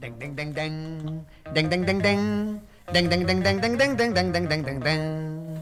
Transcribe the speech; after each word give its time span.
Ding 0.00 0.16
ding 0.18 0.34
ding 0.34 0.54
ding. 0.54 1.26
Ding 1.52 1.68
ding 1.68 1.84
ding 1.84 2.00
ding. 2.00 2.60
Ding 2.90 3.10
ding 3.10 3.26
ding 3.26 3.42
ding 3.42 3.60
ding 3.60 3.76
ding 3.76 3.96
ding 4.00 4.14
ding 4.14 4.32
ding 4.32 4.48
ding 4.48 4.62
ding 4.64 4.80
ding. 4.80 5.60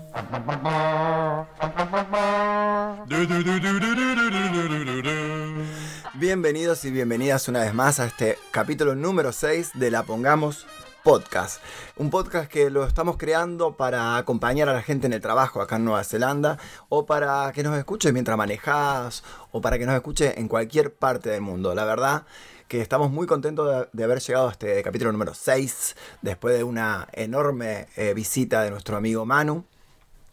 Bienvenidos 6.15 6.85
y 6.85 6.93
bienvenidas 6.93 7.49
una 7.49 7.63
vez 7.63 7.75
más 7.75 7.99
a 7.99 8.07
este 8.07 8.39
capítulo 8.53 8.95
número 8.95 9.33
6 9.33 9.73
de 9.75 9.91
La 9.91 10.05
Pongamos 10.05 10.69
Podcast. 11.03 11.61
Un 11.97 12.11
podcast 12.11 12.49
que 12.49 12.71
lo 12.71 12.87
estamos 12.87 13.17
creando 13.17 13.77
para 13.77 14.19
acompañar 14.19 14.69
a 14.69 14.75
la 14.75 14.83
gente 14.83 15.09
en 15.09 15.15
el 15.15 15.21
trabajo 15.21 15.61
acá 15.61 15.77
en 15.77 15.85
Nueva 15.85 16.05
Zelanda 16.05 16.59
o 16.89 17.07
para 17.07 17.51
que 17.53 17.65
nos 17.65 17.77
escuche 17.77 18.13
mientras 18.13 18.39
manejas 18.39 19.25
o 19.51 19.61
para 19.61 19.79
que 19.79 19.87
nos 19.87 19.97
escuche 19.97 20.39
en 20.39 20.47
cualquier 20.47 20.95
parte 20.95 21.29
del 21.29 21.41
mundo. 21.41 21.75
La 21.75 21.85
verdad 21.85 22.25
que 22.69 22.83
estamos 22.83 23.11
muy 23.11 23.27
contentos 23.27 23.89
de, 23.93 24.05
haber 24.05 24.21
llegado 24.21 24.49
a 24.49 24.53
este 24.53 24.83
capítulo 24.83 25.11
número 25.11 25.33
6 25.33 25.97
después 26.21 26.57
de 26.57 26.65
una 26.65 27.09
enorme 27.13 27.89
eh, 27.97 28.13
visita 28.15 28.63
de 28.63 28.71
nuestro 28.71 28.97
amigo 28.97 29.25
Manu 29.25 29.65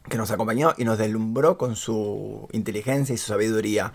que 0.09 0.17
nos 0.17 0.29
acompañó 0.31 0.73
y 0.77 0.83
nos 0.83 0.97
deslumbró 0.97 1.57
con 1.57 1.75
su 1.75 2.47
inteligencia 2.51 3.15
y 3.15 3.17
su 3.17 3.27
sabiduría. 3.27 3.93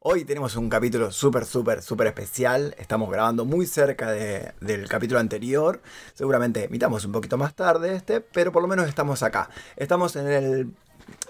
Hoy 0.00 0.24
tenemos 0.24 0.54
un 0.56 0.68
capítulo 0.68 1.10
súper, 1.10 1.44
súper, 1.44 1.82
súper 1.82 2.06
especial. 2.06 2.76
Estamos 2.78 3.10
grabando 3.10 3.44
muy 3.44 3.66
cerca 3.66 4.12
de- 4.12 4.52
del 4.60 4.86
capítulo 4.88 5.18
anterior. 5.18 5.80
Seguramente 6.14 6.64
emitamos 6.64 7.04
un 7.04 7.12
poquito 7.12 7.36
más 7.36 7.54
tarde 7.56 7.96
este, 7.96 8.20
pero 8.20 8.52
por 8.52 8.62
lo 8.62 8.68
menos 8.68 8.86
estamos 8.88 9.22
acá. 9.22 9.50
Estamos 9.74 10.14
en 10.16 10.28
el... 10.28 10.70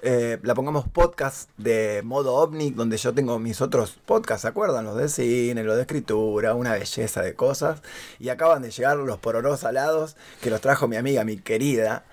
eh, 0.03 0.39
la 0.43 0.55
pongamos 0.55 0.87
podcast 0.89 1.51
de 1.57 2.03
modo 2.05 2.35
ovni, 2.37 2.71
donde 2.71 2.97
yo 2.97 3.13
tengo 3.15 3.39
mis 3.39 3.61
otros 3.61 3.99
podcasts, 4.07 4.43
¿se 4.43 4.49
acuerdan? 4.49 4.85
Los 4.85 4.97
de 4.97 5.09
cine, 5.09 5.63
los 5.65 5.77
de 5.77 5.83
escritura, 5.83 6.55
una 6.55 6.73
belleza 6.73 7.23
de 7.23 7.35
cosas. 7.35 7.83
Y 8.19 8.29
acaban 8.29 8.63
de 8.63 8.71
llegar 8.71 8.97
los 8.97 9.19
pororos 9.19 9.65
alados 9.65 10.17
que 10.41 10.51
los 10.51 10.61
trajo 10.61 10.87
mi 10.89 10.97
amiga, 10.97 11.25
mi 11.25 11.37
querida, 11.37 12.05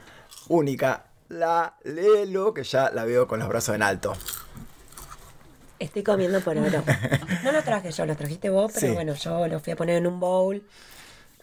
única, 0.48 1.06
la 1.30 1.76
Lelo, 1.84 2.54
que 2.54 2.64
ya 2.64 2.90
la 2.92 3.06
veo 3.06 3.28
con 3.28 3.40
los 3.40 3.48
brazos 3.50 3.76
en 3.76 3.84
alto. 3.84 4.14
Estoy 5.80 6.04
comiendo 6.04 6.40
por 6.42 6.58
oro. 6.58 6.84
No 7.44 7.52
lo 7.52 7.62
traje 7.62 7.92
yo, 7.92 8.06
lo 8.06 8.16
trajiste 8.16 8.50
vos, 8.50 8.72
pero 8.74 8.88
Sí. 8.88 8.94
bueno, 8.94 9.14
yo 9.14 9.48
lo 9.48 9.60
fui 9.60 9.74
a 9.74 9.76
poner 9.76 9.98
en 9.98 10.08
un 10.08 10.20
bowl 10.20 10.64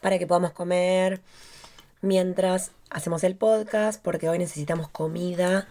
para 0.00 0.18
que 0.18 0.26
podamos 0.26 0.52
comer 0.52 1.20
mientras 2.00 2.72
hacemos 2.90 3.22
el 3.24 3.36
podcast, 3.36 4.02
porque 4.02 4.28
hoy 4.28 4.38
necesitamos 4.38 4.88
comida, 4.88 5.68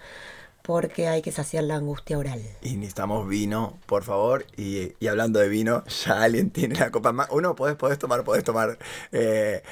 porque 0.63 1.07
hay 1.07 1.21
que 1.21 1.31
saciar 1.31 1.63
la 1.63 1.75
angustia 1.75 2.17
oral. 2.17 2.41
Y 2.61 2.75
necesitamos 2.75 3.27
vino, 3.27 3.77
por 3.85 4.03
favor. 4.03 4.45
Y, 4.57 4.93
y 4.99 5.07
hablando 5.07 5.39
de 5.39 5.49
vino, 5.49 5.83
ya 5.85 6.21
alguien 6.23 6.49
tiene 6.51 6.75
la 6.75 6.91
copa 6.91 7.09
en 7.09 7.15
mano. 7.15 7.33
Uno, 7.33 7.55
podés, 7.55 7.75
podés 7.75 7.97
tomar, 7.99 8.23
podés 8.23 8.43
tomar. 8.43 8.77
eh, 9.11 9.63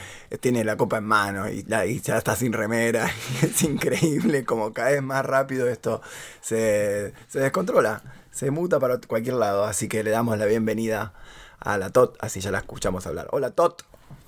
tiene 0.41 0.63
la 0.63 0.77
copa 0.77 0.97
en 0.97 1.03
mano 1.05 1.49
y, 1.49 1.63
la- 1.63 1.85
y 1.85 1.99
ya 2.01 2.17
está 2.17 2.35
sin 2.35 2.53
remera. 2.53 3.09
es 3.41 3.61
increíble 3.63 4.45
como 4.45 4.73
cada 4.73 4.89
vez 4.91 5.01
más 5.03 5.25
rápido 5.25 5.67
esto 5.69 6.01
se, 6.41 7.13
se 7.27 7.39
descontrola. 7.39 8.01
Se 8.31 8.51
muta 8.51 8.79
para 8.79 8.99
cualquier 8.99 9.35
lado. 9.35 9.65
Así 9.65 9.87
que 9.87 10.03
le 10.03 10.11
damos 10.11 10.37
la 10.37 10.45
bienvenida 10.45 11.13
a 11.59 11.77
la 11.77 11.89
Tot. 11.91 12.15
Así 12.19 12.39
ya 12.39 12.51
la 12.51 12.59
escuchamos 12.59 13.05
hablar. 13.07 13.27
Hola, 13.31 13.51
Tot. 13.51 13.83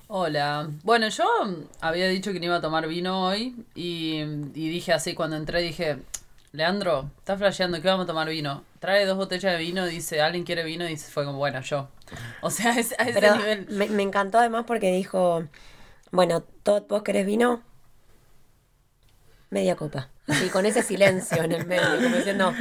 Hola. 0.08 0.68
Bueno, 0.82 1.08
yo 1.08 1.24
había 1.80 2.06
dicho 2.08 2.32
que 2.32 2.38
no 2.38 2.44
iba 2.46 2.56
a 2.56 2.60
tomar 2.60 2.86
vino 2.86 3.24
hoy 3.26 3.64
y, 3.74 4.18
y 4.54 4.68
dije 4.68 4.92
así, 4.92 5.14
cuando 5.14 5.36
entré 5.36 5.62
dije, 5.62 5.98
Leandro, 6.52 7.10
estás 7.18 7.38
flasheando 7.38 7.80
que 7.80 7.88
vamos 7.88 8.04
a 8.04 8.06
tomar 8.06 8.28
vino. 8.28 8.62
Trae 8.78 9.06
dos 9.06 9.16
botellas 9.16 9.52
de 9.52 9.58
vino, 9.58 9.86
dice, 9.86 10.20
¿alguien 10.20 10.44
quiere 10.44 10.64
vino? 10.64 10.86
Y 10.88 10.96
fue 10.98 11.24
como, 11.24 11.38
bueno, 11.38 11.60
yo. 11.62 11.88
O 12.42 12.50
sea, 12.50 12.78
es, 12.78 12.92
a 12.98 13.04
ese 13.04 13.20
Pero 13.20 13.36
nivel. 13.36 13.66
me, 13.70 13.86
me 13.88 14.02
encantó 14.02 14.38
además 14.38 14.64
porque 14.66 14.92
dijo, 14.92 15.44
bueno, 16.10 16.42
Todd, 16.62 16.82
¿vos 16.88 17.02
querés 17.02 17.24
vino? 17.24 17.62
Media 19.48 19.76
copa. 19.76 20.08
Así, 20.28 20.48
con 20.50 20.64
ese 20.66 20.82
silencio 20.82 21.42
en 21.42 21.52
el 21.52 21.66
medio, 21.66 21.96
como 22.02 22.16
diciendo, 22.16 22.54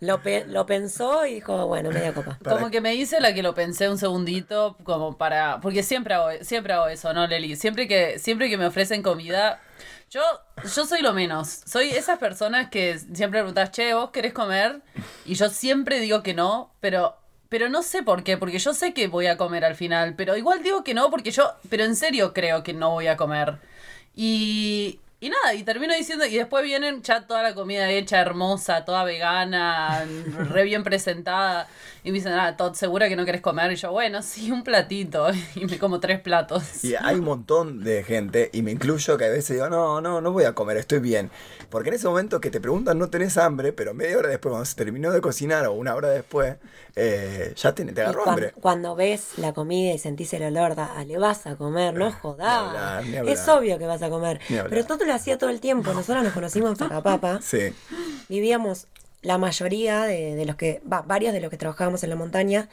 lo, 0.00 0.22
pe- 0.22 0.44
lo 0.46 0.64
pensó 0.66 1.26
y 1.26 1.34
dijo, 1.34 1.66
bueno, 1.66 1.90
media 1.90 2.14
copa. 2.14 2.38
Para- 2.42 2.56
Como 2.56 2.70
que 2.70 2.80
me 2.80 2.94
hice 2.94 3.20
la 3.20 3.34
que 3.34 3.42
lo 3.42 3.54
pensé 3.54 3.88
un 3.90 3.98
segundito, 3.98 4.76
como 4.84 5.16
para. 5.18 5.60
Porque 5.60 5.82
siempre 5.82 6.14
hago, 6.14 6.28
siempre 6.42 6.72
hago 6.74 6.86
eso, 6.88 7.12
¿no, 7.12 7.26
Leli? 7.26 7.56
Siempre 7.56 7.88
que, 7.88 8.18
siempre 8.18 8.48
que 8.48 8.56
me 8.56 8.66
ofrecen 8.66 9.02
comida. 9.02 9.60
Yo, 10.12 10.20
yo 10.62 10.84
soy 10.84 11.00
lo 11.00 11.14
menos. 11.14 11.48
Soy 11.64 11.88
esas 11.88 12.18
personas 12.18 12.68
que 12.68 12.98
siempre 12.98 13.40
preguntas, 13.40 13.70
che, 13.70 13.94
¿vos 13.94 14.10
querés 14.10 14.34
comer? 14.34 14.82
Y 15.24 15.36
yo 15.36 15.48
siempre 15.48 16.00
digo 16.00 16.22
que 16.22 16.34
no, 16.34 16.70
pero. 16.80 17.16
Pero 17.48 17.68
no 17.68 17.82
sé 17.82 18.02
por 18.02 18.22
qué, 18.24 18.38
porque 18.38 18.58
yo 18.58 18.72
sé 18.72 18.94
que 18.94 19.08
voy 19.08 19.26
a 19.26 19.36
comer 19.36 19.64
al 19.66 19.74
final, 19.74 20.14
pero 20.16 20.38
igual 20.38 20.62
digo 20.62 20.82
que 20.84 20.94
no, 20.94 21.10
porque 21.10 21.30
yo, 21.30 21.52
pero 21.68 21.84
en 21.84 21.96
serio 21.96 22.32
creo 22.32 22.62
que 22.62 22.72
no 22.72 22.90
voy 22.92 23.08
a 23.08 23.18
comer. 23.18 23.58
Y, 24.16 25.00
y 25.20 25.28
nada, 25.28 25.52
y 25.54 25.62
termino 25.62 25.94
diciendo, 25.94 26.24
y 26.24 26.34
después 26.34 26.64
vienen 26.64 27.02
ya 27.02 27.26
toda 27.26 27.42
la 27.42 27.54
comida 27.54 27.90
hecha, 27.90 28.20
hermosa, 28.20 28.86
toda 28.86 29.04
vegana, 29.04 30.04
re 30.48 30.64
bien 30.64 30.82
presentada. 30.82 31.68
Y 32.04 32.10
me 32.10 32.18
dicen, 32.18 32.32
ah, 32.32 32.56
Todd, 32.56 32.74
¿segura 32.74 33.08
que 33.08 33.14
no 33.14 33.24
querés 33.24 33.40
comer? 33.40 33.70
Y 33.70 33.76
yo, 33.76 33.92
bueno, 33.92 34.22
sí, 34.22 34.50
un 34.50 34.64
platito. 34.64 35.28
Y 35.54 35.66
me 35.66 35.78
como 35.78 36.00
tres 36.00 36.18
platos. 36.20 36.82
Y 36.84 36.94
hay 36.96 37.14
un 37.16 37.24
montón 37.24 37.84
de 37.84 38.02
gente, 38.02 38.50
y 38.52 38.62
me 38.62 38.72
incluyo, 38.72 39.16
que 39.16 39.26
a 39.26 39.28
veces 39.28 39.56
digo, 39.56 39.68
no, 39.68 40.00
no, 40.00 40.20
no 40.20 40.32
voy 40.32 40.42
a 40.44 40.52
comer, 40.54 40.76
estoy 40.78 40.98
bien. 40.98 41.30
Porque 41.70 41.90
en 41.90 41.94
ese 41.94 42.08
momento 42.08 42.40
que 42.40 42.50
te 42.50 42.60
preguntan 42.60 42.98
no 42.98 43.08
tenés 43.08 43.36
hambre, 43.38 43.72
pero 43.72 43.94
media 43.94 44.18
hora 44.18 44.28
después, 44.30 44.50
cuando 44.50 44.64
se 44.64 44.74
terminó 44.74 45.12
de 45.12 45.20
cocinar 45.20 45.64
o 45.66 45.72
una 45.74 45.94
hora 45.94 46.08
después, 46.08 46.56
eh, 46.96 47.52
ya 47.56 47.72
te, 47.74 47.82
agarró 47.82 48.24
cuan- 48.24 48.28
hambre. 48.30 48.52
cuando, 48.60 48.94
ves 48.96 49.38
la 49.38 49.52
comida 49.52 49.92
y 49.94 49.98
sentís 49.98 50.32
el 50.34 50.42
olor, 50.42 50.74
da- 50.74 51.04
le 51.04 51.18
vas 51.18 51.46
a 51.46 51.54
comer, 51.56 51.94
no 51.94 52.10
jodás. 52.10 52.66
hablar, 52.68 53.06
ni 53.06 53.16
hablar. 53.16 53.32
Es 53.34 53.46
obvio 53.48 53.78
que 53.78 53.86
vas 53.86 54.02
a 54.02 54.10
comer. 54.10 54.40
Pero 54.48 54.84
Toto 54.84 55.04
lo 55.04 55.14
hacía 55.14 55.38
todo 55.38 55.50
el 55.50 55.60
tiempo. 55.60 55.92
Nosotros 55.92 56.24
nos 56.24 56.32
conocimos 56.32 56.70
en 56.70 56.76
Farrapapa. 56.76 57.40
Sí. 57.42 57.72
vivíamos 58.28 58.86
la 59.22 59.38
mayoría 59.38 60.02
de, 60.02 60.34
de 60.34 60.44
los 60.44 60.56
que, 60.56 60.82
va, 60.90 61.02
varios 61.02 61.32
de 61.32 61.40
los 61.40 61.50
que 61.50 61.56
trabajábamos 61.56 62.02
en 62.04 62.10
la 62.10 62.16
montaña, 62.16 62.68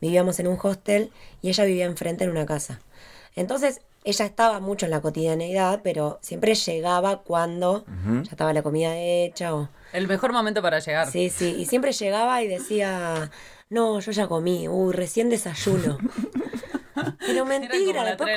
vivíamos 0.00 0.40
en 0.40 0.48
un 0.48 0.58
hostel 0.60 1.12
y 1.42 1.50
ella 1.50 1.64
vivía 1.64 1.84
enfrente 1.84 2.24
en 2.24 2.30
una 2.30 2.46
casa. 2.46 2.80
Entonces, 3.36 3.80
ella 4.04 4.24
estaba 4.24 4.60
mucho 4.60 4.86
en 4.86 4.90
la 4.90 5.00
cotidianeidad, 5.00 5.80
pero 5.82 6.18
siempre 6.22 6.54
llegaba 6.54 7.18
cuando 7.22 7.84
ya 8.22 8.30
estaba 8.30 8.52
la 8.52 8.62
comida 8.62 8.96
hecha 8.96 9.54
o... 9.54 9.68
El 9.92 10.08
mejor 10.08 10.32
momento 10.32 10.62
para 10.62 10.78
llegar. 10.78 11.10
Sí, 11.10 11.30
sí, 11.30 11.54
y 11.58 11.66
siempre 11.66 11.92
llegaba 11.92 12.42
y 12.42 12.48
decía, 12.48 13.30
no, 13.68 14.00
yo 14.00 14.12
ya 14.12 14.26
comí, 14.26 14.68
uy, 14.68 14.92
recién 14.94 15.28
desayuno. 15.28 15.98
Pero 17.26 17.44
mentira, 17.46 18.04
después, 18.04 18.28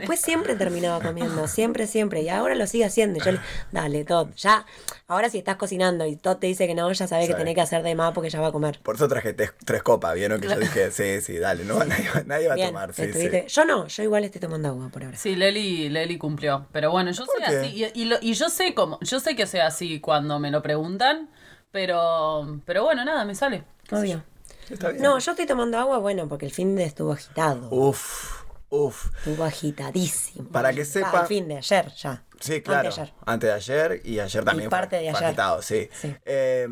de 0.00 0.16
siempre 0.16 0.54
terminaba 0.56 1.00
comiendo, 1.06 1.46
siempre, 1.48 1.86
siempre. 1.86 2.22
Y 2.22 2.28
ahora 2.28 2.54
lo 2.54 2.66
sigue 2.66 2.84
haciendo. 2.84 3.18
Y 3.18 3.22
yo 3.22 3.32
le, 3.32 3.40
dale, 3.70 4.04
Todd, 4.04 4.28
ya, 4.36 4.66
ahora 5.08 5.30
si 5.30 5.38
estás 5.38 5.56
cocinando 5.56 6.06
y 6.06 6.16
Todd 6.16 6.36
te 6.38 6.46
dice 6.46 6.66
que 6.66 6.74
no, 6.74 6.90
ya 6.92 7.06
sabes 7.06 7.28
que 7.28 7.34
tenés 7.34 7.54
que 7.54 7.60
hacer 7.60 7.82
de 7.82 7.94
más 7.94 8.12
porque 8.12 8.30
ya 8.30 8.40
va 8.40 8.48
a 8.48 8.52
comer. 8.52 8.80
Por 8.82 8.96
eso 8.96 9.08
traje 9.08 9.32
tres, 9.32 9.52
copas, 9.82 10.14
¿vieron? 10.14 10.40
Que 10.40 10.48
yo 10.48 10.58
dije, 10.58 10.90
sí, 10.90 11.20
sí, 11.20 11.38
dale, 11.38 11.64
no, 11.64 11.82
nadie, 11.84 12.08
va- 12.14 12.22
nadie 12.26 12.48
va 12.48 12.54
a 12.54 12.56
tomar. 12.68 12.94
Sí, 12.94 13.12
sí. 13.12 13.30
Yo 13.48 13.64
no, 13.64 13.86
yo 13.86 14.02
igual 14.02 14.24
estoy 14.24 14.40
tomando 14.40 14.68
agua 14.68 14.88
por 14.88 15.04
ahora. 15.04 15.16
Sí, 15.16 15.34
Leli, 15.36 15.88
Leli 15.88 16.18
cumplió. 16.18 16.66
Pero 16.72 16.90
bueno, 16.90 17.10
yo 17.10 17.24
¿Por 17.26 17.36
soy 17.36 17.44
qué? 17.48 17.56
así. 17.58 17.90
Y, 17.94 18.02
y 18.02 18.04
lo- 18.06 18.18
y 18.20 18.34
yo 18.34 18.48
sé 18.48 18.74
cómo, 18.74 18.98
yo 19.00 19.20
sé 19.20 19.36
que 19.36 19.46
soy 19.46 19.60
así 19.60 20.00
cuando 20.00 20.38
me 20.38 20.50
lo 20.50 20.62
preguntan. 20.62 21.28
Pero, 21.70 22.60
pero 22.66 22.84
bueno, 22.84 23.04
nada, 23.04 23.24
me 23.24 23.34
sale. 23.34 23.64
Obvio. 23.90 24.22
Está 24.70 24.90
bien. 24.90 25.02
No, 25.02 25.18
yo 25.18 25.30
estoy 25.32 25.46
tomando 25.46 25.78
agua, 25.78 25.98
bueno, 25.98 26.28
porque 26.28 26.46
el 26.46 26.52
fin 26.52 26.74
de 26.76 26.84
estuvo 26.84 27.12
agitado. 27.12 27.68
Uf, 27.70 28.42
uf. 28.70 29.06
Estuvo 29.18 29.44
agitadísimo. 29.44 30.48
Para 30.50 30.72
que 30.72 30.82
Ah, 30.82 30.84
sepa- 30.84 31.20
el 31.22 31.26
fin 31.26 31.48
de 31.48 31.56
ayer, 31.58 31.92
ya. 31.94 32.22
Sí, 32.40 32.60
claro. 32.62 32.88
Anteayer. 32.88 33.12
Antes 33.26 33.48
de 33.48 33.54
ayer 33.54 34.00
y 34.04 34.18
ayer 34.20 34.44
también. 34.44 34.70
parte 34.70 34.96
fue- 34.96 35.02
de 35.02 35.08
ayer. 35.10 35.24
agitado, 35.24 35.62
sí. 35.62 35.88
Sí. 35.92 36.14
Eh, 36.24 36.66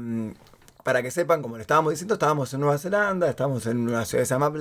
para 0.83 1.03
que 1.03 1.11
sepan, 1.11 1.43
como 1.43 1.57
le 1.57 1.63
estábamos 1.63 1.93
diciendo, 1.93 2.15
estábamos 2.15 2.53
en 2.55 2.61
Nueva 2.61 2.79
Zelanda, 2.79 3.29
estamos 3.29 3.67
en 3.67 3.79
una 3.89 4.05
ciudad 4.05 4.23
que 4.23 4.27
se 4.27 4.35
llama 4.35 4.53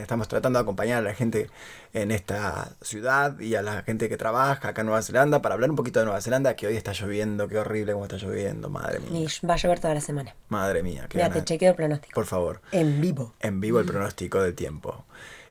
estamos 0.00 0.28
tratando 0.28 0.58
de 0.58 0.62
acompañar 0.62 0.98
a 0.98 1.02
la 1.02 1.14
gente 1.14 1.50
en 1.92 2.10
esta 2.10 2.70
ciudad 2.82 3.38
y 3.40 3.54
a 3.54 3.62
la 3.62 3.82
gente 3.82 4.08
que 4.08 4.16
trabaja 4.16 4.68
acá 4.68 4.80
en 4.80 4.86
Nueva 4.86 5.02
Zelanda 5.02 5.42
para 5.42 5.54
hablar 5.54 5.70
un 5.70 5.76
poquito 5.76 5.98
de 6.00 6.06
Nueva 6.06 6.20
Zelanda, 6.20 6.56
que 6.56 6.66
hoy 6.66 6.76
está 6.76 6.92
lloviendo, 6.92 7.48
qué 7.48 7.58
horrible 7.58 7.92
cómo 7.92 8.04
está 8.04 8.16
lloviendo, 8.16 8.68
madre 8.68 9.00
mía. 9.00 9.20
Y 9.20 9.46
va 9.46 9.54
a 9.54 9.56
llover 9.56 9.80
toda 9.80 9.94
la 9.94 10.00
semana. 10.00 10.34
Madre 10.48 10.82
mía, 10.82 11.06
qué 11.08 11.18
Mira, 11.18 11.30
te 11.30 11.44
chequeo 11.44 11.70
el 11.70 11.76
pronóstico. 11.76 12.14
Por 12.14 12.26
favor 12.26 12.60
En 12.72 13.00
vivo. 13.00 13.34
en 13.40 13.60
vivo 13.60 13.80
el 13.80 13.86
pronóstico 13.86 14.42
del 14.42 14.54
tiempo. 14.54 15.04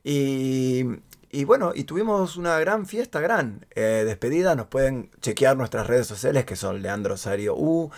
Y, 0.03 0.85
y 1.31 1.43
bueno, 1.45 1.71
y 1.75 1.83
tuvimos 1.85 2.37
una 2.37 2.59
gran 2.59 2.85
fiesta, 2.85 3.19
gran 3.19 3.65
eh, 3.75 4.03
despedida. 4.05 4.55
Nos 4.55 4.67
pueden 4.67 5.09
chequear 5.19 5.57
nuestras 5.57 5.87
redes 5.87 6.07
sociales 6.07 6.45
que 6.45 6.55
son 6.55 6.81
Leandro 6.81 7.17
Sario 7.17 7.55
U, 7.57 7.89
mm, 7.89 7.91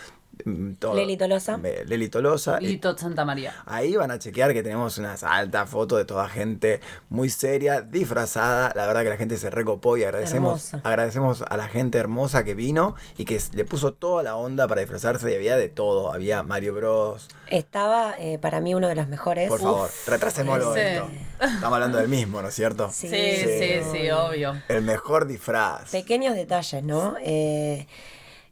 todo. 0.78 0.94
Leli 0.94 1.16
Tolosa. 1.16 1.58
Leli 1.58 2.08
Tolosa. 2.08 2.58
Y 2.60 2.78
Tot 2.78 2.98
Santa 2.98 3.24
María. 3.24 3.54
Ahí 3.66 3.96
van 3.96 4.10
a 4.10 4.18
chequear 4.18 4.52
que 4.52 4.62
tenemos 4.62 4.98
unas 4.98 5.22
altas 5.24 5.68
fotos 5.68 5.98
de 5.98 6.04
toda 6.04 6.28
gente 6.28 6.80
muy 7.08 7.28
seria, 7.30 7.80
disfrazada. 7.82 8.72
La 8.74 8.86
verdad 8.86 9.02
que 9.02 9.10
la 9.10 9.16
gente 9.16 9.36
se 9.36 9.50
recopó 9.50 9.96
y 9.96 10.04
agradecemos, 10.04 10.72
Hermosa. 10.72 10.88
agradecemos 10.88 11.42
a 11.42 11.56
la 11.56 11.68
gente 11.68 11.98
hermosa 11.98 12.44
que 12.44 12.54
vino 12.54 12.94
y 13.16 13.24
que 13.24 13.40
le 13.52 13.64
puso 13.64 13.92
toda 13.92 14.22
la 14.22 14.36
onda 14.36 14.66
para 14.68 14.80
disfrazarse 14.80 15.30
y 15.32 15.34
había 15.34 15.56
de 15.56 15.68
todo. 15.68 16.12
Había 16.12 16.42
Mario 16.42 16.74
Bros. 16.74 17.28
Estaba 17.48 18.14
eh, 18.18 18.38
para 18.38 18.60
mí 18.60 18.74
uno 18.74 18.88
de 18.88 18.94
los 18.94 19.08
mejores. 19.08 19.48
Por 19.48 19.60
favor, 19.60 19.90
retrasémoslo 20.06 20.74
ese- 20.76 20.94
esto. 20.96 21.10
Estamos 21.40 21.74
hablando 21.74 21.98
del 21.98 22.08
mismo, 22.08 22.42
¿no 22.42 22.48
es 22.48 22.54
cierto? 22.54 22.90
Sí, 22.92 23.08
Sí, 23.08 23.16
sí, 23.36 23.44
sí. 23.46 23.80
sí, 23.92 24.10
obvio. 24.10 24.60
El 24.68 24.82
mejor 24.82 25.26
disfraz. 25.26 25.90
Pequeños 25.90 26.34
detalles, 26.34 26.82
¿no? 26.82 27.16
Eh, 27.22 27.86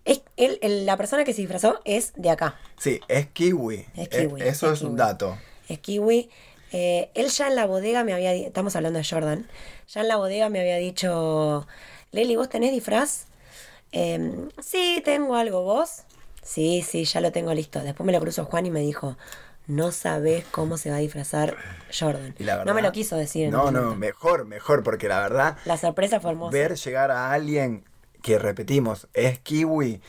es, 0.07 0.23
él- 0.37 0.59
él- 0.63 0.87
la 0.87 0.97
persona 0.97 1.25
que 1.25 1.35
se 1.35 1.43
disfrazó 1.43 1.81
es 1.85 2.13
de 2.17 2.31
acá. 2.31 2.57
Sí, 2.79 3.01
es 3.09 3.27
kiwi. 3.27 3.87
Es 3.95 4.09
Eh, 4.13 4.29
Eso 4.39 4.73
es 4.73 4.81
un 4.83 4.97
dato. 4.97 5.37
Es 5.69 5.79
kiwi. 5.81 6.31
Eh, 6.73 7.11
él 7.15 7.29
ya 7.29 7.47
en 7.49 7.55
la 7.57 7.67
bodega 7.67 8.03
me 8.05 8.13
había 8.15 8.33
estamos 8.35 8.75
hablando 8.75 8.99
de 8.99 9.05
Jordan, 9.05 9.47
ya 9.89 10.01
en 10.01 10.09
la 10.09 10.17
bodega 10.17 10.49
me 10.49 10.61
había 10.61 10.77
dicho, 10.77 11.67
Leli, 12.13 12.35
¿vos 12.37 12.49
tenés 12.49 12.73
disfraz? 12.73 13.27
Em, 13.93 14.49
sí, 14.63 15.01
tengo 15.05 15.37
algo, 15.37 15.63
¿vos? 15.63 16.03
Sí, 16.43 16.83
sí, 16.87 17.05
ya 17.05 17.21
lo 17.21 17.33
tengo 17.33 17.55
listo. 17.55 17.81
Después 17.81 18.05
me 18.07 18.13
lo 18.13 18.21
cruzó 18.21 18.45
Juan 18.45 18.67
y 18.67 18.71
me 18.71 18.81
dijo, 18.81 19.17
no 19.67 19.91
sabés 19.93 20.45
cómo 20.51 20.77
se 20.77 20.91
va 20.91 20.97
a 20.97 21.01
disfrazar 21.01 21.57
Jordan. 21.97 22.35
Y 22.39 22.45
la 22.45 22.57
verdad, 22.57 22.67
no 22.73 22.75
me 22.75 22.83
lo 22.83 22.93
quiso 22.93 23.17
decir. 23.17 23.47
en 23.47 23.53
No, 23.53 23.71
no, 23.71 23.95
mejor, 23.97 24.45
mejor, 24.45 24.83
porque 24.83 25.09
la 25.09 25.21
verdad, 25.21 25.57
La 25.65 25.77
sorpresa 25.77 26.21
fue 26.21 26.33
hermosa. 26.33 26.53
ver 26.57 26.77
llegar 26.77 27.11
a 27.11 27.33
alguien 27.33 27.85
que 28.27 28.41
repetimos 28.41 29.07
es 29.15 29.39
kiwi 29.39 30.01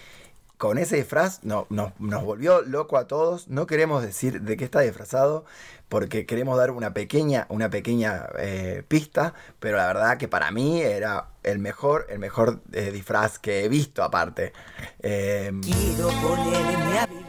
con 0.58 0.80
ese 0.80 0.96
disfraz 0.96 1.44
no, 1.44 1.68
no- 1.70 1.94
nos 2.00 2.24
volvió 2.24 2.64
loco 2.64 2.98
a 2.98 3.06
todos. 3.06 3.48
No 3.48 3.68
queremos 3.68 4.02
decir 4.02 4.42
de 4.42 4.58
qué 4.58 4.64
está 4.66 4.80
disfrazado 4.80 5.46
porque 5.88 6.26
queremos 6.26 6.58
dar 6.58 6.72
una 6.72 6.96
pequeña, 6.96 7.46
una 7.50 7.70
pequeña 7.70 8.26
eh, 8.40 8.82
pista, 8.88 9.36
pero 9.60 9.78
la 9.78 9.86
verdad 9.86 10.18
que 10.18 10.28
para 10.28 10.50
mí 10.50 10.82
era 10.82 11.28
el 11.44 11.60
mejor, 11.60 12.08
el 12.10 12.18
mejor 12.18 12.60
eh, 12.74 12.90
disfraz 12.92 13.38
que 13.38 13.66
he 13.66 13.70
visto 13.70 14.02
aparte. 14.04 14.52
Eh, 15.00 15.52
Quiero 15.62 16.08
ponerme 16.08 16.98
a 17.00 17.06
vivir 17.06 17.28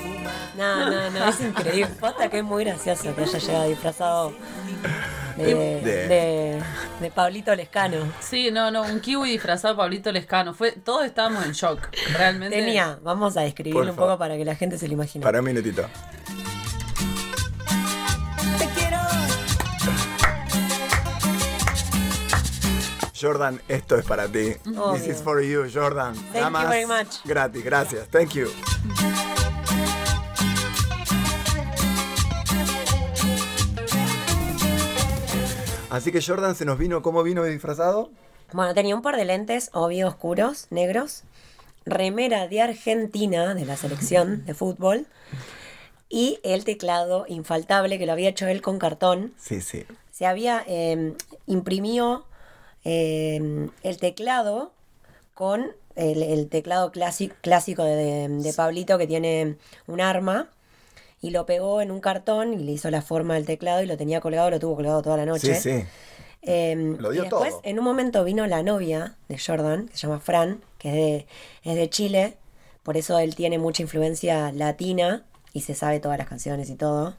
fumar. 0.00 0.32
No, 0.56 0.90
no, 0.90 1.10
no, 1.10 1.28
es 1.28 1.40
increíble. 1.40 1.92
Posta 1.98 2.28
que 2.30 2.38
es 2.38 2.44
muy 2.44 2.64
gracioso 2.64 3.14
que 3.16 3.22
haya 3.22 3.38
llegado 3.38 3.68
disfrazado 3.68 4.32
de, 5.36 5.54
De- 5.54 6.08
de, 6.08 6.62
de 7.00 7.10
Pablito 7.10 7.54
Lescano. 7.54 8.12
Sí, 8.20 8.50
no, 8.50 8.70
no, 8.70 8.82
un 8.82 9.00
kiwi 9.00 9.30
disfrazado 9.30 9.74
de 9.74 9.78
Pablito 9.78 10.12
Lescano. 10.12 10.54
Fue, 10.54 10.72
todos 10.72 11.04
estábamos 11.04 11.44
en 11.46 11.52
shock, 11.52 11.88
realmente. 12.12 12.56
Tenía, 12.56 12.98
vamos 13.02 13.36
a 13.36 13.40
describirlo 13.42 13.90
un 13.90 13.96
poco 13.96 14.18
para 14.18 14.36
que 14.36 14.44
la 14.44 14.54
gente 14.54 14.78
se 14.78 14.86
lo 14.86 14.94
imagine. 14.94 15.22
para 15.22 15.38
un 15.40 15.44
minutito. 15.46 15.82
Te 18.58 18.66
quiero. 18.68 18.98
Jordan, 23.18 23.60
esto 23.68 23.96
es 23.96 24.04
para 24.04 24.28
ti. 24.28 24.54
Obvio. 24.66 24.92
This 24.94 25.08
is 25.08 25.22
for 25.22 25.42
you, 25.42 25.66
Jordan. 25.72 26.14
Thank 26.14 26.34
Nada 26.34 26.46
you 26.46 26.50
más 26.52 26.68
very 26.68 26.86
much. 26.86 27.24
Gratis, 27.24 27.64
gracias. 27.64 28.08
Thank 28.08 28.32
you. 28.34 28.48
Así 35.90 36.12
que 36.12 36.22
Jordan 36.22 36.54
se 36.54 36.64
nos 36.64 36.78
vino, 36.78 37.02
¿cómo 37.02 37.22
vino 37.22 37.42
disfrazado? 37.44 38.10
Bueno, 38.52 38.74
tenía 38.74 38.94
un 38.94 39.02
par 39.02 39.16
de 39.16 39.24
lentes, 39.24 39.70
obvio, 39.72 40.08
oscuros, 40.08 40.68
negros, 40.70 41.24
remera 41.84 42.46
de 42.46 42.60
Argentina, 42.60 43.54
de 43.54 43.64
la 43.64 43.76
selección 43.76 44.44
de 44.44 44.54
fútbol, 44.54 45.06
y 46.08 46.38
el 46.42 46.64
teclado 46.64 47.24
infaltable 47.28 47.98
que 47.98 48.06
lo 48.06 48.12
había 48.12 48.28
hecho 48.28 48.46
él 48.46 48.62
con 48.62 48.78
cartón. 48.78 49.32
Sí, 49.36 49.60
sí. 49.60 49.84
Se 50.12 50.26
había 50.26 50.64
eh, 50.66 51.14
imprimió 51.46 52.24
eh, 52.84 53.68
el 53.82 53.96
teclado 53.98 54.72
con 55.34 55.72
el, 55.96 56.22
el 56.22 56.48
teclado 56.48 56.92
clásico, 56.92 57.34
clásico 57.40 57.82
de, 57.84 58.28
de 58.28 58.52
Pablito 58.52 58.98
que 58.98 59.06
tiene 59.06 59.56
un 59.86 60.00
arma 60.00 60.48
y 61.20 61.30
lo 61.30 61.46
pegó 61.46 61.80
en 61.82 61.90
un 61.90 62.00
cartón 62.00 62.54
y 62.54 62.58
le 62.64 62.72
hizo 62.72 62.90
la 62.90 63.02
forma 63.02 63.34
del 63.34 63.46
teclado 63.46 63.82
y 63.82 63.86
lo 63.86 63.96
tenía 63.96 64.20
colgado, 64.20 64.50
lo 64.50 64.58
tuvo 64.58 64.76
colgado 64.76 65.02
toda 65.02 65.16
la 65.16 65.26
noche. 65.26 65.54
Sí, 65.54 65.80
sí. 65.80 65.84
Eh, 66.42 66.96
Lo 66.98 67.10
dio 67.10 67.20
y 67.22 67.24
después, 67.26 67.50
todo. 67.50 67.60
en 67.64 67.78
un 67.78 67.84
momento 67.84 68.24
vino 68.24 68.46
la 68.46 68.62
novia 68.62 69.16
de 69.28 69.38
Jordan, 69.38 69.88
que 69.88 69.96
se 69.96 70.06
llama 70.06 70.20
Fran, 70.20 70.62
que 70.78 70.88
es 70.88 70.94
de, 70.94 71.26
es 71.70 71.76
de 71.76 71.90
Chile, 71.90 72.36
por 72.82 72.96
eso 72.96 73.18
él 73.18 73.34
tiene 73.34 73.58
mucha 73.58 73.82
influencia 73.82 74.50
latina 74.52 75.24
y 75.52 75.60
se 75.60 75.74
sabe 75.74 76.00
todas 76.00 76.16
las 76.16 76.28
canciones 76.28 76.70
y 76.70 76.76
todo. 76.76 77.14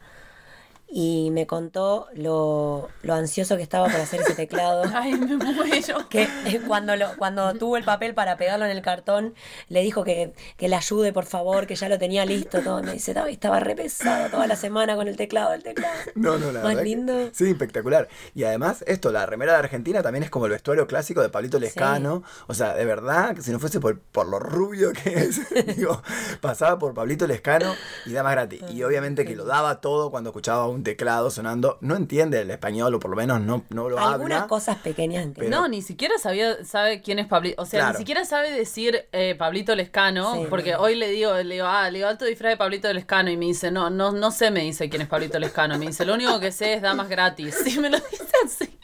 Y 0.93 1.29
me 1.31 1.47
contó 1.47 2.07
lo, 2.13 2.89
lo 3.03 3.13
ansioso 3.13 3.55
que 3.55 3.63
estaba 3.63 3.85
por 3.87 3.95
hacer 4.01 4.19
ese 4.21 4.35
teclado. 4.35 4.83
Ay, 4.93 5.13
me 5.13 5.37
muero. 5.37 6.09
Que 6.09 6.23
eh, 6.45 6.61
cuando, 6.67 6.97
lo, 6.97 7.15
cuando 7.17 7.53
tuvo 7.53 7.77
el 7.77 7.85
papel 7.85 8.13
para 8.13 8.35
pegarlo 8.35 8.65
en 8.65 8.71
el 8.71 8.81
cartón, 8.81 9.33
le 9.69 9.81
dijo 9.83 10.03
que, 10.03 10.33
que 10.57 10.67
le 10.67 10.75
ayude, 10.75 11.13
por 11.13 11.23
favor, 11.25 11.65
que 11.65 11.75
ya 11.75 11.87
lo 11.87 11.97
tenía 11.97 12.25
listo. 12.25 12.59
Todo. 12.61 12.83
Me 12.83 12.91
dice, 12.93 13.11
"Estaba- 13.11 13.29
estaba 13.29 13.59
re 13.61 13.73
pesado 13.75 14.29
toda 14.29 14.47
la 14.47 14.57
semana 14.57 14.97
con 14.97 15.07
el 15.07 15.15
teclado, 15.15 15.53
el 15.53 15.63
teclado. 15.63 15.93
No, 16.15 16.37
no, 16.37 16.47
la 16.51 16.59
Más 16.59 16.63
verdad 16.69 16.79
que- 16.83 16.89
lindo. 16.89 17.29
Sí, 17.31 17.49
espectacular. 17.51 18.09
Y 18.35 18.43
además, 18.43 18.83
esto, 18.85 19.11
la 19.13 19.25
remera 19.25 19.53
de 19.53 19.59
Argentina 19.59 20.01
también 20.03 20.23
es 20.23 20.29
como 20.29 20.45
el 20.47 20.51
vestuario 20.51 20.87
clásico 20.87 21.21
de 21.21 21.29
Pablito 21.29 21.57
Lescano. 21.57 22.23
O 22.47 22.53
sea, 22.53 22.73
de 22.73 22.83
verdad, 22.83 23.33
que 23.35 23.41
si 23.41 23.51
no 23.51 23.59
fuese 23.59 23.79
por, 23.79 23.97
por 23.99 24.27
lo 24.27 24.39
rubio 24.39 24.91
que 24.91 25.13
es, 25.19 25.39
digo, 25.77 26.01
pasaba 26.41 26.77
por 26.77 26.93
Pablito 26.93 27.27
Lescano 27.27 27.73
y 28.05 28.11
daba 28.11 28.31
gratis. 28.31 28.61
Y 28.73 28.83
obviamente 28.83 29.23
que 29.25 29.37
lo 29.37 29.45
daba 29.45 29.79
todo 29.79 30.11
cuando 30.11 30.31
escuchaba 30.31 30.67
un 30.67 30.80
teclado 30.83 31.29
sonando. 31.31 31.77
No 31.81 31.95
entiende 31.95 32.41
el 32.41 32.51
español, 32.51 32.93
o 32.95 32.99
por 32.99 33.11
lo 33.11 33.17
menos 33.17 33.41
no, 33.41 33.63
no 33.69 33.89
lo 33.89 33.99
Algunas 33.99 34.37
habla. 34.39 34.47
cosas 34.47 34.77
pequeñas 34.77 35.23
entiendo. 35.23 35.55
No, 35.61 35.67
ni 35.67 35.81
siquiera 35.81 36.17
sabía, 36.17 36.63
sabe 36.65 37.01
quién 37.01 37.19
es 37.19 37.27
Pablito. 37.27 37.61
O 37.61 37.65
sea, 37.65 37.79
Claro. 37.81 37.93
ni 37.93 37.97
siquiera 37.99 38.25
sabe 38.25 38.51
decir 38.51 39.05
eh, 39.11 39.35
Pablito 39.37 39.75
Lescano. 39.75 40.35
Sí. 40.35 40.47
Porque 40.49 40.75
hoy 40.75 40.95
le 40.95 41.09
digo, 41.09 41.33
le 41.35 41.55
digo, 41.55 41.67
ah, 41.67 41.89
le 41.89 41.99
digo 41.99 42.07
alto 42.09 42.25
disfraz 42.25 42.51
de 42.51 42.57
Pablito 42.57 42.91
Lescano. 42.93 43.29
Y 43.29 43.37
me 43.37 43.45
dice, 43.45 43.71
no, 43.71 43.89
no, 43.89 44.11
no 44.11 44.31
sé, 44.31 44.51
me 44.51 44.61
dice 44.61 44.89
quién 44.89 45.01
es 45.01 45.07
Pablito 45.07 45.39
Lescano. 45.39 45.77
Me 45.77 45.87
dice, 45.87 46.05
lo 46.05 46.13
único 46.13 46.39
que 46.39 46.51
sé 46.51 46.73
es 46.73 46.81
damas 46.81 47.09
gratis. 47.09 47.55
Y 47.65 47.79
me 47.79 47.89
lo 47.89 47.97
dice 47.97 48.23
así. 48.45 48.79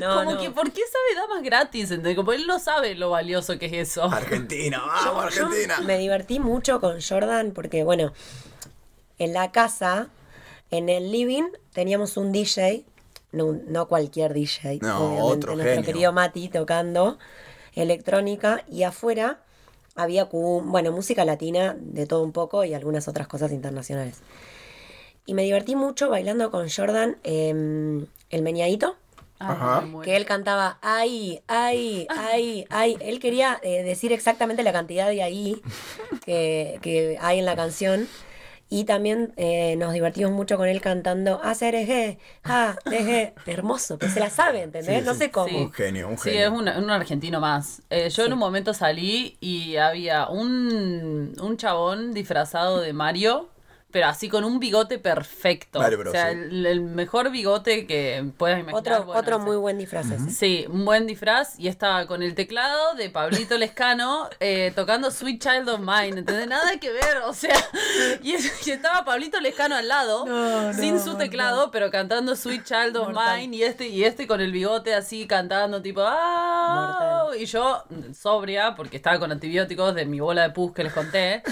No, 0.00 0.16
Como 0.16 0.32
no. 0.34 0.40
que, 0.40 0.50
¿por 0.50 0.70
qué 0.72 0.80
sabe 0.80 1.26
damas 1.26 1.42
gratis? 1.42 1.90
¿Entendés? 1.90 2.16
Como 2.16 2.32
él 2.32 2.46
no 2.46 2.58
sabe 2.58 2.94
lo 2.94 3.10
valioso 3.10 3.58
que 3.58 3.66
es 3.66 3.72
eso. 3.90 4.04
Argentina, 4.04 4.82
vamos, 4.86 5.34
Yo 5.34 5.46
Argentina. 5.46 5.80
me 5.80 5.98
divertí 5.98 6.40
mucho 6.40 6.80
con 6.80 7.00
Jordan 7.00 7.52
porque, 7.52 7.84
bueno, 7.84 8.12
en 9.18 9.32
la 9.32 9.52
casa, 9.52 10.08
en 10.72 10.88
el 10.88 11.12
living, 11.12 11.44
teníamos 11.72 12.16
un 12.16 12.32
DJ, 12.32 12.84
no, 13.30 13.52
no 13.66 13.86
cualquier 13.86 14.32
DJ, 14.32 14.78
No, 14.80 14.96
obviamente, 14.96 15.22
otro 15.22 15.54
nuestro 15.54 15.74
genio. 15.76 15.86
querido 15.86 16.12
Mati 16.12 16.48
tocando 16.48 17.18
electrónica 17.74 18.64
y 18.70 18.82
afuera 18.82 19.40
había, 19.94 20.24
bueno, 20.24 20.90
música 20.90 21.24
latina 21.26 21.76
de 21.78 22.06
todo 22.06 22.22
un 22.22 22.32
poco 22.32 22.64
y 22.64 22.72
algunas 22.72 23.06
otras 23.06 23.28
cosas 23.28 23.52
internacionales. 23.52 24.20
Y 25.26 25.34
me 25.34 25.42
divertí 25.42 25.76
mucho 25.76 26.08
bailando 26.08 26.50
con 26.50 26.68
Jordan 26.70 27.18
em, 27.22 28.06
el 28.30 28.42
meñadito 28.42 28.96
Ajá. 29.38 29.82
muero. 29.82 30.10
que 30.10 30.16
él 30.16 30.24
cantaba 30.24 30.78
ay, 30.80 31.42
ay, 31.48 32.06
ay, 32.08 32.64
ay. 32.70 32.96
Él 33.00 33.20
quería 33.20 33.60
eh, 33.62 33.82
decir 33.82 34.10
exactamente 34.12 34.62
la 34.62 34.72
cantidad 34.72 35.08
de 35.08 35.22
ahí 35.22 35.60
que, 36.24 36.78
que 36.80 37.18
hay 37.20 37.38
en 37.40 37.44
la 37.44 37.56
canción. 37.56 38.08
Y 38.74 38.84
también 38.84 39.34
eh, 39.36 39.76
nos 39.76 39.92
divertimos 39.92 40.32
mucho 40.32 40.56
con 40.56 40.66
él 40.66 40.80
cantando 40.80 41.42
hacer 41.42 41.74
eje, 41.74 42.18
ja, 42.42 42.74
deje. 42.86 43.34
Hermoso, 43.44 43.98
pero 43.98 44.10
se 44.10 44.18
la 44.18 44.30
sabe, 44.30 44.62
¿entendés? 44.62 45.00
Sí, 45.00 45.04
no 45.04 45.12
sí. 45.12 45.18
sé 45.18 45.30
cómo. 45.30 45.48
Sí. 45.48 45.56
Un 45.56 45.72
genio, 45.72 46.08
un 46.08 46.16
Sí, 46.16 46.30
genio. 46.30 46.46
es 46.46 46.50
un, 46.52 46.68
un 46.84 46.90
argentino 46.90 47.38
más. 47.38 47.82
Eh, 47.90 48.08
yo 48.08 48.24
en 48.24 48.32
un 48.32 48.38
momento 48.38 48.72
salí 48.72 49.36
y 49.40 49.76
había 49.76 50.26
un, 50.28 51.34
un 51.38 51.56
chabón 51.58 52.14
disfrazado 52.14 52.80
de 52.80 52.94
Mario, 52.94 53.50
pero 53.92 54.06
así 54.06 54.28
con 54.28 54.44
un 54.44 54.58
bigote 54.58 54.98
perfecto. 54.98 55.78
Mario 55.78 55.98
Bros, 55.98 56.10
o 56.10 56.16
sea, 56.16 56.30
sí. 56.32 56.38
el, 56.38 56.66
el 56.66 56.80
mejor 56.80 57.30
bigote 57.30 57.86
que 57.86 58.24
puedas 58.36 58.58
imaginar. 58.60 58.80
Otro, 58.80 59.04
Bueno, 59.04 59.20
otro 59.20 59.38
muy 59.38 59.56
buen 59.56 59.78
disfraz 59.78 60.10
ese. 60.10 60.30
Sí, 60.30 60.64
un 60.68 60.84
buen 60.84 61.06
disfraz 61.06 61.58
y 61.58 61.68
estaba 61.68 62.06
con 62.06 62.22
el 62.22 62.34
teclado 62.34 62.94
de 62.94 63.10
Pablito 63.10 63.56
Lescano 63.58 64.28
eh, 64.40 64.72
tocando 64.74 65.10
Sweet 65.10 65.42
Child 65.42 65.68
of 65.68 65.80
Mine, 65.80 66.18
¿entendés? 66.20 66.48
Nada 66.48 66.78
que 66.80 66.90
ver, 66.90 67.18
o 67.26 67.34
sea, 67.34 67.54
y, 68.22 68.32
y 68.32 68.70
estaba 68.70 69.04
Pablito 69.04 69.38
Lescano 69.40 69.76
al 69.76 69.88
lado, 69.88 70.26
No, 70.26 70.72
sin 70.74 70.96
no, 70.96 71.02
su 71.04 71.16
teclado, 71.16 71.70
pero 71.70 71.90
cantando 71.90 72.34
Sweet 72.34 72.64
Child 72.64 72.96
of 72.96 73.08
Mortal. 73.08 73.40
Mine 73.40 73.56
y 73.56 73.62
este, 73.64 73.88
y 73.88 74.04
este 74.04 74.26
con 74.26 74.40
el 74.40 74.52
bigote 74.52 74.94
así 74.94 75.26
cantando 75.26 75.82
tipo 75.82 76.02
¡Ah! 76.04 77.26
Y 77.38 77.44
yo 77.46 77.84
sobria, 78.18 78.74
porque 78.74 78.96
estaba 78.96 79.18
con 79.18 79.32
antibióticos 79.32 79.94
de 79.94 80.04
mi 80.06 80.20
bola 80.20 80.42
de 80.42 80.50
pus 80.50 80.72
que 80.72 80.84
les 80.84 80.92
conté, 80.92 81.42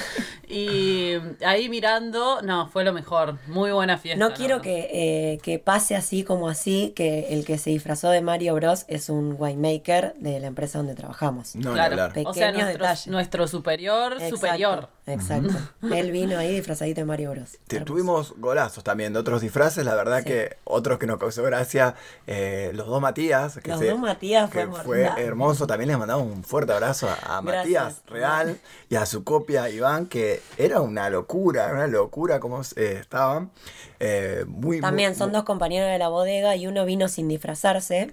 y 0.49 1.15
ahí 1.45 1.69
mirando 1.69 2.30
todo, 2.37 2.43
no, 2.43 2.69
fue 2.69 2.85
lo 2.85 2.93
mejor. 2.93 3.39
Muy 3.47 3.71
buena 3.73 3.99
fiesta. 3.99 4.19
No 4.29 4.35
quiero 4.35 4.61
que, 4.61 4.89
eh, 4.93 5.39
que 5.43 5.59
pase 5.59 5.97
así 5.97 6.25
como 6.25 6.49
así, 6.49 6.93
que 6.97 7.29
el 7.35 7.45
que 7.45 7.59
se 7.59 7.71
disfrazó 7.71 8.11
de 8.11 8.21
Mario 8.21 8.55
Bros 8.55 8.85
es 8.89 9.09
un 9.09 9.37
winemaker 9.39 10.15
de 10.19 10.41
la 10.41 10.47
empresa 10.47 10.79
donde 10.79 10.95
trabajamos. 10.95 11.55
No, 11.57 11.73
Claro. 11.73 11.93
hablar. 12.03 12.11
O 12.27 12.35
sea, 12.35 12.49
Pequeños 12.49 12.63
nuestro, 12.65 12.83
detalles. 12.85 13.07
nuestro 13.09 13.49
superior, 13.49 14.13
Exacto, 14.15 14.37
superior. 14.37 14.89
Exacto. 15.07 15.55
Él 15.93 16.13
vino 16.13 16.39
ahí 16.39 16.55
disfrazadito 16.55 17.01
de 17.01 17.05
Mario 17.05 17.33
Bros. 17.33 17.59
Te-. 17.67 17.81
Tuvimos 17.81 18.35
golazos 18.37 18.85
también 18.85 19.13
de 19.13 19.19
otros 19.19 19.41
disfraces, 19.41 19.85
la 19.85 19.95
verdad 19.97 20.19
Sí. 20.19 20.25
que 20.27 20.57
otros 20.65 20.99
que 20.99 21.07
nos 21.07 21.19
causó 21.19 21.43
gracia, 21.43 21.97
eh, 22.29 22.71
los 22.75 22.87
dos 22.87 23.01
Matías. 23.01 23.59
Que 23.63 23.71
Los 23.71 23.81
dos 23.81 23.99
Matías 23.99 24.51
fue 24.51 24.67
que 24.67 24.73
fue 24.85 25.05
hermoso. 25.17 25.67
También 25.67 25.89
les 25.89 25.99
mandamos 25.99 26.27
un 26.27 26.45
fuerte 26.45 26.73
abrazo 26.73 27.09
a, 27.09 27.39
a. 27.39 27.43
Matías 27.43 28.03
Real 28.07 28.59
y 28.89 28.95
a 28.97 29.07
su 29.07 29.25
copia 29.25 29.69
Iván, 29.69 30.07
que 30.07 30.43
era 30.59 30.81
una 30.81 31.11
locura, 31.11 31.65
era 31.65 31.75
una 31.75 31.87
locura 31.89 32.20
como 32.41 32.61
eh, 32.77 32.99
estaban. 33.01 33.51
Eh, 33.99 34.45
muy, 34.47 34.81
También 34.81 35.11
muy- 35.11 35.19
son 35.19 35.33
dos 35.33 35.45
compañeros 35.45 35.89
de 35.91 35.99
la 35.99 36.09
bodega 36.09 36.57
y 36.57 36.67
uno 36.67 36.85
vino 36.85 37.09
sin 37.09 37.29
disfrazarse. 37.29 38.13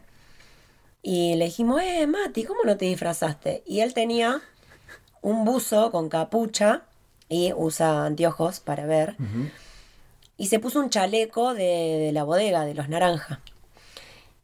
Y 1.01 1.35
le 1.35 1.45
dijimos, 1.45 1.81
eh, 1.83 2.07
Mati, 2.07 2.43
¿cómo 2.43 2.61
no 2.65 2.77
te 2.77 2.85
disfrazaste? 2.85 3.63
Y 3.65 3.81
él 3.81 3.93
tenía 3.93 4.41
un 5.21 5.45
buzo 5.45 5.91
con 5.91 6.09
capucha 6.09 6.83
y 7.29 7.53
usa 7.53 8.05
anteojos 8.05 8.59
para 8.59 8.85
ver. 8.85 9.15
Y 10.37 10.47
se 10.47 10.59
puso 10.59 10.79
un 10.79 10.89
chaleco 10.89 11.53
de, 11.53 11.63
de 12.05 12.11
la 12.13 12.23
bodega, 12.23 12.63
de 12.65 12.73
los 12.73 12.89
naranja. 12.89 13.41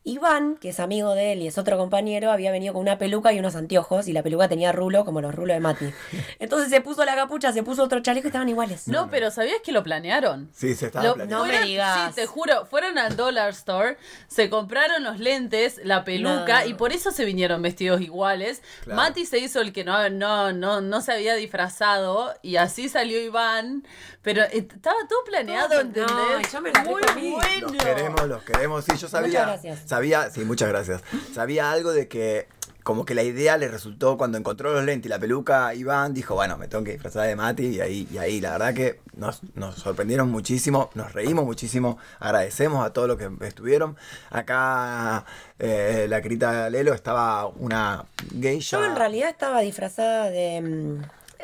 Iván, 0.06 0.58
que 0.58 0.70
es 0.70 0.80
amigo 0.82 1.14
de 1.16 1.32
él 1.32 1.42
y 1.44 1.48
es 1.48 1.58
otro 1.58 1.78
compañero, 1.78 2.32
había 2.32 2.52
venido 2.52 2.74
con 2.74 2.82
una 2.82 2.98
peluca 2.98 3.32
y 3.32 3.40
unos 3.40 3.56
anteojos 3.56 4.08
y 4.10 4.14
la 4.14 4.22
peluca 4.22 4.50
tenía 4.50 4.74
rulo 4.74 5.06
como 5.06 5.22
los 5.22 5.34
rulos 5.34 5.56
de 5.56 5.62
Mati. 5.62 5.86
Entonces 6.40 6.70
se 6.70 6.82
puso 6.82 7.06
la 7.06 7.16
capucha, 7.16 7.54
se 7.54 7.64
puso 7.64 7.84
otro 7.84 8.02
chaleco 8.02 8.28
y 8.28 8.30
estaban 8.30 8.50
iguales. 8.50 8.88
No, 8.90 9.10
pero 9.10 9.32
¿sabías 9.32 9.62
que 9.64 9.72
lo 9.72 9.82
planearon? 9.82 10.50
Sí, 10.54 10.76
se 10.76 10.88
estaba 10.88 11.06
Lo- 11.06 11.14
planeando. 11.16 11.38
No 11.38 11.44
me 11.46 11.52
fueron- 11.52 11.68
digas. 11.70 12.10
Sí, 12.10 12.16
te 12.16 12.26
juro, 12.26 12.66
fueron 12.66 12.98
al 12.98 13.16
Dollar 13.16 13.50
Store, 13.52 13.98
se 14.28 14.50
compraron 14.50 15.04
los 15.04 15.20
lentes, 15.20 15.80
la 15.86 16.04
peluca 16.04 16.62
No. 16.64 16.68
y 16.70 16.74
por 16.74 16.92
eso 16.92 17.12
se 17.12 17.24
vinieron 17.24 17.62
vestidos 17.62 18.02
iguales. 18.02 18.62
Claro. 18.84 18.98
Mati 18.98 19.26
se 19.26 19.40
hizo 19.40 19.62
el 19.62 19.72
que 19.72 19.86
no, 19.86 20.10
no, 20.10 20.52
no, 20.52 20.82
no 20.82 21.02
se 21.02 21.14
había 21.14 21.36
disfrazado 21.36 22.34
y 22.42 22.58
así 22.58 22.90
salió 22.90 23.22
Iván, 23.22 23.86
pero 24.24 24.42
estaba 24.44 24.96
todo 25.08 25.24
planeado, 25.25 25.80
¿entendés? 25.82 26.12
no, 26.12 26.42
yo 26.42 26.62
me 26.62 26.72
la 26.72 26.84
Muy 26.84 27.01
recomí. 27.01 27.32
bueno. 27.32 27.68
Los 27.68 27.84
queremos, 27.84 28.27
los 28.27 28.44
queremos. 28.44 28.86
Sí, 28.86 28.98
yo 28.98 29.08
sabía. 29.08 29.42
gracias. 29.42 29.82
Sabía, 29.86 30.30
sí, 30.30 30.46
muchas 30.46 30.70
gracias. 30.70 31.01
Sabía 31.34 31.72
algo 31.72 31.92
de 31.92 32.08
que, 32.08 32.48
como 32.84 33.06
que 33.06 33.15
la 33.15 33.24
idea 33.24 33.58
le 33.58 33.68
resultó 33.68 34.18
cuando 34.18 34.38
encontró 34.38 34.72
los 34.74 34.84
lentes 34.86 35.08
y 35.08 35.10
la 35.10 35.20
peluca, 35.20 35.74
Iván 35.75 36.13
dijo, 36.13 36.36
bueno, 36.36 36.58
me 36.58 36.68
tengo 36.70 36.84
que 36.86 36.94
disfrazar 36.94 37.27
de 37.27 37.36
Mati. 37.36 37.65
Y 37.68 37.82
ahí, 37.82 38.08
y 38.12 38.18
ahí 38.18 38.39
la 38.42 38.51
verdad 38.53 38.74
que 38.74 39.01
nos, 39.15 39.42
nos 39.56 39.75
sorprendieron 39.75 40.32
muchísimo, 40.32 40.89
nos 40.94 41.12
reímos 41.13 41.44
muchísimo. 41.46 41.98
Agradecemos 42.20 42.86
a 42.86 42.92
todos 42.94 43.08
los 43.10 43.18
que 43.18 43.30
estuvieron. 43.46 43.98
Acá, 44.30 45.25
eh, 45.60 46.08
la 46.10 46.22
querida 46.22 46.70
Lelo 46.70 46.94
estaba 46.94 47.46
una 47.48 48.06
geisha. 48.42 48.80
Yo 48.80 48.86
en 48.86 48.96
realidad 48.96 49.30
estaba 49.30 49.60
disfrazada 49.60 50.30
de... 50.30 51.01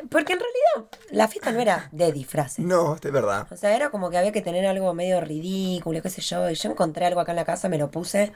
Porque 0.08 0.32
en 0.34 0.38
realidad 0.40 0.98
la 1.10 1.28
fiesta 1.28 1.52
no 1.52 1.60
era 1.60 1.88
de 1.92 2.12
disfraces. 2.12 2.64
No, 2.64 2.94
es 2.94 3.12
verdad. 3.12 3.46
O 3.50 3.56
sea, 3.56 3.74
era 3.76 3.90
como 3.90 4.10
que 4.10 4.18
había 4.18 4.32
que 4.32 4.42
tener 4.42 4.66
algo 4.66 4.94
medio 4.94 5.20
ridículo, 5.20 6.00
qué 6.02 6.10
sé 6.10 6.20
yo. 6.22 6.48
Y 6.50 6.54
yo 6.54 6.70
encontré 6.70 7.06
algo 7.06 7.20
acá 7.20 7.32
en 7.32 7.36
la 7.36 7.44
casa, 7.44 7.68
me 7.68 7.78
lo 7.78 7.90
puse 7.90 8.32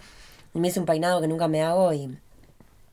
y 0.54 0.58
me 0.60 0.68
hice 0.68 0.80
un 0.80 0.86
peinado 0.86 1.20
que 1.20 1.28
nunca 1.28 1.48
me 1.48 1.62
hago 1.62 1.92
y 1.92 2.18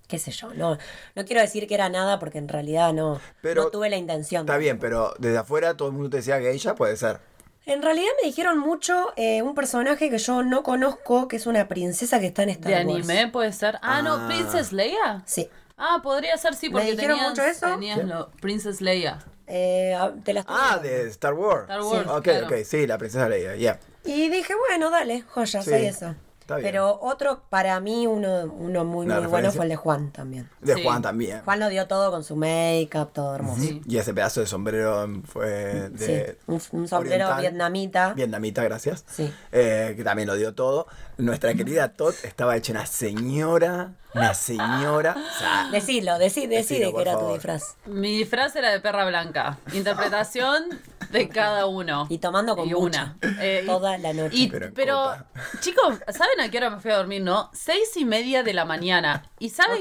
qué 0.08 0.20
sé 0.20 0.32
yo. 0.32 0.54
No, 0.54 0.78
no 1.16 1.25
quiero 1.25 1.42
decir 1.42 1.68
que 1.68 1.74
era 1.75 1.90
nada 1.90 2.20
porque 2.20 2.38
en 2.38 2.48
realidad 2.48 2.94
no, 2.94 3.20
Pero 3.42 3.63
no 3.63 3.70
tuve 3.70 3.90
la 3.90 3.98
intención. 3.98 4.42
Está 4.42 4.58
bien, 4.58 4.80
pero 4.80 5.13
desde 5.20 5.38
afuera 5.38 5.75
todo 5.78 5.88
el 5.90 5.94
mundo 5.94 6.10
te 6.10 6.18
decía 6.18 6.40
geisha, 6.40 6.75
puede 6.75 6.98
ser. 6.98 7.20
En 7.68 7.84
realidad 7.84 8.10
me 8.22 8.28
dijeron 8.28 8.58
mucho 8.58 9.13
eh, 9.18 9.44
un 9.44 9.54
personaje 9.54 10.10
que 10.10 10.18
yo 10.18 10.42
no 10.44 10.63
conozco, 10.63 11.28
que 11.28 11.36
es 11.36 11.46
una 11.46 11.68
princesa 11.68 12.20
que 12.20 12.25
está 12.25 12.42
en 12.44 12.50
Star 12.50 12.72
¿De 12.72 12.86
Wars. 12.92 13.08
anime 13.08 13.28
puede 13.32 13.54
ser? 13.54 13.78
Ah, 13.84 14.01
no, 14.01 14.16
Ah. 14.16 14.28
Princess 14.28 14.74
Leia. 14.74 15.22
Sí. 15.28 15.48
Ah, 15.84 16.00
podría 16.04 16.38
ser, 16.38 16.54
sí, 16.54 16.68
¿Me 16.70 16.74
porque 16.74 16.92
dijeron 16.92 17.18
tenías, 17.18 17.30
mucho 17.32 17.44
eso? 17.44 17.66
tenías 17.66 18.00
Sí. 18.02 18.06
lo- 18.06 18.30
Princess 18.40 18.82
Leia. 18.82 19.18
Eh, 19.48 19.96
ah, 20.00 20.12
te 20.24 20.32
la 20.34 20.42
estoy 20.42 20.56
Ah, 20.58 20.78
de 20.78 21.08
Star 21.10 21.34
Wars. 21.34 21.64
Star 21.64 21.82
Wars, 21.82 22.08
Ok, 22.08 22.24
claro. 22.24 22.46
ok, 22.48 22.54
sí, 22.64 22.86
la 22.86 22.98
princesa 23.00 23.28
Leia, 23.28 23.56
ya. 23.56 23.80
Y 24.04 24.30
dije, 24.30 24.54
bueno, 24.56 24.92
dale, 24.92 25.24
joya, 25.24 25.62
Sí, 25.64 25.72
soy 25.72 25.86
eso. 25.86 26.16
Está 26.51 26.58
bien. 26.58 26.72
Pero 26.72 27.00
otro, 27.01 27.43
para 27.50 27.79
mí, 27.79 28.08
uno, 28.08 28.43
uno 28.46 28.86
muy, 28.86 29.05
muy 29.08 29.25
bueno 29.27 29.51
fue 29.51 29.65
el 29.65 29.70
de 29.70 29.75
Juan 29.75 30.12
también. 30.12 30.50
De 30.60 30.75
Sí. 30.75 30.84
Juan 30.84 31.01
también. 31.01 31.41
Juan 31.43 31.60
lo 31.60 31.70
dio 31.70 31.88
todo 31.88 32.12
con 32.12 32.24
su 32.24 32.36
make-up, 32.36 33.12
todo 33.13 33.36
hermoso. 33.36 33.62
Sí. 33.62 33.81
Y 33.88 33.98
ese 33.98 34.13
pedazo 34.13 34.41
de 34.41 34.48
sombrero 34.48 35.08
fue 35.25 35.89
de. 35.89 36.36
Sí, 36.36 36.38
un, 36.48 36.62
un 36.72 36.88
sombrero 36.88 37.25
oriental. 37.25 37.41
vietnamita. 37.41 38.13
Vietnamita, 38.13 38.63
gracias. 38.63 39.05
Sí. 39.10 39.34
Eh, 39.51 39.93
que 39.98 40.03
también 40.03 40.27
lo 40.27 40.36
dio 40.36 40.53
todo. 40.53 40.88
Nuestra 41.17 41.53
querida 41.53 41.89
Tot 41.93 42.15
estaba 42.24 42.55
hecha 42.58 42.72
una 42.74 42.86
señora. 42.86 43.93
Una 44.13 44.34
señora. 44.34 45.15
O 45.17 45.39
sea, 45.39 45.70
Decilo, 45.72 46.17
decí, 46.20 46.46
decide 46.48 46.93
que 46.93 47.01
era 47.01 47.17
tu 47.17 47.31
disfraz. 47.34 47.75
Mi 47.86 48.17
disfraz 48.17 48.55
era 48.58 48.70
de 48.72 48.79
perra 48.81 49.05
blanca. 49.05 49.58
Interpretación 49.74 50.65
de 51.12 51.30
cada 51.30 51.65
uno. 51.68 52.08
Y 52.10 52.18
tomando 52.20 52.56
con 52.56 52.68
Y 52.68 52.74
una. 52.74 53.18
Eh, 53.39 53.62
y- 53.63 53.68
Toda 53.68 53.98
la 53.98 54.13
noche. 54.13 54.36
Y- 54.36 54.48
Pero 54.50 55.13
chicos, 55.60 55.98
¿saben 56.10 56.39
a 56.41 56.50
qué 56.50 56.58
hora 56.58 56.70
me 56.70 56.80
fui 56.80 56.91
a 56.91 56.98
dormir, 56.98 57.22
no? 57.22 57.50
Seis 57.53 57.96
y 57.98 58.06
media 58.06 58.44
de 58.44 58.53
la 58.53 58.65
mañana. 58.65 59.24
¿Y 59.39 59.50
saben. 59.50 59.80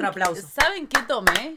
¿saben 0.52 0.86
qué 0.86 1.00
tomé? 1.06 1.56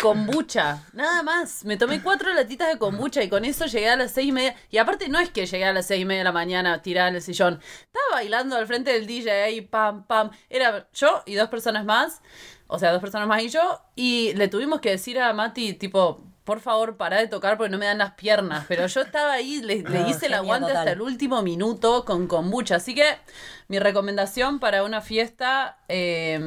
Kombucha, 0.00 0.82
nada 0.92 1.22
más. 1.22 1.64
Me 1.64 1.76
tomé 1.78 2.02
cuatro 2.02 2.32
latitas 2.34 2.68
de 2.68 2.78
kombucha 2.78 3.22
y 3.22 3.28
con 3.30 3.44
eso 3.46 3.64
llegué 3.66 3.88
a 3.88 3.96
las 3.96 4.10
seis 4.12 4.28
y 4.28 4.32
media. 4.32 4.54
Y 4.70 4.76
aparte 4.78 5.08
no 5.08 5.18
es 5.18 5.30
que 5.30 5.46
llegué 5.46 5.64
a 5.64 5.72
las 5.72 5.86
seis 5.86 6.02
y 6.02 6.04
media 6.04 6.20
de 6.20 6.24
la 6.24 6.32
mañana 6.32 6.82
tirada 6.82 7.08
en 7.08 7.14
el 7.14 7.22
sillón. 7.22 7.60
Estaba 7.86 8.04
bailando 8.12 8.56
al 8.56 8.66
frente 8.66 8.92
del 8.92 9.06
DJ 9.06 9.44
ahí, 9.44 9.60
pam, 9.62 10.04
pam. 10.06 10.30
Era 10.50 10.88
yo 10.92 11.22
y 11.24 11.34
dos 11.36 11.48
personas 11.48 11.84
más. 11.86 12.20
O 12.66 12.78
sea, 12.78 12.92
dos 12.92 13.00
personas 13.00 13.28
más 13.28 13.42
y 13.42 13.48
yo. 13.48 13.80
Y 13.94 14.34
le 14.34 14.48
tuvimos 14.48 14.80
que 14.80 14.90
decir 14.90 15.18
a 15.18 15.32
Mati, 15.32 15.72
tipo, 15.74 16.20
por 16.44 16.60
favor, 16.60 16.96
pará 16.96 17.16
de 17.18 17.26
tocar 17.28 17.56
porque 17.56 17.70
no 17.70 17.78
me 17.78 17.86
dan 17.86 17.98
las 17.98 18.12
piernas. 18.12 18.64
Pero 18.68 18.86
yo 18.86 19.00
estaba 19.00 19.32
ahí, 19.32 19.62
le, 19.62 19.76
le 19.82 20.00
No, 20.00 20.08
hice 20.08 20.26
el 20.26 20.34
aguante 20.34 20.66
total. 20.68 20.76
hasta 20.78 20.92
el 20.92 21.00
último 21.00 21.42
minuto 21.42 22.04
con 22.04 22.26
kombucha. 22.26 22.76
Así 22.76 22.94
que 22.94 23.04
mi 23.68 23.78
recomendación 23.78 24.60
para 24.60 24.84
una 24.84 25.00
fiesta, 25.00 25.78
eh, 25.88 26.38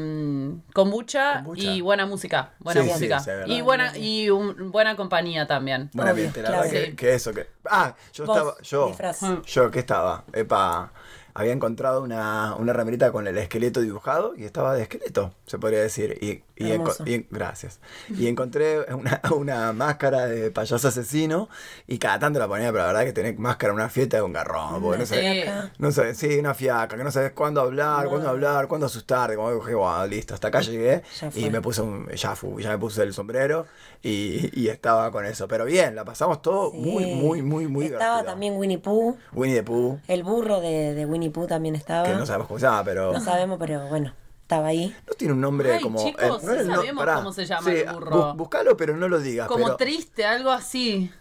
kombucha, 0.73 1.35
Kombucha. 1.37 1.61
y 1.63 1.81
buena 1.81 2.05
música. 2.05 2.51
Buena 2.59 2.83
Sí, 2.83 2.87
música. 2.89 3.19
sí, 3.19 3.31
y 3.47 3.61
buena 3.61 3.97
y 3.97 4.29
un- 4.29 4.71
buena 4.71 4.95
compañía 4.95 5.47
también. 5.47 5.89
Buen 5.93 6.09
Obvio, 6.09 6.25
la 6.27 6.31
claro. 6.31 6.51
verdad 6.61 6.69
que, 6.71 6.95
que 6.95 7.13
eso. 7.15 7.33
Que... 7.33 7.47
Ah, 7.69 7.95
yo 8.13 8.25
Vos, 8.25 8.37
estaba. 8.37 8.55
Yo, 8.61 8.87
disfraz. 8.89 9.21
yo, 9.45 9.71
¿qué 9.71 9.79
estaba? 9.79 10.23
Epa. 10.33 10.91
Había 11.39 11.53
encontrado 11.53 12.01
una, 12.01 12.55
una 12.55 12.73
remerita 12.73 13.11
con 13.11 13.27
el 13.27 13.37
esqueleto 13.37 13.79
dibujado 13.81 14.33
y 14.35 14.43
estaba 14.43 14.73
de 14.73 14.81
esqueleto, 14.81 15.35
se 15.45 15.59
podría 15.59 15.79
decir. 15.81 16.17
Y, 16.19 16.41
y, 16.55 16.73
y- 17.05 17.27
gracias. 17.29 17.79
Y 18.09 18.25
encontré 18.25 18.79
una, 18.91 19.21
una 19.35 19.71
máscara 19.71 20.25
de 20.25 20.49
payaso 20.49 20.87
asesino 20.87 21.47
y 21.85 21.99
cada 21.99 22.17
tanto 22.17 22.39
la 22.39 22.47
ponía, 22.47 22.71
pero 22.71 22.79
la 22.79 22.87
verdad 22.87 23.03
que 23.05 23.13
tener 23.13 23.37
máscara 23.37 23.71
en 23.71 23.75
una 23.75 23.89
fiesta 23.89 24.17
es 24.17 24.23
un 24.23 24.33
garrón. 24.33 24.81
Porque 24.81 24.97
no 24.97 25.05
sé, 25.05 25.45
no 25.77 25.91
sé, 25.91 26.15
sí, 26.15 26.39
una 26.39 26.55
fiaca, 26.55 26.97
que 26.97 27.03
no 27.03 27.11
sabes 27.11 27.33
cuándo 27.33 27.61
hablar, 27.61 28.07
cuándo 28.07 28.29
hablar, 28.29 28.67
cuándo 28.67 28.87
asustarte. 28.87 29.35
Como 29.35 29.53
dije, 29.53 29.75
bueno, 29.75 30.07
listo, 30.07 30.33
hasta 30.33 30.47
acá 30.47 30.61
llegué 30.61 31.03
y 31.35 31.49
me 31.51 31.61
puse 31.61 31.83
un, 31.83 32.07
ya, 32.15 32.35
fu- 32.35 32.59
ya 32.59 32.71
me 32.71 32.79
puse 32.79 33.03
el 33.03 33.13
sombrero 33.13 33.67
y, 34.01 34.49
y 34.59 34.69
estaba 34.69 35.11
con 35.11 35.23
eso. 35.25 35.47
Pero 35.47 35.65
bien, 35.65 35.93
la 35.95 36.03
pasamos 36.03 36.41
todo 36.41 36.71
Sí. 36.71 36.77
muy, 36.79 37.05
muy, 37.13 37.41
muy, 37.43 37.67
muy 37.67 37.85
Estaba 37.85 38.05
divertido. 38.15 38.31
también 38.31 38.57
Winnie 38.57 38.79
Pooh. 38.79 39.15
Winnie 39.33 39.57
the 39.57 39.63
Pooh, 39.63 39.99
El 40.07 40.23
burro 40.23 40.59
de, 40.61 40.95
de 40.95 41.05
Winnie 41.05 41.26
Pooh 41.29 41.47
también 41.47 41.75
estaba. 41.75 42.03
que 42.05 42.13
no 42.13 42.25
sabemos 42.25 42.47
cómo 42.47 42.59
se 42.59 42.65
llama, 42.65 42.83
pero 42.83 43.13
No 43.13 43.19
sabemos, 43.21 43.57
pero 43.59 43.87
bueno, 43.87 44.13
estaba 44.41 44.67
ahí. 44.67 44.95
no 45.07 45.13
tiene 45.13 45.33
un 45.33 45.41
nombre 45.41 45.73
Ay, 45.73 45.81
como. 45.81 46.03
chicos, 46.03 46.43
no 46.43 46.53
sabemos 46.75 47.03
pará. 47.05 47.15
cómo 47.15 47.33
se 47.33 47.45
llama 47.45 47.69
Sí, 47.71 47.77
el 47.77 47.93
burro. 47.93 48.33
bu- 48.33 48.37
Buscalo, 48.37 48.75
pero 48.77 48.95
no 48.97 49.07
lo 49.07 49.19
digas. 49.19 49.47
Como 49.47 49.65
pero- 49.65 49.77
triste, 49.77 50.25
algo 50.25 50.51
así. 50.51 51.11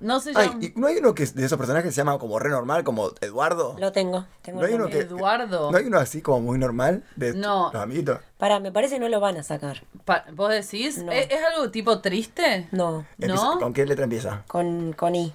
No 0.00 0.20
se 0.20 0.30
Ay, 0.36 0.46
llama. 0.46 0.58
¿y 0.64 0.72
¿no 0.76 0.86
hay 0.86 0.98
uno 0.98 1.12
que 1.12 1.24
es 1.24 1.34
de 1.34 1.44
esos 1.44 1.58
personajes 1.58 1.88
que 1.88 1.92
se 1.92 1.96
llama 1.96 2.20
como 2.20 2.38
re 2.38 2.50
normal, 2.50 2.84
como 2.84 3.10
Eduardo? 3.20 3.74
Lo 3.80 3.90
tengo. 3.90 4.26
tengo 4.42 4.60
¿No 4.60 4.66
hay 4.66 4.72
el 4.72 4.76
uno 4.76 4.84
nombre. 4.84 5.00
que- 5.00 5.12
Eduardo. 5.12 5.72
¿No 5.72 5.76
hay 5.76 5.86
uno 5.86 5.98
así 5.98 6.22
como 6.22 6.40
muy 6.40 6.56
normal 6.56 7.02
de 7.16 7.34
No. 7.34 7.70
los 7.72 7.82
amiguitos? 7.82 8.20
Pará, 8.36 8.60
me 8.60 8.70
parece 8.70 8.94
que 8.94 9.00
no 9.00 9.08
lo 9.08 9.18
van 9.18 9.38
a 9.38 9.42
sacar. 9.42 9.82
Pa- 10.04 10.24
¿Vos 10.32 10.50
decís? 10.50 11.02
No. 11.02 11.10
¿Es, 11.10 11.26
es 11.28 11.40
algo 11.52 11.72
tipo 11.72 11.98
triste? 12.00 12.68
No, 12.70 13.06
¿No? 13.18 13.58
¿Con 13.58 13.72
qué 13.72 13.84
letra 13.86 14.04
empieza? 14.04 14.44
con, 14.46 14.92
con 14.92 15.16
I. 15.16 15.32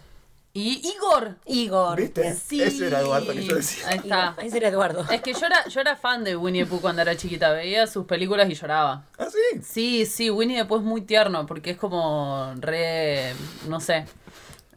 Y 0.56 0.88
Igor. 0.96 1.38
Igor. 1.48 1.98
¿Viste? 2.00 2.32
Sí. 2.36 2.62
Ese 2.62 2.86
era 2.86 3.00
Eduardo 3.00 3.34
que 3.34 3.44
yo 3.44 3.56
decía. 3.56 3.88
Ahí 3.90 3.98
está. 3.98 4.36
Ese 4.44 4.58
era 4.58 4.68
Eduardo. 4.68 5.04
Es 5.12 5.22
que 5.22 5.34
yo 5.34 5.46
era, 5.48 5.68
yo 5.68 5.82
era 5.82 5.96
fan 5.96 6.24
de 6.24 6.36
Winnie 6.36 6.64
the 6.64 6.70
Pooh 6.70 6.80
cuando 6.80 7.02
era 7.02 7.16
chiquita. 7.18 7.52
Veía 7.54 7.88
sus 7.88 8.06
películas 8.06 8.48
y 8.50 8.54
lloraba. 8.54 9.04
¿Ah, 9.18 9.26
sí? 9.32 9.62
Sí, 9.64 10.06
sí, 10.06 10.30
Winnie 10.30 10.58
the 10.60 10.66
Pooh 10.66 10.78
es 10.78 10.84
muy 10.84 11.02
tierno 11.02 11.48
porque 11.48 11.72
es 11.72 11.78
como 11.78 12.54
re, 12.60 13.34
no 13.68 13.80
sé, 13.80 14.06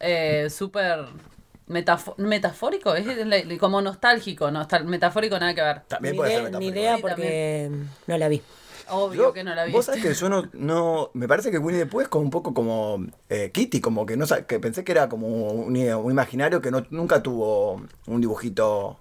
eh, 0.00 0.48
súper 0.48 1.04
metafo- 1.68 2.14
metafórico, 2.16 2.94
es 2.94 3.06
como 3.58 3.82
nostálgico, 3.82 4.50
nostal- 4.50 4.84
metafórico 4.84 5.38
nada 5.38 5.54
que 5.54 5.60
ver. 5.62 5.80
También 5.88 6.12
Ni 6.12 6.16
puede 6.18 6.30
ser 6.30 6.40
idea, 6.40 6.58
ni 6.58 6.66
metafórico. 6.70 6.80
idea 6.80 6.96
Sí, 6.96 7.02
porque 7.02 7.70
no 8.06 8.16
la 8.18 8.28
vi. 8.28 8.42
Obvio 8.88 9.22
Yo- 9.24 9.32
que 9.32 9.42
no 9.44 9.54
la 9.54 9.64
vi. 9.64 9.72
Vos 9.72 9.86
sabés 9.86 10.02
que 10.02 10.14
yo 10.14 10.28
no, 10.28 10.48
no. 10.52 11.10
Me 11.14 11.26
parece 11.28 11.50
que 11.50 11.58
Winnie 11.58 11.82
the 11.82 11.86
Pooh 11.86 12.00
es 12.02 12.08
como 12.08 12.24
un 12.24 12.30
poco 12.30 12.54
como 12.54 13.04
eh, 13.28 13.50
Kitty, 13.52 13.80
como 13.80 14.06
que 14.06 14.16
no 14.16 14.26
que 14.46 14.60
pensé 14.60 14.84
que 14.84 14.92
era 14.92 15.08
como 15.08 15.26
un, 15.28 15.76
un 15.76 16.10
imaginario 16.10 16.60
que 16.60 16.70
no, 16.70 16.86
nunca 16.90 17.22
tuvo 17.22 17.82
un 18.06 18.20
dibujito. 18.20 18.98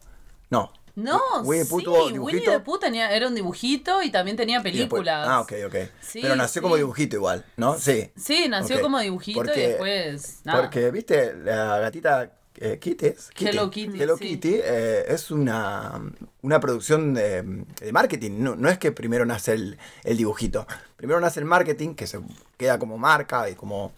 No. 0.49 0.71
No, 0.97 1.19
Winnie 1.43 1.65
sí, 1.65 2.17
Winnie 2.17 2.41
the 2.45 2.61
Pooh 2.61 2.77
tenía, 2.79 3.11
era 3.13 3.27
un 3.27 3.35
dibujito 3.35 4.01
y 4.01 4.11
también 4.11 4.37
tenía 4.37 4.59
después- 4.61 4.73
películas. 4.73 5.27
ah, 5.29 5.41
ok, 5.41 5.51
ok. 5.67 5.75
Sí, 5.99 6.19
Pero 6.21 6.37
nació 6.37 6.61
como 6.61 6.77
dibujito 6.77 7.17
igual, 7.17 7.43
¿no? 7.57 7.77
Sí. 7.77 8.11
Sí, 8.15 8.45
nació 8.47 8.79
como 8.79 8.99
dibujito 8.99 9.39
Porque- 9.39 9.59
y 9.61 9.67
después 9.67 10.39
nada. 10.45 10.61
Porque, 10.61 10.91
viste, 10.91 11.35
la 11.35 11.79
gatita 11.79 12.31
eh, 12.59 12.79
Kitty, 12.79 13.05
es 13.05 13.29
Hello 13.37 13.69
Kitty, 13.69 14.01
Hello 14.01 14.17
sí. 14.17 14.29
Kitty 14.29 14.55
eh, 14.63 15.05
es 15.07 15.31
una, 15.31 16.01
una 16.41 16.59
producción 16.59 17.13
de, 17.13 17.41
de 17.81 17.91
marketing. 17.91 18.31
No, 18.39 18.55
no 18.55 18.69
es 18.69 18.77
que 18.77 18.91
primero 18.91 19.25
nace 19.25 19.53
el, 19.53 19.77
el 20.03 20.17
dibujito. 20.17 20.67
Primero 20.95 21.19
nace 21.19 21.39
el 21.39 21.45
marketing, 21.45 21.95
que 21.95 22.07
se 22.07 22.19
queda 22.57 22.79
como 22.79 22.97
marca 22.97 23.49
y 23.49 23.55
como, 23.55 23.93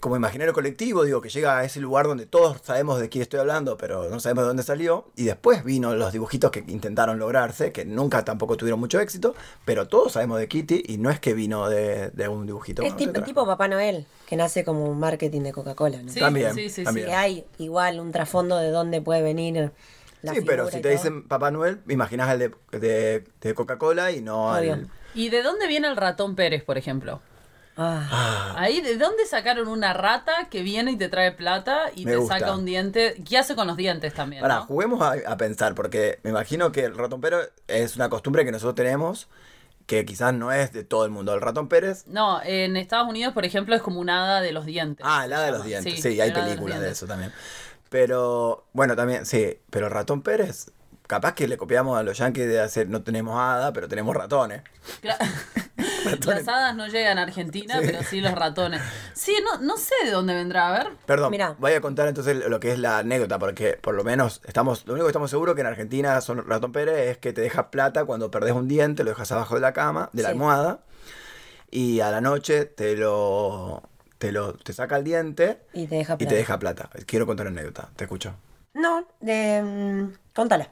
como 0.00 0.16
imaginario 0.16 0.52
colectivo, 0.52 1.04
digo, 1.04 1.20
que 1.20 1.28
llega 1.28 1.58
a 1.58 1.64
ese 1.64 1.80
lugar 1.80 2.06
donde 2.06 2.26
todos 2.26 2.58
sabemos 2.62 3.00
de 3.00 3.08
quién 3.08 3.22
estoy 3.22 3.40
hablando, 3.40 3.76
pero 3.76 4.08
no 4.08 4.20
sabemos 4.20 4.44
de 4.44 4.48
dónde 4.48 4.62
salió. 4.62 5.06
Y 5.16 5.24
después 5.24 5.64
vino 5.64 5.94
los 5.94 6.12
dibujitos 6.12 6.50
que 6.50 6.64
intentaron 6.68 7.18
lograrse, 7.18 7.72
que 7.72 7.84
nunca 7.84 8.24
tampoco 8.24 8.56
tuvieron 8.56 8.80
mucho 8.80 9.00
éxito, 9.00 9.34
pero 9.64 9.88
todos 9.88 10.12
sabemos 10.12 10.38
de 10.38 10.48
Kitty 10.48 10.82
y 10.86 10.98
no 10.98 11.10
es 11.10 11.20
que 11.20 11.34
vino 11.34 11.68
de, 11.68 12.10
de 12.10 12.28
un 12.28 12.46
dibujito. 12.46 12.82
Es 12.82 12.96
tipo, 12.96 13.46
Papá 13.46 13.68
Noel, 13.68 14.06
que 14.26 14.36
nace 14.36 14.64
como 14.64 14.84
un 14.84 14.98
marketing 14.98 15.42
de 15.42 15.52
Coca-Cola, 15.52 16.02
¿no? 16.02 16.10
Sí, 16.10 16.20
También, 16.20 16.54
sí, 16.54 16.68
sí, 16.68 16.84
también. 16.84 17.08
Que 17.08 17.14
hay 17.14 17.44
igual 17.58 18.00
un 18.00 18.12
trasfondo 18.12 18.58
de 18.58 18.70
dónde 18.70 19.00
puede 19.00 19.22
venir 19.22 19.72
la 20.22 20.32
sí, 20.32 20.40
pero 20.40 20.66
si 20.66 20.76
te 20.76 20.82
todo. 20.82 20.92
dicen 20.92 21.28
Papá 21.28 21.50
Noel, 21.50 21.80
imaginas 21.88 22.30
el 22.32 22.38
de, 22.38 22.78
de, 22.78 23.24
de 23.40 23.54
Coca-Cola 23.54 24.10
y 24.12 24.22
no 24.22 24.52
al... 24.52 24.88
¿Y 25.14 25.28
de 25.28 25.42
dónde 25.42 25.66
viene 25.68 25.86
el 25.88 25.96
ratón 25.96 26.34
Pérez, 26.34 26.64
por 26.64 26.78
ejemplo? 26.78 27.20
Ah, 27.76 28.54
Ahí, 28.56 28.80
¿de 28.80 28.96
dónde 28.96 29.26
sacaron 29.26 29.68
una 29.68 29.92
rata 29.92 30.48
que 30.50 30.62
viene 30.62 30.92
y 30.92 30.96
te 30.96 31.08
trae 31.08 31.32
plata 31.32 31.90
y 31.94 32.04
Me 32.04 32.12
te 32.12 32.16
gusta. 32.18 32.38
saca 32.38 32.52
un 32.54 32.64
diente? 32.64 33.16
¿Qué 33.28 33.36
hace 33.38 33.54
con 33.56 33.66
los 33.66 33.76
dientes 33.76 34.14
también? 34.14 34.42
Pará, 34.42 34.56
no? 34.56 34.66
juguemos 34.66 35.00
a, 35.02 35.14
a 35.26 35.36
pensar, 35.36 35.74
porque 35.74 36.20
me 36.22 36.30
imagino 36.30 36.70
que 36.72 36.84
el 36.84 36.96
ratón 36.96 37.20
Pérez 37.20 37.50
es 37.66 37.96
una 37.96 38.08
costumbre 38.08 38.44
que 38.44 38.52
nosotros 38.52 38.76
tenemos, 38.76 39.28
que 39.86 40.04
quizás 40.04 40.32
no 40.32 40.52
es 40.52 40.72
de 40.72 40.84
todo 40.84 41.04
el 41.04 41.10
mundo. 41.10 41.34
El 41.34 41.40
ratón 41.40 41.68
Pérez... 41.68 42.06
No, 42.06 42.40
en 42.42 42.76
Estados 42.76 43.08
Unidos, 43.08 43.34
por 43.34 43.44
ejemplo, 43.44 43.74
es 43.74 43.82
como 43.82 43.98
un 44.00 44.08
hada 44.08 44.40
de 44.40 44.52
los 44.52 44.66
dientes. 44.66 45.04
Ah, 45.08 45.24
el 45.24 45.32
hada 45.32 45.46
de 45.46 45.52
los 45.52 45.64
dientes. 45.64 46.00
Sí, 46.00 46.20
hay 46.20 46.30
películas 46.32 46.78
de 46.78 46.84
dientes. 46.84 46.98
eso 46.98 47.06
también. 47.06 47.32
Pero, 47.90 48.66
bueno, 48.72 48.96
también, 48.96 49.26
sí, 49.26 49.58
pero 49.70 49.86
el 49.86 49.92
ratón 49.92 50.22
Pérez... 50.22 50.70
Capaz 51.06 51.34
que 51.34 51.46
le 51.46 51.56
copiamos 51.58 51.98
a 51.98 52.02
los 52.02 52.16
yankees 52.16 52.46
de 52.48 52.60
hacer, 52.60 52.88
no 52.88 53.02
tenemos 53.02 53.38
hada, 53.38 53.72
pero 53.72 53.88
tenemos 53.88 54.16
ratones. 54.16 54.62
Las 56.26 56.48
hadas 56.48 56.76
no 56.76 56.86
llegan 56.86 57.18
a 57.18 57.22
Argentina, 57.22 57.76
pero 57.80 58.02
sí 58.02 58.20
los 58.20 58.32
ratones. 58.32 58.80
Sí, 59.14 59.34
no, 59.42 59.58
no 59.60 59.76
sé 59.78 59.94
de 60.04 60.10
dónde 60.10 60.34
vendrá, 60.34 60.68
a 60.68 60.72
ver. 60.84 60.92
Perdón, 61.06 61.30
Mirá. 61.30 61.56
voy 61.58 61.72
a 61.72 61.80
contar 61.80 62.08
entonces 62.08 62.46
lo 62.46 62.60
que 62.60 62.72
es 62.72 62.78
la 62.78 62.98
anécdota, 62.98 63.38
porque 63.38 63.78
por 63.80 63.94
lo 63.94 64.04
menos 64.04 64.40
estamos, 64.44 64.86
lo 64.86 64.92
único 64.94 65.06
que 65.06 65.10
estamos 65.10 65.30
seguros 65.30 65.54
que 65.54 65.62
en 65.62 65.66
Argentina 65.66 66.20
son 66.20 66.46
ratón 66.46 66.72
Pérez 66.72 67.10
es 67.10 67.18
que 67.18 67.32
te 67.32 67.40
deja 67.40 67.70
plata 67.70 68.04
cuando 68.04 68.30
perdés 68.30 68.52
un 68.52 68.68
diente, 68.68 69.02
lo 69.02 69.10
dejas 69.10 69.32
abajo 69.32 69.54
de 69.54 69.60
la 69.62 69.72
cama, 69.72 70.10
de 70.12 70.22
la 70.22 70.28
Sí. 70.28 70.32
almohada, 70.32 70.80
y 71.70 72.00
a 72.00 72.10
la 72.10 72.20
noche 72.20 72.66
te 72.66 72.96
lo, 72.96 73.82
te 74.18 74.30
lo, 74.30 74.52
te 74.54 74.72
saca 74.74 74.96
el 74.96 75.04
diente 75.04 75.58
y 75.72 75.86
te 75.86 75.96
deja 75.96 76.14
y 76.14 76.18
te 76.18 76.24
plata. 76.26 76.34
deja 76.36 76.58
plata. 76.58 76.90
Quiero 77.06 77.26
contar 77.26 77.46
una 77.46 77.60
anécdota, 77.60 77.88
te 77.96 78.04
escucho. 78.04 78.34
No, 78.74 79.06
de, 79.20 79.62
mm, 79.62 80.34
contala. 80.34 80.68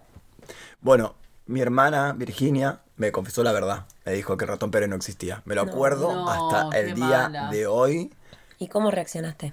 Bueno, 0.82 1.14
mi 1.46 1.60
hermana 1.60 2.12
Virginia 2.12 2.80
me 2.96 3.12
confesó 3.12 3.42
la 3.42 3.52
verdad. 3.52 3.86
Me 4.04 4.12
dijo 4.12 4.36
que 4.36 4.44
el 4.44 4.48
ratón 4.50 4.70
Pérez 4.72 4.88
no 4.88 4.96
existía. 4.96 5.42
Me 5.44 5.54
lo 5.54 5.62
acuerdo 5.62 6.12
No, 6.12 6.28
hasta 6.28 6.76
el 6.78 6.94
día 6.94 7.28
mala. 7.28 7.50
de 7.50 7.66
hoy. 7.68 8.12
¿Y 8.58 8.66
cómo 8.68 8.90
reaccionaste? 8.90 9.52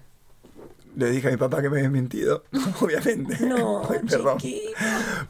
Le 0.95 1.12
dije 1.12 1.27
a 1.27 1.31
mi 1.31 1.38
papá 1.38 1.62
que 1.62 1.69
me 1.69 1.77
había 1.77 1.89
mentido, 1.91 2.43
obviamente. 2.81 3.45
No, 3.45 3.83
Ay, 3.89 4.00
perdón. 4.09 4.39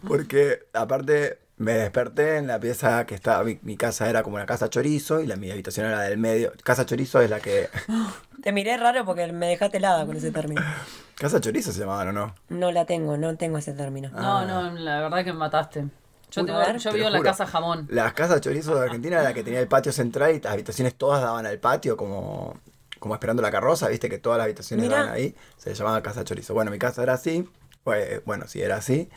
Porque 0.08 0.68
aparte 0.74 1.38
me 1.58 1.74
desperté 1.74 2.38
en 2.38 2.48
la 2.48 2.60
pieza 2.62 3.06
que 3.06 3.14
estaba, 3.14 3.44
mi, 3.44 3.60
mi 3.64 3.76
casa 3.76 4.10
era 4.10 4.24
como 4.24 4.38
una 4.38 4.46
casa 4.46 4.70
chorizo 4.70 5.20
y 5.20 5.28
la 5.28 5.36
mi 5.36 5.52
habitación 5.52 5.86
era 5.88 6.00
del 6.02 6.18
medio. 6.18 6.54
Casa 6.64 6.86
chorizo 6.86 7.20
es 7.20 7.30
la 7.30 7.42
que... 7.42 7.70
Te 8.42 8.54
miré 8.54 8.78
raro 8.78 9.04
porque 9.04 9.30
me 9.34 9.48
dejaste 9.48 9.78
helada 9.78 10.06
con 10.06 10.16
ese 10.16 10.32
término. 10.32 10.62
casa 11.20 11.40
chorizo 11.42 11.72
se 11.72 11.80
llamaba, 11.82 12.04
¿o 12.10 12.12
no? 12.12 12.34
No 12.50 12.72
la 12.72 12.86
tengo, 12.86 13.18
no 13.18 13.36
tengo 13.38 13.58
ese 13.58 13.74
término. 13.74 14.10
Ah. 14.14 14.46
No, 14.48 14.72
no, 14.72 14.80
la 14.80 15.02
verdad 15.02 15.24
que 15.24 15.34
me 15.34 15.40
mataste. 15.40 15.86
Yo, 16.32 16.46
tengo- 16.46 16.60
a 16.60 16.66
ver. 16.68 16.78
yo 16.78 16.94
vivo 16.94 17.08
en 17.08 17.14
la 17.14 17.22
casa 17.22 17.46
jamón. 17.48 17.88
Las 17.90 18.14
casas 18.14 18.40
chorizo 18.42 18.76
de 18.76 18.86
Argentina 18.86 19.16
era 19.18 19.24
la 19.26 19.34
que 19.34 19.44
tenía 19.44 19.60
el 19.60 19.68
patio 19.68 19.92
central 19.92 20.36
y 20.36 20.40
las 20.42 20.54
habitaciones 20.54 20.96
todas 20.96 21.22
daban 21.22 21.46
al 21.46 21.58
patio 21.60 21.98
como, 21.98 22.58
como 23.00 23.16
esperando 23.16 23.42
la 23.42 23.50
carroza, 23.52 23.88
viste 23.88 24.10
que 24.10 24.20
todas 24.20 24.38
las 24.38 24.46
habitaciones 24.46 24.86
Mirá. 24.86 24.98
daban 25.00 25.14
ahí. 25.14 25.36
Se 25.58 25.74
llamaba 25.74 26.02
casa 26.04 26.24
chorizo. 26.24 26.54
Bueno, 26.54 26.70
mi 26.72 26.78
casa 26.80 27.02
era 27.04 27.14
así. 27.14 27.50
pues, 27.84 28.24
bueno, 28.26 28.46
sí, 28.48 28.62
era 28.62 28.76
así. 28.78 29.10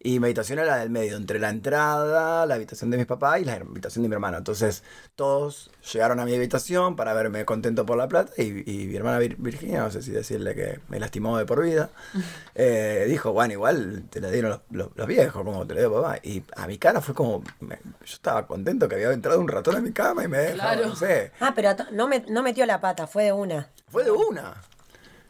Y 0.00 0.20
mi 0.20 0.26
habitación 0.26 0.60
era 0.60 0.68
la 0.68 0.76
del 0.78 0.90
medio, 0.90 1.16
entre 1.16 1.40
la 1.40 1.48
entrada, 1.50 2.46
la 2.46 2.54
habitación 2.54 2.88
de 2.90 2.98
mis 2.98 3.06
papás 3.06 3.40
y 3.40 3.44
la 3.44 3.54
habitación 3.54 4.04
de 4.04 4.08
mi 4.08 4.14
hermano. 4.14 4.38
Entonces, 4.38 4.84
todos 5.16 5.72
llegaron 5.92 6.20
a 6.20 6.24
mi 6.24 6.34
habitación 6.36 6.94
para 6.94 7.12
verme 7.14 7.44
contento 7.44 7.84
por 7.84 7.98
la 7.98 8.06
plata. 8.06 8.32
Y, 8.36 8.42
y 8.70 8.86
mi 8.86 8.94
hermana 8.94 9.18
Vir- 9.18 9.34
Virginia, 9.38 9.80
no 9.80 9.90
sé 9.90 10.02
si 10.02 10.12
decirle 10.12 10.54
que 10.54 10.78
me 10.88 11.00
lastimó 11.00 11.36
de 11.36 11.46
por 11.46 11.62
vida, 11.64 11.90
eh, 12.54 13.06
dijo: 13.08 13.32
Bueno, 13.32 13.52
igual 13.54 14.04
te 14.08 14.20
la 14.20 14.30
dieron 14.30 14.50
los, 14.52 14.60
los- 14.70 14.90
los 14.94 15.06
viejos, 15.08 15.42
como 15.42 15.66
te 15.66 15.74
lo 15.74 15.80
dio 15.80 15.92
papá. 16.02 16.18
Y 16.22 16.44
a 16.56 16.66
mi 16.68 16.78
cara 16.78 17.00
fue 17.00 17.14
como: 17.14 17.42
me- 17.60 17.80
Yo 17.82 18.14
estaba 18.14 18.46
contento 18.46 18.88
que 18.88 18.94
había 18.94 19.10
entrado 19.12 19.40
un 19.40 19.48
ratón 19.48 19.76
a 19.76 19.80
mi 19.80 19.92
cama 19.92 20.22
y 20.24 20.28
me 20.28 20.38
dejó, 20.38 20.54
Claro. 20.54 20.86
no 20.86 20.96
sé. 20.96 21.32
Ah, 21.40 21.52
pero 21.56 21.70
no, 21.92 22.06
me, 22.06 22.20
no 22.28 22.42
metió 22.44 22.64
la 22.66 22.80
pata, 22.80 23.06
fue 23.08 23.24
de 23.24 23.32
una. 23.32 23.68
Fue 23.88 24.04
de 24.04 24.12
una. 24.12 24.54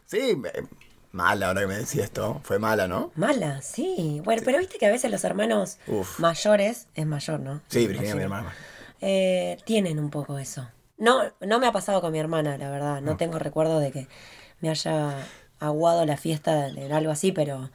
Sí, 0.05 0.35
me- 0.35 0.51
mala 1.11 1.47
ahora 1.47 1.61
que 1.61 1.67
me 1.67 1.75
decís 1.75 1.97
esto. 1.97 2.39
Fue 2.43 2.59
mala, 2.59 2.87
¿no? 2.87 3.11
Mala, 3.15 3.61
sí. 3.61 4.21
Bueno, 4.23 4.41
pero 4.45 4.59
viste 4.59 4.77
que 4.77 4.85
a 4.85 4.91
veces 4.91 5.09
los 5.11 5.23
hermanos 5.23 5.77
Uf. 5.87 6.19
mayores, 6.19 6.87
es 6.95 7.05
mayor, 7.05 7.39
¿no? 7.39 7.61
Sí, 7.67 7.87
Virginia, 7.87 8.15
mi 8.15 8.23
hermana. 8.23 8.53
Eh, 9.01 9.57
tienen 9.65 9.99
un 9.99 10.09
poco 10.09 10.37
eso. 10.39 10.67
No, 10.97 11.23
no 11.39 11.59
me 11.59 11.67
ha 11.67 11.71
pasado 11.71 12.01
con 12.01 12.11
mi 12.11 12.19
hermana, 12.19 12.57
la 12.57 12.69
verdad. 12.69 13.01
No 13.01 13.15
tengo 13.15 13.39
recuerdo 13.39 13.79
de 13.79 13.91
que 13.91 14.07
me 14.59 14.69
haya 14.69 15.15
aguado 15.59 16.05
la 16.05 16.17
fiesta 16.17 16.67
en 16.67 16.91
algo 16.91 17.11
así, 17.11 17.31
pero 17.31 17.69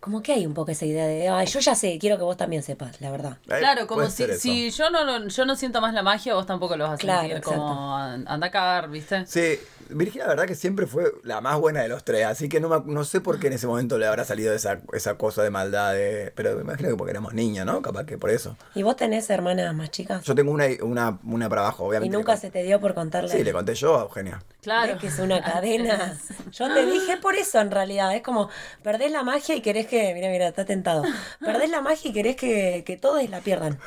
como 0.00 0.22
que 0.22 0.32
hay 0.32 0.46
un 0.46 0.54
poco 0.54 0.70
esa 0.70 0.86
idea 0.86 1.06
de, 1.06 1.28
ay, 1.28 1.46
yo 1.46 1.60
ya 1.60 1.74
sé, 1.74 1.98
quiero 2.00 2.16
que 2.16 2.22
vos 2.24 2.36
también 2.36 2.62
sepas, 2.62 3.00
la 3.00 3.10
verdad. 3.10 3.36
Eh, 3.48 3.56
Claro, 3.58 3.86
como 3.86 4.08
si, 4.08 4.26
si 4.38 4.70
yo 4.70 4.90
no 4.90 5.04
lo- 5.04 5.28
yo 5.28 5.44
no 5.44 5.56
siento 5.56 5.80
más 5.80 5.92
la 5.94 6.02
magia, 6.02 6.34
vos 6.34 6.46
tampoco 6.46 6.76
lo 6.76 6.84
vas 6.84 6.94
a 6.94 6.96
Claro, 6.96 7.20
sentir. 7.20 7.36
exacto. 7.36 7.58
Como 7.58 7.96
an- 7.96 8.24
anda 8.26 8.46
a 8.46 8.50
cagar, 8.50 8.88
¿viste? 8.88 9.26
Sí, 9.26 9.58
Virginia, 9.90 10.24
la 10.24 10.30
verdad 10.30 10.46
que 10.46 10.54
siempre 10.54 10.86
fue 10.86 11.12
la 11.24 11.40
más 11.40 11.58
buena 11.58 11.82
de 11.82 11.88
los 11.88 12.04
tres, 12.04 12.24
así 12.24 12.48
que 12.48 12.60
no, 12.60 12.68
me- 12.68 12.92
no 12.92 13.04
sé 13.04 13.20
por 13.20 13.38
qué 13.38 13.48
en 13.48 13.54
ese 13.54 13.66
momento 13.66 13.98
le 13.98 14.06
habrá 14.06 14.24
salido 14.24 14.54
esa, 14.54 14.80
esa 14.94 15.14
cosa 15.18 15.42
de 15.42 15.50
maldad, 15.50 15.92
de, 15.92 16.32
pero 16.34 16.54
me 16.56 16.62
imagino 16.62 16.88
que 16.88 16.96
porque 16.96 17.10
éramos 17.10 17.34
niños, 17.34 17.66
¿no? 17.66 17.82
Capaz 17.82 18.04
que 18.06 18.16
por 18.16 18.30
eso. 18.30 18.56
¿Y 18.74 18.82
vos 18.82 18.96
tenés 18.96 19.28
hermanas 19.30 19.74
más 19.74 19.90
chicas? 19.90 20.24
Yo 20.24 20.34
tengo 20.34 20.50
una, 20.52 20.64
una, 20.82 21.18
una 21.24 21.48
para 21.48 21.62
abajo, 21.62 21.84
¿Y 21.84 21.88
obviamente. 21.88 22.16
nunca 22.16 22.34
le 22.34 22.40
se 22.40 22.50
te 22.50 22.62
dio 22.62 22.80
por 22.80 22.94
contarle? 22.94 23.28
con- 23.28 23.36
Sí, 23.38 23.44
le 23.44 23.52
conté 23.52 23.74
yo 23.74 23.98
a 23.98 24.02
Eugenia. 24.02 24.42
Claro. 24.62 24.92
¿Ves 24.92 25.00
que 25.00 25.06
es 25.08 25.18
una 25.18 25.42
cadena. 25.42 26.18
Yo 26.52 26.72
te 26.72 26.84
dije 26.84 27.16
por 27.16 27.34
eso 27.34 27.60
en 27.60 27.70
realidad. 27.70 28.14
Es 28.14 28.22
como, 28.22 28.50
perdés 28.82 29.10
la 29.10 29.22
magia 29.22 29.54
y 29.54 29.62
querés 29.62 29.86
que. 29.90 30.14
Mira, 30.14 30.30
mira, 30.30 30.48
está 30.48 30.64
tentado. 30.64 31.02
Perdés 31.40 31.68
la 31.68 31.82
magia 31.82 32.10
y 32.10 32.14
querés 32.14 32.36
que, 32.36 32.82
que 32.86 32.96
todos 32.96 33.28
la 33.28 33.40
pierdan. 33.40 33.78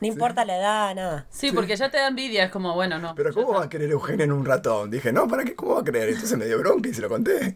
No 0.00 0.06
importa 0.06 0.44
la 0.46 0.56
edad, 0.56 0.94
nada. 0.94 1.26
Sí, 1.28 1.52
porque 1.52 1.76
ya 1.76 1.90
te 1.90 1.98
da 1.98 2.08
envidia, 2.08 2.44
es 2.44 2.50
como, 2.50 2.74
bueno, 2.74 2.98
no. 2.98 3.14
Pero 3.14 3.34
¿cómo 3.34 3.54
va 3.54 3.64
a 3.64 3.68
querer 3.68 3.90
Eugenia 3.90 4.24
en 4.24 4.32
un 4.32 4.46
ratón? 4.46 4.90
Dije, 4.90 5.12
no, 5.12 5.28
¿para 5.28 5.44
qué? 5.44 5.54
¿Cómo 5.54 5.74
va 5.74 5.80
a 5.80 5.84
creer? 5.84 6.08
Entonces 6.08 6.38
me 6.38 6.46
dio 6.46 6.58
bronca 6.58 6.88
y 6.88 6.94
se 6.94 7.02
lo 7.02 7.08
conté. 7.10 7.54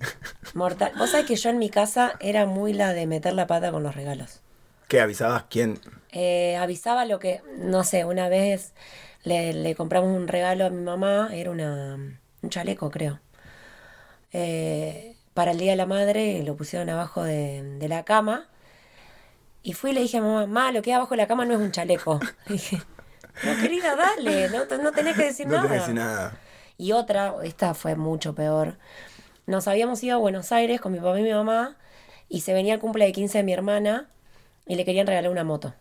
Mortal. 0.54 0.92
Vos 0.98 1.10
sabés 1.10 1.26
que 1.26 1.36
yo 1.36 1.50
en 1.50 1.58
mi 1.58 1.70
casa 1.70 2.14
era 2.20 2.44
muy 2.44 2.72
la 2.72 2.92
de 2.92 3.06
meter 3.06 3.32
la 3.32 3.46
pata 3.46 3.70
con 3.70 3.82
los 3.82 3.94
regalos. 3.94 4.42
¿Qué 4.88 5.00
avisabas 5.00 5.44
quién? 5.48 5.78
Eh, 6.10 6.56
avisaba 6.56 7.06
lo 7.06 7.18
que, 7.18 7.40
no 7.56 7.84
sé, 7.84 8.04
una 8.04 8.28
vez 8.28 8.74
le, 9.22 9.54
le 9.54 9.74
compramos 9.74 10.14
un 10.14 10.28
regalo 10.28 10.66
a 10.66 10.70
mi 10.70 10.82
mamá, 10.82 11.30
era 11.32 11.50
una, 11.50 11.94
un 11.94 12.50
chaleco, 12.50 12.90
creo. 12.90 13.20
Eh, 14.32 15.11
para 15.34 15.52
el 15.52 15.58
Día 15.58 15.72
de 15.72 15.76
la 15.76 15.86
Madre 15.86 16.42
lo 16.42 16.56
pusieron 16.56 16.88
abajo 16.90 17.22
de, 17.24 17.62
de 17.78 17.88
la 17.88 18.04
cama. 18.04 18.48
Y 19.62 19.74
fui 19.74 19.90
y 19.90 19.94
le 19.94 20.00
dije 20.00 20.18
a 20.18 20.20
mamá, 20.20 20.40
mamá, 20.46 20.72
lo 20.72 20.82
que 20.82 20.90
hay 20.90 20.96
abajo 20.96 21.10
de 21.10 21.18
la 21.18 21.26
cama 21.28 21.44
no 21.44 21.54
es 21.54 21.60
un 21.60 21.70
chaleco. 21.70 22.18
Le 22.46 22.54
dije, 22.54 22.82
no 23.44 23.56
querida, 23.62 23.94
dale, 23.96 24.48
no, 24.50 24.64
no 24.82 24.92
tenés 24.92 25.16
que 25.16 25.24
decir 25.24 25.46
No 25.46 25.56
nada. 25.56 25.68
te 25.68 25.74
decir 25.74 25.94
nada. 25.94 26.36
Y 26.78 26.92
otra, 26.92 27.34
esta 27.44 27.72
fue 27.74 27.94
mucho 27.94 28.34
peor. 28.34 28.76
Nos 29.46 29.68
habíamos 29.68 30.02
ido 30.02 30.16
a 30.16 30.18
Buenos 30.18 30.50
Aires 30.52 30.80
con 30.80 30.92
mi 30.92 30.98
papá 30.98 31.18
y 31.20 31.22
mi 31.22 31.32
mamá 31.32 31.76
y 32.28 32.40
se 32.40 32.52
venía 32.52 32.74
el 32.74 32.80
cumple 32.80 33.04
de 33.04 33.12
15 33.12 33.38
de 33.38 33.44
mi 33.44 33.52
hermana 33.52 34.08
y 34.66 34.74
le 34.74 34.84
querían 34.84 35.06
regalar 35.06 35.30
una 35.30 35.44
moto. 35.44 35.74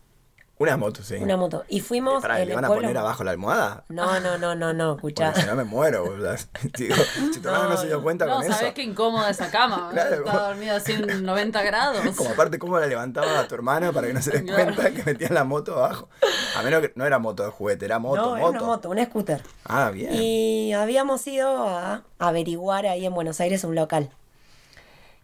Una 0.62 0.78
moto, 0.78 1.02
sí. 1.04 1.15
Una 1.15 1.38
moto. 1.38 1.63
Y 1.69 1.80
fuimos 1.80 2.21
Pará, 2.21 2.39
en 2.39 2.47
¿le 2.47 2.52
el 2.54 2.56
van 2.56 2.65
a 2.65 2.67
poner 2.67 2.97
abajo 2.97 3.24
la 3.24 3.32
almohada? 3.32 3.84
No, 3.89 4.19
no, 4.19 4.38
no, 4.38 4.54
no, 4.54 4.74
no, 4.74 4.95
escuchá. 4.95 5.34
Si 5.34 5.45
no 5.47 5.56
me 5.56 5.63
muero, 5.63 6.04
boludo. 6.06 6.36
Digo, 6.78 6.95
si 7.34 7.39
tu 7.41 7.47
hermano 7.50 7.69
no 7.69 7.78
se 7.78 7.88
dio 7.88 8.02
cuenta 8.04 8.26
no, 8.28 8.36
con 8.36 8.43
¿sabés 8.43 8.62
eso. 8.62 8.74
qué 8.76 8.84
incómoda 8.84 9.30
esa 9.30 9.50
cama? 9.50 9.89
Claro, 9.91 10.15
Estaba 10.17 10.39
vos- 10.39 10.47
dormida 10.50 10.76
así 10.76 10.91
en 10.93 11.24
90 11.26 11.63
grados. 11.63 12.02
Como 12.15 12.30
aparte, 12.30 12.60
¿cómo 12.60 12.80
la 12.80 12.86
levantaba 12.88 13.39
a 13.39 13.47
tu 13.47 13.56
hermana 13.56 13.91
para 13.91 14.08
que 14.08 14.13
no 14.13 14.21
se 14.21 14.32
dé 14.32 14.43
Claro. 14.45 14.76
cuenta 14.76 14.91
que 14.91 15.04
metía 15.04 15.30
la 15.30 15.43
moto 15.43 15.76
abajo? 15.78 16.10
A 16.56 16.62
menos 16.62 16.82
que 16.82 16.91
no 16.95 17.06
era 17.06 17.17
moto 17.17 17.43
de 17.43 17.50
juguete, 17.50 17.86
era 17.86 17.97
moto, 18.00 18.21
no, 18.21 18.38
era 18.38 18.45
moto. 18.45 18.58
una 18.58 18.67
moto, 18.67 18.89
un 18.91 19.04
scooter. 19.06 19.41
Ah, 19.65 19.89
bien. 19.91 20.13
Y 20.13 20.74
habíamos 20.74 21.26
ido 21.26 21.67
a 21.67 22.04
averiguar 22.19 22.86
ahí 22.86 23.06
en 23.06 23.13
Buenos 23.13 23.39
Aires 23.41 23.63
un 23.63 23.74
local. 23.76 24.12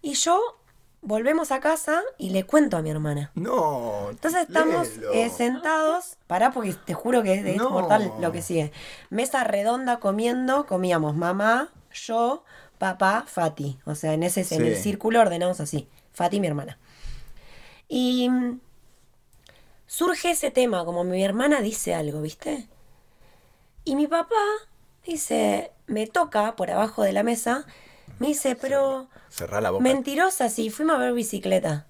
Y 0.01 0.13
yo 0.13 0.41
volvemos 1.07 1.51
a 1.53 1.61
casa 1.61 2.01
y 2.17 2.31
le 2.31 2.43
cuento 2.43 2.75
a 2.75 2.81
mi 2.81 2.89
hermana. 2.89 3.31
No. 3.33 4.09
Entonces 4.09 4.41
estamos 4.41 4.89
eh, 5.13 5.29
sentados, 5.29 6.17
pará 6.27 6.51
porque 6.51 6.73
te 6.73 6.93
juro 6.93 7.23
que 7.23 7.33
es 7.33 7.43
de 7.45 7.55
No. 7.55 7.69
mortal 7.69 8.13
lo 8.19 8.33
que 8.33 8.41
sigue. 8.41 8.73
Mesa 9.09 9.45
redonda 9.45 9.99
comiendo, 10.01 10.65
comíamos 10.65 11.15
mamá, 11.15 11.69
yo, 11.93 12.43
papá, 12.77 13.23
Fati. 13.25 13.79
O 13.85 13.95
sea, 13.95 14.13
en 14.13 14.23
ese 14.23 14.41
en 14.53 14.65
el 14.65 14.75
Sí. 14.75 14.81
círculo 14.83 15.21
ordenamos 15.21 15.61
así. 15.61 15.87
Fati, 16.13 16.41
mi 16.41 16.47
hermana. 16.47 16.77
Y 17.87 18.29
mm, 18.29 18.59
surge 19.85 20.31
ese 20.31 20.51
tema, 20.51 20.83
como 20.83 21.05
mi 21.05 21.23
hermana 21.23 21.61
dice 21.61 21.95
algo, 21.95 22.21
¿viste? 22.21 22.67
Y 23.85 23.95
mi 23.95 24.07
papá 24.07 24.35
dice, 25.05 25.71
me 25.85 26.05
toca 26.05 26.57
por 26.57 26.69
abajo 26.69 27.03
de 27.03 27.13
la 27.13 27.23
mesa, 27.23 27.65
me 28.19 28.27
dice, 28.27 28.57
pero 28.57 29.07
Cerrá 29.29 29.61
la 29.61 29.71
boca. 29.71 29.83
mentirosa, 29.83 30.49
sí, 30.49 30.69
fuimos 30.69 30.95
a 30.95 30.99
ver 30.99 31.13
bicicleta. 31.13 31.85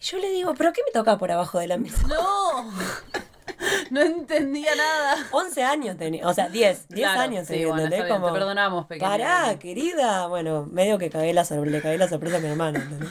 Y 0.00 0.04
yo 0.04 0.18
le 0.18 0.30
digo, 0.30 0.54
¿pero 0.54 0.72
qué 0.72 0.82
me 0.86 0.92
toca 0.92 1.16
por 1.18 1.30
abajo 1.30 1.58
de 1.58 1.68
la 1.68 1.76
mesa? 1.78 2.06
No, 2.08 2.70
no 3.90 4.00
entendía 4.00 4.74
nada. 4.74 5.16
11 5.30 5.62
años 5.64 5.96
tenía, 5.96 6.26
o 6.26 6.34
sea, 6.34 6.48
10, 6.48 6.88
10 6.88 7.00
Claro, 7.00 7.20
años 7.20 7.46
sí, 7.46 7.64
bueno, 7.64 7.74
¿entendés? 7.82 8.00
está 8.00 8.04
bien, 8.06 8.20
Como, 8.20 8.26
te 8.32 8.38
perdonamos, 8.38 8.86
pequeña. 8.86 9.08
Pará, 9.10 9.58
querida. 9.58 10.26
Bueno, 10.26 10.66
medio 10.70 10.98
que 10.98 11.10
cagué 11.10 11.32
la 11.32 11.44
sorpresa, 11.44 11.70
le 11.76 11.82
cagué 11.82 11.98
la 11.98 12.08
sorpresa 12.08 12.36
a 12.38 12.40
mi 12.40 12.48
hermano, 12.48 12.78
¿entendés? 12.80 13.10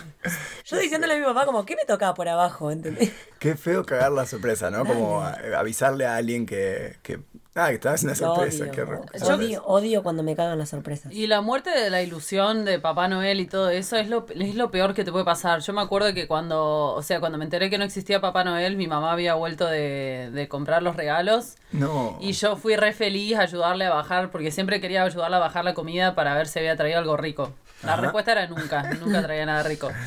Yo 0.66 0.78
diciéndole 0.78 1.14
a 1.14 1.18
mi 1.18 1.24
papá 1.26 1.46
como, 1.46 1.66
¿qué 1.66 1.76
me 1.76 1.86
tocaba 1.86 2.14
por 2.14 2.28
abajo? 2.28 2.72
¿entendés? 2.72 3.12
Qué 3.40 3.56
feo 3.56 3.86
cagar 3.86 4.12
la 4.12 4.26
sorpresa, 4.26 4.70
¿no? 4.70 4.86
Como 4.86 5.22
avisarle 5.22 6.06
a 6.06 6.16
alguien 6.18 6.46
que. 6.46 6.98
que 7.04 7.20
ah, 7.56 7.68
que 7.70 7.74
estabas 7.76 8.04
en 8.04 8.10
Lo 8.10 8.16
sorpresa. 8.16 8.64
odio, 8.64 8.72
qué 8.72 8.86
re- 8.86 9.00
odio, 9.34 9.64
odio 9.66 10.04
cuando 10.04 10.24
me 10.24 10.36
cagan 10.36 10.58
las 10.58 10.70
sorpresas. 10.70 11.12
Y 11.12 11.28
la 11.28 11.42
muerte 11.42 11.70
de 11.70 11.90
la 11.90 12.02
ilusión 12.02 12.66
de 12.66 12.80
Papá 12.80 13.08
Noel 13.08 13.40
y 13.40 13.46
todo 13.46 13.70
eso 13.70 13.98
es 13.98 14.08
lo, 14.10 14.26
es 14.30 14.56
lo 14.56 14.72
peor 14.72 14.94
que 14.94 15.04
te 15.04 15.12
puede 15.12 15.26
pasar. 15.26 15.60
Yo 15.62 15.74
me 15.74 15.82
acuerdo 15.82 16.14
que 16.14 16.28
cuando, 16.28 16.94
o 16.94 17.02
sea, 17.02 17.20
cuando 17.20 17.38
me 17.38 17.44
enteré 17.46 17.70
que 17.70 17.78
no 17.78 17.84
existía 17.84 18.22
Papá 18.22 18.44
Noel, 18.44 18.78
mi 18.78 18.88
mamá 18.88 19.12
había 19.12 19.34
vuelto 19.36 19.66
de, 19.68 20.30
de 20.34 20.48
comprar 20.48 20.82
los 20.84 20.96
regalos. 20.96 21.56
No. 21.72 22.18
Y 22.22 22.32
yo 22.34 22.56
fui 22.56 22.76
re 22.76 22.94
feliz 22.94 23.36
a 23.38 23.42
ayudarle 23.42 23.86
a 23.86 23.90
bajar, 23.94 24.30
porque 24.32 24.52
siempre 24.52 24.80
quería 24.82 25.04
ayudarle 25.04 25.38
a 25.38 25.40
bajar 25.40 25.66
la 25.66 25.74
comida 25.74 26.16
para 26.16 26.34
ver 26.36 26.48
si 26.48 26.60
había 26.60 26.76
traído 26.76 27.00
algo 27.00 27.18
rico. 27.18 27.54
La 27.84 27.94
Ajá. 27.94 28.02
respuesta 28.04 28.32
era 28.34 28.48
nunca, 28.48 28.84
nunca 28.94 29.22
traía 29.24 29.46
nada 29.46 29.64
rico. 29.64 29.90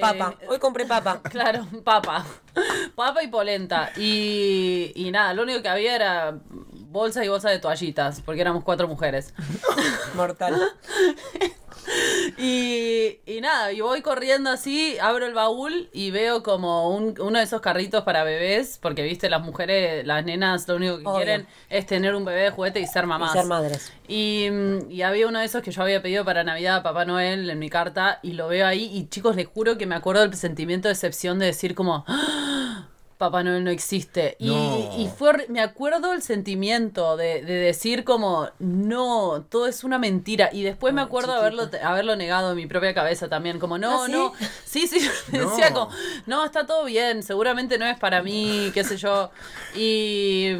Papa, 0.00 0.34
Eh, 0.40 0.46
hoy 0.48 0.58
compré 0.58 0.84
papa. 0.84 1.20
Claro, 1.30 1.66
papa. 1.82 2.24
Papa 2.94 3.22
y 3.22 3.28
polenta. 3.28 3.90
Y, 3.96 4.92
y 4.94 5.10
nada, 5.10 5.32
lo 5.34 5.42
único 5.42 5.62
que 5.62 5.68
había 5.68 5.96
era 5.96 6.38
bolsa 6.90 7.24
y 7.24 7.28
bolsa 7.28 7.50
de 7.50 7.58
toallitas, 7.58 8.20
porque 8.22 8.40
éramos 8.40 8.64
cuatro 8.64 8.88
mujeres. 8.88 9.34
Mortal. 10.14 10.54
Y, 12.36 13.18
y 13.24 13.40
nada, 13.40 13.72
y 13.72 13.80
voy 13.80 14.02
corriendo 14.02 14.50
así, 14.50 14.98
abro 15.00 15.24
el 15.26 15.32
baúl 15.32 15.88
y 15.92 16.10
veo 16.10 16.42
como 16.42 16.90
un- 16.94 17.14
uno 17.18 17.38
de 17.38 17.44
esos 17.44 17.60
carritos 17.62 18.04
para 18.04 18.24
bebés, 18.24 18.78
porque 18.80 19.02
viste, 19.02 19.30
las 19.30 19.40
mujeres, 19.42 20.06
las 20.06 20.24
nenas, 20.24 20.68
lo 20.68 20.76
único 20.76 20.98
que 20.98 21.04
Obvio. 21.06 21.16
quieren 21.16 21.46
es 21.70 21.86
tener 21.86 22.14
un 22.14 22.24
bebé 22.26 22.42
de 22.42 22.50
juguete 22.50 22.80
y 22.80 22.86
ser 22.86 23.04
Y 23.04 23.06
mamás. 23.06 23.32
ser 23.32 23.46
madres. 23.46 23.92
Y, 24.06 24.48
y 24.90 25.02
había 25.02 25.26
uno 25.28 25.38
de 25.38 25.46
esos 25.46 25.62
que 25.62 25.70
yo 25.70 25.82
había 25.82 26.02
pedido 26.02 26.24
para 26.24 26.44
Navidad 26.44 26.76
a 26.76 26.82
Papá 26.82 27.04
Noel 27.06 27.48
en 27.48 27.58
mi 27.58 27.70
carta 27.70 28.20
y 28.22 28.32
lo 28.34 28.48
veo 28.48 28.66
ahí 28.66 28.84
y 28.92 29.08
chicos, 29.08 29.34
les 29.34 29.46
juro 29.48 29.78
que 29.78 29.86
me 29.86 29.94
acuerdo 29.94 30.22
del 30.22 30.34
sentimiento 30.34 30.88
de 30.88 30.94
decepción 30.94 31.38
de 31.38 31.46
decir 31.46 31.74
como... 31.74 32.04
"Ah, 32.06 32.47
Papá 33.18 33.42
Noel 33.42 33.64
no 33.64 33.70
existe. 33.70 34.36
Y, 34.38 34.46
No. 34.46 34.94
y 34.96 35.08
fue, 35.08 35.46
me 35.48 35.60
acuerdo 35.60 36.12
el 36.12 36.22
sentimiento 36.22 37.16
de, 37.16 37.42
de 37.42 37.54
decir 37.54 38.04
como, 38.04 38.48
no, 38.60 39.44
todo 39.50 39.66
es 39.66 39.82
una 39.84 39.98
mentira. 39.98 40.50
Y 40.52 40.62
después 40.62 40.94
me 40.94 41.00
acuerdo 41.02 41.32
chiquita. 41.32 41.40
haberlo, 41.40 41.88
haberlo 41.88 42.16
negado 42.16 42.50
en 42.52 42.56
mi 42.56 42.66
propia 42.68 42.94
cabeza 42.94 43.28
también, 43.28 43.58
como, 43.58 43.76
no, 43.76 44.04
¿Ah, 44.04 44.06
sí? 44.06 44.12
no. 44.12 44.32
Sí, 44.64 44.86
sí, 44.86 45.00
No. 45.32 45.50
decía 45.50 45.72
como, 45.74 45.90
no, 46.26 46.44
está 46.44 46.64
todo 46.64 46.84
bien, 46.84 47.22
seguramente 47.24 47.76
no 47.76 47.86
es 47.86 47.98
para 47.98 48.22
mí, 48.22 48.70
qué 48.72 48.84
sé 48.84 48.96
yo. 48.96 49.30
Y, 49.76 50.52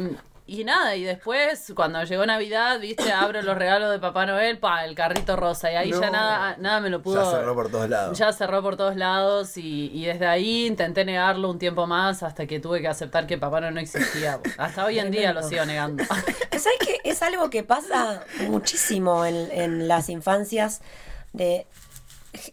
y 0.49 0.63
nada, 0.63 0.95
y 0.95 1.03
después, 1.03 1.73
cuando 1.75 2.03
llegó 2.03 2.25
Navidad, 2.25 2.79
viste, 2.79 3.11
abro 3.11 3.41
los 3.43 3.55
regalos 3.55 3.91
de 3.91 3.99
Papá 3.99 4.25
Noel, 4.25 4.57
pa, 4.57 4.83
el 4.83 4.95
carrito 4.95 5.35
rosa. 5.35 5.71
Y 5.71 5.75
ahí 5.75 5.91
ya 5.91 6.09
nada, 6.09 6.55
nada 6.57 6.79
me 6.79 6.89
lo 6.89 7.03
pudo. 7.03 7.23
Ya 7.23 7.37
cerró 7.37 7.53
por 7.53 7.69
todos 7.69 7.89
lados. 7.89 8.17
Ya 8.17 8.33
cerró 8.33 8.63
por 8.63 8.75
todos 8.75 8.95
lados 8.95 9.57
y, 9.57 9.91
y 9.93 10.05
desde 10.05 10.25
ahí 10.25 10.65
intenté 10.65 11.05
negarlo 11.05 11.51
un 11.51 11.59
tiempo 11.59 11.85
más 11.85 12.23
hasta 12.23 12.47
que 12.47 12.59
tuve 12.59 12.81
que 12.81 12.87
aceptar 12.87 13.27
que 13.27 13.37
Papá 13.37 13.61
Noel 13.61 13.75
no 13.75 13.79
existía. 13.79 14.39
Hasta 14.57 14.85
hoy 14.85 14.97
en 14.97 15.11
día 15.11 15.33
lo 15.33 15.43
sigo 15.43 15.65
negando. 15.65 16.03
¿Sabes 16.51 16.79
qué? 16.79 16.97
Es 17.03 17.21
algo 17.21 17.51
que 17.51 17.63
pasa 17.63 18.23
muchísimo 18.47 19.25
en, 19.25 19.51
en 19.51 19.87
las 19.87 20.09
infancias 20.09 20.81
de 21.31 21.67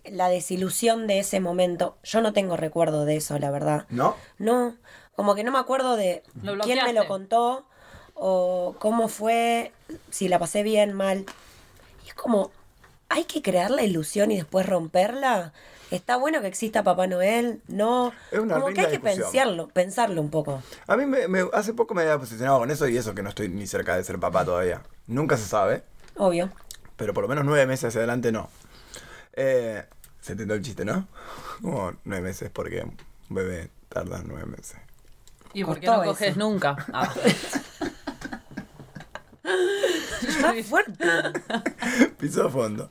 la 0.04 0.28
desilusión 0.28 1.06
de 1.06 1.20
ese 1.20 1.40
momento. 1.40 1.96
Yo 2.02 2.20
no 2.20 2.35
tengo 2.35 2.59
recuerdo 2.59 3.06
de 3.06 3.16
eso, 3.16 3.38
la 3.38 3.50
verdad. 3.50 3.87
¿No? 3.88 4.16
No, 4.38 4.76
como 5.14 5.35
que 5.35 5.44
no 5.44 5.50
me 5.52 5.59
acuerdo 5.59 5.96
de 5.96 6.22
quién 6.62 6.85
me 6.85 6.92
lo 6.92 7.06
contó 7.06 7.66
o 8.18 8.74
cómo 8.79 9.09
fue, 9.09 9.72
si 10.11 10.29
la 10.29 10.38
pasé 10.38 10.62
bien, 10.62 10.92
mal. 10.94 11.24
Y 12.05 12.09
es 12.09 12.14
como, 12.14 12.50
hay 13.09 13.24
que 13.24 13.42
crear 13.42 13.70
la 13.70 13.83
ilusión 13.83 14.31
y 14.33 14.37
después 14.37 14.66
romperla. 14.66 15.52
Está 15.92 16.16
bueno 16.16 16.40
que 16.40 16.48
exista 16.48 16.83
Papá 16.83 17.07
Noel, 17.07 17.61
no. 17.68 18.12
Es 18.33 18.40
una 18.40 18.55
como 18.55 18.74
que 18.74 18.81
hay 18.81 18.90
que 18.90 18.98
pensarlo, 18.98 19.68
pensarlo 19.68 20.20
un 20.20 20.31
poco. 20.31 20.61
A 20.88 20.96
mí 20.96 21.07
me, 21.07 21.29
me- 21.29 21.48
hace 21.52 21.74
poco 21.74 21.94
me 21.94 22.02
había 22.02 22.18
posicionado 22.18 22.59
con 22.59 22.70
eso 22.72 22.88
y 22.88 22.96
eso 22.96 23.14
que 23.14 23.22
no 23.22 23.29
estoy 23.29 23.48
ni 23.48 23.68
cerca 23.68 23.96
de 23.96 24.02
ser 24.02 24.18
papá 24.18 24.44
todavía. 24.44 24.83
Nunca 25.07 25.37
se 25.37 25.44
sabe, 25.46 25.85
Obvio. 26.16 26.50
pero 26.96 27.14
por 27.14 27.22
lo 27.22 27.29
menos 27.29 27.44
nueve 27.44 27.66
meses 27.66 27.85
hacia 27.85 28.00
adelante 28.00 28.33
no. 28.33 28.48
Eh, 29.35 29.85
se 30.20 30.33
entendió 30.33 30.57
el 30.57 30.62
chiste, 30.62 30.85
¿no? 30.85 31.07
Como 31.62 31.92
nueve 32.05 32.24
meses 32.29 32.50
porque 32.52 32.83
un 32.83 32.96
bebé 33.29 33.70
tarda 33.88 34.22
nueve 34.26 34.46
meses. 34.46 34.79
¿Y 35.52 35.62
por 35.64 35.79
qué 35.79 35.87
no 35.87 36.02
coges 36.02 36.37
nunca? 36.37 36.74
Ah. 36.92 37.14
Está 40.37 40.55
fuerte. 40.64 41.05
Piso 42.18 42.46
a 42.46 42.51
fondo. 42.51 42.88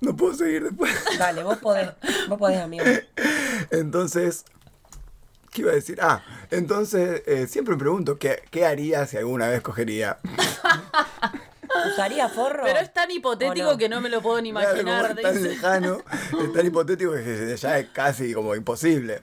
No 0.00 0.16
puedo 0.16 0.34
seguir 0.34 0.64
después. 0.64 0.92
Dale, 1.18 1.42
vos 1.42 1.58
podés, 1.58 1.90
vos 2.28 2.38
podés, 2.38 2.60
amigo. 2.60 2.84
Entonces, 3.70 4.44
¿qué 5.52 5.62
iba 5.62 5.72
a 5.72 5.74
decir? 5.74 5.98
Ah, 6.02 6.22
entonces 6.50 7.22
eh, 7.26 7.46
siempre 7.46 7.74
me 7.74 7.78
pregunto 7.80 8.18
¿qué, 8.18 8.42
qué 8.50 8.66
haría 8.66 9.06
si 9.06 9.16
alguna 9.16 9.48
vez 9.48 9.60
cogería. 9.62 10.18
¿Usaría 11.92 12.28
forro? 12.28 12.62
Pero 12.64 12.80
es 12.80 12.92
tan 12.92 13.10
hipotético 13.10 13.76
que 13.78 13.88
no 13.88 14.00
me 14.00 14.08
lo 14.08 14.20
puedo 14.20 14.40
ni 14.42 14.50
Claro, 14.50 14.80
imaginar. 14.80 15.16
es 15.16 15.22
tan 15.22 15.42
lejano, 15.42 16.02
es 16.42 16.52
tan 16.52 16.66
hipotético 16.66 17.12
que 17.12 17.56
ya 17.56 17.78
es 17.78 17.88
casi 17.90 18.34
como 18.34 18.54
imposible. 18.54 19.22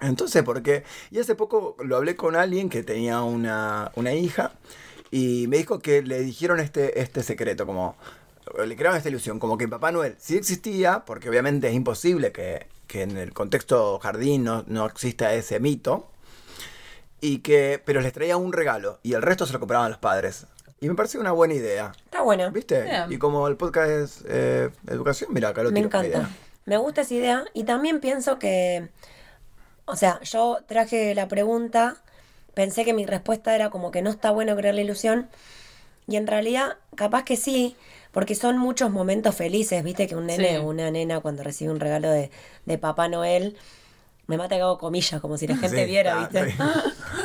Entonces, 0.00 0.42
¿por 0.42 0.62
qué? 0.62 0.84
Y 1.10 1.18
hace 1.18 1.34
poco 1.34 1.76
lo 1.84 1.96
hablé 1.96 2.16
con 2.16 2.36
alguien 2.36 2.68
que 2.68 2.82
tenía 2.82 3.22
una, 3.22 3.92
una 3.96 4.12
hija 4.14 4.52
y 5.10 5.46
me 5.48 5.58
dijo 5.58 5.80
que 5.80 6.02
le 6.02 6.20
dijeron 6.20 6.60
este, 6.60 7.00
este 7.00 7.22
secreto, 7.22 7.66
como 7.66 7.96
le 8.64 8.76
crearon 8.76 8.96
esta 8.96 9.08
ilusión, 9.08 9.38
como 9.38 9.58
que 9.58 9.68
Papá 9.68 9.92
Noel 9.92 10.16
sí 10.18 10.36
existía, 10.36 11.04
porque 11.04 11.28
obviamente 11.28 11.68
es 11.68 11.74
imposible 11.74 12.32
que, 12.32 12.66
que 12.86 13.02
en 13.02 13.16
el 13.16 13.32
contexto 13.32 13.98
jardín 14.00 14.44
no, 14.44 14.64
no 14.66 14.86
exista 14.86 15.34
ese 15.34 15.60
mito, 15.60 16.10
y 17.20 17.38
que, 17.38 17.80
pero 17.84 18.00
les 18.00 18.12
traía 18.12 18.36
un 18.36 18.52
regalo 18.52 18.98
y 19.02 19.12
el 19.12 19.22
resto 19.22 19.46
se 19.46 19.52
lo 19.52 19.60
compraban 19.60 19.90
los 19.90 19.98
padres. 19.98 20.46
Y 20.80 20.88
me 20.88 20.94
pareció 20.94 21.20
una 21.20 21.32
buena 21.32 21.52
idea. 21.52 21.92
Está 22.06 22.22
buena. 22.22 22.48
¿Viste? 22.48 22.90
Y 23.10 23.18
como 23.18 23.46
el 23.48 23.56
podcast 23.56 23.90
es 23.90 24.24
eh, 24.26 24.70
educación, 24.88 25.28
mira, 25.34 25.50
acá 25.50 25.62
lo 25.62 25.70
Me 25.70 25.74
tiro 25.80 25.88
encanta. 25.88 26.08
idea. 26.08 26.30
Me 26.64 26.78
gusta 26.78 27.02
esa 27.02 27.12
idea. 27.12 27.44
Y 27.52 27.64
también 27.64 28.00
pienso 28.00 28.38
que, 28.38 28.88
o 29.86 29.96
sea, 29.96 30.20
yo 30.22 30.58
traje 30.66 31.14
la 31.14 31.28
pregunta, 31.28 31.96
pensé 32.54 32.84
que 32.84 32.92
mi 32.92 33.06
respuesta 33.06 33.54
era 33.54 33.70
como 33.70 33.90
que 33.90 34.02
no 34.02 34.10
está 34.10 34.30
bueno 34.30 34.56
crear 34.56 34.74
la 34.74 34.80
ilusión. 34.82 35.28
Y 36.08 36.16
en 36.16 36.26
realidad, 36.26 36.76
capaz 36.96 37.24
que 37.24 37.36
sí, 37.36 37.76
porque 38.10 38.34
son 38.34 38.58
muchos 38.58 38.90
momentos 38.90 39.34
felices, 39.36 39.82
viste, 39.84 40.06
que 40.08 40.16
un 40.16 40.26
nene 40.26 40.50
Sí. 40.50 40.56
o 40.56 40.64
una 40.64 40.90
nena 40.90 41.20
cuando 41.20 41.42
recibe 41.44 41.70
un 41.70 41.78
regalo 41.80 42.10
de, 42.10 42.30
de 42.66 42.78
Papá 42.78 43.08
Noel, 43.08 43.56
me 44.30 44.38
mata 44.38 44.56
que 44.56 44.62
hago 44.62 44.78
comillas, 44.78 45.20
como 45.20 45.36
si 45.36 45.46
la 45.46 45.56
gente 45.58 45.84
Sí, 45.84 45.90
viera, 45.90 46.16
viste. 46.20 46.54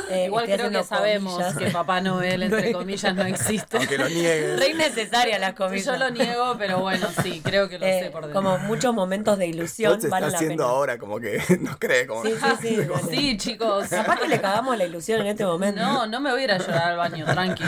Eh, 0.08 0.26
Igual 0.26 0.44
creo 0.44 0.70
que 0.70 0.84
sabemos 0.84 1.32
comillas. 1.34 1.56
que 1.56 1.70
Papá 1.70 2.00
Noel, 2.00 2.44
entre 2.44 2.70
comillas, 2.78 3.12
no 3.14 3.24
existe. 3.24 3.76
Aunque 3.76 3.98
lo 3.98 4.08
niegues. 4.08 4.56
Re 4.60 4.68
innecesaria 4.70 5.36
las 5.40 5.54
comillas. 5.54 5.84
Yo 5.84 5.96
lo 5.96 6.10
niego, 6.10 6.54
pero 6.58 6.78
bueno, 6.78 7.08
sí, 7.24 7.40
creo 7.44 7.68
que 7.68 7.76
lo 7.80 7.86
Eh, 7.86 8.02
sé 8.04 8.10
por 8.10 8.22
dentro. 8.26 8.40
como 8.40 8.56
muchos 8.58 8.94
momentos 8.94 9.36
de 9.36 9.48
ilusión 9.48 9.94
Vos 9.94 10.02
se 10.02 10.08
vale 10.08 10.26
está 10.26 10.30
la 10.32 10.36
haciendo 10.38 10.62
pena. 10.64 10.76
ahora 10.76 10.98
como 10.98 11.18
que 11.18 11.42
no 11.60 11.76
cree, 11.78 12.06
como 12.06 12.22
Sí, 12.22 12.34
sí, 12.60 12.76
sí. 12.76 12.88
Sí, 13.10 13.36
chicos. 13.36 13.88
Capaz 13.88 14.20
que 14.20 14.28
le 14.28 14.40
cagamos 14.40 14.76
la 14.78 14.84
ilusión 14.84 15.22
en 15.22 15.26
este 15.28 15.44
momento. 15.44 15.80
No, 15.80 16.06
no 16.06 16.20
me 16.20 16.30
voy 16.30 16.42
a 16.42 16.44
ir 16.44 16.52
a 16.52 16.58
llorar 16.58 16.90
al 16.90 16.96
baño, 16.98 17.24
tranqui. 17.24 17.64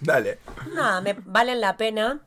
Dale. 0.00 0.38
Nada, 0.74 1.00
me 1.00 1.14
valen 1.24 1.60
la 1.62 1.76
pena 1.78 2.18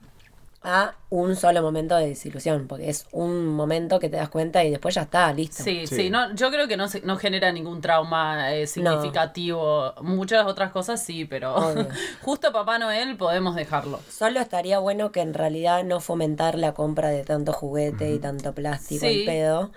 a 0.61 0.93
un 1.09 1.37
solo 1.37 1.61
momento 1.61 1.95
de 1.95 2.07
desilusión, 2.07 2.67
porque 2.67 2.89
es 2.89 3.07
un 3.13 3.47
momento 3.47 3.97
que 3.99 4.09
te 4.09 4.17
das 4.17 4.27
cuenta 4.27 4.63
y 4.65 4.69
después 4.69 4.93
ya 4.95 5.03
está, 5.03 5.31
listo. 5.31 5.63
Sí, 5.63 5.87
Sí. 5.87 5.95
sí, 5.95 6.09
no, 6.09 6.35
yo 6.35 6.51
creo 6.51 6.67
que 6.67 6.75
no, 6.75 6.85
no 7.03 7.15
genera 7.17 7.51
ningún 7.53 7.79
trauma 7.79 8.53
eh, 8.53 8.67
significativo. 8.67 9.93
Muchas 10.01 10.45
otras 10.45 10.71
cosas 10.71 11.01
sí, 11.01 11.25
pero 11.25 11.55
justo 12.21 12.51
Papá 12.51 12.77
Noel 12.77 13.15
podemos 13.17 13.55
dejarlo. 13.55 13.99
Solo 14.09 14.39
estaría 14.39 14.79
bueno 14.79 15.11
que 15.11 15.21
en 15.21 15.33
realidad 15.33 15.83
no 15.83 15.99
fomentar 16.01 16.55
la 16.55 16.73
compra 16.73 17.09
de 17.09 17.23
tanto 17.23 17.53
juguete 17.53 18.11
y 18.11 18.19
tanto 18.19 18.53
plástico 18.53 19.05
Sí. 19.05 19.21
y 19.23 19.25
pedo. 19.25 19.71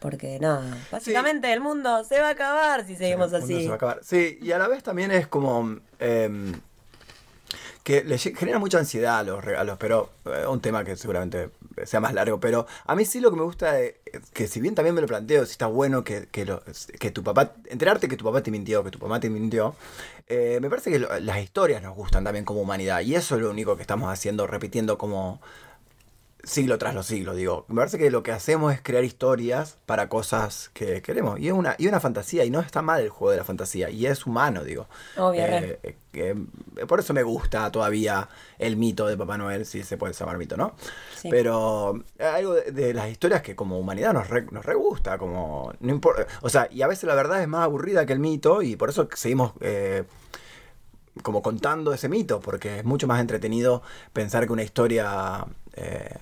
Porque 0.00 0.38
nada, 0.38 0.62
básicamente 0.92 1.50
el 1.52 1.60
mundo 1.60 2.04
se 2.04 2.20
va 2.20 2.28
a 2.28 2.30
acabar 2.32 2.84
si 2.86 2.94
seguimos 2.96 3.32
El 3.32 3.40
mundo 3.40 3.54
así. 3.54 3.62
se 3.62 3.68
va 3.68 3.74
a 3.74 3.76
acabar. 3.76 4.00
Sí, 4.02 4.38
y 4.42 4.52
a 4.52 4.58
la 4.58 4.68
vez 4.68 4.82
también 4.82 5.10
es 5.10 5.26
como 5.26 5.78
em, 5.98 6.52
que 7.84 8.02
le 8.02 8.16
genera 8.16 8.58
mucha 8.58 8.78
ansiedad 8.78 9.18
a 9.18 9.22
los 9.22 9.44
regalos, 9.44 9.76
pero 9.78 10.08
eh, 10.24 10.46
un 10.48 10.60
tema 10.60 10.84
que 10.84 10.96
seguramente 10.96 11.50
sea 11.84 12.00
más 12.00 12.14
largo, 12.14 12.40
pero 12.40 12.66
a 12.86 12.94
mí 12.96 13.04
sí 13.04 13.20
lo 13.20 13.30
que 13.30 13.36
me 13.36 13.42
gusta 13.42 13.78
es 13.78 13.94
que 14.32 14.48
si 14.48 14.60
bien 14.60 14.74
también 14.74 14.94
me 14.94 15.02
lo 15.02 15.06
planteo, 15.06 15.44
si 15.44 15.52
está 15.52 15.66
bueno 15.66 16.02
que, 16.02 16.26
que, 16.28 17.10
tu 17.10 17.22
papá, 17.22 17.52
enterarte 17.66 18.08
que 18.08 18.16
tu 18.16 18.24
papá 18.24 18.42
te 18.42 18.50
mintió, 18.50 18.82
que 18.82 18.90
tu 18.90 18.98
mamá 18.98 19.20
te 19.20 19.28
mintió, 19.28 19.76
eh, 20.28 20.58
me 20.62 20.70
parece 20.70 20.90
que 20.90 20.98
las 20.98 21.38
historias 21.42 21.82
nos 21.82 21.94
gustan 21.94 22.24
también 22.24 22.46
como 22.46 22.62
humanidad, 22.62 23.02
y 23.02 23.16
eso 23.16 23.36
es 23.36 23.42
lo 23.42 23.50
único 23.50 23.76
que 23.76 23.82
estamos 23.82 24.10
haciendo, 24.10 24.46
repitiendo 24.46 24.96
como 24.96 25.42
siglo 26.44 26.78
tras 26.78 26.94
los 26.94 27.06
siglos, 27.06 27.36
digo. 27.36 27.64
Me 27.68 27.76
parece 27.76 27.98
que 27.98 28.10
lo 28.10 28.22
que 28.22 28.32
hacemos 28.32 28.72
es 28.72 28.80
crear 28.82 29.04
historias 29.04 29.78
para 29.86 30.08
cosas 30.08 30.70
que 30.74 31.02
queremos. 31.02 31.40
Y 31.40 31.48
es 31.48 31.52
una, 31.52 31.74
y 31.78 31.86
una 31.88 32.00
fantasía, 32.00 32.44
y 32.44 32.50
no 32.50 32.60
está 32.60 32.82
mal 32.82 33.00
el 33.00 33.08
juego 33.08 33.32
de 33.32 33.38
la 33.38 33.44
fantasía, 33.44 33.90
y 33.90 34.06
es 34.06 34.26
humano, 34.26 34.64
digo. 34.64 34.86
Obvio, 35.16 35.42
Eh, 35.44 35.78
eh, 35.82 35.96
eh, 36.12 36.34
por 36.86 37.00
eso 37.00 37.12
me 37.12 37.22
gusta 37.22 37.70
todavía 37.72 38.28
el 38.58 38.76
mito 38.76 39.06
de 39.06 39.16
Papá 39.16 39.36
Noel, 39.36 39.66
si 39.66 39.82
se 39.82 39.96
puede 39.96 40.12
llamar 40.12 40.38
mito, 40.38 40.56
¿no? 40.56 40.74
Sí. 41.16 41.28
Pero 41.30 42.02
algo 42.18 42.54
de, 42.54 42.70
de 42.70 42.94
las 42.94 43.08
historias 43.10 43.42
que 43.42 43.56
como 43.56 43.78
humanidad 43.78 44.12
nos 44.12 44.28
re, 44.28 44.46
nos 44.50 44.64
re 44.64 44.74
gusta, 44.74 45.18
como 45.18 45.72
no 45.80 45.90
importa, 45.92 46.26
o 46.42 46.48
sea, 46.48 46.68
y 46.70 46.82
a 46.82 46.86
veces 46.86 47.04
la 47.04 47.14
verdad 47.14 47.42
es 47.42 47.48
más 47.48 47.64
aburrida 47.64 48.06
que 48.06 48.12
el 48.12 48.20
mito 48.20 48.62
y 48.62 48.76
por 48.76 48.90
eso 48.90 49.08
seguimos 49.14 49.52
eh, 49.60 50.04
como 51.22 51.42
contando 51.42 51.92
ese 51.92 52.08
mito, 52.08 52.40
porque 52.40 52.78
es 52.78 52.84
mucho 52.84 53.06
más 53.06 53.20
entretenido 53.20 53.82
pensar 54.12 54.46
que 54.46 54.52
una 54.52 54.62
historia, 54.62 55.44
eh, 55.74 56.16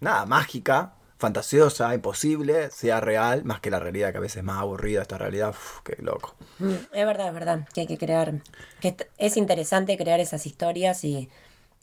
nada, 0.00 0.26
mágica, 0.26 0.94
fantasiosa, 1.18 1.94
imposible, 1.94 2.70
sea 2.70 3.00
real, 3.00 3.44
más 3.44 3.60
que 3.60 3.70
la 3.70 3.78
realidad, 3.78 4.10
que 4.12 4.18
a 4.18 4.20
veces 4.20 4.38
es 4.38 4.44
más 4.44 4.58
aburrida 4.58 5.02
esta 5.02 5.18
realidad, 5.18 5.50
uf, 5.50 5.80
qué 5.84 5.96
loco. 6.02 6.34
Mm, 6.58 6.72
Es 6.92 7.06
verdad, 7.06 7.28
es 7.28 7.34
verdad, 7.34 7.68
que 7.74 7.82
hay 7.82 7.86
que 7.86 7.98
crear, 7.98 8.32
que 8.80 8.96
es 9.18 9.36
interesante 9.36 9.96
crear 9.98 10.18
esas 10.20 10.46
historias 10.46 11.04
y 11.04 11.28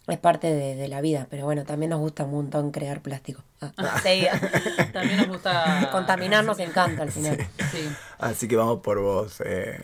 es 0.08 0.18
parte 0.18 0.48
de, 0.48 0.76
de 0.76 0.88
la 0.88 1.02
vida, 1.02 1.28
pero 1.30 1.46
bueno, 1.46 1.66
también 1.66 1.90
nos 1.90 2.00
gusta 2.00 2.24
un 2.24 2.32
montón 2.32 2.72
crear 2.72 3.02
plástico. 3.02 3.44
Ah, 3.62 4.00
seguía. 4.04 4.40
También 4.94 5.18
nos 5.18 5.28
gusta 5.28 5.90
Contaminar 5.92 6.44
nos 6.46 6.60
encanta 6.60 7.04
al 7.04 7.12
final. 7.12 7.38
Sí. 7.72 7.90
Así 8.18 8.48
que 8.48 8.56
vamos 8.56 8.80
por 8.82 9.02
vos, 9.02 9.42
eh, 9.46 9.82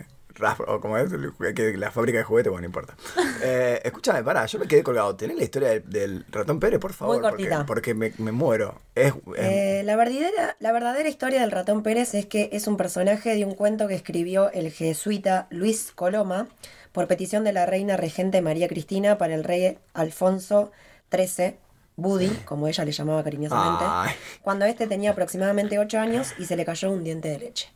o 0.68 0.80
como 0.82 0.98
es, 0.98 1.12
la 1.12 1.92
fábrica 1.92 2.18
de 2.20 2.24
juguetes, 2.24 2.52
bueno, 2.52 2.62
no 2.62 2.68
importa. 2.68 2.96
Eh, 3.46 3.82
escúchame, 3.84 4.24
pará, 4.24 4.46
yo 4.46 4.58
me 4.58 4.68
quedé 4.68 4.84
colgado. 4.84 5.16
¿Tenés 5.18 5.36
la 5.38 5.44
historia 5.44 5.70
del, 5.72 5.84
del 5.90 6.26
ratón 6.32 6.60
Pérez, 6.62 6.80
por 6.80 6.94
favor? 6.94 7.16
Muy 7.20 7.22
cortita. 7.30 7.66
Porque, 7.66 7.94
porque 7.94 8.18
me, 8.18 8.24
me 8.24 8.32
muero. 8.32 8.76
Es, 8.96 9.14
es- 9.14 9.22
Eh, 9.38 9.82
la, 9.84 9.96
verdadera, 9.98 10.56
la 10.60 10.72
verdadera 10.72 11.10
historia 11.10 11.42
del 11.42 11.52
ratón 11.52 11.84
Pérez 11.84 12.14
es 12.14 12.26
que 12.26 12.50
es 12.54 12.68
un 12.68 12.78
personaje 12.78 13.36
de 13.36 13.44
un 13.44 13.54
cuento 13.54 13.88
que 13.90 13.96
escribió 13.96 14.50
el 14.52 14.72
jesuita 14.72 15.48
Luis 15.50 15.92
Coloma 15.94 16.48
por 16.94 17.08
petición 17.08 17.44
de 17.44 17.52
la 17.52 17.66
reina 17.66 17.98
regente 17.98 18.42
María 18.42 18.68
Cristina 18.70 19.18
para 19.18 19.36
el 19.36 19.44
rey 19.44 19.78
Alfonso 19.94 20.72
XIII, 21.14 21.56
Budi, 21.96 22.30
como 22.46 22.68
ella 22.68 22.86
le 22.86 22.92
llamaba 22.92 23.24
cariñosamente, 23.24 23.84
Ay. 23.88 24.12
cuando 24.42 24.66
este 24.66 24.88
tenía 24.88 25.12
aproximadamente 25.12 25.78
8 25.80 26.00
años 26.00 26.34
y 26.40 26.46
se 26.46 26.56
le 26.56 26.66
cayó 26.66 26.90
un 26.92 27.04
diente 27.04 27.28
de 27.30 27.40
leche. 27.40 27.70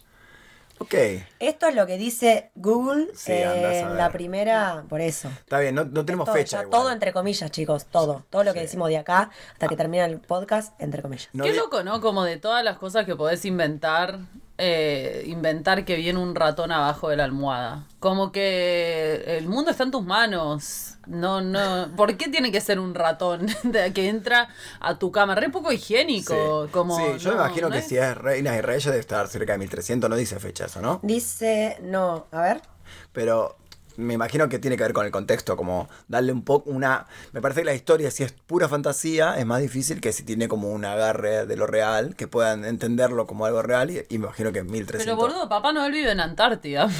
Ok, 0.79 0.93
Esto 1.39 1.67
es 1.67 1.75
lo 1.75 1.85
que 1.87 1.97
dice 1.97 2.51
Google 2.55 3.07
Sí, 3.15 3.31
eh, 3.31 3.79
en 3.81 3.97
la 3.97 4.11
primera, 4.11 4.83
por 4.89 5.01
eso. 5.01 5.27
está 5.29 5.59
bien, 5.59 5.75
no, 5.75 5.85
no 5.85 6.05
tenemos 6.05 6.29
fecha. 6.29 6.57
ya 6.57 6.63
igual. 6.63 6.81
todo 6.81 6.91
entre 6.91 7.13
comillas, 7.13 7.49
chicos, 7.51 7.85
todo. 7.85 8.25
Todo 8.29 8.43
lo 8.43 8.53
que 8.53 8.59
Sí. 8.59 8.65
decimos 8.65 8.89
de 8.89 8.97
acá 8.97 9.29
hasta 9.53 9.67
que 9.67 9.75
termina 9.75 10.05
el 10.05 10.19
podcast, 10.19 10.79
entre 10.81 11.01
comillas. 11.01 11.29
No 11.33 11.43
Qué 11.43 11.53
loco, 11.53 11.83
¿no? 11.83 12.01
Como 12.01 12.23
de 12.23 12.37
todas 12.37 12.63
las 12.63 12.77
cosas 12.77 13.05
que 13.05 13.15
podés 13.15 13.43
inventar, 13.45 14.19
eh, 14.57 15.23
inventar 15.27 15.85
que 15.85 15.95
viene 15.95 16.19
un 16.19 16.33
ratón 16.35 16.71
abajo 16.71 17.09
de 17.09 17.17
la 17.17 17.23
almohada. 17.25 17.85
Como 17.99 18.31
que 18.31 19.23
el 19.37 19.47
mundo 19.47 19.71
está 19.71 19.83
en 19.83 19.91
tus 19.91 20.03
manos. 20.03 20.95
No, 21.05 21.41
no. 21.41 21.89
¿Por 21.95 22.17
qué 22.17 22.27
tiene 22.27 22.51
que 22.51 22.59
ser 22.59 22.79
un 22.79 22.93
ratón 22.95 23.47
de- 23.63 23.93
que 23.93 24.09
entra 24.09 24.49
a 24.79 24.97
tu 24.99 25.11
cama? 25.11 25.35
Re 25.35 25.49
poco 25.49 25.71
higiénico. 25.71 26.65
Sí. 26.65 26.71
Como, 26.71 26.97
Sí, 26.97 27.03
yo 27.19 27.29
me 27.31 27.35
no, 27.37 27.45
imagino 27.45 27.67
no 27.69 27.73
que 27.73 27.79
es- 27.79 27.87
si 27.87 27.97
es 27.97 28.17
reina 28.17 28.55
y 28.57 28.61
reyes 28.61 28.85
debe 28.85 28.99
estar 28.99 29.27
cerca 29.27 29.53
de 29.53 29.59
1300, 29.59 30.09
no 30.09 30.15
dice 30.15 30.39
fecha 30.39 30.65
eso, 30.65 30.81
¿no? 30.81 30.99
Dice, 31.03 31.77
no, 31.81 32.25
a 32.31 32.41
ver. 32.41 32.61
Pero 33.13 33.57
me 33.97 34.13
imagino 34.13 34.47
que 34.47 34.59
tiene 34.59 34.77
que 34.77 34.83
ver 34.83 34.93
con 34.93 35.05
el 35.05 35.11
contexto, 35.11 35.57
como 35.57 35.89
darle 36.07 36.31
un 36.31 36.43
poco 36.43 36.69
una... 36.69 37.07
Me 37.33 37.41
parece 37.41 37.61
que 37.61 37.65
la 37.65 37.73
historia, 37.73 38.09
si 38.11 38.23
es 38.23 38.31
pura 38.31 38.69
fantasía, 38.69 39.37
es 39.37 39.45
más 39.45 39.61
difícil 39.61 39.99
que 39.99 40.13
si 40.13 40.23
tiene 40.23 40.47
como 40.47 40.71
un 40.71 40.85
agarre 40.85 41.45
de 41.45 41.57
lo 41.57 41.67
real, 41.67 42.15
que 42.15 42.27
puedan 42.27 42.63
entenderlo 42.63 43.27
como 43.27 43.45
algo 43.45 43.61
real, 43.61 43.89
y, 43.89 44.05
y 44.09 44.17
me 44.19 44.25
imagino 44.25 44.53
que 44.53 44.59
en 44.59 44.67
1300... 44.67 45.03
Pero 45.03 45.15
boludo, 45.15 45.49
Papá 45.49 45.73
Noel 45.73 45.91
vive 45.91 46.11
en 46.11 46.19
Antártida. 46.19 46.87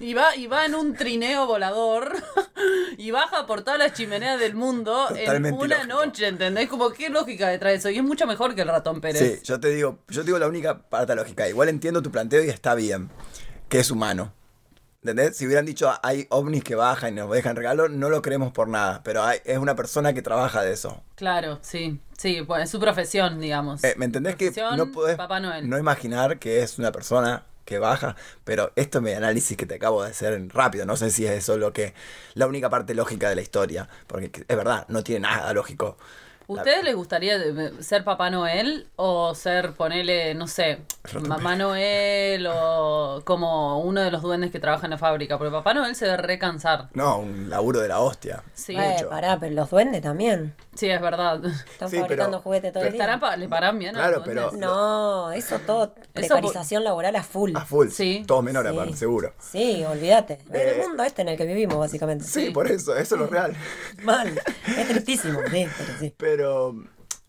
Y 0.00 0.14
va, 0.14 0.34
y 0.36 0.46
va 0.46 0.64
en 0.64 0.74
un 0.74 0.94
trineo 0.94 1.46
volador 1.46 2.12
y 2.98 3.10
baja 3.10 3.46
por 3.46 3.62
todas 3.62 3.78
las 3.78 3.92
chimeneas 3.92 4.38
del 4.38 4.54
mundo 4.54 5.08
en 5.14 5.52
una 5.52 5.84
noche, 5.84 6.28
¿entendés? 6.28 6.68
Como 6.68 6.90
qué 6.90 7.10
lógica 7.10 7.48
detrás 7.48 7.72
de 7.72 7.78
eso. 7.78 7.90
Y 7.90 7.96
es 7.96 8.04
mucho 8.04 8.26
mejor 8.26 8.54
que 8.54 8.62
el 8.62 8.68
ratón 8.68 9.00
Pérez. 9.00 9.40
Sí, 9.40 9.40
yo 9.44 9.58
te 9.58 9.68
digo, 9.70 9.98
yo 10.08 10.20
te 10.20 10.26
digo 10.26 10.38
la 10.38 10.46
única 10.46 10.78
parte 10.88 11.14
lógica. 11.14 11.48
Igual 11.48 11.68
entiendo 11.68 12.00
tu 12.00 12.10
planteo 12.12 12.44
y 12.44 12.48
está 12.48 12.74
bien, 12.74 13.10
que 13.68 13.80
es 13.80 13.90
humano. 13.90 14.32
¿Entendés? 15.02 15.36
Si 15.36 15.46
hubieran 15.46 15.64
dicho 15.64 15.92
hay 16.02 16.26
ovnis 16.30 16.64
que 16.64 16.74
bajan 16.74 17.12
y 17.12 17.16
nos 17.16 17.30
dejan 17.30 17.54
regalo, 17.54 17.88
no 17.88 18.10
lo 18.10 18.20
creemos 18.20 18.52
por 18.52 18.68
nada. 18.68 19.02
Pero 19.04 19.22
hay, 19.22 19.38
es 19.44 19.58
una 19.58 19.76
persona 19.76 20.12
que 20.12 20.22
trabaja 20.22 20.62
de 20.62 20.72
eso. 20.72 21.02
Claro, 21.14 21.58
sí. 21.62 22.00
Sí, 22.16 22.42
pues 22.44 22.64
es 22.64 22.70
su 22.70 22.80
profesión, 22.80 23.40
digamos. 23.40 23.84
Eh, 23.84 23.94
¿Me 23.96 24.06
entendés 24.06 24.34
que 24.34 24.52
no 24.76 24.90
podés 24.90 25.16
Papá 25.16 25.38
Noel. 25.38 25.68
no 25.68 25.78
imaginar 25.78 26.40
que 26.40 26.62
es 26.62 26.78
una 26.78 26.90
persona 26.90 27.44
que 27.64 27.78
baja? 27.78 28.16
Pero 28.42 28.72
esto 28.74 28.98
es 28.98 29.04
mi 29.04 29.12
análisis 29.12 29.56
que 29.56 29.66
te 29.66 29.76
acabo 29.76 30.02
de 30.02 30.10
hacer 30.10 30.48
rápido. 30.48 30.84
No 30.84 30.96
sé 30.96 31.10
si 31.10 31.26
es 31.26 31.30
eso 31.30 31.56
lo 31.58 31.72
que. 31.72 31.94
La 32.34 32.48
única 32.48 32.68
parte 32.68 32.94
lógica 32.94 33.28
de 33.28 33.36
la 33.36 33.42
historia. 33.42 33.88
Porque 34.08 34.32
es 34.48 34.56
verdad, 34.56 34.84
no 34.88 35.04
tiene 35.04 35.20
nada 35.20 35.52
lógico. 35.52 35.96
La- 36.48 36.54
¿Ustedes 36.54 36.82
les 36.82 36.96
gustaría 36.96 37.38
de- 37.38 37.82
ser 37.82 38.04
Papá 38.04 38.30
Noel 38.30 38.86
o 38.96 39.34
ser, 39.34 39.72
ponele, 39.74 40.34
no 40.34 40.46
sé, 40.46 40.78
Mamá 41.26 41.56
Noel 41.56 42.46
o 42.50 43.20
como 43.26 43.80
uno 43.80 44.00
de 44.00 44.10
los 44.10 44.22
duendes 44.22 44.50
que 44.50 44.58
trabaja 44.58 44.86
en 44.86 44.92
la 44.92 44.98
fábrica? 44.98 45.36
Porque 45.36 45.52
Papá 45.52 45.74
Noel 45.74 45.94
se 45.94 46.06
debe 46.06 46.16
recansar. 46.16 46.88
No, 46.94 47.18
un 47.18 47.50
laburo 47.50 47.80
de 47.80 47.88
la 47.88 48.00
hostia. 48.00 48.42
Sí, 48.54 48.74
Eh, 48.78 49.04
pará, 49.10 49.36
pero 49.38 49.54
los 49.54 49.68
duendes 49.68 50.00
también. 50.00 50.54
Sí, 50.78 50.88
es 50.88 51.00
verdad. 51.00 51.44
Están 51.72 51.88
Sí, 51.90 51.96
fabricando 51.98 52.38
pero- 52.38 52.42
juguetes 52.42 52.72
todo 52.72 52.84
el 52.84 52.92
día. 52.92 53.00
¿Estarán 53.02 53.20
pa- 53.20 53.36
¿Le 53.36 53.48
paran 53.48 53.78
bien 53.78 53.94
Claro, 53.94 54.22
pero- 54.24 54.52
No, 54.52 55.32
eso 55.32 55.58
todo, 55.60 55.94
precarización 56.12 56.84
laboral 56.84 57.16
a 57.16 57.22
full. 57.22 57.52
A 57.56 57.64
full. 57.64 57.88
Sí. 57.88 58.24
Todos 58.26 58.44
menores, 58.44 58.72
Sí. 58.72 58.78
aparte, 58.78 58.96
seguro. 58.96 59.32
Sí, 59.40 59.84
olvídate. 59.84 60.34
Eh, 60.52 60.76
el 60.80 60.88
mundo 60.88 61.02
este 61.02 61.22
en 61.22 61.28
el 61.30 61.36
que 61.36 61.44
vivimos, 61.46 61.76
básicamente. 61.78 62.24
Sí, 62.24 62.50
por 62.50 62.70
eso, 62.70 62.96
eso 62.96 63.14
es 63.16 63.20
lo 63.20 63.26
real. 63.26 63.54
Mal. 64.02 64.40
Es 64.66 64.88
tristísimo, 64.88 65.40
sí, 65.50 65.66
pero 65.76 65.98
sí. 65.98 66.14
Pero. 66.16 66.74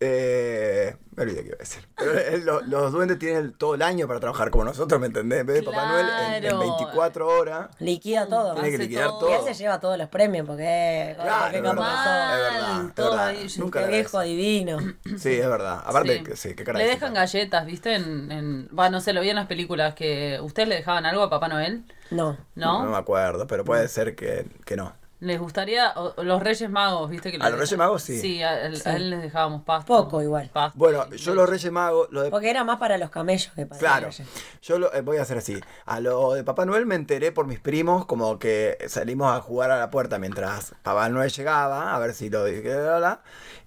Eh, 0.02 0.96
me 1.16 1.24
olvidé 1.24 1.42
qué 1.42 1.48
iba 1.48 1.56
a 1.56 1.60
decir. 1.60 1.86
Pero 1.98 2.18
eh, 2.18 2.38
lo- 2.38 2.62
los 2.62 2.92
duendes 2.94 3.20
tienen 3.20 3.52
todo 3.54 3.76
el 3.76 3.82
año 3.82 4.08
para 4.08 4.22
trabajar 4.22 4.50
como 4.50 4.64
nosotros, 4.64 4.98
¿me 5.02 5.08
entendés? 5.08 5.42
En 5.42 5.46
vez 5.48 5.56
de 5.58 5.64
Papá 5.64 5.88
Noel, 5.88 6.06
en- 6.08 6.34
en, 6.36 6.42
Claro. 6.42 6.60
24 6.60 7.28
horas. 7.28 7.68
Liquida 7.80 8.26
todo. 8.28 8.54
Tiene 8.54 8.70
que 8.70 8.76
Hace 8.76 8.84
liquidar 8.84 9.08
todo. 9.10 9.30
Y 9.30 9.34
él 9.34 9.38
todo. 9.40 9.48
se 9.48 9.54
lleva 9.56 9.80
todos 9.82 9.98
los 9.98 10.08
premios 10.08 10.48
porque. 10.48 11.16
Claro, 11.20 11.52
qué 11.52 11.58
es 11.58 11.64
verdad, 11.64 12.34
es 12.34 12.54
verdad, 12.54 12.86
es 12.88 12.96
todo 12.96 13.10
verdad. 13.12 13.28
ahí. 13.28 13.48
Nunca 13.58 13.80
Qué 13.82 13.86
le 13.88 13.92
viejo 13.98 14.22
divino. 14.22 14.78
Sí, 15.18 15.34
es 15.34 15.50
verdad. 15.50 15.84
Aparte, 15.86 16.18
Sí. 16.20 16.24
que 16.24 16.36
sí, 16.38 16.56
qué 16.56 16.64
cara 16.64 16.80
Le 16.80 16.86
de 16.86 16.92
dejan 16.92 17.14
galletas, 17.14 17.66
¿viste? 17.66 17.96
En, 17.96 18.32
en... 18.32 18.70
Va, 18.78 18.90
no 18.90 19.02
sé, 19.02 19.12
lo 19.12 19.20
vi 19.20 19.30
en 19.32 19.36
las 19.36 19.48
películas 19.48 19.96
que... 19.96 20.40
¿Ustedes 20.42 20.70
le 20.70 20.76
dejaban 20.76 21.06
algo 21.06 21.24
a 21.24 21.30
Papá 21.30 21.50
Noel? 21.50 21.84
No. 22.10 22.38
¿No? 22.56 22.86
No 22.86 22.92
me 22.92 22.98
acuerdo, 22.98 23.46
pero 23.48 23.66
puede 23.66 23.88
ser 23.90 24.16
que, 24.16 24.46
que 24.66 24.78
no. 24.78 24.94
Les 25.22 25.38
gustaría, 25.38 25.92
o- 25.98 26.24
los 26.24 26.42
Reyes 26.42 26.70
Magos, 26.70 27.10
¿viste? 27.10 27.30
Que 27.32 27.38
A 27.42 27.50
los 27.50 27.60
Reyes 27.60 27.78
Magos, 27.78 28.04
sí. 28.04 28.20
Sí, 28.22 28.42
a, 28.42 28.66
él- 28.66 28.78
Sí. 28.78 28.88
a 28.88 28.96
él 28.96 29.10
les 29.10 29.22
dejábamos 29.22 29.64
pasto. 29.64 29.88
Poco 29.88 30.22
igual. 30.22 30.50
Pasto 30.54 30.78
Bueno, 30.80 31.06
y 31.12 31.18
yo 31.18 31.36
los 31.36 31.50
Reyes 31.50 31.72
Magos, 31.72 32.08
lo 32.12 32.22
de 32.24 32.30
Porque 32.32 32.50
era 32.50 32.64
más 32.64 32.78
para 32.78 32.98
los 32.98 33.10
camellos 33.10 33.52
que 33.54 33.66
para 33.66 33.80
Claro, 33.80 34.08
los 34.08 34.22
yo 34.62 34.80
lo, 34.80 34.94
eh, 34.94 35.02
voy 35.02 35.18
a 35.18 35.24
hacer 35.24 35.38
así. 35.40 35.60
A 35.86 36.00
lo 36.00 36.34
de 36.36 36.44
Papá 36.46 36.66
Noel 36.66 36.86
me 36.86 36.96
enteré 36.96 37.34
por 37.34 37.48
mis 37.48 37.60
primos, 37.60 38.06
como 38.06 38.40
que 38.40 38.78
salimos 38.88 39.36
a 39.36 39.42
jugar 39.42 39.72
a 39.72 39.78
la 39.80 39.90
puerta 39.90 40.20
mientras 40.20 40.74
Papá 40.84 41.10
Noel 41.10 41.32
llegaba, 41.32 41.94
a 41.94 42.00
ver 42.00 42.14
si 42.14 42.30
lo 42.30 42.46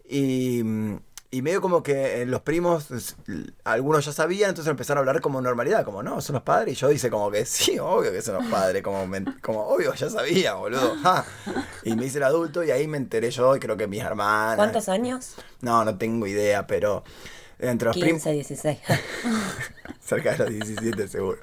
y, 0.05 0.62
mm, 0.65 0.97
y 1.35 1.40
medio 1.40 1.62
como 1.62 1.83
que 1.83 2.21
eh, 2.21 2.27
los 2.27 2.42
primos, 2.42 2.88
algunos 3.64 4.05
ya 4.05 4.12
sabían, 4.12 4.51
entonces 4.51 4.71
empezaron 4.71 4.99
a 4.99 5.01
hablar 5.01 5.23
como 5.23 5.40
normalidad, 5.40 5.83
como 5.83 6.03
no, 6.03 6.21
son 6.21 6.35
los 6.35 6.42
padres, 6.42 6.75
y 6.75 6.77
yo 6.79 6.92
hice 6.92 7.09
como 7.09 7.31
que 7.31 7.47
sí, 7.47 7.79
obvio 7.79 8.12
que 8.12 8.21
son 8.21 8.35
los 8.35 8.47
padres, 8.47 8.83
como, 8.83 9.07
me- 9.07 9.25
como 9.40 9.66
obvio, 9.66 9.95
ya 9.95 10.11
sabía, 10.11 10.55
boludo. 10.55 10.95
ja. 11.03 11.25
Y 11.85 11.97
me 11.97 12.05
hice 12.05 12.18
el 12.18 12.25
adulto 12.25 12.62
y 12.62 12.71
ahí 12.71 12.87
me 12.87 12.99
enteré 12.99 13.31
yo 13.31 13.57
y 13.57 13.61
creo 13.61 13.79
que 13.79 13.87
mis 13.87 14.03
hermanas. 14.03 14.57
¿Cuántos 14.57 14.90
años? 14.90 15.35
No, 15.62 15.85
no 15.87 15.97
tengo 15.97 16.27
idea, 16.27 16.66
pero 16.66 17.03
entre 17.59 17.87
los 17.88 17.97
primos. 17.97 18.23
15, 18.25 18.33
16. 18.33 18.79
Cerca 20.01 20.33
de 20.33 20.38
los 20.38 20.49
17 20.51 21.09
seguro. 21.09 21.38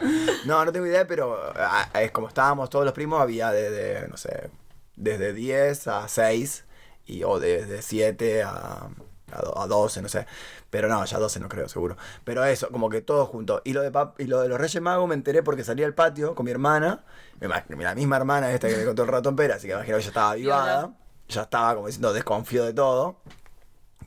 No, 0.45 0.63
no 0.63 0.71
tengo 0.71 0.85
idea, 0.85 1.07
pero 1.07 1.35
ah, 1.55 1.89
es 1.99 2.11
como 2.11 2.27
estábamos 2.27 2.69
todos 2.69 2.85
los 2.85 2.93
primos, 2.93 3.19
había 3.21 3.51
desde, 3.51 4.07
no 4.07 4.17
sé, 4.17 4.51
desde 4.95 5.33
10 5.33 5.87
a 5.87 6.07
6 6.07 6.65
y, 7.07 7.23
o 7.23 7.39
desde 7.39 7.81
7 7.81 8.43
a, 8.43 8.89
a, 9.33 9.41
do- 9.41 9.57
a 9.59 9.67
12, 9.67 10.01
no 10.01 10.09
sé. 10.09 10.25
Pero 10.69 10.87
no, 10.87 11.03
ya 11.05 11.17
12 11.19 11.39
no 11.39 11.49
creo, 11.49 11.67
seguro. 11.69 11.97
Pero 12.23 12.43
eso, 12.45 12.69
como 12.69 12.89
que 12.89 13.01
todos 13.01 13.27
juntos. 13.29 13.61
Y 13.63 13.73
lo 13.73 13.81
de, 13.81 13.91
pap- 13.91 14.13
y 14.17 14.25
lo 14.25 14.41
de 14.41 14.49
los 14.49 14.59
Reyes 14.59 14.81
Magos 14.81 15.07
me 15.07 15.15
enteré 15.15 15.43
porque 15.43 15.63
salí 15.63 15.83
al 15.83 15.93
patio 15.93 16.35
con 16.35 16.45
mi 16.45 16.51
hermana, 16.51 17.03
la 17.39 17.95
misma 17.95 18.17
hermana 18.17 18.51
esta 18.51 18.67
que 18.69 18.77
me 18.77 18.85
contó 18.85 19.03
el 19.03 19.07
ratón 19.09 19.35
Pera, 19.35 19.55
así 19.55 19.67
que 19.67 19.73
imagino 19.73 19.97
que 19.97 20.03
ya 20.03 20.07
estaba 20.09 20.31
avivada. 20.31 20.91
Ya 21.27 21.41
estaba 21.43 21.75
como 21.75 21.87
diciendo, 21.87 22.11
desconfío 22.13 22.63
de 22.65 22.73
todo. 22.73 23.17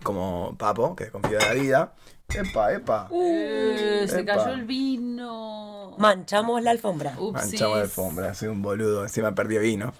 Como 0.02 0.56
Papo, 0.58 0.96
que 0.96 1.04
desconfío 1.04 1.38
de 1.38 1.46
la 1.46 1.52
vida. 1.52 1.92
Epa, 2.34 2.72
epa. 2.72 3.08
Eh, 3.12 4.06
se 4.08 4.20
Epa. 4.20 4.36
cayó 4.36 4.54
el 4.54 4.64
vino. 4.64 5.94
Manchamos 5.98 6.62
la 6.62 6.70
alfombra. 6.72 7.14
Upsis. 7.18 7.52
Manchado 7.52 7.76
de 7.76 7.82
alfombra, 7.82 8.34
soy 8.34 8.48
un 8.48 8.62
boludo, 8.62 9.02
encima 9.02 9.34
perdí 9.34 9.58
vino. 9.58 9.92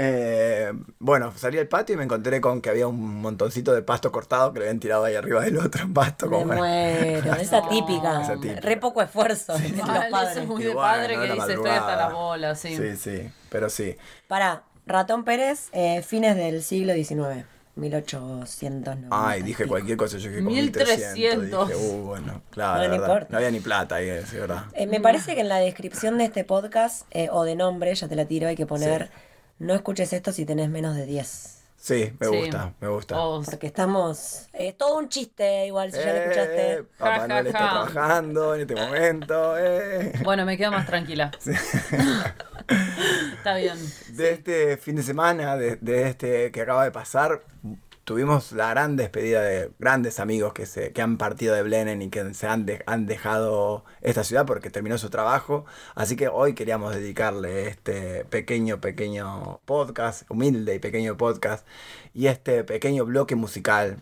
Eh, 0.00 0.72
bueno, 1.00 1.32
salí 1.36 1.58
al 1.58 1.66
patio 1.66 1.94
y 1.94 1.96
me 1.98 2.04
encontré 2.04 2.40
con 2.40 2.60
que 2.60 2.70
había 2.70 2.86
un 2.86 3.20
montoncito 3.20 3.72
de 3.74 3.82
pasto 3.82 4.12
cortado 4.12 4.52
que 4.52 4.60
le 4.60 4.66
habían 4.66 4.78
tirado 4.78 5.04
ahí 5.04 5.16
arriba 5.16 5.42
del 5.42 5.58
otro 5.58 5.86
pasto. 5.92 6.26
Me 6.26 6.36
Como 6.38 6.54
muero. 6.54 7.34
Esa 7.40 7.60
No, 7.62 7.68
típica. 7.68 8.22
esa 8.22 8.34
típica. 8.34 8.60
Re 8.60 8.76
poco 8.76 9.02
esfuerzo 9.02 9.54
de 9.58 9.70
los 9.70 9.78
eso 9.80 9.86
padres. 10.10 10.36
es 10.36 10.46
muy 10.46 10.62
de 10.62 10.68
bueno, 10.74 10.80
padre 10.80 11.14
que 11.16 11.32
dice 11.34 11.52
estoy 11.54 11.70
hasta 11.70 11.96
la 11.96 12.08
bola, 12.10 12.54
sí. 12.54 12.76
Sí, 12.76 12.96
sí, 12.96 13.30
pero 13.50 13.68
sí. 13.68 13.96
Para 14.28 14.62
Ratón 14.86 15.24
Pérez, 15.24 15.68
eh, 15.72 16.02
fines 16.02 16.36
del 16.36 16.62
siglo 16.62 16.94
XIX. 16.94 17.44
1890. 17.76 19.08
Ay, 19.10 19.42
dije 19.42 19.66
cualquier 19.66 19.96
cosa, 19.96 20.18
yo 20.18 20.28
dije 20.30 20.42
como 20.42 20.50
1300. 20.50 21.12
1300. 21.14 21.68
Dije, 21.68 21.80
uh, 21.80 22.02
bueno, 22.06 22.42
claro, 22.50 22.78
No, 22.78 22.84
no 22.84 22.90
verdad. 22.90 23.06
importa. 23.06 23.26
No 23.30 23.36
había 23.38 23.50
ni 23.52 23.60
plata 23.60 23.94
ahí, 23.96 24.08
es 24.08 24.32
verdad. 24.32 24.64
Eh, 24.74 24.86
me 24.86 25.00
parece 25.00 25.34
que 25.34 25.42
en 25.42 25.48
la 25.48 25.58
descripción 25.58 26.18
de 26.18 26.24
este 26.24 26.42
podcast, 26.44 27.06
eh, 27.12 27.28
o 27.30 27.44
de 27.44 27.54
nombre, 27.54 27.94
ya 27.94 28.08
te 28.08 28.16
la 28.16 28.24
tiro, 28.24 28.48
hay 28.48 28.56
que 28.56 28.66
poner, 28.66 29.06
Sí. 29.06 29.12
No 29.58 29.74
escuches 29.74 30.12
esto 30.12 30.32
si 30.32 30.44
tenés 30.44 30.68
menos 30.70 30.94
de 30.96 31.06
10. 31.06 31.54
Sí, 31.80 32.12
me 32.18 32.26
Sí. 32.26 32.36
gusta, 32.36 32.74
me 32.80 32.88
gusta. 32.88 33.20
O- 33.20 33.40
Porque 33.42 33.68
estamos... 33.68 34.48
Es 34.52 34.76
todo 34.76 34.98
un 34.98 35.08
chiste 35.08 35.66
igual, 35.66 35.92
si 35.92 35.98
ya 35.98 36.06
lo 36.06 36.10
Eh, 36.12 36.22
escuchaste. 36.24 36.82
Papá 36.98 37.18
Ja, 37.20 37.28
Noel 37.28 37.44
ja, 37.44 37.48
está 37.50 37.58
ja. 37.60 37.70
trabajando 37.92 38.54
en 38.56 38.60
este 38.62 38.74
momento. 38.74 39.58
eh. 39.58 40.12
Bueno, 40.24 40.44
me 40.44 40.56
quedo 40.58 40.72
más 40.72 40.86
tranquila. 40.86 41.30
Está 43.38 43.56
bien. 43.56 43.78
De 44.10 44.32
este 44.32 44.76
fin 44.76 44.96
de 44.96 45.02
semana, 45.02 45.56
de, 45.56 45.76
de 45.76 46.08
este 46.08 46.50
que 46.52 46.60
acaba 46.62 46.84
de 46.84 46.90
pasar, 46.90 47.42
tuvimos 48.08 48.52
la 48.52 48.70
gran 48.70 48.96
despedida 48.96 49.42
de 49.42 49.70
grandes 49.78 50.18
amigos 50.18 50.54
que, 50.54 50.64
se, 50.64 50.94
que 50.94 51.02
han 51.02 51.18
partido 51.18 51.54
de 51.54 51.62
Blenheim 51.62 52.00
y 52.00 52.08
que 52.08 52.32
se 52.32 52.46
han, 52.46 52.64
de- 52.64 52.82
han 52.86 53.04
dejado 53.04 53.84
esta 54.00 54.24
ciudad 54.24 54.46
porque 54.46 54.70
terminó 54.70 54.96
su 54.96 55.10
trabajo. 55.10 55.66
Así 55.94 56.16
que 56.16 56.28
hoy 56.28 56.54
queríamos 56.54 56.94
dedicarle 56.94 57.68
este 57.68 58.24
pequeño, 58.24 58.80
pequeño 58.80 59.60
podcast, 59.66 60.22
humilde 60.30 60.74
y 60.74 60.78
pequeño 60.78 61.18
podcast, 61.18 61.66
y 62.14 62.28
este 62.28 62.64
pequeño 62.64 63.04
bloque 63.04 63.34
musical 63.34 63.98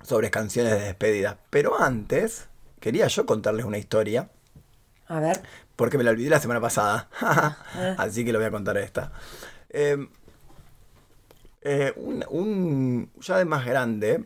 sobre 0.00 0.30
canciones 0.30 0.74
de 0.74 0.82
despedida. 0.84 1.38
Pero 1.50 1.82
antes, 1.82 2.46
quería 2.78 3.08
yo 3.08 3.26
contarles 3.26 3.64
una 3.64 3.78
historia. 3.78 4.28
A 5.08 5.18
ver. 5.18 5.42
Porque 5.74 5.98
me 5.98 6.04
la 6.04 6.12
olvidé 6.12 6.30
la 6.30 6.38
semana 6.38 6.60
pasada. 6.60 7.08
Así 7.98 8.24
que 8.24 8.32
lo 8.32 8.38
voy 8.38 8.46
a 8.46 8.52
contar 8.52 8.76
esta. 8.78 9.10
Eh, 9.70 10.06
eh, 11.64 11.92
un, 11.96 12.24
un- 12.30 13.10
ya 13.20 13.38
de 13.38 13.44
más 13.44 13.66
grande, 13.66 14.24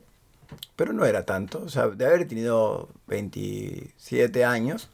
pero 0.76 0.92
no 0.92 1.04
era 1.06 1.24
tanto. 1.26 1.62
O 1.64 1.68
sea, 1.70 1.88
de 1.88 2.06
haber 2.06 2.28
tenido 2.28 2.88
27 3.08 4.44
años, 4.44 4.90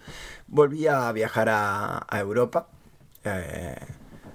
volví 0.48 0.86
a 0.88 1.10
viajar 1.12 1.48
a, 1.50 2.06
Europa. 2.12 2.68
eh, 3.24 3.76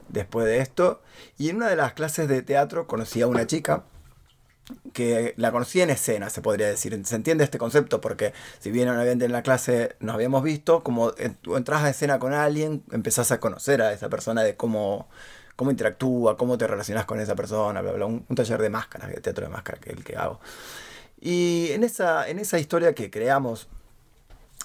después 0.09 0.45
de 0.47 0.59
esto. 0.59 1.01
Y 1.37 1.49
en 1.49 1.57
una 1.57 1.69
de 1.69 1.75
las 1.77 1.93
clases 1.93 2.27
de 2.29 2.41
teatro 2.43 2.87
conocí 2.87 3.21
a 3.21 3.27
una 3.27 3.47
chica 3.47 3.85
que 4.93 5.33
la 5.37 5.51
conocí 5.51 5.81
en 5.81 5.89
escena, 5.89 6.29
se 6.29 6.41
podría 6.41 6.67
decir. 6.67 6.99
Se 7.05 7.15
entiende 7.15 7.43
este 7.43 7.57
concepto 7.57 8.01
porque 8.01 8.33
si 8.59 8.71
bien 8.71 8.87
obviamente 8.89 9.25
en 9.25 9.31
la 9.31 9.41
clase 9.43 9.95
nos 9.99 10.15
habíamos 10.15 10.43
visto, 10.43 10.83
como 10.83 11.11
tú 11.41 11.55
entras 11.57 11.83
a 11.83 11.89
escena 11.89 12.19
con 12.19 12.33
alguien, 12.33 12.83
empezás 12.91 13.31
a 13.31 13.39
conocer 13.39 13.81
a 13.81 13.93
esa 13.93 14.09
persona 14.09 14.43
de 14.43 14.55
cómo, 14.55 15.07
cómo 15.59 15.71
interactúa, 15.71 16.37
cómo 16.37 16.57
te 16.57 16.65
relacionas 16.67 17.03
con 17.03 17.19
esa 17.19 17.35
persona, 17.35 17.81
bla, 17.81 17.91
bla, 17.91 18.05
un, 18.05 18.23
taller 18.33 18.61
de 18.61 18.69
máscaras, 18.69 19.09
de 19.09 19.19
teatro 19.19 19.45
de 19.45 19.51
máscaras 19.51 19.81
que 19.81 19.89
es 19.89 19.97
el 19.97 20.05
que 20.05 20.15
hago. 20.15 20.39
Y 21.19 21.71
en 21.71 21.83
esa, 21.83 22.29
en 22.29 22.39
esa 22.39 22.59
historia 22.59 22.95
que 22.95 23.11
creamos 23.11 23.67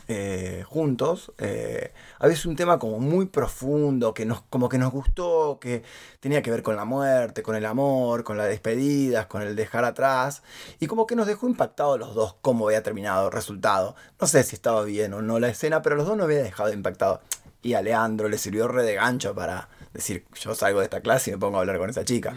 eh, 0.07 0.63
juntos, 0.65 1.33
eh, 1.39 1.93
a 2.21 2.29
veces 2.29 2.47
un 2.47 2.55
tema 2.55 2.79
como 2.79 3.01
muy 3.01 3.27
profundo, 3.27 4.15
que 4.15 4.25
nos, 4.25 4.43
como 4.43 4.69
que 4.69 4.79
nos 4.79 4.93
gustó, 4.93 5.59
que 5.61 5.83
tenía 6.21 6.43
que 6.43 6.53
ver 6.53 6.63
con 6.63 6.77
la 6.77 6.85
muerte, 6.85 7.43
con 7.43 7.57
el 7.57 7.67
amor, 7.67 8.23
con 8.23 8.37
las 8.37 8.47
despedidas, 8.47 9.27
con 9.27 9.43
el 9.43 9.57
dejar 9.57 9.85
atrás, 9.85 10.45
y 10.79 10.87
como 10.87 11.09
que 11.09 11.17
nos 11.17 11.27
dejó 11.27 11.49
impactados 11.49 11.99
los 11.99 12.15
dos 12.15 12.37
cómo 12.41 12.67
había 12.69 12.85
terminado 12.85 13.27
el 13.27 13.33
resultado. 13.33 13.97
No 14.21 14.29
sé 14.29 14.45
si 14.45 14.55
estaba 14.55 14.85
bien 14.85 15.13
o 15.13 15.23
no 15.23 15.41
la 15.41 15.49
escena, 15.49 15.83
pero 15.83 15.97
los 15.97 16.07
dos 16.07 16.17
nos 16.17 16.27
había 16.27 16.45
dejado 16.45 16.73
impactados. 16.73 17.19
Y 17.63 17.75
a 17.75 17.83
Leandro 17.83 18.29
le 18.29 18.39
sirvió 18.39 18.69
re 18.69 18.85
de 18.85 18.95
gancho 18.95 19.35
para 19.35 19.69
decir, 19.95 20.25
yo 20.39 20.55
salgo 20.55 20.81
de 20.81 20.85
esta 20.85 21.01
clase 21.01 21.31
y 21.31 21.33
me 21.35 21.39
pongo 21.39 21.57
a 21.57 21.61
hablar 21.61 21.79
con 21.79 21.89
esa 21.89 22.05
chica. 22.05 22.35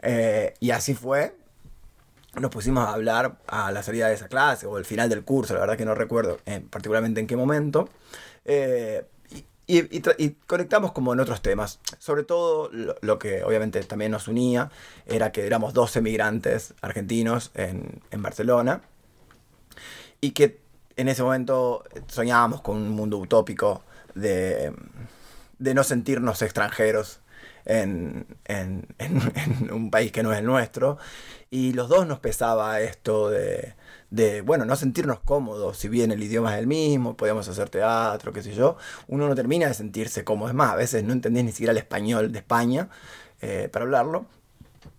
Eh, 0.00 0.54
y 0.60 0.70
así 0.70 0.94
fue, 0.94 1.34
nos 2.38 2.50
pusimos 2.50 2.86
a 2.86 2.92
hablar 2.92 3.38
a 3.48 3.72
la 3.72 3.82
salida 3.82 4.08
de 4.08 4.14
esa 4.14 4.28
clase 4.28 4.66
o 4.66 4.76
al 4.76 4.84
final 4.84 5.08
del 5.08 5.24
curso, 5.24 5.54
la 5.54 5.60
verdad 5.60 5.76
que 5.76 5.84
no 5.84 5.94
recuerdo 5.94 6.38
eh, 6.46 6.62
particularmente 6.70 7.20
en 7.20 7.26
qué 7.26 7.36
momento. 7.36 7.88
Eh, 8.44 9.04
y, 9.70 10.30
conectamos 10.46 10.92
como 10.92 11.12
en 11.12 11.20
otros 11.20 11.42
temas. 11.42 11.78
Sobre 11.98 12.24
todo 12.24 12.70
lo, 13.02 13.18
que 13.18 13.44
obviamente 13.44 13.82
también 13.82 14.12
nos 14.12 14.26
unía 14.26 14.70
era 15.04 15.30
que 15.30 15.46
éramos 15.46 15.74
dos 15.74 15.94
emigrantes 15.96 16.72
argentinos 16.80 17.50
en, 17.54 18.00
en 18.10 18.22
Barcelona 18.22 18.80
y 20.22 20.30
que 20.30 20.58
en 20.96 21.08
ese 21.08 21.22
momento 21.22 21.84
soñábamos 22.06 22.62
con 22.62 22.78
un 22.78 22.90
mundo 22.90 23.18
utópico 23.18 23.82
de, 24.14 24.72
de 25.58 25.74
no 25.74 25.84
sentirnos 25.84 26.42
extranjeros 26.42 27.20
en, 27.64 28.26
en- 28.46 28.86
un 29.72 29.90
país 29.90 30.12
que 30.12 30.22
no 30.22 30.32
es 30.32 30.38
el 30.38 30.44
nuestro. 30.46 30.98
Y 31.50 31.72
los 31.72 31.88
dos 31.88 32.06
nos 32.06 32.18
pesaba 32.20 32.80
esto 32.80 33.30
de, 33.30 33.74
de, 34.10 34.42
bueno, 34.42 34.64
no 34.64 34.76
sentirnos 34.76 35.20
cómodos, 35.20 35.78
si 35.78 35.88
bien 35.88 36.10
el 36.12 36.22
idioma 36.22 36.54
es 36.54 36.60
el 36.60 36.66
mismo, 36.66 37.16
podíamos 37.16 37.48
hacer 37.48 37.70
teatro, 37.70 38.32
qué 38.32 38.42
sé 38.42 38.54
yo, 38.54 38.76
uno 39.08 39.28
no 39.28 39.34
termina 39.34 39.66
de 39.68 39.74
sentirse 39.74 40.24
cómodo. 40.24 40.48
Es 40.48 40.54
más, 40.54 40.72
a 40.72 40.76
veces 40.76 41.04
no 41.04 41.12
entendés 41.12 41.44
ni 41.44 41.52
siquiera 41.52 41.72
el 41.72 41.78
español 41.78 42.32
de 42.32 42.38
España 42.40 42.88
eh, 43.40 43.68
para 43.72 43.84
hablarlo. 43.84 44.26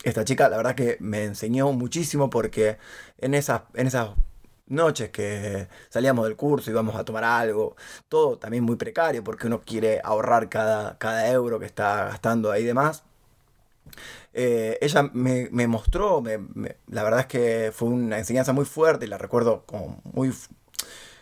Esta 0.03 0.23
chica, 0.25 0.49
la 0.49 0.57
verdad 0.57 0.75
que 0.75 0.97
me 0.99 1.23
enseñó 1.25 1.71
muchísimo 1.73 2.29
porque 2.29 2.77
en 3.19 3.33
esas, 3.33 3.63
en 3.73 3.87
esas 3.87 4.09
noches 4.69 5.09
que 5.09 5.67
salíamos 5.89 6.25
del 6.25 6.35
curso, 6.35 6.71
íbamos 6.71 6.95
a 6.95 7.03
tomar 7.05 7.23
algo, 7.23 7.75
todo 8.09 8.37
también 8.37 8.63
muy 8.63 8.75
precario 8.75 9.23
porque 9.23 9.47
uno 9.47 9.61
quiere 9.61 10.01
ahorrar 10.03 10.49
cada, 10.49 10.97
cada 10.97 11.29
euro 11.31 11.59
que 11.59 11.65
está 11.65 12.05
gastando 12.05 12.51
ahí 12.51 12.63
de 12.63 12.73
más. 12.73 13.03
Eh, 14.33 14.77
ella 14.81 15.09
me, 15.13 15.49
me 15.51 15.67
mostró, 15.67 16.21
me- 16.21 16.39
la 16.87 17.03
verdad 17.03 17.21
es 17.21 17.25
que 17.27 17.71
fue 17.73 17.89
una 17.89 18.17
enseñanza 18.19 18.53
muy 18.53 18.65
fuerte 18.65 19.05
y 19.05 19.09
la 19.09 19.17
recuerdo 19.17 19.63
como 19.65 20.01
muy, 20.13 20.31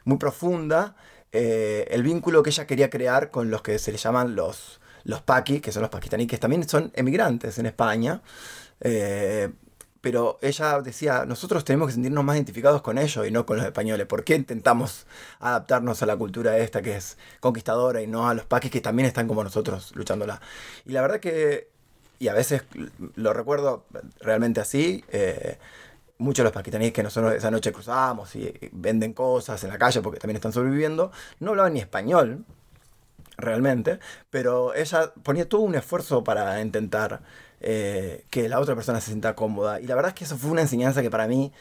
muy 0.06 0.18
profunda, 0.18 0.96
eh, 1.32 1.88
el 1.92 2.04
vínculo 2.04 2.44
que 2.44 2.50
ella 2.52 2.68
quería 2.68 2.90
crear 2.90 3.32
con 3.32 3.50
los 3.52 3.62
que 3.62 3.80
se 3.80 3.92
le 3.92 3.98
llaman 3.98 4.36
los, 4.36 4.80
los 5.04 5.22
paquis, 5.22 5.62
que 5.62 5.72
son 5.72 5.82
los 5.82 5.92
pakistaníes, 5.92 6.30
que 6.30 6.38
también 6.38 6.68
son 6.68 6.92
emigrantes 6.96 7.58
en 7.60 7.66
España. 7.68 8.22
Eh, 8.82 9.52
pero 10.02 10.38
ella 10.42 10.82
decía, 10.82 11.26
nosotros 11.26 11.64
tenemos 11.66 11.88
que 11.88 11.94
sentirnos 11.94 12.24
más 12.24 12.36
identificados 12.36 12.82
con 12.82 12.98
ellos 12.98 13.28
y 13.28 13.32
no 13.32 13.46
con 13.46 13.58
los 13.58 13.66
españoles. 13.66 14.08
¿Por 14.08 14.24
qué 14.24 14.36
intentamos 14.36 15.06
adaptarnos 15.40 16.02
a 16.04 16.06
la 16.06 16.16
cultura 16.16 16.58
esta 16.58 16.82
que 16.82 16.96
es 16.96 17.18
conquistadora 17.40 18.02
y 18.02 18.08
no 18.08 18.30
a 18.30 18.34
los 18.34 18.46
paquis 18.46 18.72
que 18.72 18.82
también 18.82 19.08
están 19.08 19.28
como 19.28 19.44
nosotros 19.44 19.96
luchándola? 19.96 20.42
Y 20.86 20.92
la 20.92 21.02
verdad 21.02 21.20
que 21.20 21.70
y 22.20 22.30
a 22.30 22.34
veces 22.34 22.64
lo 23.16 23.34
recuerdo 23.34 23.86
realmente 24.22 24.60
así. 24.60 25.04
eh, 25.10 25.58
muchos 26.20 26.40
de 26.40 26.46
los 26.46 26.54
pakistaníes 26.54 26.94
que 26.94 27.04
nosotros 27.04 27.34
esa 27.34 27.52
noche 27.52 27.72
cruzábamos 27.72 28.36
y 28.36 28.52
venden 28.72 29.14
cosas 29.14 29.64
en 29.64 29.70
la 29.70 29.78
calle 29.78 30.02
porque 30.02 30.20
también 30.20 30.38
están 30.38 30.52
sobreviviendo, 30.52 31.12
no 31.40 31.52
hablaban 31.52 31.74
ni 31.74 31.80
español, 31.80 32.44
realmente, 33.38 34.00
pero 34.30 34.74
ella 34.74 35.14
ponía 35.24 35.48
todo 35.48 35.62
un 35.62 35.76
esfuerzo 35.76 36.24
para 36.24 36.60
intentar 36.62 37.22
eh, 37.62 38.26
que 38.30 38.50
la 38.50 38.60
otra 38.60 38.76
persona 38.76 39.02
se 39.02 39.08
sienta 39.08 39.36
cómoda. 39.36 39.80
Y 39.80 39.88
la 39.88 39.96
verdad 39.96 40.10
es 40.10 40.15
que 40.15 40.24
eso 40.26 40.38
fue 40.38 40.52
una 40.52 40.62
enseñanza 40.62 41.02
que 41.02 41.10
para 41.10 41.28
mí 41.28 41.52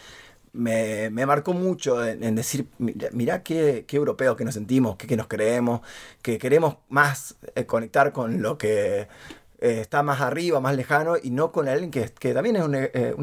me, 0.53 1.11
marcó 1.11 1.53
mucho 1.53 2.05
en, 2.05 2.35
decir, 2.35 2.69
mirá 2.79 3.43
qué, 3.43 3.85
qué 3.87 3.97
europeos 3.97 4.37
que 4.37 4.45
nos 4.45 4.55
sentimos, 4.55 4.97
qué 4.97 5.17
nos 5.17 5.27
creemos, 5.27 5.81
que 6.23 6.39
queremos 6.39 6.77
más 6.89 7.37
eh, 7.55 7.67
conectar 7.67 8.13
con 8.13 8.43
lo 8.43 8.59
que 8.59 9.09
eh, 9.61 9.81
está 9.81 10.03
más 10.03 10.21
arriba, 10.21 10.61
más 10.61 10.77
lejano, 10.77 11.17
y 11.23 11.31
no 11.31 11.53
con 11.53 11.69
alguien 11.69 11.91
que, 11.91 12.35
también 12.35 12.57
es 12.57 12.65
un, 12.65 12.75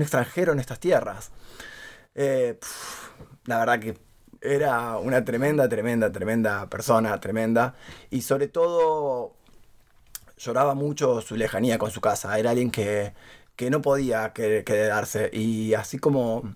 extranjero 0.02 0.54
en 0.54 0.60
estas 0.60 0.80
tierras. 0.80 1.32
La 3.46 3.60
verdad 3.60 3.80
que 3.80 3.98
era 4.44 4.98
una 4.98 5.24
tremenda, 5.24 5.68
tremenda, 5.70 6.12
tremenda 6.12 6.70
persona, 6.70 7.20
tremenda. 7.20 7.76
Y 8.10 8.22
sobre 8.22 8.48
todo 8.48 9.36
lloraba 10.38 10.74
mucho 10.76 11.22
su 11.22 11.36
lejanía 11.36 11.78
con 11.78 11.92
su 11.92 12.02
casa. 12.02 12.38
Era 12.40 12.52
alguien 12.52 12.72
que, 12.72 13.14
que 13.56 13.70
no 13.70 13.82
podía 13.82 14.34
que- 14.34 14.64
quedarse. 14.66 15.30
Y 15.34 15.74
así 15.76 15.98
como, 16.00 16.56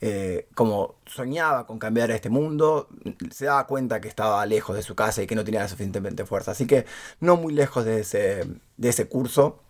eh, 0.00 0.48
como 0.54 0.96
soñaba 1.06 1.66
con 1.66 1.78
cambiar 1.78 2.10
este 2.10 2.30
mundo, 2.30 2.88
se 3.30 3.46
daba 3.46 3.66
cuenta 3.66 4.00
que 4.00 4.08
estaba 4.08 4.44
lejos 4.46 4.76
de 4.76 4.82
su 4.82 4.94
casa 4.94 5.22
y 5.22 5.26
que 5.26 5.34
no 5.36 5.44
tenía 5.44 5.66
suficientemente 5.68 6.24
fuerza. 6.26 6.52
Así 6.52 6.66
que 6.66 6.86
no 7.20 7.36
muy 7.36 7.52
lejos 7.54 7.84
de 7.84 8.00
ese, 8.00 8.46
de 8.76 8.88
ese 8.88 9.08
curso. 9.08 9.60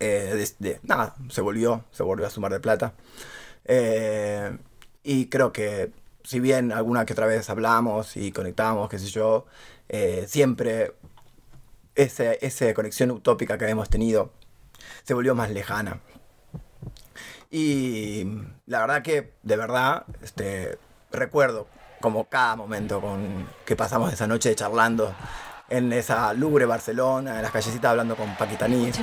eh, 0.00 0.34
de- 0.58 0.70
de- 0.74 0.80
nada, 0.82 1.14
se 1.30 1.40
volvió, 1.40 1.84
se 1.92 2.02
volvió 2.02 2.26
a 2.26 2.30
sumar 2.30 2.52
de 2.52 2.60
plata. 2.60 2.94
Eh, 3.64 4.56
y 5.02 5.26
creo 5.26 5.52
que 5.52 5.92
si 6.24 6.40
bien 6.40 6.72
alguna 6.72 7.06
que 7.06 7.12
otra 7.14 7.26
vez 7.26 7.48
hablamos 7.50 8.16
y 8.16 8.32
conectamos, 8.32 8.88
qué 8.88 8.98
sé 8.98 9.06
yo, 9.08 9.46
eh, 9.88 10.24
siempre 10.28 10.92
ese- 12.02 12.38
esa 12.40 12.72
conexión 12.74 13.10
utópica 13.10 13.58
que 13.58 13.64
habíamos 13.64 13.88
tenido 13.90 14.30
se 15.04 15.14
volvió 15.14 15.34
más 15.34 15.50
lejana. 15.50 16.00
Y 17.50 18.24
la 18.66 18.80
verdad 18.80 19.02
que, 19.02 19.32
de 19.42 19.56
verdad, 19.56 20.04
este, 20.22 20.78
recuerdo 21.10 21.66
como 22.00 22.24
cada 22.28 22.56
momento 22.56 23.00
con, 23.00 23.48
que 23.64 23.74
pasamos 23.74 24.12
esa 24.12 24.26
noche 24.26 24.54
charlando 24.54 25.14
en 25.68 25.92
esa 25.92 26.32
lúgubre 26.34 26.64
Barcelona, 26.66 27.36
en 27.36 27.42
las 27.42 27.50
callecitas 27.50 27.90
hablando 27.90 28.16
con 28.16 28.36
sentir. 28.38 28.94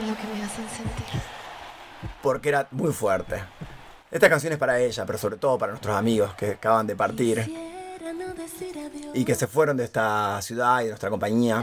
porque 2.22 2.50
era 2.50 2.68
muy 2.72 2.94
fuerte. 2.94 3.44
Esta 4.12 4.30
canción 4.30 4.54
es 4.54 4.60
para 4.60 4.80
ella, 4.80 5.06
pero 5.06 5.18
sobre 5.18 5.38
todo 5.38 5.58
para 5.58 5.72
nuestros 5.74 5.96
amigos 5.96 6.34
que 6.36 6.52
acaban 6.52 6.88
de 6.88 6.96
partir 6.96 7.40
y 9.14 9.26
que 9.26 9.36
se 9.36 9.48
fueron 9.48 9.76
de 9.78 9.84
esta 9.84 10.40
ciudad 10.42 10.80
y 10.82 10.84
de 10.86 10.90
nuestra 10.92 11.10
compañía. 11.10 11.62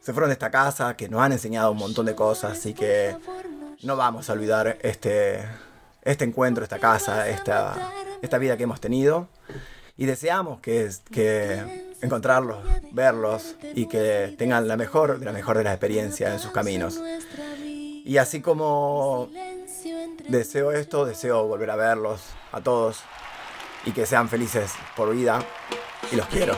Se 0.00 0.12
fueron 0.12 0.30
de 0.30 0.34
esta 0.34 0.50
casa 0.50 0.96
que 0.96 1.08
nos 1.08 1.20
han 1.20 1.32
enseñado 1.32 1.72
un 1.72 1.78
montón 1.78 2.06
de 2.06 2.14
cosas 2.14 2.64
y 2.66 2.74
que 2.74 3.16
no 3.82 3.96
vamos 3.96 4.28
a 4.28 4.32
olvidar 4.32 4.78
este, 4.82 5.44
este 6.02 6.24
encuentro, 6.24 6.64
esta 6.64 6.78
casa, 6.78 7.28
esta, 7.28 7.92
esta 8.22 8.38
vida 8.38 8.56
que 8.56 8.64
hemos 8.64 8.80
tenido. 8.80 9.28
Y 9.96 10.06
deseamos 10.06 10.60
que, 10.60 10.90
que 11.10 11.88
encontrarlos, 12.00 12.58
verlos 12.92 13.56
y 13.74 13.86
que 13.86 14.34
tengan 14.38 14.68
la 14.68 14.76
mejor 14.76 15.18
de 15.18 15.26
la 15.26 15.32
mejor 15.32 15.58
de 15.58 15.64
las 15.64 15.74
experiencias 15.74 16.32
en 16.32 16.38
sus 16.38 16.52
caminos. 16.52 17.00
Y 18.04 18.16
así 18.16 18.40
como 18.40 19.28
deseo 20.28 20.72
esto, 20.72 21.04
deseo 21.04 21.46
volver 21.46 21.70
a 21.70 21.76
verlos 21.76 22.22
a 22.52 22.60
todos 22.60 23.00
y 23.84 23.92
que 23.92 24.06
sean 24.06 24.28
felices 24.28 24.72
por 24.96 25.14
vida 25.14 25.40
y 26.12 26.16
los 26.16 26.26
quiero. 26.26 26.56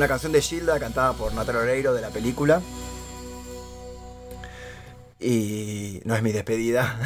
Una 0.00 0.08
canción 0.08 0.32
de 0.32 0.40
Gilda 0.40 0.80
cantada 0.80 1.12
por 1.12 1.34
Natalia 1.34 1.60
Oreiro 1.60 1.92
de 1.92 2.00
la 2.00 2.08
película. 2.08 2.62
Y 5.20 6.00
no 6.06 6.14
es 6.14 6.22
mi 6.22 6.32
despedida. 6.32 6.96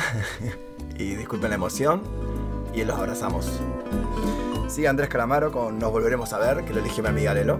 y 0.96 1.16
disculpen 1.16 1.48
la 1.48 1.56
emoción. 1.56 2.02
Y 2.72 2.84
los 2.84 2.96
abrazamos. 2.96 3.50
Sigue 4.68 4.86
Andrés 4.86 5.08
Calamaro 5.08 5.50
con 5.50 5.80
Nos 5.80 5.90
Volveremos 5.90 6.32
a 6.34 6.38
Ver, 6.38 6.64
que 6.64 6.72
lo 6.72 6.78
eligió 6.78 7.02
mi 7.02 7.08
amiga 7.08 7.34
Lelo. 7.34 7.58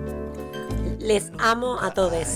Les 1.01 1.33
amo 1.41 1.81
a 1.81 1.93
todos. 1.93 2.29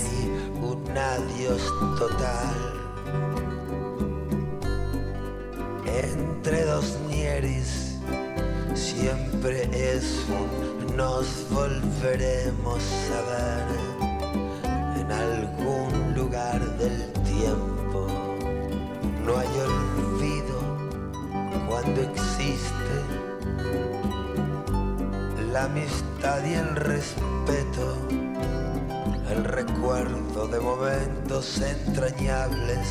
Entrañables, 31.39 32.85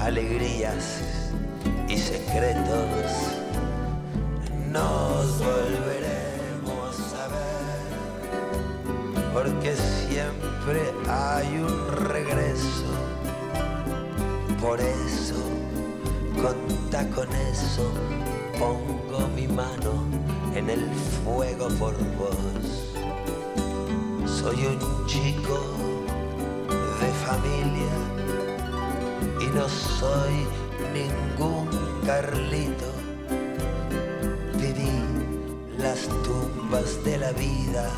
alegrías 0.00 1.00
y 1.88 1.98
secretos. 1.98 3.10
Nos 4.70 5.38
volveremos 5.40 7.14
a 7.14 7.26
ver, 7.34 7.80
porque 9.34 9.74
siempre 9.74 10.92
hay 11.08 11.48
un 11.58 11.92
regreso. 12.10 12.94
Por 14.60 14.78
eso, 14.78 15.34
conta 16.40 17.08
con 17.08 17.28
eso, 17.50 17.90
pongo 18.56 19.26
mi 19.34 19.48
mano 19.48 20.04
en 20.54 20.70
el 20.70 20.88
fuego 21.24 21.66
por 21.70 21.94
vos. 22.16 22.94
Soy 24.24 24.64
un 24.66 25.06
chico 25.06 25.95
familia 27.26 27.94
y 29.40 29.46
no 29.46 29.68
soy 29.68 30.46
ningún 30.94 31.68
Carlito. 32.06 32.90
Viví 34.54 34.96
las 35.76 36.06
tumbas 36.22 37.02
de 37.04 37.18
la 37.18 37.32
vida. 37.32 37.90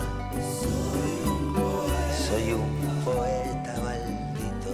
Soy 2.26 2.52
un 2.52 3.02
poeta 3.04 3.74
maldito. 3.84 4.72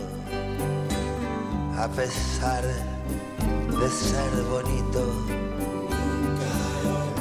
A 1.76 1.88
pesar 1.88 2.62
de 2.62 3.88
ser 3.88 4.32
bonito, 4.54 5.02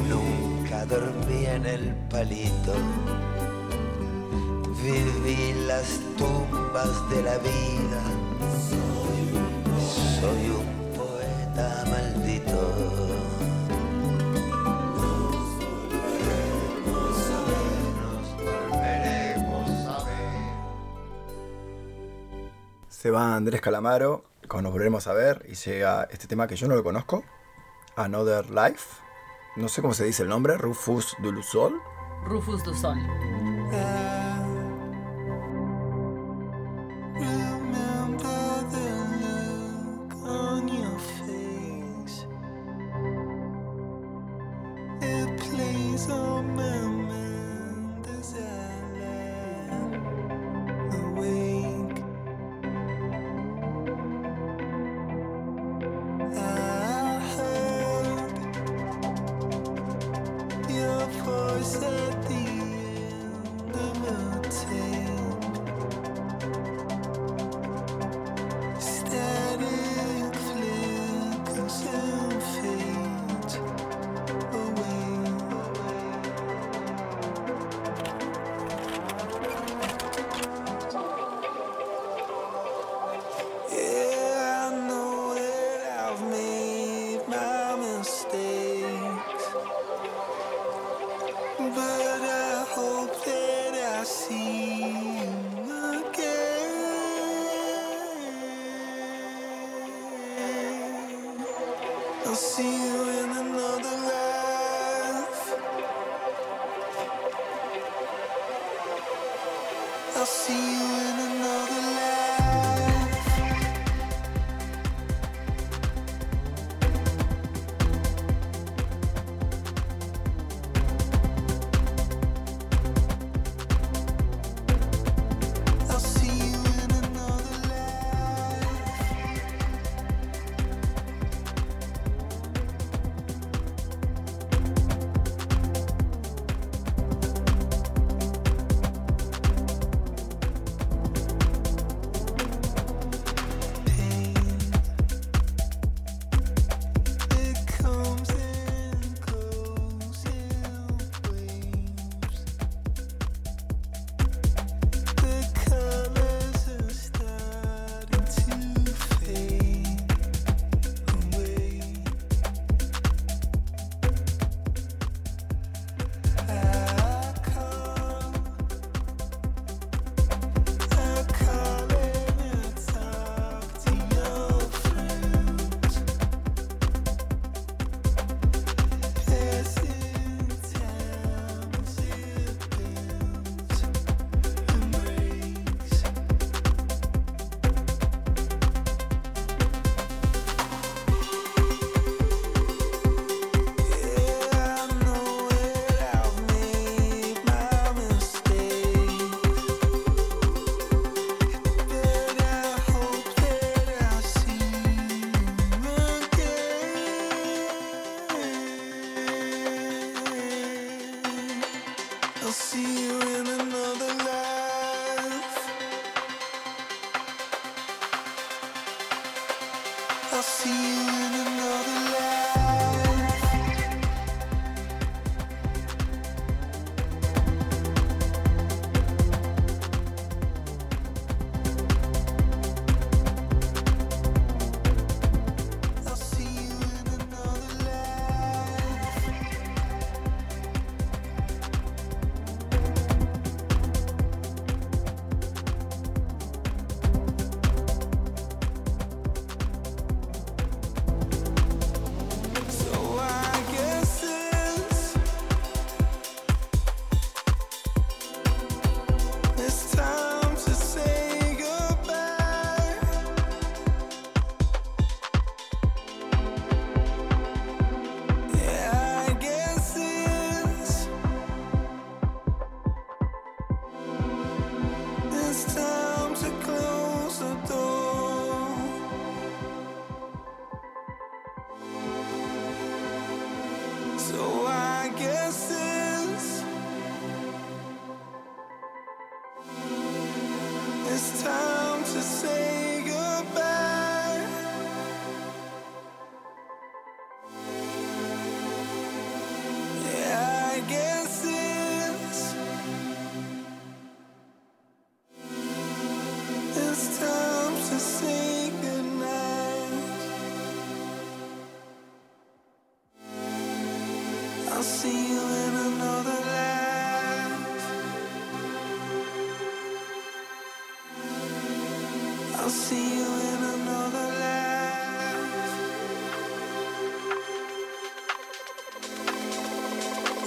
nunca 0.07 0.85
dormí 0.85 1.45
en 1.47 1.65
el 1.65 1.95
palito. 2.11 2.73
Viví 4.83 5.53
las 5.65 6.01
tumbas 6.17 7.09
de 7.09 7.23
la 7.23 7.37
vida. 7.37 8.03
Soy 10.19 10.49
un 10.49 10.97
poeta 10.97 11.85
maldito. 11.89 12.75
Se 22.89 23.09
va 23.09 23.35
Andrés 23.35 23.61
Calamaro, 23.61 24.25
con 24.49 24.63
Nos 24.63 24.73
volveremos 24.73 25.07
a 25.07 25.13
ver, 25.13 25.45
y 25.49 25.55
llega 25.55 26.09
este 26.11 26.27
tema 26.27 26.47
que 26.47 26.57
yo 26.57 26.67
no 26.67 26.75
lo 26.75 26.83
conozco, 26.83 27.23
Another 27.95 28.49
Life. 28.49 29.01
No 29.55 29.69
sé 29.69 29.81
cómo 29.81 29.93
se 29.93 30.03
dice 30.03 30.23
el 30.23 30.29
nombre, 30.29 30.57
Rufus 30.57 31.15
Dulusol. 31.19 31.81
Rufus 32.25 32.63
du 32.63 32.73
Sol. 32.73 32.97
Remember 33.73 34.22
come 46.13 46.82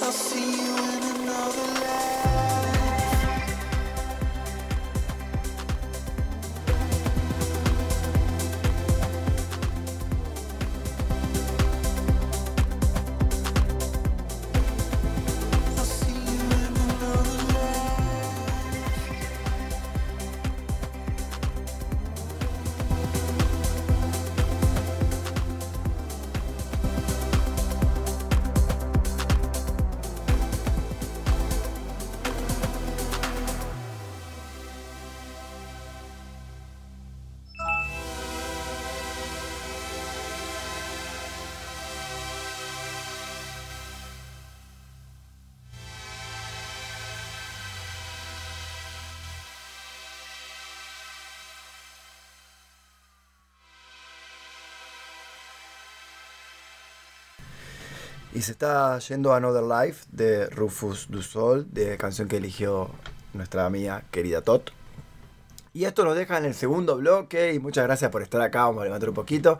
I'll 0.07 0.13
see 0.13 0.63
you 0.63 0.77
in 0.77 1.03
another 1.03 1.67
life. 1.81 2.36
Y 58.37 58.43
se 58.43 58.53
está 58.53 58.99
yendo 58.99 59.33
Another 59.33 59.63
Life 59.63 60.05
de 60.13 60.51
Rufus 60.51 61.07
Du 61.09 61.23
Sol, 61.23 61.67
de 61.73 61.97
canción 61.97 62.29
que 62.29 62.37
eligió 62.37 62.91
nuestra 63.33 63.65
amiga 63.65 64.05
querida 64.11 64.43
Tot. 64.43 64.76
Y 65.77 65.85
esto 65.85 66.07
nos 66.07 66.17
deja 66.17 66.39
en 66.39 66.47
el 66.47 66.55
segundo 66.55 66.97
bloque 66.97 67.53
y 67.53 67.59
muchas 67.59 67.85
gracias 67.85 68.11
por 68.11 68.23
estar 68.23 68.41
acá, 68.41 68.65
vamos 68.65 68.81
a 68.81 68.85
levantar 68.85 69.11
un 69.11 69.15
poquito. 69.15 69.59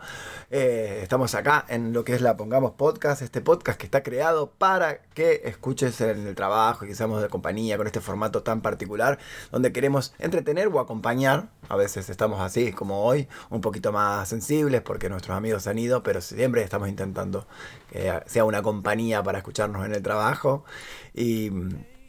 Eh, 0.49 1.01
estamos 1.03 1.35
acá 1.35 1.63
en 1.69 1.93
lo 1.93 2.03
que 2.03 2.15
es 2.15 2.21
la 2.21 2.35
Pongamos 2.35 2.71
Podcast, 2.71 3.21
este 3.21 3.39
podcast 3.39 3.79
que 3.79 3.85
está 3.85 4.01
creado 4.01 4.49
para 4.49 4.97
que 5.13 5.43
escuches 5.45 6.01
en 6.01 6.25
el 6.25 6.33
trabajo 6.33 6.85
y 6.85 6.87
que 6.87 6.95
seamos 6.95 7.21
de 7.21 7.29
compañía 7.29 7.77
con 7.77 7.85
este 7.85 8.01
formato 8.01 8.41
tan 8.41 8.61
particular 8.61 9.19
donde 9.51 9.71
queremos 9.71 10.15
entretener 10.17 10.69
o 10.69 10.79
acompañar. 10.79 11.49
A 11.69 11.75
veces 11.75 12.09
estamos 12.09 12.41
así 12.41 12.71
como 12.71 13.03
hoy, 13.03 13.27
un 13.51 13.61
poquito 13.61 13.91
más 13.91 14.27
sensibles 14.27 14.81
porque 14.81 15.09
nuestros 15.09 15.37
amigos 15.37 15.67
han 15.67 15.77
ido, 15.77 16.01
pero 16.01 16.21
siempre 16.21 16.63
estamos 16.63 16.89
intentando 16.89 17.45
que 17.91 18.11
sea 18.25 18.43
una 18.43 18.63
compañía 18.63 19.21
para 19.21 19.37
escucharnos 19.37 19.85
en 19.85 19.93
el 19.93 20.01
trabajo. 20.01 20.65
Y, 21.13 21.51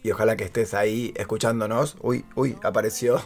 y 0.09 0.13
ojalá 0.13 0.37
que 0.37 0.45
estés 0.45 0.73
ahí 0.75 1.13
escuchándonos. 1.17 1.97
Uy, 2.01 2.25
uy, 2.35 2.57
apareció. 2.63 3.21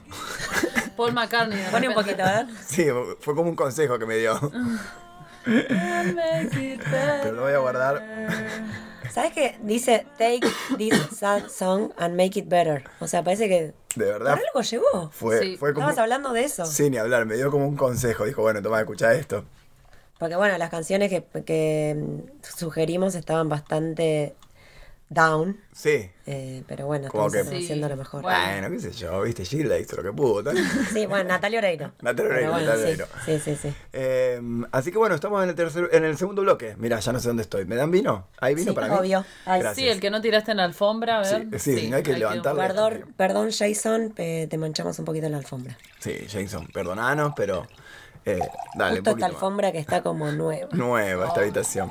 Paul 0.96 1.12
McCartney. 1.12 1.58
Pone 1.70 1.88
un 1.88 1.94
poquito, 1.94 2.22
a 2.22 2.32
ver. 2.32 2.46
Sí, 2.66 2.86
fue 3.20 3.34
como 3.34 3.48
un 3.50 3.56
consejo 3.56 3.98
que 3.98 4.06
me 4.06 4.16
dio. 4.16 4.38
Pero 5.44 7.32
lo 7.32 7.42
voy 7.42 7.52
a 7.52 7.58
guardar. 7.58 8.02
¿Sabes 9.10 9.32
qué? 9.32 9.58
Dice, 9.62 10.06
take 10.18 10.40
this 10.78 10.94
sad 11.16 11.48
song 11.48 11.92
and 11.98 12.16
make 12.16 12.38
it 12.38 12.48
better. 12.48 12.84
O 13.00 13.06
sea, 13.06 13.22
parece 13.22 13.48
que 13.48 13.74
De 13.94 14.04
por 14.06 14.06
verdad. 14.06 14.32
algo 14.34 14.60
llegó. 14.62 15.10
Fue, 15.10 15.38
Sí. 15.40 15.56
fue 15.56 15.74
como. 15.74 15.88
Estabas 15.88 16.02
hablando 16.02 16.32
de 16.32 16.44
eso. 16.44 16.64
Sí, 16.64 16.88
ni 16.90 16.96
hablar, 16.98 17.26
me 17.26 17.36
dio 17.36 17.50
como 17.50 17.66
un 17.66 17.76
consejo. 17.76 18.24
Dijo, 18.24 18.42
bueno, 18.42 18.62
toma, 18.62 18.80
escucha 18.80 19.12
esto. 19.14 19.44
Porque 20.18 20.36
bueno, 20.36 20.56
las 20.56 20.70
canciones 20.70 21.10
que, 21.10 21.24
que 21.44 21.96
sugerimos 22.42 23.14
estaban 23.16 23.48
bastante 23.48 24.34
down. 25.12 25.58
Sí. 25.72 26.10
eh, 26.26 26.62
pero 26.68 26.86
bueno, 26.86 27.08
Como 27.08 27.26
estamos 27.26 27.48
que- 27.50 27.58
haciendo 27.58 27.88
lo 27.88 27.96
mejor. 27.96 28.22
Bueno. 28.22 28.38
Bueno, 28.60 28.70
qué 28.70 28.80
sé 28.80 28.92
yo, 28.92 29.22
viste, 29.22 29.44
Gilda 29.44 29.78
hizo 29.78 29.96
lo 29.96 30.02
que 30.02 30.12
pudo. 30.12 30.42
tal. 30.44 30.56
Sí, 30.92 31.06
bueno, 31.06 31.28
Natalia 31.28 31.58
Oreiro. 31.58 31.92
Natalia 32.02 32.30
Oreiro, 32.32 32.52
Pero 32.52 32.64
Natalia 32.66 32.76
sí, 32.76 32.82
Oreiro. 32.82 33.06
Sí, 33.24 33.38
sí, 33.40 33.56
sí. 33.56 33.74
Eh, 33.92 34.40
así 34.72 34.92
que 34.92 34.98
bueno, 34.98 35.14
estamos 35.14 35.42
en 35.42 35.48
el 35.50 35.54
tercer, 35.54 35.88
en 35.92 36.04
el 36.04 36.16
segundo 36.18 36.42
bloque. 36.42 36.74
Mira, 36.78 36.98
ya 37.00 37.12
no 37.12 37.20
sé 37.20 37.28
dónde 37.28 37.42
estoy. 37.42 37.64
¿Me 37.64 37.76
dan 37.76 37.90
vino? 37.90 38.28
¿Hay 38.40 38.54
vino 38.54 38.70
Sí, 38.72 38.74
para 38.74 38.88
mí? 38.88 38.94
obvio. 38.96 39.24
Ay, 39.46 39.60
Gracias. 39.60 39.76
Sí, 39.84 39.88
el 39.88 40.00
que 40.00 40.10
no 40.10 40.20
tiraste 40.20 40.50
en 40.52 40.58
la 40.58 40.64
alfombra, 40.64 41.18
a 41.18 41.22
ver. 41.22 41.48
Sí, 41.60 41.76
sí, 41.78 41.88
no 41.88 41.96
hay 41.96 42.02
que 42.02 42.16
levantarle. 42.16 42.60
Perdón, 42.62 43.14
perdón 43.16 43.50
Jason, 43.50 44.12
te 44.14 44.56
manchamos 44.58 44.98
un 44.98 45.04
poquito 45.04 45.28
la 45.28 45.38
alfombra. 45.38 45.76
Sí, 46.00 46.26
Jason, 46.30 46.66
perdonanos, 46.68 47.32
pero 47.36 47.66
eh, 48.24 48.38
dale, 48.74 48.98
un 49.00 49.04
Justo 49.04 49.10
esta 49.10 49.10
poquito 49.10 49.16
más. 49.26 49.30
alfombra 49.34 49.72
que 49.72 49.78
está 49.78 50.02
como 50.02 50.30
nueva. 50.32 50.68
Nueva 50.72 51.26
esta 51.28 51.40
habitación. 51.40 51.90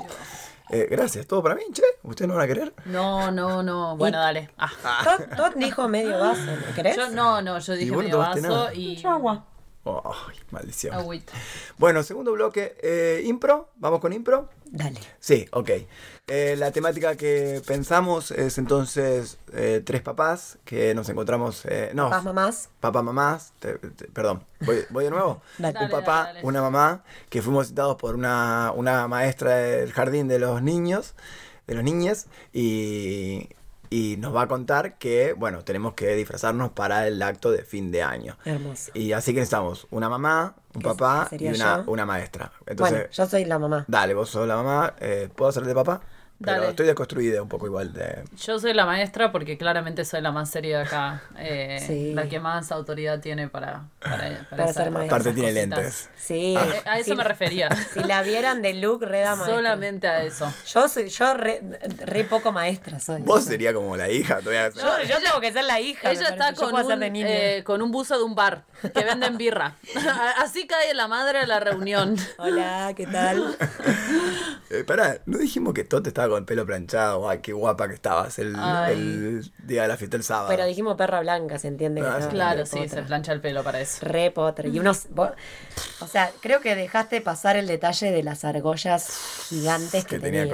Eh, 0.71 0.87
gracias, 0.89 1.27
todo 1.27 1.43
para 1.43 1.55
mí, 1.55 1.63
che. 1.73 1.83
¿Ustedes 2.03 2.29
no 2.29 2.35
van 2.35 2.45
a 2.45 2.47
querer? 2.47 2.73
No, 2.85 3.29
no, 3.31 3.61
no. 3.61 3.97
Bueno, 3.97 4.19
dale. 4.19 4.49
Ah. 4.57 4.69
Todd, 5.03 5.35
Todd 5.35 5.53
dijo 5.55 5.87
medio 5.87 6.17
vaso, 6.19 6.41
¿me 6.67 6.73
querés? 6.73 6.95
Yo, 6.95 7.09
no, 7.09 7.41
no, 7.41 7.59
yo 7.59 7.73
dije 7.73 7.91
vos 7.91 7.97
no 7.97 8.03
medio 8.03 8.17
tomaste 8.17 8.41
vaso 8.41 8.55
nada. 8.55 8.73
y. 8.73 9.03
agua. 9.05 9.45
Oh, 9.83 10.01
ay, 10.29 10.37
maldición. 10.51 10.93
Agüita. 10.93 11.33
Bueno, 11.79 12.03
segundo 12.03 12.31
bloque, 12.33 12.77
eh, 12.83 13.23
impro. 13.25 13.69
¿Vamos 13.77 13.99
con 13.99 14.13
impro? 14.13 14.47
Dale. 14.65 14.99
Sí, 15.19 15.47
ok. 15.51 15.69
Eh, 16.27 16.55
la 16.57 16.71
temática 16.71 17.15
que 17.17 17.61
pensamos 17.65 18.29
es 18.29 18.59
entonces 18.59 19.39
eh, 19.53 19.81
tres 19.83 20.01
papás 20.01 20.59
que 20.65 20.93
nos 20.93 21.09
encontramos. 21.09 21.65
eh, 21.65 21.89
no, 21.95 22.09
Papás, 22.11 22.23
mamás. 22.23 22.69
papá, 22.79 23.01
mamás. 23.01 23.53
te- 23.59 23.73
te- 23.79 24.07
perdón, 24.09 24.43
¿Voy, 24.61 24.85
voy 24.91 25.05
de 25.05 25.09
nuevo? 25.09 25.41
Dale. 25.57 25.79
Un 25.83 25.89
papá, 25.89 26.17
dale, 26.25 26.33
dale. 26.35 26.47
una 26.47 26.61
mamá, 26.61 27.03
que 27.29 27.41
fuimos 27.41 27.67
citados 27.67 27.95
por 27.95 28.13
una, 28.15 28.71
una 28.75 29.07
maestra 29.07 29.55
del 29.55 29.91
jardín 29.93 30.27
de 30.27 30.37
los 30.37 30.61
niños, 30.61 31.15
de 31.65 31.73
los 31.73 31.83
niñes, 31.83 32.27
y, 32.53 33.49
y 33.91 34.15
nos 34.17 34.33
va 34.33 34.43
a 34.43 34.47
contar 34.47 34.97
que, 34.97 35.33
bueno, 35.33 35.63
tenemos 35.65 35.93
que 35.95 36.15
disfrazarnos 36.15 36.71
para 36.71 37.07
el 37.07 37.21
acto 37.21 37.51
de 37.51 37.63
fin 37.63 37.91
de 37.91 38.01
año. 38.01 38.37
Hermoso. 38.45 38.89
Y 38.93 39.11
así 39.11 39.33
que 39.33 39.41
necesitamos 39.41 39.85
una 39.91 40.07
mamá, 40.07 40.55
un 40.73 40.81
papá 40.81 41.27
y 41.31 41.49
una, 41.49 41.83
una 41.85 42.05
maestra. 42.05 42.53
Entonces, 42.65 42.97
bueno, 42.97 43.11
yo 43.11 43.25
soy 43.27 43.43
la 43.45 43.59
mamá. 43.59 43.83
Dale, 43.89 44.13
vos 44.13 44.29
sos 44.29 44.47
la 44.47 44.55
mamá. 44.55 44.95
eh, 45.01 45.27
¿Puedo 45.35 45.49
hacer 45.49 45.65
de 45.65 45.75
papá? 45.75 46.01
Pero 46.43 46.57
Dale. 46.57 46.69
estoy 46.69 46.85
deconstruida 46.87 47.41
un 47.41 47.47
poco 47.49 47.67
igual 47.67 47.93
de... 47.93 48.23
Yo 48.37 48.59
soy 48.59 48.73
la 48.73 48.85
maestra 48.85 49.31
porque 49.31 49.57
claramente 49.57 50.03
soy 50.05 50.21
la 50.21 50.31
más 50.31 50.49
seria 50.49 50.79
de 50.79 50.83
acá. 50.85 51.21
eh, 51.37 51.83
Sí. 51.85 52.13
La 52.13 52.27
que 52.27 52.39
más 52.39 52.71
autoridad 52.71 53.19
tiene 53.19 53.47
para, 53.47 53.83
para, 53.99 54.47
Para 54.49 54.63
hacer 54.63 54.83
ser 54.83 54.91
maestra. 54.91 55.17
Aparte 55.17 55.33
tiene 55.33 55.53
cositas. 55.53 55.77
lentes. 55.79 56.09
Sí. 56.17 56.55
Eh, 56.57 56.81
A 56.85 56.97
eso 56.99 57.11
Sí. 57.11 57.15
me 57.15 57.23
refería. 57.23 57.69
Si 57.93 57.99
la 58.03 58.21
vieran 58.23 58.61
de 58.61 58.73
look, 58.73 59.03
re 59.03 59.19
da 59.21 59.35
maestra. 59.35 59.55
Solamente 59.55 60.07
a 60.07 60.23
eso. 60.23 60.51
Yo 60.67 60.87
soy, 60.87 61.09
yo 61.09 61.33
re, 61.33 61.61
re 62.05 62.23
poco 62.23 62.51
maestra 62.51 62.99
soy. 62.99 63.21
Vos 63.21 63.43
sería 63.43 63.73
como 63.73 63.95
la 63.97 64.09
hija. 64.09 64.39
todavía- 64.39 64.69
Yo, 64.69 65.03
yo 65.07 65.19
tengo 65.21 65.39
que 65.41 65.51
ser 65.51 65.65
la 65.65 65.79
hija. 65.79 66.11
Ella 66.11 66.29
está 66.29 66.53
con 66.53 66.73
un, 66.73 67.03
eh, 67.03 67.63
con 67.65 67.81
un 67.81 67.91
buzo 67.91 68.17
de 68.17 68.23
un 68.23 68.33
bar 68.35 68.63
que 68.81 69.03
venden 69.03 69.37
birra. 69.37 69.75
Así 70.37 70.65
cae 70.67 70.93
la 70.93 71.07
madre 71.07 71.39
a 71.39 71.45
la 71.47 71.59
reunión. 71.59 72.15
Hola, 72.37 72.93
¿qué 72.95 73.05
tal? 73.07 73.55
Eh, 74.69 74.83
pará, 74.85 75.19
¿no 75.25 75.37
dijimos 75.37 75.73
que 75.73 75.83
Tote 75.83 76.09
estaba 76.09 76.29
con 76.31 76.39
el 76.39 76.45
pelo 76.45 76.65
planchado? 76.65 77.29
Ay, 77.29 77.39
qué 77.39 77.53
guapa 77.53 77.87
que 77.87 77.93
estabas 77.93 78.39
el, 78.39 78.55
el 78.89 79.51
día 79.63 79.83
de 79.83 79.87
la 79.87 79.97
fiesta 79.97 80.17
del 80.17 80.23
sábado. 80.23 80.47
Pero 80.49 80.65
dijimos 80.65 80.95
perra 80.95 81.19
blanca, 81.21 81.59
¿se 81.59 81.67
entiende? 81.67 82.01
Ah. 82.01 82.27
Claro, 82.29 82.65
sí, 82.65 82.87
se 82.89 83.01
plancha 83.03 83.31
el 83.33 83.41
pelo 83.41 83.63
para 83.63 83.79
eso. 83.79 84.05
Re. 84.05 84.33
Y 84.65 84.79
unos. 84.79 85.07
vos- 85.09 85.31
o 85.99 86.07
sea, 86.07 86.31
creo 86.41 86.61
que 86.61 86.75
dejaste 86.75 87.21
pasar 87.21 87.57
el 87.57 87.67
detalle 87.67 88.11
de 88.11 88.23
las 88.23 88.43
argollas 88.45 89.09
gigantes 89.49 90.05
que, 90.05 90.15
que 90.15 90.19
tenía... 90.19 90.47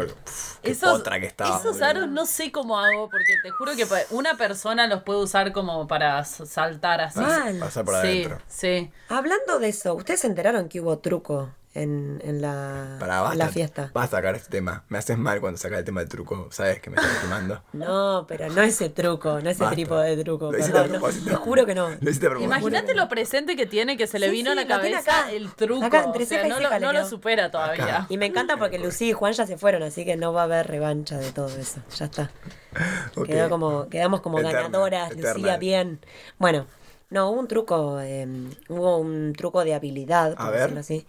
potra 0.82 1.20
que 1.20 1.28
estaba. 1.28 1.58
esos 1.58 1.82
aros 1.82 2.08
no 2.10 2.26
sé 2.26 2.52
cómo 2.52 2.80
hago, 2.80 3.10
porque 3.10 3.34
te 3.42 3.50
juro 3.52 3.76
que 3.76 3.88
una 4.12 4.36
persona 4.36 4.88
los 4.88 5.04
puede 5.04 5.20
usar 5.20 5.52
como 5.54 5.88
para 5.88 6.24
saltar 6.26 7.02
así. 7.02 7.20
Mal. 7.20 7.60
Pasar 7.60 7.86
por 7.86 7.96
sí, 7.96 8.00
adentro. 8.08 8.40
sí. 8.48 8.92
Hablando 9.10 9.60
de 9.60 9.70
eso, 9.70 9.94
¿ustedes 9.96 10.22
se 10.22 10.28
enteraron 10.28 10.68
que 10.70 10.82
hubo 10.82 10.98
truco 11.00 11.50
en, 11.82 12.22
en 12.24 12.42
la, 12.42 12.98
en 13.32 13.38
la 13.38 13.50
fiesta? 13.50 13.92
Vas 13.94 14.06
a 14.14 14.18
sacar 14.18 14.36
este 14.36 14.50
tema. 14.50 14.84
Me 14.90 14.98
haces 14.98 15.18
mal 15.18 15.40
cuando 15.40 15.58
sacas 15.58 15.80
el 15.80 15.86
tema 15.86 16.02
del 16.02 16.10
truco. 16.10 16.48
¿Sabes 16.52 16.80
que 16.82 16.90
me 16.90 16.96
estás 16.98 17.18
quemando? 17.20 17.64
No, 17.74 18.26
pero 18.28 18.50
no 18.50 18.62
ese 18.62 18.90
truco, 18.90 19.40
no 19.42 19.50
ese 19.50 19.62
Basta. 19.64 19.76
tipo 19.76 19.96
de 19.98 20.24
truco. 20.24 20.52
Lo 20.52 20.58
Perdón, 20.58 20.92
no, 20.94 21.00
te 21.08 21.36
juro 21.36 21.66
que 21.66 21.76
no. 21.76 21.90
Lo. 21.90 22.42
Imagínate 22.42 22.94
lo 22.96 23.08
presente 23.08 23.56
que 23.56 23.66
tiene 23.66 23.98
que 23.98 24.08
se 24.08 24.20
le 24.20 24.28
Sí, 24.28 24.32
vino 24.34 24.52
sí, 24.54 24.58
a 24.58 24.62
la 24.62 24.68
cabeza 24.68 25.00
acá. 25.00 25.32
el 25.32 25.54
truco. 25.54 25.86
Acá, 25.86 26.04
entre 26.06 26.24
o 26.24 26.28
sea, 26.28 26.48
no, 26.48 26.60
lo, 26.60 26.70
le 26.70 26.80
no 26.80 26.94
lo 26.94 27.06
supera 27.08 27.52
todavía. 27.52 28.06
Y 28.10 28.18
me 28.18 28.26
encanta 28.26 28.58
porque 28.58 28.80
Lucy 28.80 29.10
y 29.10 29.14
Juan 29.14 29.34
ya 29.34 29.46
se 29.46 29.58
fueron, 29.58 29.84
así 29.84 30.06
que 30.06 30.16
no 30.18 30.34
va 30.34 30.42
a 30.42 30.44
haber 30.46 30.68
revancha 30.68 31.18
de 31.18 31.32
todo 31.32 31.48
eso. 31.56 31.82
Ya 31.98 32.06
está. 32.06 32.32
Quedó 33.26 33.50
como, 33.50 33.90
quedamos 33.90 34.22
como 34.22 34.40
Eterna, 34.40 34.62
ganadoras, 34.64 35.12
eterna. 35.12 35.34
Lucía 35.34 35.58
bien. 35.58 36.00
Bueno, 36.38 36.66
no, 37.10 37.30
hubo 37.30 37.40
un 37.40 37.48
truco, 37.48 38.00
eh, 38.02 38.28
hubo 38.70 38.98
un 38.98 39.34
truco 39.34 39.64
de 39.64 39.74
habilidad, 39.74 40.36
por 40.36 40.46
A 40.48 40.50
ver. 40.50 40.60
decirlo 40.62 40.80
así. 40.82 41.08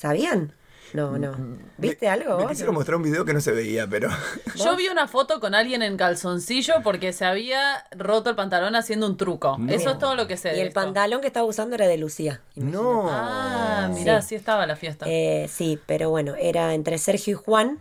¿Sabían? 0.00 0.54
No, 0.94 1.18
no. 1.18 1.36
¿Viste 1.76 2.08
algo? 2.08 2.38
Me 2.38 2.42
vos? 2.44 2.50
quisieron 2.52 2.74
mostrar 2.74 2.96
un 2.96 3.02
video 3.02 3.26
que 3.26 3.34
no 3.34 3.42
se 3.42 3.52
veía, 3.52 3.86
pero. 3.86 4.08
Yo 4.56 4.74
vi 4.76 4.88
una 4.88 5.06
foto 5.08 5.40
con 5.40 5.54
alguien 5.54 5.82
en 5.82 5.98
calzoncillo 5.98 6.76
porque 6.82 7.12
se 7.12 7.26
había 7.26 7.84
roto 7.90 8.30
el 8.30 8.34
pantalón 8.34 8.74
haciendo 8.76 9.06
un 9.06 9.18
truco. 9.18 9.58
Eso 9.68 9.90
es 9.90 9.98
todo 9.98 10.14
lo 10.16 10.26
que 10.26 10.38
sé. 10.38 10.52
Y 10.52 10.54
de 10.54 10.60
el 10.62 10.68
esto. 10.68 10.80
pantalón 10.80 11.20
que 11.20 11.26
estaba 11.26 11.44
usando 11.44 11.74
era 11.74 11.86
de 11.86 11.98
Lucía. 11.98 12.40
No. 12.56 13.08
Ah, 13.10 13.90
mirá, 13.92 14.22
sí. 14.22 14.36
estaba 14.36 14.66
la 14.66 14.74
fiesta. 14.74 15.04
Eh, 15.06 15.48
sí, 15.52 15.78
pero 15.84 16.08
bueno, 16.08 16.34
era 16.34 16.72
entre 16.72 16.96
Sergio 16.96 17.32
y 17.32 17.34
Juan. 17.44 17.78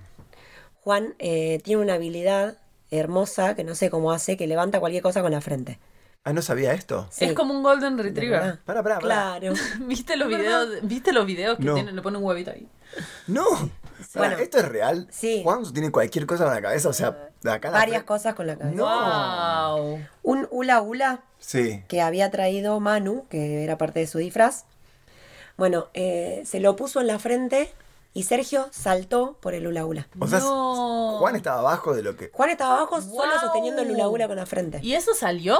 Juan 0.81 1.15
eh, 1.19 1.61
tiene 1.63 1.81
una 1.81 1.93
habilidad 1.93 2.57
hermosa 2.91 3.55
que 3.55 3.63
no 3.63 3.75
sé 3.75 3.89
cómo 3.89 4.11
hace, 4.11 4.35
que 4.35 4.45
levanta 4.45 4.81
cualquier 4.81 5.03
cosa 5.03 5.21
con 5.21 5.31
la 5.31 5.39
frente. 5.39 5.79
Ah, 6.25 6.33
no 6.33 6.41
sabía 6.41 6.73
esto. 6.73 7.07
sí. 7.11 7.25
Es 7.25 7.33
como 7.33 7.53
un 7.53 7.63
Golden 7.63 7.97
Retriever. 7.97 8.59
Para, 8.65 8.83
para, 8.83 8.83
para. 8.83 8.99
Claro. 8.99 9.53
¿Viste 9.79 10.17
los 10.17 10.27
videos? 10.27 10.67
¿Viste 10.83 11.13
los 11.13 11.25
videos 11.25 11.57
que 11.57 11.63
No. 11.63 11.73
tienen, 11.75 11.95
le 11.95 12.01
ponen 12.01 12.21
un 12.21 12.27
huevito 12.27 12.51
ahí? 12.51 12.67
No. 13.27 13.45
Bueno. 14.15 14.37
¿Esto 14.37 14.59
es 14.59 14.67
real? 14.67 15.07
Sí. 15.11 15.41
Juan 15.43 15.63
tiene 15.73 15.91
cualquier 15.91 16.25
cosa 16.25 16.45
en 16.47 16.53
la 16.53 16.61
cabeza, 16.61 16.89
o 16.89 16.93
sea, 16.93 17.29
de 17.41 17.51
acá 17.51 17.69
la 17.71 17.77
Varias 17.79 18.03
cosas 18.03 18.33
con 18.35 18.47
la 18.47 18.57
cabeza. 18.57 18.75
No. 18.75 19.77
Wow. 19.77 19.99
Un 20.23 20.47
hula 20.51 20.81
hula 20.81 21.21
Sí. 21.39 21.83
que 21.87 22.01
había 22.01 22.29
traído 22.31 22.79
Manu, 22.79 23.25
que 23.29 23.63
era 23.63 23.77
parte 23.77 23.99
de 24.01 24.07
su 24.07 24.17
disfraz. 24.17 24.65
Bueno, 25.57 25.87
eh, 25.93 26.43
se 26.45 26.59
lo 26.59 26.75
puso 26.75 26.99
en 27.01 27.07
la 27.07 27.19
frente 27.19 27.71
y 28.13 28.23
Sergio 28.23 28.67
saltó 28.71 29.37
por 29.41 29.53
el 29.53 29.67
hula 29.67 29.85
hula. 29.85 30.07
O 30.19 30.27
sea, 30.27 30.39
No. 30.39 31.17
Juan 31.19 31.35
estaba 31.37 31.59
abajo 31.59 31.93
de 31.93 32.03
lo 32.03 32.15
que. 32.17 32.29
Juan 32.33 32.49
estaba 32.49 32.75
abajo 32.77 33.01
solo 33.01 33.13
Wow. 33.13 33.39
sosteniendo 33.41 33.81
el 33.81 33.91
hula 33.91 34.09
hula 34.09 34.27
con 34.27 34.35
la 34.37 34.45
frente. 34.45 34.79
¿Y 34.81 34.93
eso 34.93 35.13
salió? 35.13 35.57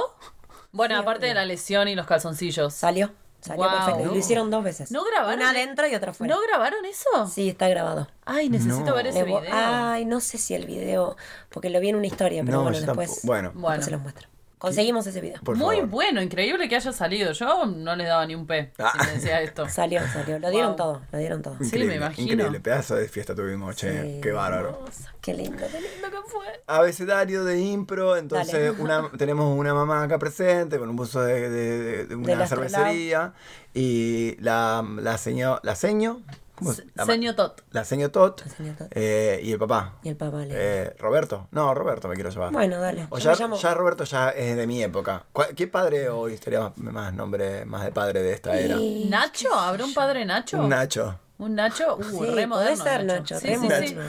Bueno, 0.72 0.94
Sí, 0.96 1.00
aparte 1.02 1.26
de 1.26 1.34
la 1.34 1.44
lesión 1.44 1.88
y 1.88 1.94
los 1.94 2.06
calzoncillos. 2.06 2.72
Salió, 2.74 3.12
salió 3.40 3.64
Wow. 3.64 3.72
perfecto. 3.72 4.04
No. 4.06 4.12
lo 4.12 4.16
hicieron 4.18 4.50
dos 4.50 4.62
veces. 4.64 4.90
¿No 4.92 5.02
grabaron? 5.04 5.40
Una 5.40 5.50
adentro 5.50 5.86
y 5.88 5.94
otra 5.94 6.12
afuera. 6.12 6.34
¿No 6.34 6.40
grabaron 6.42 6.84
eso? 6.84 7.26
Sí, 7.26 7.48
está 7.48 7.68
grabado. 7.68 8.08
Ay, 8.24 8.48
necesito 8.48 8.84
No. 8.90 8.94
ver 8.94 9.08
ese 9.08 9.24
video. 9.24 9.42
Ay, 9.52 10.04
no 10.04 10.20
sé 10.20 10.38
si 10.38 10.54
el 10.54 10.66
video, 10.66 11.16
porque 11.48 11.70
lo 11.70 11.80
vi 11.80 11.88
en 11.88 11.96
una 11.96 12.06
historia, 12.06 12.42
pero 12.44 12.58
No, 12.58 12.62
bueno, 12.64 12.78
yo 12.78 12.86
después, 12.86 13.08
tampoco. 13.10 13.26
Bueno. 13.26 13.48
después 13.48 13.62
Bueno. 13.62 13.82
se 13.82 13.90
los 13.90 14.00
muestro. 14.00 14.28
Conseguimos 14.60 15.06
ese 15.06 15.20
video. 15.22 15.40
Por 15.42 15.56
Muy 15.56 15.76
favor. 15.76 15.90
bueno, 15.90 16.20
increíble 16.22 16.68
que 16.68 16.76
haya 16.76 16.92
salido. 16.92 17.32
Yo 17.32 17.64
no 17.64 17.96
les 17.96 18.06
daba 18.06 18.26
ni 18.26 18.34
un 18.34 18.46
P 18.46 18.72
Ah. 18.78 18.92
si 18.92 19.06
me 19.06 19.12
decía 19.14 19.40
esto. 19.40 19.66
Salió, 19.70 20.00
salió. 20.12 20.38
Lo 20.38 20.50
dieron 20.50 20.68
Wow. 20.72 20.76
todo, 20.76 21.02
lo 21.10 21.18
dieron 21.18 21.40
todo. 21.40 21.56
Sí, 21.62 21.78
me 21.78 21.94
imagino. 21.96 22.32
Increíble, 22.34 22.60
pedazo 22.60 22.94
de 22.94 23.08
fiesta 23.08 23.34
tuvimos, 23.34 23.74
che. 23.74 24.02
Sí. 24.16 24.20
Qué 24.22 24.32
bárbaro. 24.32 24.84
Qué 25.22 25.32
lindo, 25.32 25.56
qué 25.58 25.80
lindo 25.80 26.10
que 26.10 26.28
fue. 26.30 26.62
Abecedario 26.66 27.42
de 27.44 27.58
impro, 27.58 28.16
entonces 28.18 28.74
una, 28.78 29.10
tenemos 29.18 29.58
una 29.58 29.72
mamá 29.72 30.02
acá 30.02 30.18
presente 30.18 30.78
con 30.78 30.90
un 30.90 30.96
buzo 30.96 31.22
de, 31.22 31.48
de- 31.48 31.78
de- 31.78 32.06
de 32.06 32.14
una 32.14 32.46
cervecería 32.46 33.32
y 33.72 34.36
la, 34.40 34.84
la 34.98 35.16
seño, 35.16 35.58
la 35.62 35.74
seño, 35.74 36.20
¿cómo 36.60 36.72
se- 36.72 36.86
la 36.94 37.04
Señor 37.04 37.34
Tot. 37.34 37.62
la 37.72 37.84
seño 37.84 38.10
Tot, 38.12 38.42
La 38.46 38.52
seño 38.54 38.74
Tot. 38.78 38.88
eh, 38.92 39.40
y 39.42 39.50
el 39.52 39.58
papá. 39.58 39.94
Y 40.04 40.08
el 40.10 40.16
papá 40.16 40.44
le. 40.44 40.54
Eh, 40.56 40.94
Roberto, 40.98 41.48
no, 41.50 41.74
Roberto 41.74 42.06
me 42.06 42.14
quiero 42.14 42.30
llevar. 42.30 42.52
Bueno, 42.52 42.78
dale. 42.80 43.06
O 43.10 43.18
ya, 43.18 43.32
me 43.32 43.36
llamo- 43.36 43.56
ya 43.56 43.74
Roberto 43.74 44.04
ya 44.04 44.30
es 44.30 44.56
de 44.56 44.66
mi 44.68 44.82
época. 44.82 45.24
¿Cuál- 45.32 45.54
¿Qué 45.56 45.66
padre 45.66 46.08
hoy 46.08 46.34
estaría 46.34 46.60
más, 46.60 46.72
más 46.76 47.12
nombre, 47.12 47.64
más 47.64 47.84
de 47.84 47.90
padre 47.90 48.22
de 48.22 48.32
esta 48.32 48.56
era? 48.56 48.76
Y- 48.76 49.06
¿Nacho? 49.10 49.52
¿Habrá 49.52 49.84
un 49.84 49.94
padre 49.94 50.24
Nacho? 50.24 50.58
Un 50.60 50.68
Nacho. 50.68 51.18
¿Un 51.38 51.54
Nacho? 51.54 51.96
Uh, 51.96 52.02
Sí, 52.24 52.30
re 52.34 52.46
moderno. 52.46 52.84
ser 52.84 53.04
Nacho, 53.04 53.38
Sí, 53.40 53.46
re 53.48 53.54
sí, 53.54 53.60
moderno. 53.60 54.02
sí. 54.02 54.08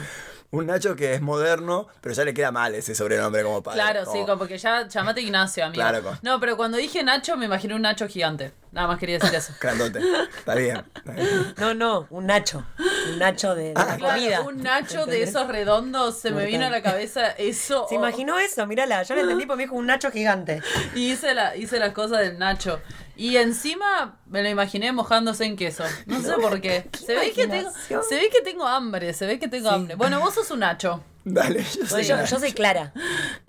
Un 0.50 0.66
Nacho 0.66 0.94
que 0.94 1.14
es 1.14 1.22
moderno, 1.22 1.86
pero 2.02 2.14
ya 2.14 2.24
le 2.26 2.34
queda 2.34 2.52
mal 2.52 2.74
ese 2.74 2.94
sobrenombre 2.94 3.42
como 3.42 3.62
padre. 3.62 3.80
Claro, 3.80 4.00
sí, 4.04 4.10
Como- 4.18 4.26
como 4.26 4.46
que 4.46 4.58
ya 4.58 4.86
llamate 4.86 5.22
Ignacio, 5.22 5.64
amigo. 5.64 5.80
Claro, 5.82 6.18
No, 6.20 6.38
pero 6.40 6.58
cuando 6.58 6.76
dije 6.76 7.02
Nacho 7.02 7.38
me 7.38 7.46
imaginé 7.46 7.74
un 7.74 7.80
Nacho 7.80 8.06
gigante. 8.06 8.52
Nada 8.72 8.88
más 8.88 8.98
quería 8.98 9.18
decir 9.18 9.34
eso. 9.34 9.52
Grandote. 9.60 10.00
Está 10.38 10.54
bien. 10.54 10.82
está 10.94 11.12
bien. 11.12 11.54
No, 11.58 11.74
no, 11.74 12.06
un 12.10 12.26
Nacho. 12.26 12.64
Un 13.10 13.18
Nacho 13.18 13.54
de, 13.54 13.64
de 13.64 13.72
Ah, 13.76 13.84
la 13.86 13.96
Claro, 13.96 14.14
comida. 14.14 14.40
un 14.40 14.62
Nacho 14.62 15.04
de 15.06 15.22
esos 15.22 15.46
redondos, 15.46 16.18
se 16.18 16.30
me 16.30 16.46
vino 16.46 16.66
a 16.66 16.70
la 16.70 16.82
cabeza 16.82 17.26
eso. 17.32 17.86
¿Se 17.88 17.94
oh, 17.96 17.98
imaginó 17.98 18.38
eso? 18.38 18.66
Mírala, 18.66 19.02
yo 19.02 19.14
lo 19.14 19.20
entendí 19.20 19.44
porque 19.44 19.58
me 19.58 19.62
dijo 19.64 19.76
un 19.76 19.86
Nacho 19.86 20.10
gigante. 20.10 20.62
Y 20.94 21.12
hice, 21.12 21.34
la, 21.34 21.54
hice 21.56 21.78
las 21.78 21.92
cosas 21.92 22.20
del 22.20 22.38
Nacho. 22.38 22.80
Y 23.14 23.36
encima 23.36 24.18
me 24.26 24.42
lo 24.42 24.48
imaginé 24.48 24.90
mojándose 24.92 25.44
en 25.44 25.56
queso. 25.56 25.84
No 26.06 26.22
sé 26.22 26.32
por 26.40 26.60
qué. 26.62 26.88
Se 26.98 27.14
ve, 27.14 27.30
que 27.32 27.46
tengo, 27.46 27.70
se 28.08 28.14
ve 28.16 28.30
que 28.32 28.40
tengo 28.40 28.66
hambre, 28.66 29.12
se 29.12 29.26
ve 29.26 29.38
que 29.38 29.48
tengo 29.48 29.68
hambre. 29.68 29.96
Bueno, 29.96 30.18
vos 30.18 30.32
sos 30.34 30.50
un 30.50 30.60
Nacho. 30.60 31.04
Dale, 31.24 31.62
yo 31.62 31.86
soy 31.86 32.04
yo, 32.04 32.26
soy 32.26 32.52
Clara. 32.52 32.92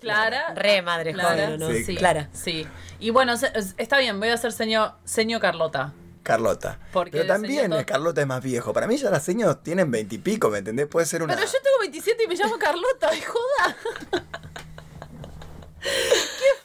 Clara. 0.00 0.54
Re 0.54 0.80
madre 0.82 1.12
Clara, 1.12 1.46
joven, 1.46 1.60
¿no? 1.60 1.70
Sí. 1.70 1.84
Sí, 1.84 1.96
Clara. 1.96 2.28
Sí. 2.32 2.66
Y 3.00 3.10
bueno, 3.10 3.36
se- 3.36 3.52
está 3.76 3.98
bien, 3.98 4.20
voy 4.20 4.28
a 4.28 4.34
hacer 4.34 4.52
seño, 4.52 4.96
seño 5.04 5.40
Carlota. 5.40 5.92
Carlota. 6.22 6.78
Porque 6.92 7.10
Pero 7.18 7.26
también 7.26 7.70
Carlota 7.84 8.20
es 8.22 8.26
más 8.26 8.42
viejo. 8.42 8.72
Para 8.72 8.86
mí 8.86 8.96
ya 8.96 9.10
las 9.10 9.22
señas 9.24 9.62
tienen 9.62 9.90
veintipico, 9.90 10.48
¿me 10.50 10.58
entendés? 10.58 10.86
Puede 10.86 11.04
ser 11.06 11.22
una. 11.22 11.34
Pero 11.34 11.46
yo 11.46 11.52
tengo 11.62 11.78
27 11.80 12.24
y 12.24 12.28
me 12.28 12.34
llamo 12.36 12.56
Carlota, 12.58 13.08
¡ay, 13.12 13.20
joda! 13.20 14.24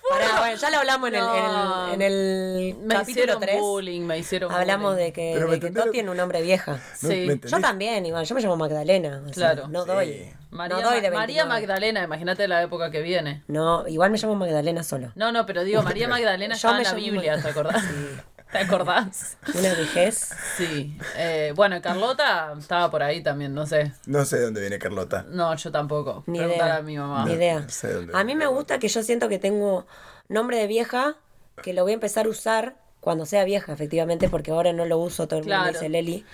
Pará, 0.10 0.40
bueno, 0.40 0.56
ya 0.58 0.70
lo 0.72 0.78
hablamos 0.78 1.10
en 1.10 1.16
el, 1.16 1.22
en 1.24 1.36
el, 1.36 1.94
en 1.94 2.02
el 2.02 2.76
Me 2.82 2.96
capítulo 2.96 3.12
hicieron 3.12 3.40
3. 3.42 3.60
bullying, 3.60 4.02
me 4.02 4.18
hicieron 4.18 4.52
Hablamos 4.52 4.94
bullying. 4.94 5.06
de 5.06 5.14
que, 5.14 5.32
Pero 5.36 5.52
de 5.52 5.70
lo- 5.86 5.92
tiene 5.92 6.10
un 6.10 6.18
nombre 6.18 6.42
vieja. 6.42 6.80
¿No- 7.02 7.10
Sí. 7.10 7.26
me 7.28 7.40
Yo 7.40 7.60
también, 7.62 8.06
igual. 8.08 8.26
Yo 8.26 8.34
me 8.34 8.42
llamo 8.42 8.58
Magdalena. 8.58 9.22
o 9.24 9.34
sea, 9.34 9.34
Claro. 9.54 9.68
No 9.68 9.84
Sí. 9.84 9.88
doy. 9.88 10.34
María, 10.50 10.78
no 10.78 10.90
doy 10.90 11.02
de 11.02 11.12
María 11.12 11.44
29. 11.44 11.48
Magdalena, 11.48 12.04
imagínate 12.04 12.48
la 12.48 12.64
época 12.64 12.90
que 12.90 13.02
viene. 13.02 13.44
No, 13.48 13.88
igual 13.88 14.10
me 14.10 14.18
llamo 14.18 14.34
Magdalena 14.36 14.82
solo. 14.84 15.12
No, 15.14 15.32
no, 15.32 15.46
pero 15.46 15.64
digo, 15.64 15.84
María 15.84 16.08
Magdalena 16.08 16.56
Yo 16.56 16.72
me 16.74 16.78
en 16.80 16.84
la 16.86 16.94
Biblia, 16.96 17.40
¿te 17.42 17.50
acordás? 17.50 17.84
¿Te 18.52 18.58
acordás? 18.58 19.38
Una 19.54 19.74
vejez. 19.76 20.32
Sí. 20.58 20.98
Eh, 21.18 21.54
bueno, 21.56 21.80
Carlota 21.82 22.54
estaba 22.58 22.90
por 22.90 23.04
ahí 23.04 23.22
también, 23.22 23.54
no 23.54 23.68
sé. 23.68 23.94
No 24.08 24.26
sé 24.26 24.38
de 24.38 24.46
dónde 24.46 24.62
viene 24.62 24.80
Carlota. 24.80 25.26
No, 25.30 25.56
yo 25.56 25.72
tampoco. 25.72 26.24
Ni 26.26 26.40
Preguntar 26.40 26.68
idea. 26.68 26.76
a 26.78 26.82
mi 26.82 26.98
mamá. 26.98 27.26
Ni 27.26 27.34
idea. 27.34 27.60
no 27.60 27.70
sé 27.70 27.94
dónde 27.94 28.14
A 28.18 28.24
mí 28.24 28.34
me 28.34 28.42
Carlota. 28.46 28.58
gusta 28.58 28.80
que 28.80 28.88
yo 28.88 29.04
siento 29.04 29.30
que 29.30 29.38
tengo 29.38 29.86
nombre 30.30 30.58
de 30.58 30.66
vieja, 30.68 31.16
que 31.62 31.74
lo 31.74 31.84
voy 31.84 31.92
a 31.92 31.96
empezar 31.96 32.26
a 32.26 32.30
usar 32.30 32.76
cuando 33.02 33.26
sea 33.26 33.44
vieja, 33.46 33.72
efectivamente, 33.72 34.30
porque 34.30 34.52
ahora 34.52 34.74
no 34.74 34.86
lo 34.86 34.98
uso, 34.98 35.28
todo 35.28 35.40
el 35.40 35.46
mundo 35.46 35.56
Claro. 35.56 35.66
me 35.68 35.72
dice 35.74 35.90
Leli. 35.90 36.26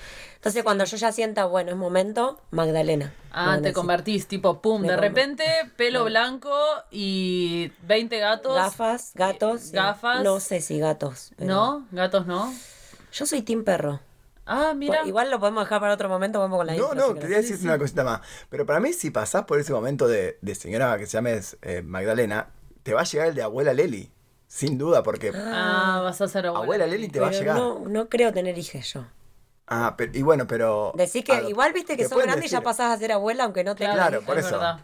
Entonces, 0.46 0.62
cuando 0.64 0.86
yo 0.86 0.96
ya 0.96 1.12
sienta, 1.12 1.46
bueno, 1.46 1.72
es 1.72 1.76
momento, 1.76 2.40
Magdalena. 2.52 3.16
Ah, 3.32 3.58
te 3.64 3.74
convertís, 3.74 4.28
tipo, 4.28 4.62
pum, 4.62 4.84
Me 4.84 4.90
de 4.90 4.96
repente, 4.96 5.44
pelo 5.76 6.06
blanco 6.06 6.56
y 6.92 7.72
20 7.82 8.20
gatos. 8.20 8.54
Gafas, 8.54 9.14
gatos. 9.16 9.62
sí. 9.62 9.72
Gafas. 9.72 10.24
No 10.24 10.40
sé 10.40 10.62
si 10.62 10.78
gatos. 10.78 11.32
pero- 11.36 11.50
¿No? 11.52 11.88
¿Gatos 11.92 12.28
no? 12.28 12.54
Yo 13.12 13.26
soy 13.26 13.42
team 13.42 13.64
perro. 13.64 14.02
Ah, 14.46 14.74
mira. 14.76 14.98
Pues, 15.00 15.08
Igual 15.08 15.32
lo 15.32 15.40
podemos 15.40 15.64
dejar 15.64 15.80
para 15.82 15.96
otro 15.96 16.10
momento, 16.10 16.40
vamos 16.40 16.58
con 16.60 16.68
la 16.68 16.76
No, 16.76 16.92
intro, 16.92 17.14
no, 17.16 17.20
quería 17.20 17.38
decirte 17.38 17.64
una 17.66 17.80
cosita 17.80 18.04
más. 18.04 18.22
Pero 18.52 18.68
para 18.68 18.80
mí, 18.80 18.94
si 18.94 19.10
pasás 19.10 19.46
por 19.46 19.60
ese 19.60 19.74
momento 19.74 20.08
de, 20.08 20.38
de 20.44 20.54
señora 20.54 20.96
que 21.00 21.08
se 21.08 21.14
llame 21.14 21.42
eh, 21.64 21.82
Magdalena, 21.82 22.50
te 22.84 22.94
va 22.94 23.02
a 23.02 23.06
llegar 23.06 23.30
el 23.30 23.34
de 23.34 23.42
abuela 23.42 23.74
Leli. 23.74 24.12
Sin 24.48 24.78
duda, 24.78 25.02
porque. 25.02 25.32
Ah, 25.36 26.02
vas 26.04 26.22
a 26.22 26.28
ser 26.28 26.46
abuela. 26.46 26.64
Abuela 26.66 26.86
Leli 26.86 27.08
te 27.10 27.20
va 27.20 27.30
a 27.30 27.32
llegar. 27.32 27.58
no, 27.58 27.80
no 27.80 28.10
creo 28.10 28.32
tener 28.32 28.56
hijas 28.60 28.94
yo. 28.94 29.06
Ah, 29.68 29.96
pero, 29.98 30.12
y 30.18 30.22
bueno, 30.22 30.46
pero. 30.48 30.92
Decís 30.96 31.24
que 31.24 31.34
ah, 31.34 31.42
igual 31.48 31.74
viste 31.74 31.98
que 31.98 32.04
te 32.04 32.10
sos 32.10 32.22
grande 32.22 32.46
y 32.46 32.50
ya 32.50 32.62
pasás 32.62 32.92
a 32.94 32.98
ser 32.98 33.12
abuela, 33.12 33.46
aunque 33.46 33.64
no 33.64 33.76
tengas 33.76 33.96
Claro, 33.96 34.22
por 34.22 34.38
es 34.38 34.46
eso. 34.46 34.56
verdad. 34.56 34.80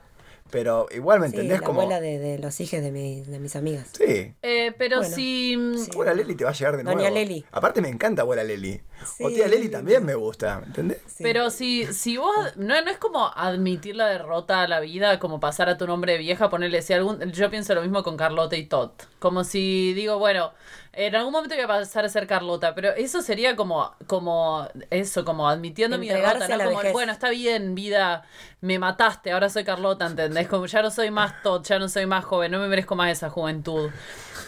Pero 0.50 0.88
igual 0.92 1.22
me 1.22 1.30
Sí, 1.30 1.36
entendés 1.36 1.62
la 1.62 1.66
como. 1.66 1.80
abuela 1.80 2.02
de, 2.02 2.20
de 2.20 2.38
los 2.38 2.60
hijos 2.60 2.82
de, 2.82 2.92
mi- 2.92 3.22
de 3.22 3.40
mis 3.40 3.56
amigas. 3.56 3.88
Sí. 3.98 4.34
Eh, 4.42 4.74
pero 4.78 4.98
Bueno, 4.98 5.16
si. 5.16 5.54
Abuela 5.94 6.14
Leli 6.14 6.36
te 6.36 6.44
va 6.44 6.50
a 6.50 6.54
llegar 6.54 6.76
de 6.76 6.84
Doña 6.84 6.96
nuevo. 6.96 7.16
Leli. 7.16 7.46
Aparte 7.54 7.80
me 7.82 7.88
encanta 7.88 8.24
abuela 8.24 8.44
Leli. 8.44 8.82
O 9.22 9.30
tía 9.30 9.48
Leli 9.48 9.70
también 9.70 10.04
me 10.04 10.14
gusta, 10.16 10.60
¿me 10.60 10.66
entendés? 10.66 10.98
Sí. 11.08 11.24
Pero 11.24 11.52
si, 11.52 11.86
si 11.94 12.18
vos, 12.18 12.36
no, 12.58 12.82
no 12.82 12.92
es 12.92 12.98
como 12.98 13.28
admitir 13.34 13.96
la 13.96 14.08
derrota 14.08 14.62
a 14.64 14.68
la 14.68 14.82
vida, 14.82 15.20
como 15.20 15.40
pasar 15.40 15.70
a 15.70 15.78
tu 15.78 15.88
nombre 15.88 16.12
de 16.14 16.18
vieja, 16.18 16.50
ponerle, 16.50 16.82
si 16.82 16.92
algún, 16.92 17.32
yo 17.32 17.50
pienso 17.50 17.74
lo 17.74 17.82
mismo 17.82 18.04
con 18.04 18.18
Carlota 18.18 18.58
y 18.58 18.66
Tot. 18.66 19.08
Como 19.20 19.46
si 19.46 19.94
digo, 19.94 20.20
bueno, 20.20 20.52
en 20.94 21.16
algún 21.16 21.32
momento 21.32 21.56
voy 21.56 21.64
a 21.64 21.68
pasar 21.68 22.04
a 22.06 22.10
ser 22.10 22.28
Carlota, 22.28 22.76
pero 22.76 22.90
eso 22.90 23.22
sería 23.22 23.56
como, 23.56 23.94
como 24.08 24.68
eso, 24.90 25.24
como 25.24 25.48
admitiendo 25.48 25.98
mi 25.98 26.10
derrota, 26.10 26.48
¿no? 26.50 26.64
Como, 26.66 26.78
vejez. 26.80 26.94
bueno, 26.94 27.12
está 27.14 27.30
bien, 27.30 27.76
vida, 27.76 28.24
me 28.60 28.78
mataste, 28.78 29.32
ahora 29.32 29.50
soy 29.50 29.64
Carlota, 29.64 30.06
¿entendés? 30.08 30.48
Como 30.48 30.66
ya 30.66 30.82
no 30.82 30.92
soy 30.92 31.10
más 31.12 31.42
Tot, 31.44 31.66
ya 31.66 31.80
no 31.80 31.88
soy 31.88 32.06
más 32.06 32.26
joven, 32.26 32.52
no 32.52 32.60
me 32.60 32.68
merezco 32.68 32.96
más 32.96 33.10
esa 33.12 33.30
juventud. 33.30 33.90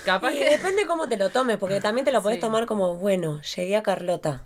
Capaz 0.06 0.34
Y 0.34 0.40
que... 0.40 0.50
depende 0.50 0.86
cómo 0.86 1.08
te 1.08 1.16
lo 1.18 1.30
tomes, 1.30 1.58
porque 1.58 1.80
también 1.82 2.04
te 2.04 2.12
lo 2.12 2.22
podés 2.22 2.36
Sí. 2.38 2.42
tomar 2.42 2.66
como, 2.66 2.96
bueno, 2.96 3.42
llegué 3.56 3.78
a 3.78 3.84
Carlota. 3.84 4.42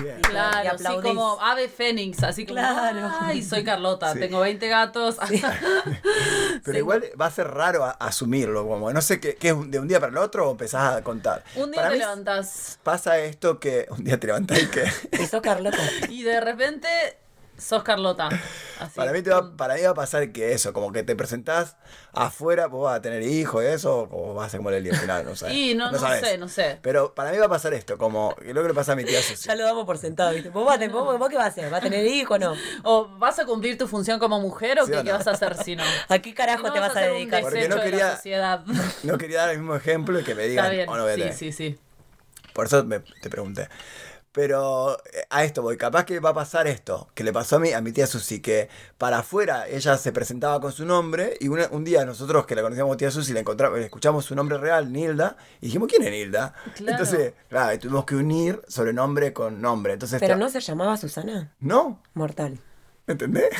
Bien. 0.00 0.20
Claro, 0.22 0.62
sí, 0.62 0.66
aplaudís. 0.68 1.02
como 1.10 1.40
ave 1.40 1.68
fénix, 1.68 2.22
así 2.22 2.46
como, 2.46 2.58
Claro. 2.60 3.10
ay, 3.20 3.42
soy 3.42 3.62
Carlota, 3.64 4.12
Sí. 4.12 4.20
tengo 4.20 4.40
20 4.40 4.68
gatos. 4.68 5.16
Pero 6.64 6.78
igual 6.78 7.04
va 7.20 7.26
a 7.26 7.30
ser 7.30 7.48
raro 7.48 7.84
a- 7.84 7.90
asumirlo, 7.92 8.66
como 8.66 8.92
no 8.92 9.00
sé 9.00 9.20
qué, 9.20 9.34
qué 9.36 9.48
es 9.50 9.70
de 9.70 9.78
un 9.78 9.88
día 9.88 10.00
para 10.00 10.10
el 10.12 10.18
otro 10.18 10.48
o 10.48 10.52
empezás 10.52 10.96
a 10.96 11.02
contar. 11.02 11.44
Un 11.56 11.70
día 11.70 11.82
Para 11.82 11.92
te 11.92 11.98
levantas 11.98 12.78
Pasa 12.82 13.18
esto 13.18 13.58
que 13.58 13.86
un 13.90 14.04
día 14.04 14.18
te 14.18 14.26
levantás 14.28 14.62
y 14.62 14.66
que. 14.66 14.84
Y 15.22 15.26
sos 15.26 15.42
Carlota. 15.42 15.78
y 16.08 16.22
de 16.22 16.40
repente 16.40 16.88
sos 17.58 17.82
Carlota. 17.82 18.28
Así. 18.80 18.96
Para 18.96 19.12
mí, 19.12 19.22
te 19.22 19.30
va, 19.30 19.56
para 19.56 19.74
mí 19.74 19.82
va 19.82 19.90
a 19.90 19.94
pasar 19.94 20.32
que 20.32 20.52
eso, 20.52 20.72
como 20.72 20.90
que 20.90 21.02
te 21.04 21.14
presentás 21.14 21.76
afuera, 22.12 22.66
vos 22.66 22.84
vas 22.84 22.96
a 22.98 23.02
tener 23.02 23.22
hijos, 23.22 23.62
eso, 23.62 24.08
o 24.10 24.34
vas 24.34 24.48
a 24.48 24.50
ser 24.50 24.58
como 24.58 24.70
al 24.70 24.82
final, 24.96 25.24
no 25.24 25.36
sé. 25.36 25.52
Y 25.54 25.74
no- 25.74 25.92
no 25.92 25.98
sé, 25.98 26.38
no 26.38 26.48
sé. 26.48 26.78
Pero 26.82 27.14
para 27.14 27.30
mí 27.30 27.38
va 27.38 27.46
a 27.46 27.48
pasar 27.48 27.74
esto, 27.74 27.96
como 27.98 28.34
que 28.34 28.52
lo 28.52 28.62
que 28.62 28.68
le 28.68 28.74
pasa 28.74 28.92
a 28.92 28.96
mi 28.96 29.04
tía 29.04 29.22
Susi. 29.22 29.48
Ya 29.48 29.54
lo 29.54 29.64
damos 29.64 29.86
por 29.86 29.98
sentado, 29.98 30.32
¿viste? 30.32 30.48
¿Vos, 30.50 30.66
vas 30.66 30.78
vos- 30.90 31.18
vos 31.18 31.28
qué 31.28 31.36
vas 31.36 31.44
a 31.44 31.48
hacer? 31.48 31.72
¿Va 31.72 31.76
a 31.78 31.80
tener 31.80 32.04
hijo 32.06 32.34
o 32.34 32.38
no? 32.38 32.54
¿O 32.82 33.08
vas 33.18 33.38
a 33.38 33.44
cumplir 33.46 33.78
tu 33.78 33.86
función 33.86 34.18
como 34.18 34.40
mujer 34.40 34.80
o 34.80 34.86
¿Sí 34.86 34.90
qué, 34.92 34.98
o 34.98 35.02
qué 35.04 35.10
no? 35.12 35.18
vas 35.18 35.26
a 35.28 35.32
hacer 35.32 35.56
si 35.62 35.76
no? 35.76 35.84
¿A 36.08 36.18
qué 36.18 36.34
carajo 36.34 36.66
No 36.66 36.72
te 36.72 36.80
vas 36.80 36.96
a 36.96 37.00
dedicar? 37.00 37.42
Porque 37.42 37.68
no 37.68 37.76
de 37.76 37.82
quería- 37.82 38.06
la 38.08 38.16
sociedad. 38.16 38.64
No 39.04 39.18
quería 39.18 39.38
dar 39.42 39.50
el 39.50 39.58
mismo 39.58 39.76
ejemplo 39.76 40.18
y 40.18 40.24
que 40.24 40.34
me 40.34 40.44
digan, 40.48 40.64
Está 40.64 40.74
bien, 40.74 40.88
o 40.88 40.96
no 40.96 41.02
voy 41.04 41.12
a 41.12 41.14
sí, 41.14 41.22
sí, 41.32 41.52
sí. 41.52 41.78
Por 42.52 42.66
eso 42.66 42.84
me- 42.84 43.00
te 43.00 43.30
pregunté. 43.30 43.68
Pero 44.32 44.96
eh, 45.12 45.24
a 45.28 45.44
esto 45.44 45.60
voy, 45.62 45.76
capaz 45.76 46.04
que 46.06 46.18
va 46.18 46.30
a 46.30 46.34
pasar 46.34 46.66
esto, 46.66 47.08
que 47.14 47.22
le 47.22 47.32
pasó 47.32 47.56
a 47.56 47.58
mi, 47.58 47.72
a 47.72 47.80
mi 47.82 47.92
tía 47.92 48.06
Susi, 48.06 48.40
que 48.40 48.68
para 48.96 49.18
afuera 49.18 49.68
ella 49.68 49.98
se 49.98 50.10
presentaba 50.10 50.58
con 50.60 50.72
su 50.72 50.86
nombre 50.86 51.36
y 51.38 51.48
una- 51.48 51.68
un 51.70 51.84
día 51.84 52.04
nosotros 52.06 52.46
que 52.46 52.54
la 52.54 52.62
conocíamos 52.62 52.96
tía 52.96 53.10
Susi, 53.10 53.32
la 53.34 53.40
encontramos, 53.40 53.78
escuchamos 53.80 54.24
su 54.24 54.34
nombre 54.34 54.56
real, 54.58 54.90
Nilda, 54.90 55.36
y 55.60 55.66
dijimos, 55.66 55.88
¿quién 55.88 56.02
es 56.02 56.10
Nilda? 56.10 56.54
Claro. 56.76 56.92
Entonces, 56.92 57.34
claro, 57.50 57.78
tuvimos 57.78 58.04
que 58.06 58.14
unir 58.16 58.62
sobrenombre 58.68 59.32
con 59.34 59.60
nombre. 59.60 59.92
Entonces, 59.92 60.18
¿Pero 60.18 60.36
no 60.36 60.48
se 60.48 60.60
llamaba 60.60 60.96
Susana? 60.96 61.52
¿No? 61.60 62.00
Mortal. 62.14 62.58
¿Me 63.12 63.24
entendés? 63.24 63.50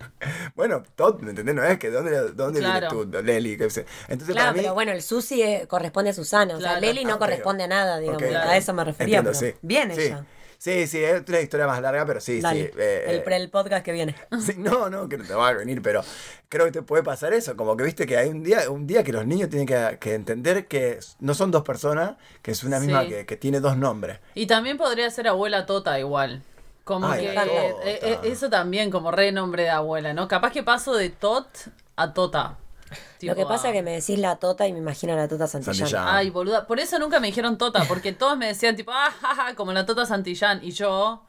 bueno, 0.54 0.82
todo, 0.96 1.18
¿me 1.20 1.30
entendés? 1.30 1.54
No 1.54 1.64
es 1.64 1.78
que 1.78 1.90
dónde, 1.90 2.32
dónde 2.32 2.60
Claro. 2.60 2.90
vienes 2.90 3.10
tú, 3.10 3.22
Leli. 3.22 3.52
Entonces, 3.54 3.84
Claro, 4.08 4.34
para 4.34 4.52
mí, 4.52 4.58
pero 4.60 4.74
bueno, 4.74 4.92
el 4.92 5.02
Susi 5.02 5.42
eh, 5.42 5.66
corresponde 5.68 6.10
a 6.10 6.14
Susana. 6.14 6.54
O 6.56 6.60
sea, 6.60 6.72
Claro. 6.78 6.80
Leli 6.86 7.04
no 7.04 7.14
Ah, 7.14 7.18
corresponde 7.18 7.64
a 7.64 7.68
nada, 7.68 7.98
digamos. 7.98 8.22
Ok. 8.22 8.28
A 8.34 8.56
eso 8.56 8.72
me 8.74 8.84
refería. 8.84 9.18
Entiendo, 9.18 9.38
pero 9.38 9.52
sí. 9.52 9.58
Bien 9.62 9.94
sí. 9.94 10.00
ella. 10.02 10.24
Sí, 10.60 10.88
sí, 10.88 10.98
es 11.04 11.22
una 11.28 11.40
historia 11.40 11.68
más 11.68 11.80
larga, 11.80 12.04
pero 12.04 12.20
sí, 12.20 12.40
Dale. 12.40 12.64
sí. 12.66 12.70
eh, 12.80 13.04
el, 13.06 13.22
pre- 13.22 13.36
el 13.36 13.48
podcast 13.48 13.84
que 13.84 13.92
viene. 13.92 14.16
Sí, 14.40 14.54
no, 14.58 14.90
no, 14.90 15.08
que 15.08 15.16
no 15.16 15.24
te 15.24 15.32
va 15.32 15.48
a 15.48 15.52
venir, 15.52 15.80
pero 15.82 16.02
creo 16.48 16.64
que 16.66 16.72
te 16.72 16.82
puede 16.82 17.04
pasar 17.04 17.32
eso, 17.32 17.56
como 17.56 17.76
que 17.76 17.84
viste 17.84 18.06
que 18.06 18.16
hay 18.16 18.28
un 18.28 18.42
día, 18.42 18.68
un 18.68 18.84
día 18.84 19.04
que 19.04 19.12
los 19.12 19.24
niños 19.24 19.50
tienen 19.50 19.68
que, 19.68 19.98
que 20.00 20.14
entender 20.14 20.66
que 20.66 20.98
no 21.20 21.34
son 21.34 21.52
dos 21.52 21.62
personas, 21.62 22.16
que 22.42 22.50
es 22.50 22.64
una 22.64 22.80
misma 22.80 23.02
Sí. 23.04 23.08
que, 23.10 23.26
que 23.26 23.36
tiene 23.36 23.60
dos 23.60 23.76
nombres. 23.76 24.18
Y 24.34 24.48
también 24.48 24.78
podría 24.78 25.08
ser 25.10 25.28
abuela 25.28 25.64
Tota 25.64 25.96
igual. 26.00 26.42
Como 26.88 27.06
Ay, 27.06 27.20
que 27.20 27.32
eh, 27.32 27.34
Tota. 27.34 28.08
eh, 28.08 28.20
eso 28.32 28.48
también 28.48 28.90
como 28.90 29.10
re 29.10 29.30
nombre 29.30 29.64
de 29.64 29.70
abuela, 29.70 30.14
¿no? 30.14 30.26
Capaz 30.26 30.52
que 30.52 30.62
paso 30.62 30.94
de 30.94 31.10
Tot 31.10 31.46
a 31.96 32.14
Tota. 32.14 32.56
Lo 33.20 33.34
que 33.34 33.44
pasa 33.44 33.68
es 33.68 33.74
que 33.74 33.82
me 33.82 33.90
decís 33.92 34.18
la 34.18 34.36
tota 34.36 34.66
y 34.66 34.72
me 34.72 34.78
imagino 34.78 35.12
a 35.12 35.16
la 35.16 35.28
tota 35.28 35.46
Santillán. 35.46 35.74
Santillán. 35.76 36.06
Ay, 36.08 36.30
boluda. 36.30 36.66
Por 36.66 36.80
eso 36.80 36.98
nunca 36.98 37.20
me 37.20 37.26
dijeron 37.26 37.58
Tota, 37.58 37.84
porque 37.86 38.12
todos 38.12 38.38
me 38.38 38.46
decían 38.46 38.76
tipo, 38.76 38.90
ah, 38.94 39.10
ja, 39.20 39.34
ja, 39.34 39.54
como 39.56 39.72
la 39.74 39.84
Tota 39.84 40.06
Santillán. 40.06 40.60
Y 40.64 40.70
yo, 40.70 41.22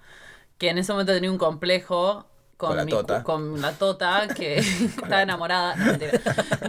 que 0.57 0.69
en 0.69 0.77
ese 0.77 0.93
momento 0.93 1.11
tenía 1.11 1.29
un 1.29 1.37
complejo 1.37 2.25
con, 2.55 2.69
Con 2.69 2.77
la 2.77 2.85
mi- 2.85 2.91
Tota. 2.91 3.23
con 3.23 3.59
la 3.59 3.73
Tota, 3.73 4.27
que 4.33 4.59
estaba 4.59 5.21
enamorada. 5.23 5.75
No, 5.75 5.85
mentira. 5.85 6.19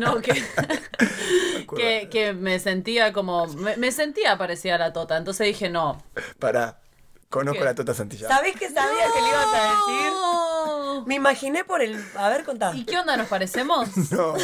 No, 0.01 0.21
que, 0.21 0.33
que, 1.77 2.09
que 2.11 2.33
me 2.33 2.59
sentía 2.59 3.13
como, 3.13 3.47
me, 3.47 3.77
me 3.77 3.93
sentía 3.93 4.37
parecida 4.39 4.75
a 4.75 4.79
la 4.79 4.93
Tota. 4.93 5.17
Entonces 5.17 5.47
dije, 5.47 5.69
no. 5.69 6.03
Para, 6.41 6.81
conozco 7.31 7.61
¿Qué? 7.61 7.65
la 7.65 7.75
Tota 7.75 7.95
Santillán. 7.95 8.29
¿Sabés 8.31 8.55
qué 8.57 8.69
sabía 8.69 9.07
que 9.15 9.21
le 9.23 9.29
ibas 9.29 9.47
a 9.55 9.63
decir? 9.71 10.13
No. 10.13 11.07
Me 11.07 11.15
imaginé 11.15 11.65
por 11.65 11.81
el. 11.81 11.99
A 12.17 12.29
ver, 12.29 12.45
contá. 12.45 12.73
¿Y 12.75 12.85
qué 12.85 12.99
onda? 12.99 13.17
¿Nos 13.17 13.29
parecemos? 13.29 13.89
No, 14.11 14.35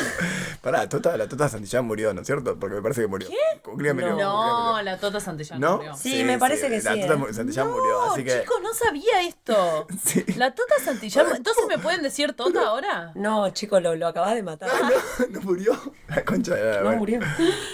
pará, 0.62 0.78
la 0.78 0.88
Tota, 0.88 1.16
la 1.16 1.28
Tota 1.28 1.48
Santillán 1.48 1.84
murió, 1.84 2.14
¿no 2.14 2.20
es 2.20 2.26
cierto? 2.26 2.56
Porque 2.58 2.76
me 2.76 2.82
parece 2.82 3.02
que 3.02 3.06
murió. 3.08 3.28
¿Qué? 3.28 3.60
No, 3.92 4.80
la 4.82 4.96
Tota 4.98 5.18
Santillán 5.20 5.60
¿No? 5.60 5.76
murió. 5.78 5.94
Sí, 5.96 6.22
me 6.24 6.38
parece 6.38 6.68
que 6.70 6.80
La 6.80 6.94
sí, 6.94 7.00
Tota 7.00 7.14
eh. 7.28 7.34
Santillán 7.34 7.68
murió, 7.70 7.92
No, 8.06 8.12
así 8.12 8.24
que... 8.24 8.40
chicos, 8.40 8.56
no 8.62 8.72
sabía 8.72 9.22
esto. 9.22 9.86
Sí. 10.04 10.24
La 10.36 10.54
Tota 10.54 10.74
Santillán. 10.84 11.26
Entonces 11.36 11.64
me 11.68 11.78
pueden 11.78 12.02
decir 12.02 12.32
Tota 12.34 12.68
ahora. 12.68 13.10
No, 13.16 13.50
chico, 13.50 13.80
lo, 13.80 13.96
lo 13.96 14.06
acabas 14.06 14.34
de 14.34 14.42
matar. 14.42 14.68
No, 14.68 15.26
no 15.30 15.40
murió. 15.42 15.76
La 16.08 16.24
concha 16.24 16.54
de 16.54 16.64
la- 16.64 16.76
No 16.78 16.84
bueno. 16.84 16.98
murió. 16.98 17.20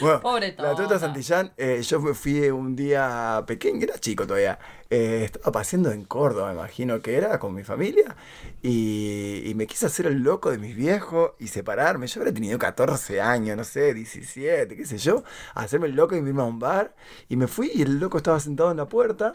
Bueno, 0.01 0.21
Pobre 0.21 0.55
La 0.59 0.71
Tota 0.71 0.83
Tota. 0.85 0.99
Santillán, 0.99 1.53
eh, 1.57 1.83
yo 1.83 2.01
me 2.01 2.15
fui 2.15 2.49
un 2.51 2.75
día 2.75 3.45
pequeño, 3.47 3.83
era 3.85 3.99
chico 3.99 4.27
todavía. 4.27 4.59
Eh, 4.95 5.25
estaba 5.25 5.53
paseando 5.53 5.91
en 5.91 6.05
Córdoba, 6.05 6.53
imagino 6.53 7.01
que 7.01 7.17
era, 7.17 7.39
con 7.39 7.55
mi 7.55 7.65
familia. 7.65 8.15
Y, 8.63 9.43
y 9.47 9.55
me 9.55 9.67
quise 9.67 9.87
hacer 9.87 10.05
el 10.05 10.19
loco 10.23 10.51
de 10.51 10.59
mis 10.59 10.77
viejos 10.77 11.33
y 11.39 11.49
separarme. 11.49 12.07
Yo 12.07 12.21
habría 12.21 12.35
tenido 12.35 12.59
14 12.59 13.23
años, 13.23 13.57
no 13.57 13.65
sé, 13.65 13.95
17, 13.95 14.77
qué 14.77 14.85
sé 14.85 14.99
yo. 14.99 15.25
Hacerme 15.55 15.87
el 15.87 15.97
loco 15.97 16.15
y 16.15 16.19
irme 16.19 16.43
a 16.43 16.45
un 16.45 16.59
bar. 16.59 16.95
Y 17.31 17.37
me 17.37 17.47
fui 17.49 17.71
y 17.75 17.81
el 17.81 18.01
loco 18.01 18.19
estaba 18.19 18.39
sentado 18.39 18.71
en 18.71 18.77
la 18.77 18.87
puerta. 18.87 19.33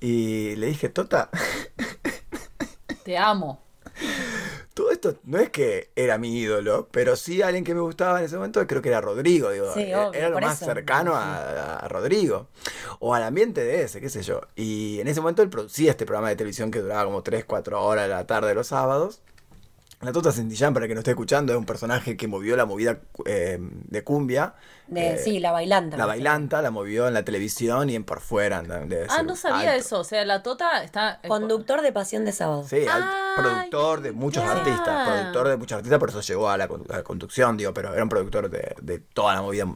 Y 0.00 0.56
le 0.56 0.68
dije, 0.68 0.88
Tota, 0.88 1.28
Te 3.04 3.18
amo. 3.18 3.60
Todo 4.76 4.90
esto 4.90 5.14
no 5.24 5.38
es 5.38 5.48
que 5.48 5.88
era 5.96 6.18
mi 6.18 6.38
ídolo, 6.38 6.86
pero 6.90 7.16
sí 7.16 7.40
alguien 7.40 7.64
que 7.64 7.74
me 7.74 7.80
gustaba 7.80 8.18
en 8.18 8.26
ese 8.26 8.36
momento, 8.36 8.66
creo 8.66 8.82
que 8.82 8.90
era 8.90 9.00
Rodrigo, 9.00 9.48
digo, 9.50 9.72
Sí, 9.72 9.84
era 9.84 10.08
obvio, 10.08 10.20
era 10.20 10.28
lo 10.28 10.38
más 10.38 10.56
eso. 10.60 10.66
cercano 10.66 11.14
a, 11.16 11.76
a 11.78 11.88
Rodrigo, 11.88 12.48
o 12.98 13.14
al 13.14 13.22
ambiente 13.22 13.64
de 13.64 13.84
ese, 13.84 14.02
qué 14.02 14.10
sé 14.10 14.20
yo. 14.22 14.42
Y 14.54 15.00
en 15.00 15.08
ese 15.08 15.22
momento 15.22 15.40
él 15.40 15.48
producía 15.48 15.92
este 15.92 16.04
programa 16.04 16.28
de 16.28 16.36
televisión 16.36 16.70
que 16.70 16.80
duraba 16.80 17.06
como 17.06 17.22
3, 17.22 17.46
4 17.46 17.82
horas 17.82 18.04
de 18.04 18.10
la 18.10 18.26
tarde 18.26 18.48
de 18.48 18.54
los 18.54 18.66
sábados. 18.66 19.22
La 20.02 20.12
Tota 20.12 20.30
Santillán, 20.30 20.74
para 20.74 20.86
que 20.86 20.92
no 20.94 21.00
esté 21.00 21.12
escuchando, 21.12 21.54
es 21.54 21.58
un 21.58 21.64
personaje 21.64 22.18
que 22.18 22.28
movió 22.28 22.54
la 22.54 22.66
movida 22.66 22.98
eh, 23.24 23.58
de 23.58 24.04
cumbia. 24.04 24.54
De, 24.88 25.14
eh, 25.14 25.18
sí, 25.18 25.40
la 25.40 25.52
bailanta. 25.52 25.96
La 25.96 26.04
bailanta 26.04 26.60
la 26.60 26.70
movió 26.70 27.08
en 27.08 27.14
la 27.14 27.24
televisión 27.24 27.88
y 27.88 27.94
en 27.94 28.04
por 28.04 28.20
fuera. 28.20 28.60
debe 28.62 29.06
Ah, 29.08 29.22
no 29.22 29.34
sabía 29.36 29.70
alto. 29.72 29.80
eso. 29.86 30.00
O 30.00 30.04
sea, 30.04 30.24
la 30.26 30.42
Tota 30.42 30.84
está. 30.84 31.18
Conductor 31.26 31.80
de 31.80 31.92
Pasión 31.92 32.26
de 32.26 32.32
Sábado. 32.32 32.66
Sí, 32.68 32.84
productor 33.36 34.02
de 34.02 34.12
muchos 34.12 34.44
artistas, 34.44 35.08
productor 35.08 35.48
de 35.48 35.56
muchos 35.56 35.76
artistas, 35.76 35.98
por 35.98 36.10
eso 36.10 36.20
llegó 36.20 36.50
a 36.50 36.58
la, 36.58 36.68
condu- 36.68 36.92
a 36.92 36.96
la 36.98 37.02
conducción, 37.02 37.56
digo, 37.56 37.72
pero 37.72 37.94
era 37.94 38.02
un 38.02 38.08
productor 38.10 38.50
de, 38.50 38.74
de 38.82 38.98
toda 38.98 39.34
la 39.34 39.40
movida 39.42 39.66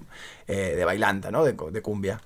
eh, 0.46 0.74
de 0.76 0.84
bailanta, 0.84 1.30
¿no? 1.30 1.44
De, 1.44 1.54
de 1.70 1.82
cumbia. 1.82 2.20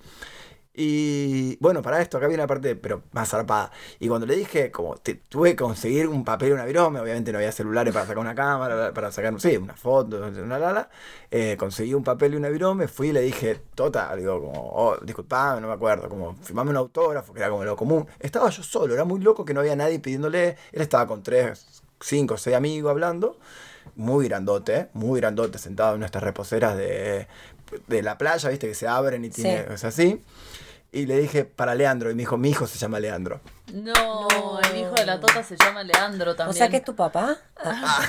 Y 0.77 1.57
bueno, 1.61 1.83
para 1.83 2.03
esto, 2.03 2.16
acá 2.16 2.27
viene 2.27 2.43
una 2.43 2.49
parte, 2.49 2.75
pero 2.75 3.03
más 3.12 3.29
zarpada. 3.31 3.70
Y 4.01 4.09
cuando 4.09 4.27
le 4.27 4.35
dije, 4.35 4.72
como 4.72 4.97
te- 4.97 5.14
tuve 5.14 5.51
que 5.51 5.57
conseguir 5.57 6.09
un 6.09 6.25
papel 6.25 6.49
y 6.49 6.53
una 6.53 6.64
virome, 6.64 6.99
obviamente 6.99 7.31
no 7.31 7.39
había 7.39 7.53
celulares 7.53 7.93
para 7.95 8.07
sacar 8.07 8.18
una 8.18 8.35
cámara, 8.35 8.93
para 8.93 9.12
sacar, 9.12 9.41
sí, 9.41 9.57
una 9.57 9.75
foto, 9.77 10.16
una 10.43 10.59
lala. 10.59 10.89
Eh, 11.31 11.57
conseguí 11.57 11.95
un 11.95 12.03
papel 12.03 12.35
y 12.35 12.37
una 12.39 12.49
virome, 12.49 12.89
fui 12.89 13.09
y 13.11 13.12
le 13.12 13.20
dije, 13.20 13.61
Tota, 13.77 14.14
digo, 14.16 14.41
como, 14.41 14.68
oh, 14.75 14.97
disculpame, 15.01 15.61
no 15.61 15.68
me 15.68 15.75
acuerdo, 15.75 16.09
como, 16.09 16.35
firmame 16.43 16.70
un 16.70 16.77
autógrafo, 16.77 17.33
que 17.33 17.39
era 17.39 17.51
como 17.51 17.62
lo 17.64 17.77
común. 17.77 18.09
Estaba 18.18 18.51
yo 18.51 18.62
solo, 18.64 18.95
era 18.95 19.05
muy 19.05 19.20
loco 19.20 19.45
que 19.45 19.55
no 19.55 19.61
había 19.61 19.77
nadie 19.77 20.01
pidiéndole. 20.01 20.57
Él 20.72 20.83
estaba 20.83 21.07
con 21.07 21.22
tres, 21.22 21.83
cinco, 22.01 22.37
seis 22.37 22.57
amigos 22.57 22.91
hablando. 22.91 23.39
Muy 23.97 24.27
grandote, 24.29 24.89
muy 24.95 25.20
grandote, 25.20 25.59
sentado 25.59 25.95
en 25.95 26.01
nuestras 26.01 26.25
reposeras 26.25 26.77
de, 26.77 27.29
de 27.87 28.03
la 28.03 28.16
playa, 28.18 28.49
viste, 28.49 28.66
que 28.66 28.75
se 28.75 28.89
abren 28.89 29.25
y 29.25 29.31
tiene, 29.31 29.59
Sí. 29.68 29.72
es 29.75 29.85
así. 29.85 30.22
Y 30.95 31.07
le 31.07 31.18
dije 31.18 31.45
para 31.45 31.74
Leandro, 31.74 32.09
y 32.09 32.14
me 32.14 32.22
dijo, 32.22 32.36
mi 32.36 32.51
hijo 32.51 32.68
se 32.68 32.78
llama 32.78 33.01
Leandro. 33.01 33.40
No, 33.72 34.61
el 34.61 34.76
hijo 34.78 34.92
de 34.92 35.05
la 35.05 35.18
Tota 35.18 35.42
se 35.42 35.57
llama 35.57 35.82
Leandro 35.82 36.36
también. 36.36 36.51
O 36.51 36.57
sea 36.57 36.68
que 36.68 36.76
es 36.76 36.84
tu 36.84 36.95
papá. 36.95 37.36
Ah, 37.57 38.01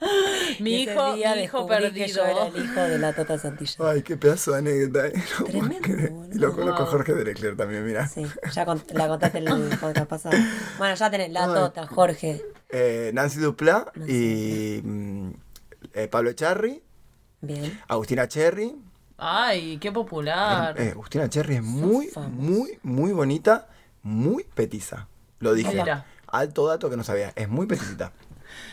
mi 0.60 0.70
y 0.70 0.82
ese 0.82 0.92
hijo, 0.92 1.12
mi 1.12 1.42
hijo 1.42 1.66
que 1.66 1.74
perdido. 1.74 2.06
yo 2.06 2.24
era 2.24 2.46
el 2.46 2.64
hijo 2.64 2.80
de 2.80 2.98
la 2.98 3.12
Tota 3.12 3.38
Santillán. 3.38 3.86
Ay, 3.86 4.02
qué 4.02 4.16
pedazo 4.16 4.52
de 4.52 4.58
anécdota. 4.58 5.08
¿eh? 5.08 5.12
No 5.38 5.44
Tremendo. 5.44 6.26
Y 6.32 6.38
lo 6.38 6.54
conozco 6.54 6.84
Wow. 6.84 6.90
Jorge 6.92 7.12
Drexler 7.12 7.54
también, 7.56 7.84
mira. 7.84 8.08
Sí, 8.08 8.26
ya 8.54 8.64
la 8.94 9.08
contaste 9.08 9.38
en 9.38 9.48
el 9.48 9.78
podcast 9.78 10.08
pasado. 10.08 10.38
Bueno, 10.78 10.94
ya 10.94 11.10
tenés 11.10 11.30
la 11.32 11.44
Ay. 11.44 11.54
Tota, 11.54 11.86
Jorge. 11.86 12.42
Eh, 12.70 13.10
Nancy 13.12 13.40
Duplá 13.40 13.92
y 14.08 14.80
mm, 14.82 15.30
eh, 15.92 16.08
Pablo 16.08 16.32
Cherry, 16.32 16.82
Bien. 17.42 17.78
Agustina 17.88 18.26
Cherry. 18.26 18.74
Ay, 19.22 19.76
qué 19.76 19.92
popular. 19.92 20.80
Eh, 20.80 20.92
Agustina 20.92 21.28
Cherry 21.28 21.56
es 21.56 21.62
muy, 21.62 22.10
muy, 22.30 22.78
muy 22.82 23.12
bonita, 23.12 23.68
muy 24.02 24.44
petiza. 24.44 25.08
Lo 25.40 25.52
dije. 25.52 25.74
Mira. 25.74 26.06
Alto 26.26 26.66
dato 26.66 26.88
que 26.88 26.96
no 26.96 27.04
sabía. 27.04 27.32
Es 27.36 27.48
muy 27.48 27.66
peticita. 27.66 28.12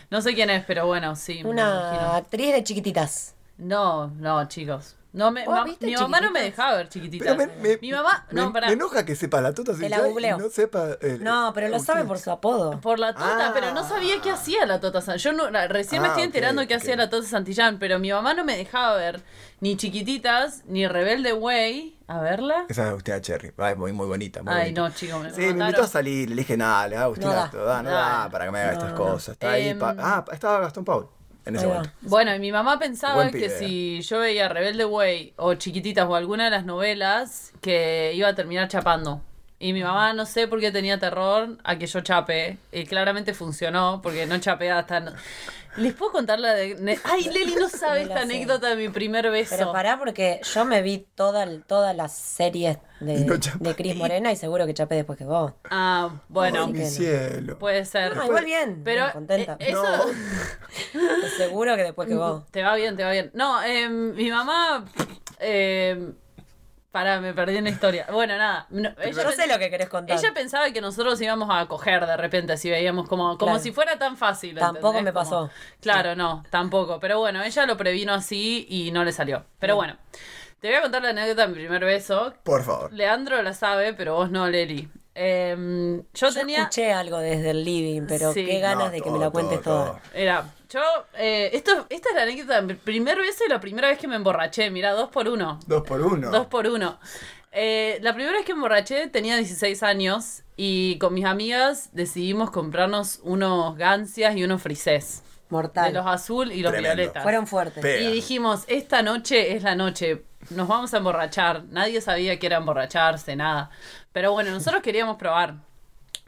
No 0.10 0.22
sé 0.22 0.34
quién 0.34 0.50
es, 0.50 0.64
pero 0.66 0.88
bueno, 0.88 1.16
sí. 1.18 1.41
Una 1.43 2.16
actriz 2.16 2.54
de 2.54 2.64
chiquititas. 2.64 3.36
No, 3.58 4.08
no, 4.08 4.48
chicos. 4.48 4.95
No 5.18 5.32
me, 5.32 5.43
¿Vos 5.45 5.55
ma- 5.55 5.63
viste 5.63 5.86
mi 5.88 5.95
mamá 5.95 6.22
no 6.22 6.32
me 6.32 6.41
dejaba 6.41 6.78
ver 6.78 6.89
chiquititas. 6.89 7.36
Pero 7.36 7.38
me, 7.38 7.47
me- 7.61 7.78
mi 7.82 7.91
mamá, 7.91 8.26
me, 8.32 8.41
no, 8.41 8.53
pará. 8.53 8.68
me 8.68 8.74
enoja 8.74 9.03
que 9.05 9.15
sepa 9.15 9.41
la 9.41 9.53
tota 9.53 9.74
Te 9.76 9.89
la 9.89 9.99
googleo. 10.01 10.38
no 10.38 10.49
sepa. 10.49 10.89
No, 11.20 11.51
pero 11.53 11.68
lo 11.70 11.80
sabe 11.80 12.03
por 12.05 12.20
su 12.20 12.32
apodo. 12.32 12.80
Por 12.80 12.99
la 12.99 13.13
Tota, 13.13 13.47
Ah. 13.47 13.51
pero 13.53 13.74
no 13.74 13.84
sabía 13.88 14.22
qué 14.22 14.32
hacía 14.32 14.65
la 14.65 14.80
Tota 14.80 15.01
Santillán. 15.01 15.36
Yo 15.38 15.49
no, 15.51 15.68
recién 15.68 16.01
me 16.01 16.07
Ah, 16.07 16.11
estoy 16.11 16.24
enterando 16.26 16.65
qué 16.68 16.76
hacía 16.76 16.95
la 16.95 17.09
Tota 17.09 17.28
Santillán, 17.28 17.80
pero 17.80 17.99
mi 17.99 18.11
mamá 18.11 18.34
no 18.36 18.45
me 18.45 18.55
dejaba 18.55 18.95
ver 18.95 19.24
ni 19.59 19.76
Chiquititas, 19.76 20.63
ni 20.68 20.88
Rebelde 20.88 21.34
Way. 21.34 21.95
A 22.09 22.22
verla. 22.22 22.65
Esa 22.70 22.84
es 22.84 22.89
Agustina 22.89 23.20
Cherry. 23.20 23.51
Ah, 23.57 23.72
es 23.72 23.78
muy, 23.78 23.91
muy 23.91 24.05
bonita. 24.07 24.41
Muy 24.41 24.53
Ay, 24.53 24.59
bonita. 24.74 24.82
no, 24.82 24.89
chicos, 24.91 25.22
me 25.24 25.30
Sí, 25.34 25.41
me 25.53 25.65
invitó 25.65 25.84
a 25.84 25.88
salir, 25.88 26.30
le 26.30 26.36
dije 26.38 26.55
nada, 26.55 26.88
le 26.88 26.95
da 26.95 27.03
Agustina, 27.03 27.32
No 27.32 27.36
da. 27.36 27.45
esto, 27.45 27.65
da, 27.65 27.84
no 27.84 27.89
No 27.89 27.95
da 27.97 28.01
da. 28.24 28.30
para 28.30 28.45
que 28.45 28.51
me 28.51 28.59
haga 28.61 28.72
estas 28.74 28.91
No, 28.91 28.95
cosas. 28.97 29.30
Está 29.34 29.51
ahí. 29.51 29.68
Em, 29.70 29.80
pa- 29.80 29.95
ah, 29.99 30.24
estaba 30.32 30.59
Gastón 30.61 30.86
Paul 30.86 31.09
en 31.48 31.56
ese 31.56 31.66
Ahí 31.66 31.70
va. 31.72 31.76
momento. 31.78 31.98
Bueno, 32.02 32.36
y 32.36 32.39
mi 32.39 32.52
mamá 32.52 32.78
pensaba 32.80 33.16
Buen 33.16 33.32
que 33.32 33.38
pibe. 33.48 33.60
si 33.60 34.02
yo 34.02 34.20
veía 34.20 34.50
Rebelde 34.50 34.86
Way 34.86 35.34
o 35.38 35.54
Chiquititas 35.56 36.06
o 36.08 36.16
alguna 36.16 36.45
de 36.45 36.52
las 36.52 36.66
novelas, 36.66 37.54
que 37.62 38.12
iba 38.16 38.28
a 38.30 38.36
terminar 38.36 38.68
chapando. 38.68 39.22
Y 39.60 39.74
mi 39.74 39.82
mamá 39.82 40.14
no 40.14 40.28
sé 40.28 40.48
por 40.48 40.60
qué 40.60 40.72
tenía 40.72 41.00
terror 41.00 41.58
a 41.64 41.78
que 41.80 41.88
yo 41.88 42.02
chape. 42.02 42.58
Y 42.72 42.86
claramente 42.86 43.34
funcionó, 43.34 44.02
porque 44.04 44.26
no 44.28 44.38
chapé 44.38 44.70
hasta... 44.70 45.14
no- 45.78 45.84
¿Les 45.84 45.94
puedo 45.94 46.12
contar 46.12 46.40
la 46.40 46.54
de... 46.54 47.00
Ay, 47.04 47.24
Leli 47.26 47.56
no 47.56 47.70
sabe 47.70 48.00
No 48.04 48.08
esta 48.08 48.16
sé. 48.18 48.22
anécdota 48.24 48.70
de 48.70 48.76
mi 48.76 48.90
primer 48.90 49.30
beso. 49.32 49.56
Pero 49.58 49.72
pará 49.72 49.98
porque 50.00 50.42
yo 50.54 50.66
me 50.66 50.82
vi 50.82 51.08
toda, 51.16 51.48
todas 51.68 51.96
las 51.96 52.14
series 52.18 52.78
de, 53.00 53.20
no 53.26 53.38
chapé. 53.38 53.64
de 53.64 53.76
Cris 53.76 53.96
Morena 53.96 54.32
y 54.32 54.36
seguro 54.36 54.66
que 54.66 54.74
chapé 54.74 54.96
después 54.96 55.18
que 55.18 55.26
vos. 55.26 55.54
Ah, 55.70 56.10
bueno, 56.30 56.68
mi 56.68 56.80
no. 56.80 56.86
cielo. 56.86 57.58
puede 57.60 57.86
ser. 57.86 58.14
Ah, 58.20 58.26
igual 58.26 58.46
bien, 58.46 58.82
Pero 58.84 59.04
bien, 59.04 59.12
contenta. 59.14 59.58
eh, 59.60 59.68
eso... 59.70 59.84
Seguro 61.38 61.76
que 61.76 61.84
después 61.84 62.08
que 62.08 62.16
vos. 62.16 62.44
Te 62.52 62.64
va 62.64 62.76
bien, 62.76 62.96
te 62.98 63.04
va 63.04 63.12
bien. 63.12 63.32
No, 63.34 63.62
eh, 63.64 63.88
mi 63.90 64.30
mamá... 64.32 64.86
Eh, 65.40 66.14
Pará, 66.92 67.20
me 67.22 67.34
perdí 67.34 67.58
en 67.58 67.66
la 67.66 67.70
historia. 67.70 68.08
Bueno, 68.12 68.38
nada. 68.38 68.66
no, 68.70 68.90
ella 69.02 69.24
Yo 69.24 69.32
sé 69.32 69.46
lo 69.48 69.60
que 69.60 69.70
querés 69.70 69.90
contar. 69.90 70.18
Ella 70.18 70.34
pensaba 70.34 70.72
que 70.72 70.82
nosotros 70.82 71.20
íbamos 71.22 71.50
a 71.52 71.66
coger 71.68 72.06
de 72.08 72.18
repente, 72.18 72.54
así 72.54 72.70
veíamos 72.70 73.08
como, 73.08 73.38
como 73.38 73.52
Claro. 73.52 73.60
si 73.60 73.72
fuera 73.72 74.00
tan 74.00 74.18
fácil. 74.18 74.56
Tampoco 74.58 74.98
¿entendés? 74.98 75.14
me 75.14 75.20
Como- 75.20 75.48
pasó. 75.48 75.52
claro, 75.82 76.16
no, 76.16 76.44
tampoco. 76.50 77.00
Pero 77.00 77.20
bueno, 77.20 77.44
ella 77.44 77.66
lo 77.66 77.78
previno 77.78 78.14
así 78.14 78.66
y 78.70 78.92
no 78.92 79.04
le 79.04 79.12
salió. 79.12 79.46
Pero 79.60 79.76
bueno, 79.76 79.98
te 80.62 80.70
voy 80.70 80.78
a 80.78 80.82
contar 80.82 81.04
la 81.04 81.10
anécdota 81.10 81.44
de 81.44 81.48
mi 81.50 81.54
primer 81.56 81.84
beso. 81.86 82.34
Por 82.44 82.64
favor. 82.64 82.92
Leandro 82.94 83.42
la 83.44 83.54
sabe, 83.54 83.94
pero 83.94 84.16
vos 84.16 84.32
no, 84.32 84.48
Leli. 84.50 84.90
Em, 85.20 85.97
yo, 86.13 86.28
Yo 86.30 86.34
tenía. 86.34 86.59
escuché 86.59 86.93
algo 86.93 87.18
desde 87.18 87.49
el 87.49 87.63
living, 87.65 88.03
pero 88.07 88.34
Sí. 88.34 88.45
qué 88.45 88.59
ganas 88.59 88.86
No, 88.86 88.91
de 88.91 89.01
que 89.01 89.09
me 89.09 89.18
la 89.18 89.32
cuentes 89.32 89.61
todo, 89.63 89.86
toda. 89.86 90.01
Era, 90.13 90.53
yo, 90.70 90.82
eh, 91.18 91.49
esto, 91.53 91.88
esta 91.89 92.09
es 92.09 92.15
la 92.15 92.22
anécdota 92.22 92.63
primer 92.84 93.18
beso 93.18 93.43
y 93.45 93.49
la 93.49 93.59
primera 93.59 93.88
vez 93.88 93.97
que 93.97 94.07
me 94.07 94.15
emborraché. 94.15 94.70
Mira, 94.70 94.91
dos 94.91 95.09
por 95.09 95.28
uno. 95.28 95.59
Dos 95.65 95.82
por 95.88 96.01
uno. 96.01 96.30
Dos 96.30 96.45
por 96.45 96.68
uno. 96.68 96.99
Eh, 97.51 97.97
la 98.01 98.13
primera 98.13 98.34
vez 98.38 98.45
que 98.45 98.53
me 98.53 98.57
emborraché 98.57 99.07
tenía 99.07 99.36
16 99.38 99.82
años 99.82 100.43
y 100.55 100.99
con 100.99 101.15
mis 101.15 101.26
amigas 101.26 101.89
decidimos 101.93 102.51
comprarnos 102.51 103.20
unos 103.24 103.76
gancias 103.76 104.36
y 104.36 104.43
unos 104.43 104.61
frisés. 104.61 105.24
Mortal. 105.50 105.93
De 105.93 106.00
los 106.00 106.06
azul 106.08 106.52
y 106.52 106.62
los 106.62 106.72
Tremendo. 106.72 106.95
violetas. 106.95 107.24
Fueron 107.24 107.48
fuertes. 107.48 107.82
Pega. 107.82 108.02
Y 108.02 108.12
dijimos, 108.12 108.64
esta 108.68 109.02
noche 109.02 109.56
es 109.56 109.64
la 109.64 109.76
noche, 109.76 110.24
nos 110.50 110.68
vamos 110.68 110.93
a 110.93 110.98
emborrachar. 110.98 111.64
Nadie 111.70 112.02
sabía 112.02 112.38
que 112.39 112.48
era 112.48 112.58
emborracharse, 112.58 113.36
nada. 113.36 113.70
Pero 114.12 114.32
bueno, 114.34 114.52
nosotros 114.52 114.82
queríamos 114.82 115.18
probar. 115.18 115.56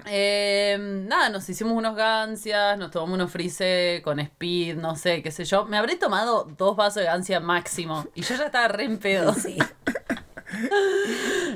Eh, 0.05 0.77
nada, 0.79 1.27
nos 1.29 1.49
hicimos 1.49 1.73
unos 1.73 1.93
gancias, 1.95 2.77
nos 2.77 2.89
tomamos 2.91 3.15
unos 3.15 3.31
frise 3.31 3.99
con 4.01 4.19
speed, 4.21 4.77
no 4.77 4.95
sé, 4.95 5.21
qué 5.21 5.29
sé 5.31 5.43
yo. 5.43 5.65
Me 5.65 5.77
habré 5.77 5.97
tomado 5.97 6.45
dos 6.57 6.77
vasos 6.77 7.01
de 7.01 7.03
gancia 7.03 7.41
máximo 7.41 8.05
y 8.15 8.21
yo 8.21 8.35
ya 8.35 8.45
estaba 8.45 8.69
re 8.69 8.85
en 8.85 8.97
pedo. 8.97 9.33
Sí. 9.33 9.57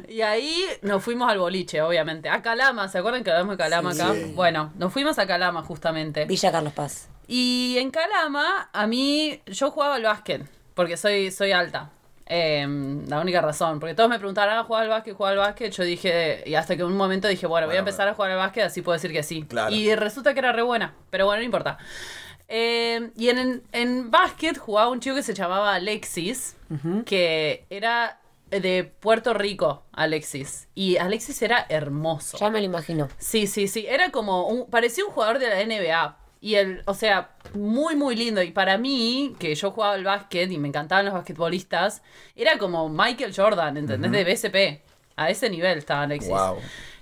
Y 0.07 0.21
ahí 0.21 0.63
nos 0.83 1.03
fuimos 1.03 1.27
al 1.27 1.39
boliche, 1.39 1.81
obviamente. 1.81 2.29
A 2.29 2.43
Calama, 2.43 2.87
¿se 2.89 2.99
acuerdan 2.99 3.23
que 3.23 3.31
hablamos 3.31 3.57
de 3.57 3.63
Calama 3.63 3.91
Sí. 3.91 4.01
acá? 4.01 4.13
Bueno, 4.35 4.71
nos 4.77 4.93
fuimos 4.93 5.17
a 5.17 5.25
Calama 5.25 5.63
justamente. 5.63 6.25
Villa 6.25 6.51
Carlos 6.51 6.73
Paz. 6.73 7.09
Y 7.27 7.77
en 7.77 7.91
Calama, 7.91 8.69
a 8.73 8.87
mí, 8.87 9.41
yo 9.47 9.71
jugaba 9.71 9.95
al 9.95 10.03
básquet, 10.03 10.43
porque 10.73 10.97
soy, 10.97 11.31
soy 11.31 11.51
alta. 11.51 11.89
Eh, 12.25 12.65
la 13.07 13.19
única 13.19 13.41
razón, 13.41 13.79
porque 13.79 13.95
todos 13.95 14.09
me 14.09 14.17
preguntaban, 14.17 14.57
ah, 14.57 14.63
¿juega 14.63 14.83
al 14.83 14.89
básquet? 14.89 15.15
¿Juega 15.15 15.31
al 15.31 15.37
básquet? 15.37 15.71
Yo 15.73 15.83
dije, 15.83 16.43
y 16.45 16.55
hasta 16.55 16.75
que 16.75 16.81
en 16.81 16.87
un 16.87 16.97
momento 16.97 17.27
dije, 17.27 17.47
bueno, 17.47 17.67
voy 17.67 17.75
a 17.75 17.79
Bueno, 17.81 17.89
empezar 17.89 18.07
a 18.07 18.13
jugar 18.13 18.31
al 18.31 18.37
básquet, 18.37 18.63
así 18.63 18.81
puedo 18.81 18.93
decir 18.93 19.11
que 19.11 19.23
sí. 19.23 19.43
Claro. 19.43 19.73
Y 19.73 19.93
resulta 19.95 20.33
que 20.33 20.39
era 20.39 20.51
re 20.51 20.61
buena, 20.61 20.93
pero 21.09 21.25
bueno, 21.25 21.39
no 21.39 21.45
importa. 21.45 21.77
Eh, 22.47 23.11
y 23.17 23.29
en, 23.29 23.63
en 23.71 24.11
básquet 24.11 24.57
jugaba 24.57 24.89
un 24.89 24.99
chico 24.99 25.15
que 25.15 25.23
se 25.23 25.33
llamaba 25.33 25.75
Alexis, 25.75 26.55
que 27.05 27.65
era 27.69 28.19
de 28.49 28.83
Puerto 28.83 29.33
Rico, 29.33 29.83
Alexis. 29.91 30.67
Y 30.75 30.97
Alexis 30.97 31.41
era 31.41 31.65
hermoso. 31.69 32.37
Ya 32.37 32.49
me 32.49 32.59
lo 32.59 32.65
imagino. 32.65 33.09
Sí, 33.17 33.47
sí, 33.47 33.67
sí. 33.67 33.85
Era 33.87 34.11
como 34.11 34.47
un. 34.47 34.69
Parecía 34.69 35.05
un 35.05 35.11
jugador 35.11 35.39
de 35.39 35.49
la 35.49 35.63
NBA. 35.63 36.17
Y 36.45 36.55
el, 36.55 36.81
o 36.87 36.93
sea, 36.93 37.29
muy, 37.53 37.95
muy 37.95 38.17
lindo. 38.17 38.43
Y 38.43 38.51
para 38.51 38.77
mí, 38.77 39.33
que 39.39 39.55
yo 39.55 39.71
jugaba 39.71 39.93
al 39.93 40.03
básquet 40.03 40.51
y 40.51 40.57
me 40.57 40.67
encantaban 40.67 41.05
los 41.05 41.13
basquetbolistas, 41.13 42.01
era 42.35 42.57
como 42.57 42.89
Michael 42.89 43.33
Jordan, 43.33 43.77
¿entendés? 43.77 44.11
De 44.11 44.23
BSP. 44.25 44.81
A 45.15 45.29
ese 45.29 45.49
nivel 45.49 45.77
estaba 45.77 46.01
Alexis. 46.01 46.29
Wow. 46.31 46.57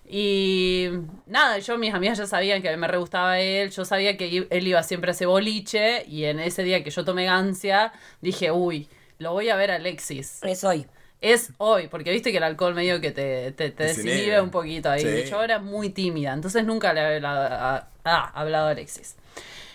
Y 0.08 0.90
nada, 1.26 1.58
yo, 1.60 1.78
mis 1.78 1.94
amigas 1.94 2.18
ya 2.18 2.28
sabían 2.28 2.62
que 2.62 2.76
me 2.78 2.88
re 2.88 2.98
gustaba 2.98 3.40
él. 3.40 3.72
Yo 3.72 3.86
sabía 3.86 4.18
que 4.18 4.28
i- 4.28 4.48
él 4.50 4.68
iba 4.68 4.84
siempre 4.84 5.10
a 5.12 5.14
ese 5.14 5.26
boliche. 5.26 6.04
Y 6.08 6.26
en 6.26 6.40
ese 6.40 6.64
día 6.64 6.84
que 6.84 6.92
yo 6.92 7.04
tomé 7.06 7.26
gancia, 7.26 7.94
dije, 8.22 8.52
uy, 8.52 8.88
lo 9.20 9.32
voy 9.32 9.50
a 9.50 9.56
ver 9.56 9.72
a 9.72 9.76
Alexis 9.76 10.40
Es 10.44 10.64
hoy. 10.64 10.86
es 11.22 11.52
hoy, 11.58 11.88
porque 11.88 12.12
viste 12.12 12.32
que 12.32 12.38
el 12.38 12.44
alcohol 12.44 12.76
medio 12.76 13.00
que 13.02 13.12
te, 13.12 13.52
te, 13.54 13.72
te 13.72 13.84
Desinhibe. 13.86 14.42
un 14.42 14.50
poquito 14.52 14.90
ahí. 14.92 15.02
Sí. 15.24 15.30
Yo 15.32 15.42
era 15.44 15.60
muy 15.60 15.90
tímida, 15.90 16.34
entonces 16.34 16.66
nunca 16.66 16.94
le 16.94 17.00
había 17.02 17.16
hablado 17.16 17.48
a, 17.56 17.88
ah, 18.06 18.32
hablado 18.36 18.68
a 18.68 18.72
Alexis. 18.72 19.16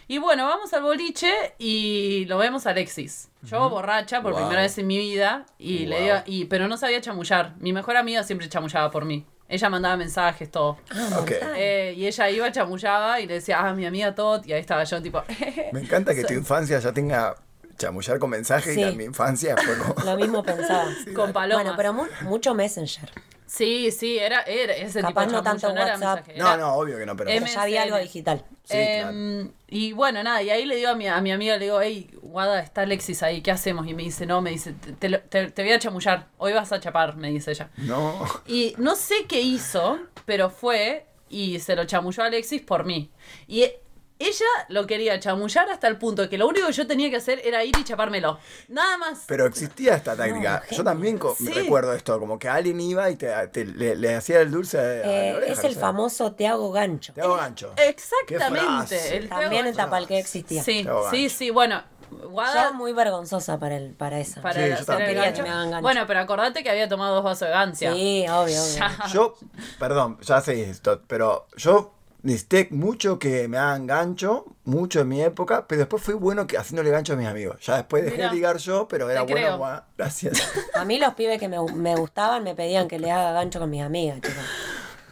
Y 0.09 0.19
bueno, 0.19 0.47
vamos 0.47 0.73
al 0.73 0.83
boliche 0.83 1.33
y 1.59 2.25
lo 2.27 2.39
vemos 2.39 2.67
a 2.67 2.71
Alexis. 2.71 3.29
Yo 3.43 3.69
borracha 3.69 4.23
por 4.23 4.33
Wow. 4.33 4.43
primera 4.43 4.63
vez 4.63 4.79
en 4.79 4.87
mi 4.87 4.99
vida, 4.99 5.47
y 5.59 5.87
le 5.87 6.01
digo, 6.03 6.15
y, 6.27 6.45
pero 6.45 6.69
no 6.69 6.77
sabía 6.77 7.01
chamullar. 7.01 7.55
Mi 7.59 7.73
mejor 7.73 7.97
amiga 7.97 8.23
siempre 8.23 8.49
chamullaba 8.49 8.91
por 8.91 9.05
mí. 9.05 9.27
Ella 9.49 9.69
mandaba 9.71 9.97
mensajes, 9.97 10.51
todo. 10.51 10.79
Ok. 11.21 11.31
Eh, 11.57 11.95
y 11.97 12.07
ella 12.07 12.31
iba, 12.31 12.51
chamullaba 12.53 13.21
y 13.21 13.27
le 13.27 13.35
decía, 13.35 13.61
ah, 13.61 13.73
mi 13.75 13.85
amiga 13.87 14.15
Tot, 14.15 14.47
y 14.47 14.53
ahí 14.53 14.61
estaba 14.61 14.85
yo 14.85 15.01
tipo... 15.03 15.23
Me 15.73 15.81
encanta 15.81 16.15
que 16.15 16.25
tu 16.25 16.35
infancia 16.35 16.79
ya 16.81 16.93
tenga 16.93 17.35
chamullar 17.77 18.19
con 18.19 18.31
mensajes 18.31 18.73
y 18.73 18.75
Sí. 18.77 18.81
la 18.85 18.93
mi 18.93 19.05
infancia 19.05 19.57
fue 19.57 19.77
como... 19.79 19.95
Lo 20.05 20.17
mismo 20.17 20.43
pensaba. 20.43 20.87
con 21.15 21.33
palomas. 21.33 21.65
Bueno, 21.65 21.77
pero 21.77 21.93
mu- 21.93 22.07
mucho 22.29 22.55
Messenger. 22.55 23.11
Sí, 23.47 23.93
sí, 23.93 24.19
era, 24.19 24.43
era 24.43 24.75
ese 24.75 25.03
tipo 25.03 25.21
de 25.21 25.27
no 25.29 25.43
tanto 25.43 25.71
era 25.71 25.81
WhatsApp. 25.93 26.17
mensaje, 26.27 26.33
No, 26.39 26.47
era- 26.49 26.57
no, 26.57 26.75
obvio 26.75 26.99
que 26.99 27.07
no, 27.07 27.17
pero... 27.17 27.31
Ya 27.31 27.63
había 27.63 27.83
algo 27.83 27.97
digital. 27.99 28.45
Sí, 28.65 28.77
Em, 28.77 29.53
Y 29.69 29.93
bueno, 29.93 30.23
nada, 30.25 30.43
y 30.43 30.51
ahí 30.51 30.65
le 30.65 30.75
digo 30.77 30.91
a 30.91 30.95
mi, 30.97 31.07
a 31.07 31.21
mi 31.21 31.31
amiga, 31.31 31.57
le 31.57 31.67
digo, 31.67 31.81
hey, 31.81 32.11
Guada, 32.23 32.61
está 32.61 32.83
Alexis 32.83 33.23
ahí, 33.23 33.43
¿qué 33.43 33.53
hacemos? 33.53 33.87
Y 33.87 33.95
me 33.95 34.03
dice, 34.03 34.27
no, 34.27 34.41
me 34.43 34.51
dice, 34.51 34.73
te, 34.73 34.93
te 34.93 35.09
lo- 35.09 35.21
te- 35.21 35.63
voy 35.63 35.73
a 35.73 35.79
chamullar, 35.79 36.27
hoy 36.39 36.53
vas 36.55 36.73
a 36.73 36.81
chapar, 36.81 37.17
me 37.17 37.31
dice 37.31 37.53
ella. 37.53 37.71
No. 37.77 38.25
Y 38.47 38.75
no 38.79 38.97
sé 38.97 39.27
qué 39.29 39.41
hizo, 39.41 39.99
pero 40.25 40.51
fue 40.51 41.07
y 41.29 41.61
se 41.61 41.77
lo 41.77 41.85
chamulló 41.85 42.25
a 42.25 42.27
Alexis 42.27 42.63
por 42.63 42.85
mí. 42.85 43.11
Y 43.47 43.71
ella 44.19 44.47
lo 44.69 44.87
quería 44.87 45.21
chamullar 45.21 45.69
hasta 45.71 45.89
el 45.89 45.99
punto 45.99 46.29
que 46.29 46.39
lo 46.39 46.47
único 46.49 46.67
que 46.69 46.73
yo 46.73 46.87
tenía 46.87 47.11
que 47.11 47.17
hacer 47.17 47.41
era 47.45 47.63
ir 47.65 47.77
y 47.79 47.85
chapármelo. 47.85 48.39
Nada 48.69 48.97
más. 48.97 49.25
Pero 49.27 49.47
existía 49.47 49.95
esta 49.95 50.17
táctica. 50.17 50.63
Yo 50.71 50.83
también 50.85 51.19
me 51.41 51.51
recuerdo 51.53 51.93
esto, 51.93 52.19
como 52.19 52.39
que 52.39 52.49
alguien 52.49 52.81
iba 52.81 53.11
y 53.11 53.17
te, 53.17 53.29
te- 53.49 53.65
le, 53.67 53.95
le 53.97 54.15
hacía 54.15 54.41
el 54.41 54.51
dulce 54.51 54.79
a 54.79 54.83
la 54.83 54.89
Eh, 55.29 55.35
oreja, 55.35 55.53
es 55.53 55.65
el 55.65 55.75
famoso 55.77 56.33
Te 56.33 56.47
hago 56.47 56.73
gancho. 56.73 57.13
Te 57.13 57.21
hago 57.21 57.37
gancho. 57.37 57.73
Exactamente. 57.77 59.17
El 59.17 59.29
También 59.29 59.67
en 59.67 59.75
Tapalqué 59.75 60.19
existía. 60.19 60.63
Sí, 60.63 60.87
sí, 61.11 61.29
sí, 61.29 61.51
bueno. 61.51 61.83
Guada, 62.09 62.69
Yo 62.71 62.75
muy 62.75 62.93
vergonzosa 62.93 63.59
para, 63.59 63.77
el, 63.77 63.93
para 63.93 64.21
esa. 64.21 64.41
para 64.41 64.55
Sí, 64.55 64.61
el- 64.61 65.01
el 65.03 65.15
gancho. 65.17 65.43
que 65.43 65.51
me. 65.51 65.81
Bueno, 65.81 66.05
pero 66.07 66.21
acordate 66.21 66.63
que 66.63 66.71
había 66.71 66.89
tomado 66.89 67.17
dos 67.17 67.25
vasos 67.25 67.49
de 67.49 67.55
gancia. 67.55 67.93
Sí, 67.93 68.25
obvio, 68.31 68.63
obvio. 68.63 68.85
Yo, 69.13 69.35
perdón, 69.81 70.17
ya 70.23 70.41
sé 70.41 70.71
esto, 70.71 71.03
pero 71.09 71.49
yo 71.57 71.96
necesité 72.23 72.69
mucho 72.71 73.19
que 73.19 73.49
me 73.49 73.59
hagan 73.59 73.87
gancho, 73.87 74.57
mucho 74.65 75.01
en 75.01 75.09
mi 75.09 75.23
época, 75.23 75.67
pero 75.69 75.81
después 75.81 76.03
fui 76.03 76.15
bueno 76.15 76.47
que 76.47 76.59
haciéndole 76.59 76.91
gancho 76.91 77.13
a 77.13 77.17
mis 77.17 77.27
amigos. 77.27 77.65
Ya 77.65 77.77
después 77.77 78.05
dejé 78.05 78.17
Mira, 78.17 78.29
de 78.29 78.35
ligar 78.35 78.57
yo, 78.59 78.89
pero 78.89 79.09
era 79.11 79.23
bueno. 79.23 79.83
Gracias. 79.97 80.43
A 80.75 80.85
mí 80.85 80.99
los 80.99 81.15
pibes 81.15 81.39
que 81.39 81.49
me, 81.49 81.59
me 81.75 81.97
gustaban 81.97 82.45
me 82.45 82.55
pedían 82.55 82.89
que 82.89 82.99
le 82.99 83.11
haga 83.11 83.33
gancho 83.33 83.59
con 83.59 83.71
mis 83.71 83.83
amigas, 83.83 84.21
chicos. 84.21 84.43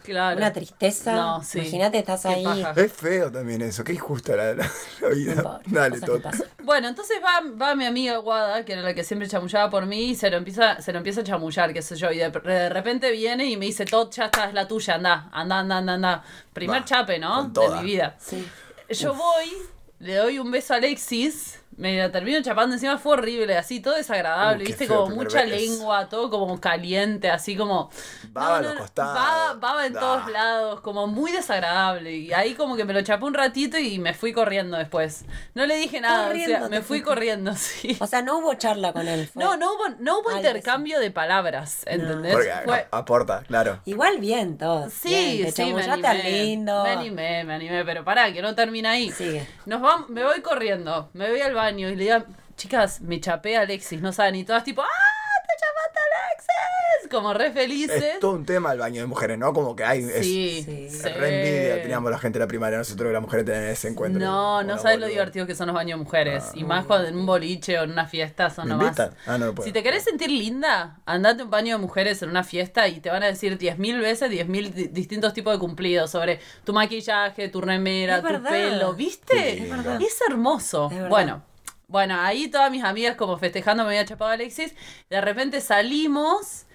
Claro. 0.05 0.37
Una 0.37 0.53
tristeza. 0.53 1.13
No, 1.13 1.43
sí. 1.43 1.59
Imagínate, 1.59 1.97
estás 1.99 2.21
Qué 2.23 2.27
ahí. 2.29 2.43
paja. 2.43 2.73
es 2.75 2.91
feo 2.93 3.31
también 3.31 3.61
eso, 3.61 3.83
qué 3.83 3.93
injusta 3.93 4.35
la, 4.35 4.53
la- 4.53 4.71
la 5.01 5.09
vida. 5.09 5.61
Dale, 5.65 5.99
todo. 6.01 6.21
Bueno, 6.63 6.87
entonces 6.87 7.17
va, 7.23 7.41
va 7.59 7.75
mi 7.75 7.85
amiga 7.85 8.17
Guada, 8.17 8.63
que 8.65 8.73
era 8.73 8.81
la 8.81 8.93
que 8.93 9.03
siempre 9.03 9.27
chamullaba 9.27 9.69
por 9.69 9.85
mí, 9.85 10.11
y 10.11 10.15
se 10.15 10.29
lo 10.29 10.37
empieza, 10.37 10.81
se 10.81 10.91
lo 10.91 10.97
empieza 10.99 11.21
a 11.21 11.23
chamullar, 11.23 11.73
qué 11.73 11.81
sé 11.81 11.95
yo, 11.95 12.11
y 12.11 12.17
de, 12.17 12.29
de 12.29 12.69
repente 12.69 13.11
viene 13.11 13.45
y 13.45 13.57
me 13.57 13.65
dice, 13.65 13.85
Tot, 13.85 14.13
ya 14.13 14.25
está, 14.25 14.45
es 14.45 14.53
la 14.53 14.67
tuya, 14.67 14.95
anda, 14.95 15.29
anda, 15.31 15.59
anda, 15.59 15.77
anda, 15.77 15.93
anda. 15.93 16.23
Primer 16.53 16.81
Va, 16.81 16.85
chape, 16.85 17.19
¿no? 17.19 17.43
De 17.49 17.69
mi 17.77 17.83
vida. 17.83 18.15
Sí. 18.19 18.47
Yo 18.89 19.13
voy, 19.13 19.51
le 19.99 20.15
doy 20.15 20.39
un 20.39 20.51
beso 20.51 20.73
a 20.73 20.77
Alexis, 20.77 21.59
me 21.77 21.97
la 21.97 22.11
termino 22.11 22.41
chapando 22.41 22.75
encima, 22.75 22.97
fue 22.97 23.13
horrible, 23.13 23.57
así, 23.57 23.79
todo 23.81 23.95
desagradable, 23.95 24.63
Uh, 24.63 24.67
viste, 24.67 24.87
como 24.87 25.09
mucha 25.09 25.43
lengua, 25.43 26.07
todo 26.09 26.29
como 26.29 26.59
caliente, 26.61 27.29
así 27.29 27.55
como... 27.57 27.89
Baba 28.31 28.57
a 28.57 28.61
los 28.61 28.73
costados. 28.75 29.13
Baba, 29.15 29.53
baba 29.55 29.85
en 29.85 29.93
Da. 29.93 29.99
todos 29.99 30.31
lados, 30.31 30.81
como 30.81 31.07
muy 31.07 31.31
desagradable. 31.31 32.13
Y 32.15 32.33
ahí 32.33 32.53
como 32.53 32.75
que 32.75 32.85
me 32.85 32.93
lo 32.93 33.01
chapé 33.01 33.25
un 33.25 33.33
ratito 33.33 33.77
y 33.77 33.99
me 33.99 34.13
fui 34.13 34.33
corriendo 34.33 34.77
después. 34.77 35.25
No 35.53 35.65
le 35.65 35.75
dije 35.75 35.99
nada, 36.01 36.15
o 36.15 36.19
sea, 36.19 36.27
Corriendo 36.31 36.69
me 36.69 36.81
fui 36.81 37.01
corriendo, 37.01 37.53
sí. 37.55 37.97
O 37.99 38.07
sea, 38.07 38.21
no 38.21 38.37
hubo 38.39 38.53
charla 38.55 38.93
con 38.93 39.07
él. 39.07 39.27
fue- 39.27 39.43
No, 39.43 39.57
no 39.57 39.73
hubo, 39.73 39.89
no 39.99 40.19
hubo 40.19 40.35
intercambio 40.35 40.99
de 40.99 41.11
palabras, 41.11 41.81
¿entendés? 41.85 42.33
Porque 42.33 42.51
Fue- 42.65 42.87
aporta, 42.91 43.43
claro. 43.47 43.79
Igual 43.85 44.19
bien 44.19 44.57
todo. 44.57 44.89
Sí, 44.89 45.37
bien, 45.39 45.51
sí, 45.51 45.73
me 45.73 45.83
animé. 45.83 46.23
lindo. 46.43 46.83
Me 46.83 46.89
animé, 46.91 47.43
me 47.43 47.53
animé, 47.55 47.83
pero 47.85 48.03
pará, 48.05 48.31
que 48.31 48.41
no 48.41 48.55
termina 48.55 48.91
ahí. 48.91 49.11
Sigue. 49.11 49.47
Nos 49.65 49.81
vamos, 49.81 50.09
me 50.09 50.23
voy 50.23 50.41
corriendo, 50.41 51.09
me 51.13 51.29
voy 51.29 51.41
al 51.41 51.53
baño 51.53 51.64
y 51.71 51.95
le 51.95 52.03
digo, 52.03 52.25
chicas, 52.57 53.01
me 53.01 53.19
chapé 53.19 53.57
a 53.57 53.61
Alexis, 53.61 54.01
no 54.01 54.11
saben, 54.13 54.35
y 54.35 54.43
todas 54.43 54.63
tipo, 54.63 54.81
¡ah! 54.81 54.85
¡Te 54.85 55.53
chapaste 55.53 55.99
a 55.99 56.25
Alexis! 56.27 56.45
como 57.11 57.33
re 57.35 57.51
felices. 57.51 58.03
Es 58.03 58.19
todo 58.19 58.31
un 58.31 58.45
tema 58.45 58.73
el 58.73 58.79
baño 58.79 58.99
de 59.01 59.07
mujeres, 59.07 59.37
¿no? 59.37 59.53
Como 59.53 59.75
que 59.75 59.85
hay. 59.85 59.99
es- 60.03 60.25
Sí, 60.25 60.63
Sí. 60.65 60.89
sí. 60.89 61.07
Re 61.07 61.37
envidia 61.45 61.81
teníamos 61.83 62.09
la 62.11 62.17
gente 62.17 62.39
de 62.39 62.45
la 62.45 62.47
primaria, 62.47 62.79
nosotros 62.79 63.07
que 63.09 63.13
las 63.13 63.21
mujeres 63.21 63.45
tenían 63.45 63.63
ese 63.65 63.87
encuentro. 63.89 64.19
No, 64.19 64.63
no 64.63 64.77
sabes 64.79 64.99
lo 64.99 65.05
divertido 65.05 65.45
que 65.45 65.53
son 65.55 65.67
los 65.67 65.75
baños 65.75 65.99
de 65.99 66.03
mujeres. 66.03 66.45
y 66.55 66.63
más 66.63 66.85
cuando 66.85 67.07
en 67.07 67.15
un 67.15 67.25
boliche 67.27 67.77
o 67.79 67.83
en 67.83 67.91
una 67.91 68.07
fiesta 68.07 68.49
son 68.49 68.65
¿Me 68.65 68.71
nomás. 68.71 68.87
invitan? 68.87 69.11
Ah, 69.27 69.37
no, 69.37 69.45
no 69.45 69.53
puedo. 69.55 69.65
Si 69.67 69.71
te 69.71 69.83
querés 69.83 70.03
sentir 70.03 70.31
linda, 70.31 70.97
andate 71.05 71.41
a 71.43 71.45
un 71.45 71.51
baño 71.51 71.75
de 71.75 71.81
mujeres 71.81 72.21
en 72.23 72.29
una 72.31 72.43
fiesta 72.43 72.87
y 72.87 72.99
te 72.99 73.09
van 73.11 73.21
a 73.23 73.27
decir 73.27 73.57
10.000 73.59 74.01
veces 74.01 74.29
10.000 74.31 74.73
di- 74.73 74.87
distintos 74.87 75.33
tipos 75.33 75.53
de 75.53 75.59
cumplidos 75.59 76.09
sobre 76.09 76.39
tu 76.65 76.73
maquillaje, 76.73 77.49
tu 77.49 77.61
remera, 77.61 78.15
Es 78.15 78.21
tu 78.23 78.27
verdad. 78.27 78.49
pelo. 78.49 78.93
¿Viste? 78.95 79.63
Es 79.63 79.69
verdad. 79.69 80.01
Es 80.01 80.19
hermoso. 80.27 80.87
Es 80.89 80.95
verdad. 80.95 81.09
bueno. 81.09 81.43
Bueno, 81.87 82.19
ahí 82.19 82.47
todas 82.47 82.71
mis 82.71 82.83
amigas 82.83 83.15
como 83.15 83.37
festejando 83.37 83.83
me 83.83 83.89
había 83.89 84.05
chapado 84.05 84.31
a 84.31 84.33
Alexis. 84.33 84.73
De 85.09 85.21
repente 85.21 85.61
salimos 85.61 86.65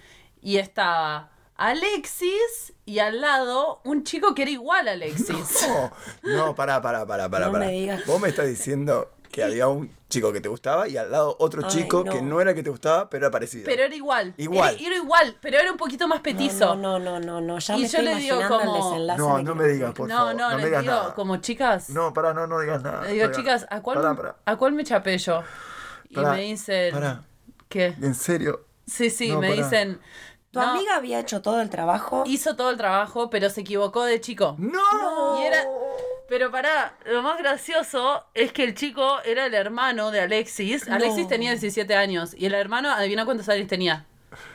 y 0.41 0.57
estaba 0.57 1.31
Alexis 1.55 2.73
y 2.85 2.99
al 2.99 3.21
lado 3.21 3.81
un 3.83 4.03
chico 4.03 4.33
que 4.33 4.43
era 4.43 4.51
igual 4.51 4.87
a 4.87 4.91
Alexis. 4.93 5.67
No, 6.23 6.47
no, 6.47 6.55
pará, 6.55 6.81
pará, 6.81 7.05
pará, 7.05 7.29
pará. 7.29 7.45
No 7.47 7.51
pará. 7.51 7.65
me 7.65 7.71
digas. 7.71 8.05
Vos 8.05 8.19
me 8.21 8.29
estás 8.29 8.47
diciendo 8.47 9.11
que 9.31 9.43
había 9.43 9.67
un 9.67 9.89
chico 10.09 10.33
que 10.33 10.41
te 10.41 10.49
gustaba 10.49 10.87
y 10.87 10.97
al 10.97 11.09
lado 11.09 11.35
otro 11.39 11.61
Ay, 11.63 11.69
chico 11.71 12.03
no. 12.05 12.11
que 12.11 12.21
no 12.21 12.41
era 12.41 12.53
que 12.53 12.61
te 12.63 12.69
gustaba, 12.69 13.09
pero 13.09 13.25
era 13.25 13.31
parecido. 13.31 13.63
Pero 13.65 13.83
era 13.83 13.95
igual. 13.95 14.33
Igual. 14.37 14.75
Era, 14.75 14.87
era 14.87 14.95
igual, 14.97 15.37
pero 15.41 15.57
era 15.57 15.71
un 15.71 15.77
poquito 15.77 16.07
más 16.07 16.19
petizo. 16.19 16.75
No, 16.75 16.99
no, 16.99 17.19
no, 17.19 17.19
no, 17.19 17.41
no, 17.41 17.59
ya 17.59 17.75
Y 17.77 17.81
me 17.83 17.87
yo 17.87 17.97
estoy 17.99 18.13
le 18.13 18.15
digo 18.21 18.37
como- 18.47 18.95
el 18.95 19.07
no, 19.17 19.41
no 19.41 19.55
me 19.55 19.67
digas, 19.69 19.93
por 19.93 20.09
no, 20.09 20.15
favor. 20.17 20.35
no, 20.35 20.49
No, 20.51 20.57
me 20.57 20.65
digas 20.65 20.81
digo, 20.81 20.93
nada. 20.93 21.13
como 21.13 21.37
chicas. 21.37 21.89
No, 21.89 22.13
pará, 22.13 22.33
no, 22.33 22.45
no 22.47 22.59
digas 22.59 22.83
nada. 22.83 23.03
le 23.03 23.13
digo, 23.13 23.31
chicas, 23.31 23.65
¿a 23.69 23.81
cuál, 23.81 23.97
Pará, 24.01 24.15
pará. 24.15 24.35
¿a 24.45 24.55
cuál 24.57 24.73
me 24.73 24.83
chapé 24.83 25.17
yo? 25.17 25.41
Y 26.09 26.15
Pará, 26.15 26.33
me 26.33 26.41
dicen. 26.41 26.93
pará. 26.93 27.23
¿Qué? 27.69 27.95
En 28.01 28.13
serio. 28.15 28.65
Sí, 28.85 29.09
sí, 29.09 29.29
No, 29.31 29.39
me 29.39 29.49
pará. 29.51 29.63
dicen. 29.63 29.99
Tu 30.51 30.59
no, 30.59 30.71
amiga 30.71 30.97
había 30.97 31.21
hecho 31.21 31.41
todo 31.41 31.61
el 31.61 31.69
trabajo. 31.69 32.23
hizo 32.25 32.57
todo 32.57 32.71
el 32.71 32.75
trabajo, 32.75 33.29
pero 33.29 33.49
se 33.49 33.61
equivocó 33.61 34.03
de 34.03 34.19
chico. 34.19 34.55
¡No! 34.57 35.39
Y 35.41 35.45
era. 35.45 35.63
Pero 36.31 36.49
pará, 36.49 36.93
lo 37.07 37.21
más 37.21 37.37
gracioso 37.39 38.23
es 38.33 38.53
que 38.53 38.63
el 38.63 38.73
chico 38.73 39.19
era 39.25 39.47
el 39.47 39.53
hermano 39.53 40.11
de 40.11 40.21
Alexis. 40.21 40.87
Alexis 40.87 41.27
tenía 41.27 41.49
17 41.51 41.93
años. 41.93 42.33
Y 42.37 42.45
el 42.45 42.53
hermano, 42.53 42.89
adivina 42.89 43.25
cuántos 43.25 43.49
años 43.49 43.67
tenía. 43.67 44.05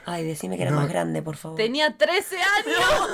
Ay, 0.06 0.24
decime 0.24 0.56
que 0.56 0.62
era 0.62 0.70
más 0.72 0.88
grande, 0.88 1.20
por 1.20 1.36
favor. 1.36 1.58
Tenía 1.58 1.94
13 1.98 2.38
años. 2.40 3.10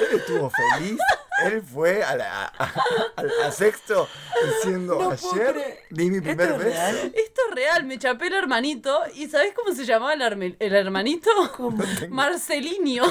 Él 0.00 0.16
estuvo 0.18 0.50
feliz. 0.50 0.98
Él 1.44 1.62
fue 1.62 2.02
a, 2.02 2.16
la, 2.16 2.44
a, 2.46 2.64
a- 2.64 3.46
a 3.46 3.52
sexto 3.52 4.08
diciendo 4.56 4.98
No 5.00 5.10
ayer 5.12 5.84
di 5.90 6.10
mi 6.10 6.20
primer 6.20 6.50
¿Esto 6.50 6.58
es 6.60 6.64
beso. 6.64 6.76
real? 6.76 7.12
Esto 7.14 7.40
es 7.48 7.54
real, 7.54 7.84
me 7.84 7.98
chapé 8.00 8.26
el 8.26 8.34
hermanito. 8.34 9.00
¿Y 9.14 9.28
sabés 9.28 9.54
cómo 9.54 9.72
se 9.74 9.84
llamaba 9.86 10.12
el, 10.14 10.56
hermanito? 10.74 11.30
Marcelinho. 12.10 13.04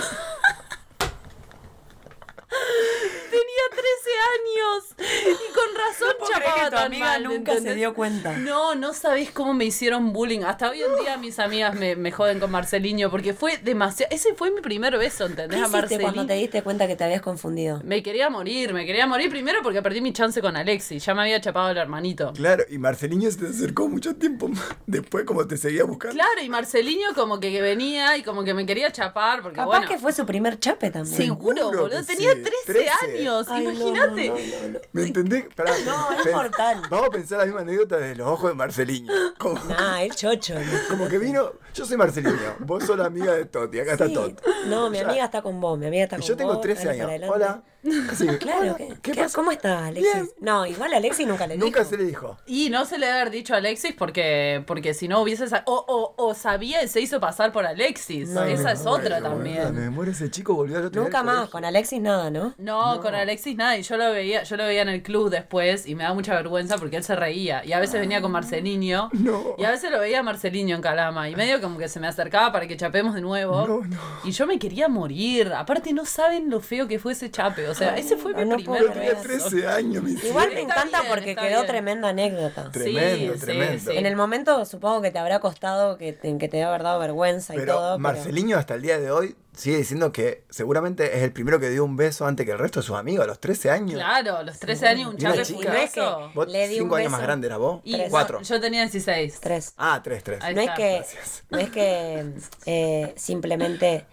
Tenía 2.49 3.65
13 3.71 4.09
años. 4.35 5.39
Y 5.39 5.53
con 5.53 5.75
razón 5.75 6.15
chapaba 6.27 6.55
que 6.55 6.63
tu 6.65 6.71
tan 6.71 6.85
amiga 6.87 7.05
mal, 7.05 7.23
nunca 7.23 7.59
se 7.59 7.75
dio 7.75 7.93
cuenta. 7.93 8.37
No, 8.37 8.75
no 8.75 8.93
sabés 8.93 9.31
cómo 9.31 9.53
me 9.53 9.65
hicieron 9.65 10.13
bullying. 10.13 10.41
Hasta 10.43 10.69
hoy 10.71 10.81
en 10.81 10.95
día 11.03 11.17
mis 11.17 11.37
amigas 11.39 11.75
me, 11.75 11.95
me 11.95 12.11
joden 12.11 12.39
con 12.39 12.49
Marcelinho 12.51 13.11
porque 13.11 13.33
fue 13.33 13.57
demasiado. 13.57 14.13
Ese 14.13 14.33
fue 14.33 14.51
mi 14.51 14.61
primer 14.61 14.97
beso, 14.97 15.25
¿Qué 15.25 15.31
¿entendés? 15.31 15.59
A 15.61 15.67
hiciste 15.67 15.79
cuando 15.79 15.97
Marcelinho. 16.05 16.25
te 16.27 16.33
diste 16.33 16.63
cuenta 16.63 16.87
que 16.87 16.95
te 16.95 17.03
habías 17.03 17.21
confundido? 17.21 17.81
Me 17.83 18.01
quería 18.01 18.29
morir, 18.29 18.73
me 18.73 18.85
quería 18.85 19.05
morir 19.07 19.29
primero 19.29 19.59
porque 19.61 19.81
perdí 19.81 20.01
mi 20.01 20.11
chance 20.13 20.41
con 20.41 20.55
Alexis. 20.57 21.05
Ya 21.05 21.13
me 21.13 21.21
había 21.21 21.39
chapado 21.39 21.69
el 21.69 21.77
hermanito. 21.77 22.33
Claro, 22.33 22.63
y 22.69 22.77
Marceliño 22.77 23.29
se 23.31 23.37
te 23.37 23.47
acercó 23.47 23.87
mucho 23.87 24.15
tiempo 24.15 24.47
más 24.47 24.63
después 24.87 25.25
como 25.25 25.45
te 25.47 25.57
seguía 25.57 25.83
buscando. 25.83 26.15
Claro, 26.15 26.41
y 26.41 26.49
Marcelinho 26.49 27.13
como 27.13 27.39
que 27.39 27.61
venía 27.61 28.17
y 28.17 28.23
como 28.23 28.43
que 28.43 28.53
me 28.53 28.65
quería 28.65 28.91
chapar 28.91 29.41
porque 29.41 29.57
Capaz 29.57 29.67
bueno. 29.67 29.87
que 29.87 29.97
fue 29.97 30.11
su 30.13 30.25
primer 30.25 30.59
chape 30.59 30.89
también. 30.89 31.15
Seguro, 31.15 31.65
boludo. 31.67 32.03
Tenía 32.05 32.33
sí, 32.33 32.38
13, 32.43 32.73
13. 32.73 32.89
años. 33.17 33.47
Imagínate. 33.47 34.27
no, 34.29 34.35
no, 34.35 34.39
no, 34.39 34.69
no. 34.73 34.79
¿Me 34.91 35.01
entendés? 35.03 35.45
Pará, 35.55 35.71
No, 35.85 36.11
es 36.19 36.31
mortal. 36.33 36.81
Vamos 36.89 37.07
a 37.07 37.11
pensar 37.11 37.37
la 37.39 37.45
misma 37.45 37.61
anécdota 37.61 37.97
de 37.97 38.15
los 38.15 38.27
ojos 38.27 38.49
de 38.49 38.55
Marceliño. 38.55 39.11
Como, 39.37 39.55
Nah, 39.65 40.01
el 40.01 40.13
chocho. 40.15 40.55
como 40.89 41.07
que 41.07 41.17
vino, 41.17 41.53
yo 41.73 41.85
soy 41.85 41.97
Marceliño, 41.97 42.55
vos 42.59 42.83
sos 42.83 42.97
la 42.97 43.05
amiga 43.05 43.33
de 43.33 43.45
Toti, 43.45 43.79
acá 43.79 43.93
está. 43.93 44.11
Toti. 44.11 44.35
No, 44.67 44.89
mi 44.89 44.97
Ya. 44.99 45.07
amiga 45.07 45.25
está 45.25 45.41
con 45.41 45.59
vos, 45.61 45.77
mi 45.77 45.85
amiga 45.87 46.03
está 46.03 46.15
Y 46.17 46.19
con 46.19 46.27
yo 46.27 46.37
tengo 46.37 46.53
vos, 46.53 46.61
13 46.61 46.85
dale 46.87 47.01
años. 47.15 47.29
Hola. 47.33 47.63
Así, 48.11 48.27
Claro, 48.39 48.75
¿qué, 48.75 48.87
¿qué 49.01 49.11
qué- 49.13 49.21
pasa? 49.21 49.35
¿cómo 49.35 49.51
estás, 49.51 49.83
Alexis? 49.87 50.13
Bien. 50.13 50.29
No, 50.41 50.65
igual 50.65 50.93
Alexis 50.93 51.25
nunca 51.27 51.47
le 51.47 51.57
Nunca 51.57 51.79
dijo. 51.79 51.89
se 51.91 51.97
le 51.97 52.03
dijo. 52.05 52.37
Y 52.45 52.69
no 52.69 52.85
se 52.85 52.97
le 52.97 53.05
debe 53.07 53.19
haber 53.19 53.31
dicho 53.31 53.53
a 53.53 53.57
Alexis 53.57 53.93
porque, 53.97 54.63
porque 54.67 54.93
si 54.93 55.07
no 55.07 55.21
hubiese... 55.21 55.47
sa- 55.47 55.63
O, 55.65 55.85
o, 55.87 56.13
o 56.23 56.33
sabía 56.35 56.83
y 56.83 56.87
se 56.87 57.01
hizo 57.01 57.19
pasar 57.19 57.51
por 57.51 57.65
Alexis. 57.65 58.29
No, 58.29 58.43
Esa 58.43 58.71
es 58.73 58.85
otra 58.85 59.19
boluda, 59.19 59.29
también. 59.29 59.73
Me 59.75 59.89
muero 59.89 60.11
ese 60.11 60.29
chico, 60.29 60.53
volvió 60.55 60.77
al 60.77 60.85
otro 60.85 61.03
Nunca 61.03 61.23
más, 61.23 61.35
colegio. 61.35 61.51
con 61.51 61.65
Alexis 61.65 62.01
nada, 62.01 62.29
¿no? 62.29 62.53
No, 62.57 62.99
con 63.01 63.15
Alexis 63.15 63.55
nada, 63.55 63.77
y 63.77 63.83
yo 63.83 63.97
lo 63.97 64.11
veía, 64.11 64.43
yo 64.43 64.57
lo 64.57 64.65
veía 64.65 64.81
en 64.81 64.89
el 64.89 65.01
club 65.03 65.29
después 65.29 65.87
y 65.87 65.95
me 65.95 66.03
da 66.03 66.13
mucha 66.13 66.33
vergüenza 66.35 66.77
porque 66.77 66.97
él 66.97 67.03
se 67.03 67.15
reía. 67.15 67.63
Y 67.65 67.73
a 67.73 67.79
veces 67.79 67.99
venía 67.99 68.21
con 68.21 68.31
Marcelinho. 68.31 69.09
No. 69.13 69.55
Y 69.57 69.63
a 69.63 69.71
veces 69.71 69.91
lo 69.91 69.99
veía 69.99 70.19
a 70.19 70.23
Marcelinho 70.23 70.75
en 70.75 70.81
Calama. 70.81 71.29
Y 71.29 71.35
medio 71.35 71.61
como 71.61 71.77
que 71.77 71.87
se 71.87 71.99
me 71.99 72.07
acercaba 72.07 72.51
para 72.51 72.67
que 72.67 72.75
chapemos 72.77 73.13
de 73.15 73.21
nuevo. 73.21 73.65
No, 73.67 73.81
no. 73.85 73.97
Y 74.23 74.31
yo 74.31 74.45
me 74.47 74.57
quería 74.59 74.87
morir. 74.89 75.53
Aparte 75.55 75.93
no 75.93 76.05
saben 76.05 76.49
lo 76.49 76.59
feo 76.59 76.87
que 76.87 76.99
fue 76.99 77.13
ese 77.13 77.29
chape. 77.31 77.68
O 77.71 77.75
sea, 77.75 77.95
ese 77.97 78.17
fue 78.17 78.33
mi 78.33 78.45
no 78.45 78.55
primer 78.57 78.81
Yo 78.81 78.91
tenía 78.91 79.09
creer. 79.13 79.27
beso. 79.27 79.49
13 79.49 79.67
años, 79.67 80.03
mi 80.03 80.11
Igual 80.13 80.49
me 80.53 80.61
encanta 80.61 81.01
bien, 81.01 81.13
porque 81.13 81.35
quedó 81.35 81.47
bien. 81.61 81.65
tremenda 81.67 82.09
anécdota. 82.09 82.71
Tremendo, 82.71 83.33
Sí, 83.33 83.39
sí, 83.39 83.45
tremendo. 83.45 83.91
sí. 83.91 83.97
En 83.97 84.05
el 84.05 84.15
momento 84.15 84.65
supongo 84.65 85.01
que 85.01 85.11
te 85.11 85.19
habrá 85.19 85.39
costado 85.39 85.97
que 85.97 86.13
te, 86.13 86.37
que 86.37 86.47
te 86.47 86.57
debe 86.57 86.69
haber 86.69 86.83
dado 86.83 86.99
vergüenza 86.99 87.53
y 87.53 87.57
Pero 87.57 87.73
todo. 87.75 87.87
pero- 87.97 87.99
Marceliño 87.99 88.57
hasta 88.57 88.75
el 88.75 88.81
día 88.81 88.99
de 88.99 89.11
hoy 89.11 89.35
sigue 89.55 89.77
diciendo 89.77 90.11
que 90.13 90.45
seguramente 90.49 91.17
es 91.17 91.23
el 91.23 91.33
primero 91.33 91.59
que 91.59 91.69
dio 91.69 91.83
un 91.83 91.97
beso 91.97 92.25
antes 92.25 92.45
que 92.45 92.53
el 92.53 92.59
resto 92.59 92.79
de 92.79 92.85
sus 92.85 92.95
amigos, 92.95 93.25
a 93.25 93.27
los 93.27 93.39
13 93.39 93.69
años. 93.71 93.95
Claro, 93.95 94.37
a 94.37 94.43
los 94.43 94.57
13 94.57 94.87
años 94.87 95.09
un 95.09 95.15
Y 95.15 95.17
chape 95.19 95.43
furioso. 95.43 96.31
Vos 96.33 96.47
Le 96.47 96.67
di 96.69 96.75
un 96.79 96.85
5 96.85 96.95
años 96.95 97.11
más 97.11 97.21
grande 97.21 97.47
eras 97.47 97.59
vos. 97.59 97.81
Y 97.83 97.93
Tres. 97.93 98.09
Cuatro. 98.09 98.41
Yo 98.41 98.61
tenía 98.61 98.81
16. 98.83 99.39
Tres. 99.41 99.73
Ah, 99.77 99.99
3, 100.01 100.23
3. 100.23 100.39
Ahí 100.43 100.55
No 100.55 100.61
es 100.61 100.69
que, 100.71 100.95
gracias. 100.95 101.43
no 101.49 101.57
es 101.57 101.69
que 101.71 102.33
eh, 102.65 103.13
simplemente 103.17 104.05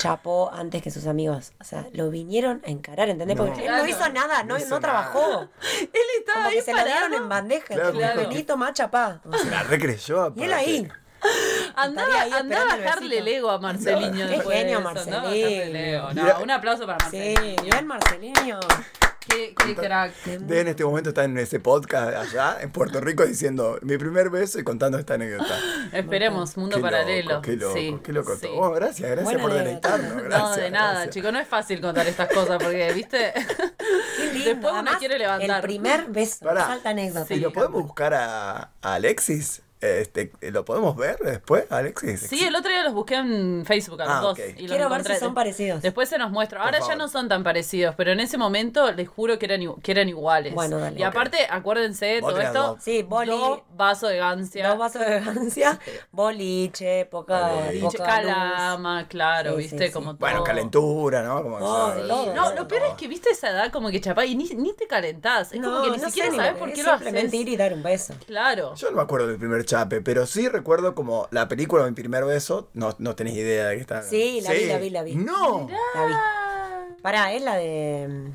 chapó 0.00 0.50
antes 0.52 0.82
que 0.82 0.90
sus 0.90 1.06
amigos. 1.06 1.52
O 1.60 1.64
sea, 1.64 1.86
lo 1.92 2.10
vinieron 2.10 2.62
a 2.66 2.70
encarar, 2.70 3.08
¿entendés? 3.08 3.36
No. 3.36 3.46
Porque 3.46 3.66
él 3.66 3.72
no 3.76 3.86
hizo 3.86 4.08
nada, 4.10 4.42
no, 4.42 4.54
No 4.54 4.58
hizo 4.58 4.68
no 4.70 4.80
trabajó. 4.80 5.48
Él 5.80 5.90
estaba 6.18 6.38
Como 6.38 6.48
ahí 6.48 6.54
que 6.56 6.62
se 6.62 6.72
lo 6.74 6.84
dieron 6.84 7.14
en 7.14 7.28
bandeja. 7.28 7.66
Claro, 7.74 7.92
Claro, 7.92 8.20
Vení, 8.20 8.42
tomá, 8.44 8.72
chapá. 8.72 9.20
O 9.24 9.30
sea, 9.32 9.38
Se 9.44 9.50
la 9.50 9.62
recreyó. 9.64 10.32
y 10.36 10.42
él 10.44 10.52
ahí. 10.52 10.88
Andaba, 11.76 12.22
andaba 12.38 12.72
a 12.72 12.76
bajarle 12.76 13.18
el 13.18 13.28
ego 13.28 13.50
a 13.50 13.58
Marceliño. 13.58 14.26
Qué 14.26 14.40
genio 14.40 14.78
eso, 14.78 14.80
Marcelino. 14.80 15.28
ego. 15.30 16.08
No, 16.14 16.22
Mira- 16.22 16.38
un 16.38 16.50
aplauso 16.50 16.86
para 16.86 17.10
Sí, 17.10 17.34
Marcelino. 17.34 17.62
bien 17.62 17.86
Marcelino. 17.86 18.60
Qué, 19.30 19.54
qué 19.54 19.74
crack. 19.74 20.12
De 20.24 20.60
en 20.60 20.68
este 20.68 20.84
momento 20.84 21.10
está 21.10 21.24
en 21.24 21.38
ese 21.38 21.60
podcast 21.60 22.14
allá 22.16 22.58
en 22.60 22.70
Puerto 22.70 23.00
Rico 23.00 23.24
diciendo 23.24 23.78
mi 23.82 23.96
primer 23.96 24.30
beso 24.30 24.58
y 24.58 24.64
contando 24.64 24.98
esta 24.98 25.14
anécdota. 25.14 25.58
Esperemos, 25.92 26.56
mundo 26.56 26.76
Qué 26.76 26.82
paralelo. 26.82 27.30
Loco, 27.30 27.42
qué 27.42 27.56
loco, 27.56 27.74
sí, 27.74 27.98
qué 28.04 28.12
loco. 28.12 28.36
sí. 28.36 28.48
Bueno, 28.48 28.72
gracias, 28.72 29.10
gracias 29.10 29.40
por 29.40 29.52
deleitarnos. 29.52 30.22
Gracias, 30.22 30.42
no, 30.50 30.56
de 30.56 30.70
nada, 30.70 30.92
gracias. 30.92 31.14
chicos, 31.14 31.32
no 31.32 31.38
es 31.38 31.48
fácil 31.48 31.80
contar 31.80 32.06
estas 32.08 32.28
cosas 32.32 32.62
porque, 32.62 32.92
viste, 32.92 33.32
Qué 34.16 34.32
lindo. 34.32 34.50
después 34.50 34.74
uno 34.78 34.90
quiere 34.98 35.18
levantar. 35.18 35.56
El 35.56 35.62
primer 35.62 36.06
beso. 36.08 36.44
Pará. 36.44 36.66
Falta 36.66 36.90
anécdota. 36.90 37.32
¿Y 37.34 37.40
lo 37.40 37.52
podemos 37.52 37.82
buscar 37.82 38.14
a, 38.14 38.70
a 38.82 38.94
Alexis? 38.94 39.62
Este, 39.80 40.30
¿Lo 40.42 40.64
podemos 40.64 40.94
ver 40.96 41.18
después, 41.20 41.64
Alexis? 41.70 42.20
Sí, 42.20 42.44
el 42.44 42.54
otro 42.54 42.70
día 42.70 42.82
los 42.84 42.92
busqué 42.92 43.14
en 43.14 43.64
Facebook 43.66 44.02
a 44.02 44.04
los 44.04 44.14
Ah, 44.14 44.20
dos. 44.20 44.38
y 44.38 44.42
los 44.42 44.54
Quiero 44.56 44.70
ver 44.90 45.00
encontré. 45.00 45.14
si 45.14 45.20
son 45.20 45.34
parecidos. 45.34 45.80
Después 45.82 46.08
se 46.08 46.18
nos 46.18 46.30
muestra. 46.30 46.62
Ahora 46.62 46.80
ya 46.86 46.96
no 46.96 47.08
son 47.08 47.28
tan 47.28 47.42
parecidos, 47.42 47.94
pero 47.96 48.12
en 48.12 48.20
ese 48.20 48.36
momento 48.36 48.92
les 48.92 49.08
juro 49.08 49.38
que 49.38 49.46
eran, 49.46 49.74
que 49.82 49.92
eran 49.92 50.08
iguales. 50.08 50.54
Bueno, 50.54 50.78
dale. 50.78 51.00
Y 51.00 51.02
aparte, 51.02 51.38
acuérdense, 51.48 52.20
Vos 52.20 52.32
todo 52.32 52.40
esto. 52.42 52.62
dos. 52.74 52.82
Sí, 52.82 53.02
boli- 53.02 53.30
Dos 53.30 53.60
vasos 53.74 54.10
de 54.10 54.18
gancia. 54.18 54.68
Dos 54.68 54.78
vasos 54.78 55.00
de 55.06 55.20
gancia, 55.20 55.78
boliche, 56.12 57.06
poca, 57.06 57.48
Boliche, 57.48 57.80
poca 57.98 58.20
luz. 58.22 58.32
calama, 58.32 59.08
claro, 59.08 59.52
Sí, 59.52 59.56
viste, 59.58 59.86
sí, 59.86 59.92
como 59.92 60.12
sí. 60.12 60.18
todo. 60.18 60.28
Bueno, 60.28 60.44
calentura, 60.44 61.22
¿no? 61.22 61.42
Como 61.42 61.56
Oh, 61.56 61.88
eso. 61.92 62.02
de 62.02 62.08
todo. 62.08 62.34
No, 62.34 62.54
lo 62.54 62.68
peor 62.68 62.82
es 62.88 62.94
que 62.94 63.08
viste 63.08 63.30
esa 63.30 63.50
edad 63.50 63.72
como 63.72 63.90
que 63.90 64.00
chapá 64.00 64.24
y 64.26 64.34
ni, 64.36 64.44
ni 64.50 64.74
te 64.74 64.86
calentás. 64.86 65.52
Es 65.52 65.60
como 65.60 65.82
que 65.82 65.90
ni 65.90 65.96
no 65.98 66.06
siquiera 66.08 66.30
sabes 66.34 66.54
por 66.54 66.72
qué 66.72 66.82
lo 66.82 66.90
haces. 66.92 67.04
Simplemente 67.06 67.36
ir 67.36 67.48
y 67.48 67.56
dar 67.56 67.72
un 67.72 67.82
beso. 67.82 68.14
Claro. 68.26 68.74
Yo 68.74 68.90
no 68.90 68.96
me 68.98 69.02
acuerdo 69.02 69.26
del 69.28 69.38
primer 69.38 69.64
chape, 69.70 70.00
pero 70.00 70.26
sí 70.26 70.48
recuerdo 70.48 70.94
como 70.94 71.28
la 71.30 71.48
película 71.48 71.84
Mi 71.84 71.92
primer 71.92 72.24
beso. 72.24 72.68
No, 72.74 72.94
no 72.98 73.14
tenés 73.14 73.34
idea 73.34 73.68
de 73.68 73.76
qué 73.76 73.80
está. 73.80 74.02
Sí, 74.02 74.40
la 74.42 74.52
vi, 74.52 74.64
la 74.66 74.78
vi, 74.78 74.90
la 74.90 75.02
vi. 75.02 75.14
No. 75.16 75.68
La 75.94 76.06
vi. 76.06 76.12
Pará, 77.02 77.32
es 77.32 77.42
la 77.42 77.56
de. 77.56 78.30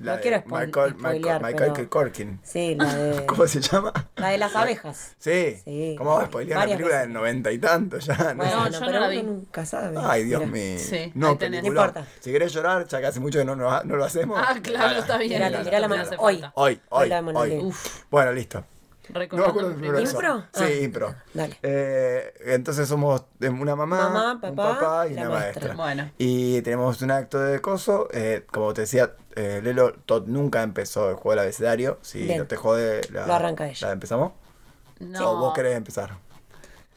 La 0.00 0.12
no 0.12 0.16
de 0.18 0.22
quiero 0.22 0.42
Michael, 0.46 0.92
spoilear, 0.96 1.20
Michael, 1.22 1.42
Michael 1.42 1.72
pero- 1.74 1.90
Corkin. 1.90 2.40
Sí, 2.44 2.76
la 2.76 2.94
de. 2.94 3.26
¿Cómo 3.26 3.46
se 3.48 3.60
llama? 3.60 3.92
La 4.14 4.28
de 4.28 4.38
las 4.38 4.54
abejas. 4.54 5.16
Sí. 5.18 5.56
Sí. 5.64 5.96
¿Cómo 5.98 6.14
vas 6.14 6.22
a 6.22 6.26
spoilear 6.28 6.56
una 6.56 6.60
Varias 6.60 6.76
película 6.76 6.94
veces. 6.98 7.08
del 7.08 7.14
noventa 7.14 7.50
y 7.52 7.58
tanto 7.58 7.98
ya? 7.98 8.14
No 8.16 8.36
Bueno, 8.36 8.64
sé. 8.66 8.72
yo 8.72 8.80
no 8.80 8.86
pero 8.86 9.00
la 9.00 9.06
uno 9.08 9.16
vi. 9.16 9.22
nunca 9.24 9.66
sabe. 9.66 9.96
Ay, 10.00 10.22
Dios 10.24 10.46
mío. 10.46 10.78
Sí, 10.78 11.10
no. 11.14 11.36
No 11.36 11.66
importa. 11.66 12.06
Si 12.20 12.30
querés 12.30 12.52
llorar, 12.52 12.86
ya 12.86 13.00
que 13.00 13.06
hace 13.06 13.18
mucho 13.18 13.40
que 13.40 13.44
no, 13.44 13.56
no, 13.56 13.82
no 13.82 13.96
lo 13.96 14.04
hacemos. 14.04 14.38
Ah, 14.40 14.54
claro, 14.62 15.00
está 15.00 15.18
bien. 15.18 15.32
Mirá, 15.32 15.80
la 15.80 15.88
mano. 15.88 16.04
Hoy. 16.18 16.44
Hoy, 16.54 16.80
hoy, 16.90 17.10
Hoy 17.34 17.50
la. 17.50 17.64
Uf. 17.64 18.04
Bueno, 18.08 18.32
listo. 18.32 18.64
No 19.12 19.18
me 19.18 19.24
acuerdo 19.24 19.68
del 19.70 19.78
primer 19.78 20.00
beso. 20.00 20.12
¿Impro? 20.14 20.38
Sí, 20.52 20.64
Ah. 20.64 20.70
impro. 20.82 21.14
Dale. 21.34 21.58
Eh, 21.62 22.34
entonces 22.46 22.88
somos 22.88 23.24
una 23.40 23.74
mamá, 23.76 24.08
Mamá, 24.10 24.32
un 24.34 24.40
papá, 24.40 24.78
papá 24.80 25.08
y 25.08 25.12
una 25.14 25.28
maestra. 25.28 25.62
maestra. 25.62 25.74
Bueno. 25.74 26.10
Y 26.18 26.60
tenemos 26.62 27.00
un 27.02 27.10
acto 27.10 27.38
de 27.40 27.60
coso. 27.60 28.08
eh, 28.12 28.44
como 28.50 28.72
te 28.74 28.82
decía, 28.82 29.12
eh, 29.36 29.60
Lelo 29.62 29.92
Todd 29.94 30.24
nunca 30.26 30.62
empezó 30.62 31.08
el 31.10 31.14
juego 31.16 31.30
del 31.30 31.38
abecedario. 31.40 31.98
Si 32.02 32.22
Bien. 32.24 32.38
no 32.38 32.46
te 32.46 32.56
jode, 32.56 33.00
la, 33.12 33.26
Lo 33.26 33.34
arranca 33.34 33.68
ella. 33.68 33.86
¿La 33.88 33.92
empezamos? 33.92 34.32
No. 35.00 35.30
¿O 35.32 35.36
vos 35.38 35.54
querés 35.54 35.76
empezar? 35.76 36.16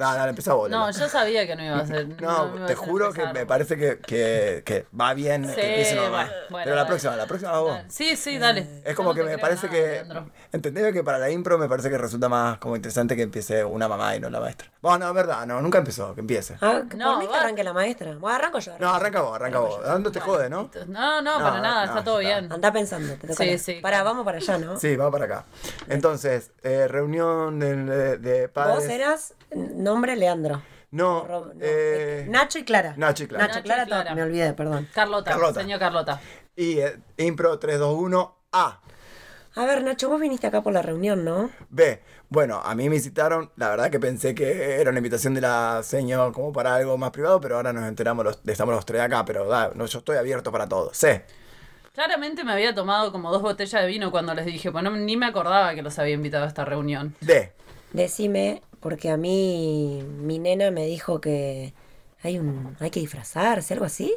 Dale, 0.02 0.18
dale, 0.18 0.30
empezá 0.32 0.53
vos. 0.53 0.69
No, 0.69 0.90
yo 0.91 1.07
sabía 1.07 1.45
que 1.45 1.56
no 1.56 1.64
iba 1.64 1.78
a 1.78 1.86
ser. 1.86 2.07
No, 2.22 2.65
te 2.65 2.73
juro 2.76 3.14
que 3.14 3.26
me 3.28 3.45
parece 3.45 3.78
que, 3.78 3.99
que, 3.99 4.64
que 4.65 4.86
va 4.99 5.14
bien 5.14 5.48
Sí, 5.48 5.56
que 5.56 5.69
empiece 5.69 5.94
una 5.94 6.10
mamá. 6.10 6.32
bueno, 6.49 6.64
Pero 6.65 6.76
la 6.76 6.88
próxima, 6.88 7.15
la 7.15 7.26
próxima 7.28 7.60
vos. 7.60 7.78
Sí, 7.88 8.15
sí, 8.15 8.38
dale. 8.40 8.82
Es 8.84 8.95
como 8.95 9.14
que 9.14 9.23
me 9.23 9.38
parece 9.38 9.68
nada, 9.68 9.78
que. 9.80 9.91
Leandro. 9.91 10.30
¿Entendés 10.52 10.91
que 10.94 11.03
para 11.03 11.18
la 11.19 11.30
impro 11.30 11.57
me 11.57 11.69
parece 11.69 11.90
que 11.90 11.98
resulta 11.98 12.28
más 12.30 12.57
como 12.57 12.76
interesante 12.76 13.15
que 13.15 13.22
empiece 13.22 13.64
una 13.64 13.88
mamá 13.88 14.15
y 14.15 14.19
no 14.19 14.30
la 14.30 14.40
maestra? 14.40 14.69
Bueno, 14.82 14.98
no, 15.06 15.10
es 15.10 15.14
verdad, 15.15 15.45
no, 15.45 15.61
nunca 15.61 15.78
empezó, 15.78 16.14
que 16.15 16.22
empiece. 16.22 16.56
Ah, 16.61 16.82
No, 16.95 17.11
por 17.14 17.19
mí 17.19 17.26
que 17.28 17.32
va. 17.34 17.40
arranque 17.41 17.64
la 17.64 17.73
maestra. 17.73 18.15
Bueno, 18.18 18.36
arranco 18.38 18.60
yo. 18.60 18.73
No, 18.80 18.94
arranca 18.94 19.22
vos, 19.22 19.36
arranca 19.36 19.60
vos. 19.60 19.80
¿A 19.86 19.91
dónde 19.94 20.10
te 20.11 20.19
jode, 20.19 20.49
no? 20.49 20.69
No, 20.88 21.22
no, 21.22 21.38
No, 21.40 21.45
para 21.45 21.61
nada, 21.61 21.86
no, 21.86 21.91
está 21.91 22.03
todo 22.03 22.18
bien. 22.18 22.52
Anda 22.52 22.72
pensando, 22.72 23.14
te 23.14 23.28
toca. 23.28 23.44
Sí, 23.44 23.57
sí, 23.60 23.73
Pará, 23.82 24.02
vamos 24.03 24.26
para 24.26 24.38
allá, 24.40 24.57
¿no? 24.57 24.78
Sí, 24.80 24.95
va 24.95 25.11
para 25.11 25.26
acá. 25.26 25.45
Entonces, 25.88 26.52
eh, 26.64 26.88
reunión 26.88 27.60
de, 27.60 27.76
de- 27.76 28.18
de 28.18 28.49
padres. 28.49 28.76
Vos 28.78 28.86
eras 28.90 29.34
nombre 29.92 30.16
Leandro. 30.16 30.62
No, 30.92 31.26
Rob- 31.26 31.54
no, 31.54 31.60
eh, 31.62 32.26
Nacho 32.30 32.60
y 32.60 32.64
Clara. 32.66 32.94
Nacho 32.98 33.24
y 33.24 33.28
Clara. 33.28 33.48
Nacho 33.48 33.60
y 33.60 33.62
Nacho 33.62 33.66
y 33.66 33.68
Clara, 33.70 33.86
Clara. 33.86 34.10
to- 34.10 34.16
me 34.16 34.24
olvidé, 34.24 34.54
perdón. 34.54 34.88
Carlota, 34.94 35.32
Carlota. 35.32 35.62
señor 35.62 35.80
Carlota. 35.80 36.22
y 36.56 36.80
eh, 36.80 36.98
impro 37.18 37.58
3, 37.60 37.80
2, 37.80 37.96
1, 37.98 38.36
A. 38.52 38.80
A 39.56 39.66
ver, 39.66 39.84
Nacho, 39.84 40.10
vos 40.10 40.20
viniste 40.20 40.48
acá 40.48 40.62
por 40.62 40.72
la 40.74 40.82
reunión, 40.82 41.24
¿no? 41.26 41.50
B. 41.70 42.02
Bueno, 42.30 42.62
a 42.64 42.74
mí 42.76 42.90
me 42.90 42.96
incitaron, 42.96 43.52
la 43.58 43.70
verdad 43.70 43.90
que 43.90 44.00
pensé 44.00 44.34
que 44.34 44.80
era 44.80 44.90
una 44.90 45.00
invitación 45.00 45.34
de 45.34 45.42
la 45.42 45.82
señor 45.84 46.32
como 46.34 46.54
para 46.54 46.76
algo 46.76 46.98
más 46.98 47.12
privado, 47.12 47.42
pero 47.42 47.58
ahora 47.58 47.74
nos 47.74 47.86
enteramos, 47.86 48.24
los, 48.24 48.40
estamos 48.46 48.74
los 48.74 48.86
tres 48.86 49.02
acá, 49.02 49.26
pero 49.26 49.48
da, 49.48 49.72
no, 49.76 49.86
yo 49.86 50.00
estoy 50.00 50.16
abierto 50.18 50.52
para 50.54 50.68
todo. 50.70 50.94
C. 50.94 51.26
Claramente 51.94 52.46
me 52.46 52.54
había 52.54 52.74
tomado 52.74 53.12
como 53.12 53.32
dos 53.32 53.42
botellas 53.42 53.82
de 53.82 53.88
vino 53.88 54.12
cuando 54.12 54.34
les 54.34 54.46
dije, 54.46 54.72
pues 54.72 54.82
no, 54.84 54.92
ni 54.92 55.18
me 55.18 55.26
acordaba 55.26 55.76
que 55.76 55.82
los 55.82 56.00
había 56.00 56.14
invitado 56.14 56.46
a 56.46 56.48
esta 56.48 56.64
reunión. 56.64 57.16
D. 57.20 57.52
Decime, 57.92 58.62
porque 58.82 59.10
a 59.10 59.18
mí 59.18 60.03
mi 60.20 60.40
nena 60.40 60.72
me 60.72 60.86
dijo 60.86 61.22
que 61.22 61.74
hay 62.24 62.40
un 62.40 62.76
hay 62.80 62.90
que 62.90 62.99
disfrazarse, 62.99 63.74
algo 63.74 63.86
así. 63.86 64.14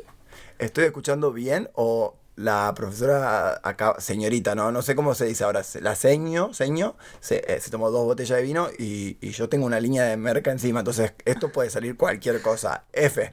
¿Estoy 0.58 0.84
escuchando 0.84 1.32
bien 1.32 1.70
o 1.74 2.14
la 2.36 2.72
profesora 2.74 3.60
acá, 3.62 3.94
señorita, 4.00 4.54
no, 4.54 4.72
no 4.72 4.82
sé 4.82 4.96
cómo 4.96 5.14
se 5.14 5.26
dice 5.26 5.44
ahora, 5.44 5.62
la 5.80 5.94
seño, 5.94 6.52
seño, 6.52 6.96
se, 7.20 7.44
eh, 7.46 7.60
se 7.60 7.70
tomó 7.70 7.90
dos 7.90 8.04
botellas 8.04 8.38
de 8.38 8.42
vino 8.42 8.68
y, 8.76 9.18
y 9.20 9.30
yo 9.30 9.48
tengo 9.48 9.66
una 9.66 9.78
línea 9.78 10.04
de 10.04 10.16
merca 10.16 10.50
encima, 10.50 10.80
entonces 10.80 11.12
esto 11.24 11.52
puede 11.52 11.70
salir 11.70 11.96
cualquier 11.96 12.42
cosa. 12.42 12.84
F. 12.92 13.32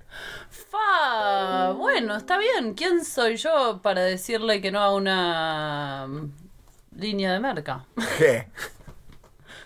Fa, 0.70 1.72
bueno, 1.72 2.16
está 2.16 2.38
bien. 2.38 2.76
¿Quién 2.76 3.04
soy 3.04 3.38
yo 3.38 3.80
para 3.82 4.02
decirle 4.02 4.62
que 4.62 4.72
no 4.72 4.80
a 4.80 4.94
una 4.94 6.08
línea 6.96 7.34
de 7.34 7.40
merca? 7.40 7.86
G. 7.96 8.46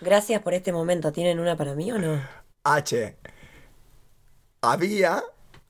Gracias 0.00 0.40
por 0.42 0.54
este 0.54 0.72
momento. 0.72 1.12
¿Tienen 1.12 1.38
una 1.40 1.56
para 1.56 1.74
mí 1.74 1.90
o 1.92 1.98
no? 1.98 2.20
H. 2.64 3.16
Había, 4.62 5.22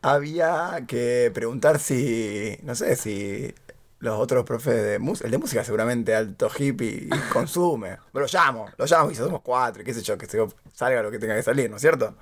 había 0.03 0.85
que 0.89 1.31
preguntar 1.35 1.79
si, 1.79 2.59
no 2.63 2.75
sé, 2.75 2.97
si 2.97 3.55
los 3.99 4.19
otros 4.19 4.45
profes 4.45 4.83
de 4.83 4.99
música, 4.99 5.27
el 5.27 5.33
de 5.33 5.39
música 5.39 5.65
seguramente 5.65 6.15
alto 6.15 6.49
hippie 6.57 7.09
y 7.11 7.23
consume. 7.29 7.99
Pero 8.13 8.27
lo 8.27 8.33
llamo, 8.33 8.67
lo 8.77 8.87
llamo 8.87 9.11
y 9.11 9.15
somos 9.15 9.43
cuatro 9.43 9.83
y 9.83 9.85
qué 9.85 9.93
sé 9.95 10.03
yo, 10.03 10.17
que 10.17 10.27
se- 10.27 10.47
salga 10.73 11.03
lo 11.03 11.11
que 11.11 11.19
tenga 11.19 11.35
que 11.37 11.43
salir, 11.43 11.69
¿no 11.71 11.77
es 11.77 11.83
cierto? 11.83 12.15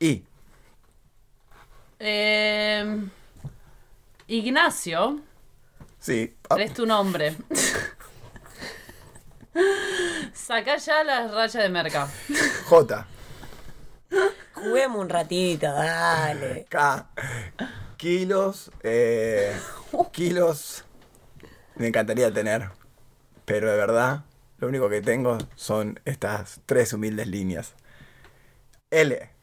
Y, 0.00 0.24
Eh, 1.98 2.84
Ignacio, 4.28 5.20
sí, 5.98 6.34
ah, 6.50 6.62
es 6.62 6.72
tu 6.74 6.86
nombre. 6.86 7.36
Saca 10.32 10.76
ya 10.76 11.04
las 11.04 11.30
rayas 11.30 11.62
de 11.62 11.68
merca. 11.68 12.08
J, 12.66 13.06
Juguemos 14.52 15.00
un 15.00 15.08
ratito, 15.08 15.66
dale. 15.66 16.66
K, 16.68 17.08
kilos, 17.96 18.70
eh, 18.82 19.54
kilos, 20.12 20.84
me 21.76 21.88
encantaría 21.88 22.32
tener, 22.32 22.70
pero 23.44 23.70
de 23.70 23.76
verdad, 23.76 24.24
lo 24.58 24.68
único 24.68 24.88
que 24.88 25.02
tengo 25.02 25.38
son 25.56 26.00
estas 26.04 26.60
tres 26.66 26.92
humildes 26.92 27.26
líneas. 27.26 27.74
L, 28.90 29.34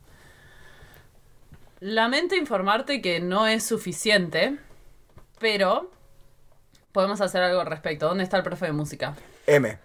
Lamento 1.81 2.35
informarte 2.35 3.01
que 3.01 3.19
no 3.19 3.47
es 3.47 3.63
suficiente, 3.63 4.59
pero 5.39 5.89
podemos 6.91 7.19
hacer 7.21 7.41
algo 7.41 7.59
al 7.59 7.65
respecto. 7.65 8.07
¿Dónde 8.07 8.23
está 8.23 8.38
el 8.38 8.43
profe 8.43 8.67
de 8.67 8.71
música? 8.71 9.15
M, 9.47 9.79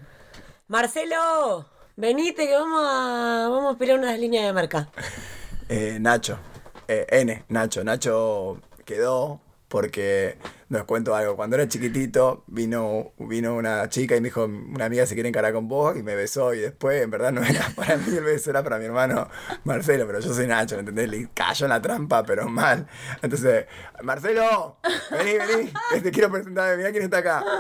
Marcelo, 0.68 1.64
venite 1.96 2.44
que 2.44 2.52
vamos 2.52 2.82
a, 2.84 3.48
vamos 3.48 3.76
a 3.76 3.78
pelear 3.78 4.00
unas 4.00 4.18
líneas 4.18 4.46
de 4.46 4.52
marca. 4.52 4.88
eh, 5.68 5.98
Nacho, 6.00 6.40
eh, 6.88 7.06
N, 7.08 7.44
Nacho, 7.48 7.84
Nacho 7.84 8.60
quedó 8.84 9.40
porque 9.68 10.36
nos 10.68 10.82
cuento 10.82 11.14
algo. 11.14 11.36
Cuando 11.36 11.54
era 11.54 11.68
chiquitito 11.68 12.42
vino, 12.48 13.12
vino 13.18 13.54
una 13.54 13.88
chica 13.88 14.16
y 14.16 14.20
me 14.20 14.26
dijo, 14.26 14.44
una 14.46 14.86
amiga 14.86 15.06
se 15.06 15.14
quiere 15.14 15.28
encarar 15.28 15.52
con 15.52 15.68
vos 15.68 15.96
y 15.96 16.02
me 16.02 16.16
besó 16.16 16.52
y 16.52 16.58
después 16.58 17.00
en 17.00 17.10
verdad 17.10 17.30
no 17.30 17.44
era 17.44 17.70
para 17.76 17.96
mí 17.96 18.16
el 18.16 18.24
beso, 18.24 18.50
era 18.50 18.64
para 18.64 18.78
mi 18.78 18.86
hermano 18.86 19.28
Marcelo, 19.62 20.04
pero 20.04 20.18
yo 20.18 20.34
soy 20.34 20.48
Nacho, 20.48 20.74
¿me 20.74 20.80
¿entendés? 20.80 21.08
Le 21.08 21.28
cayó 21.32 21.66
en 21.66 21.70
la 21.70 21.80
trampa, 21.80 22.24
pero 22.24 22.48
mal. 22.48 22.88
Entonces, 23.22 23.66
Marcelo, 24.02 24.78
vení, 25.12 25.38
vení, 25.38 26.02
te 26.02 26.10
quiero 26.10 26.28
presentar, 26.28 26.76
mirá 26.76 26.90
quién 26.90 27.04
está 27.04 27.18
acá. 27.18 27.44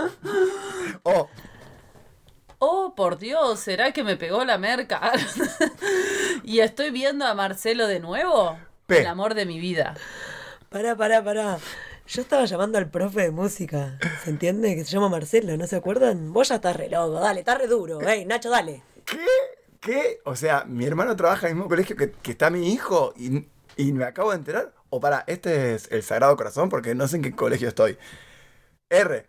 Oh, 1.02 1.28
Oh, 2.58 2.94
por 2.96 3.18
Dios, 3.18 3.60
¿será 3.60 3.92
que 3.92 4.02
me 4.02 4.16
pegó 4.16 4.44
la 4.44 4.56
merca? 4.56 5.12
y 6.42 6.60
estoy 6.60 6.90
viendo 6.90 7.26
a 7.26 7.34
Marcelo 7.34 7.86
de 7.86 8.00
nuevo. 8.00 8.58
P. 8.86 9.00
El 9.00 9.06
amor 9.06 9.34
de 9.34 9.44
mi 9.44 9.60
vida. 9.60 9.94
Pará, 10.70 10.96
pará, 10.96 11.22
pará. 11.22 11.58
Yo 12.06 12.22
estaba 12.22 12.44
llamando 12.44 12.78
al 12.78 12.88
profe 12.88 13.22
de 13.22 13.30
música. 13.30 13.98
¿Se 14.22 14.30
entiende? 14.30 14.74
Que 14.74 14.84
se 14.84 14.92
llama 14.92 15.08
Marcelo, 15.08 15.56
¿no 15.56 15.66
se 15.66 15.76
acuerdan? 15.76 16.32
Vos 16.32 16.48
ya 16.48 16.54
estás 16.56 16.76
re 16.76 16.88
loco, 16.88 17.20
dale, 17.20 17.40
estás 17.40 17.58
re 17.58 17.66
duro. 17.66 18.00
Ey, 18.00 18.24
Nacho, 18.24 18.48
dale. 18.48 18.82
¿Qué? 19.04 19.26
¿Qué? 19.80 20.20
O 20.24 20.34
sea, 20.36 20.64
mi 20.66 20.86
hermano 20.86 21.14
trabaja 21.16 21.46
en 21.46 21.50
el 21.50 21.56
mismo 21.56 21.68
colegio 21.68 21.96
que, 21.96 22.12
que 22.12 22.30
está 22.30 22.48
mi 22.48 22.72
hijo 22.72 23.12
y, 23.16 23.46
y 23.76 23.92
me 23.92 24.04
acabo 24.04 24.30
de 24.30 24.36
enterar. 24.36 24.72
O 24.88 25.00
para, 25.00 25.24
este 25.26 25.74
es 25.74 25.90
el 25.90 26.02
Sagrado 26.02 26.36
Corazón 26.36 26.68
porque 26.68 26.94
no 26.94 27.06
sé 27.06 27.16
en 27.16 27.22
qué 27.22 27.32
colegio 27.32 27.68
estoy. 27.68 27.98
R. 28.88 29.26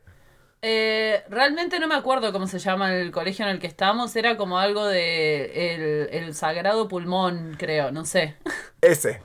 Eh, 0.62 1.24
realmente 1.30 1.80
no 1.80 1.88
me 1.88 1.96
acuerdo 1.96 2.34
cómo 2.34 2.48
se 2.48 2.60
llama 2.60 2.94
el 2.96 3.12
colegio 3.12 3.46
en 3.46 3.52
el 3.52 3.60
que 3.60 3.68
estamos. 3.68 4.16
Era 4.16 4.38
como 4.38 4.58
algo 4.58 4.86
de 4.86 5.76
el, 5.76 6.10
el 6.12 6.36
Sagrado 6.36 6.88
Pulmón, 6.88 7.56
creo, 7.58 7.92
no 7.92 8.06
sé. 8.06 8.36
S. 8.82 9.22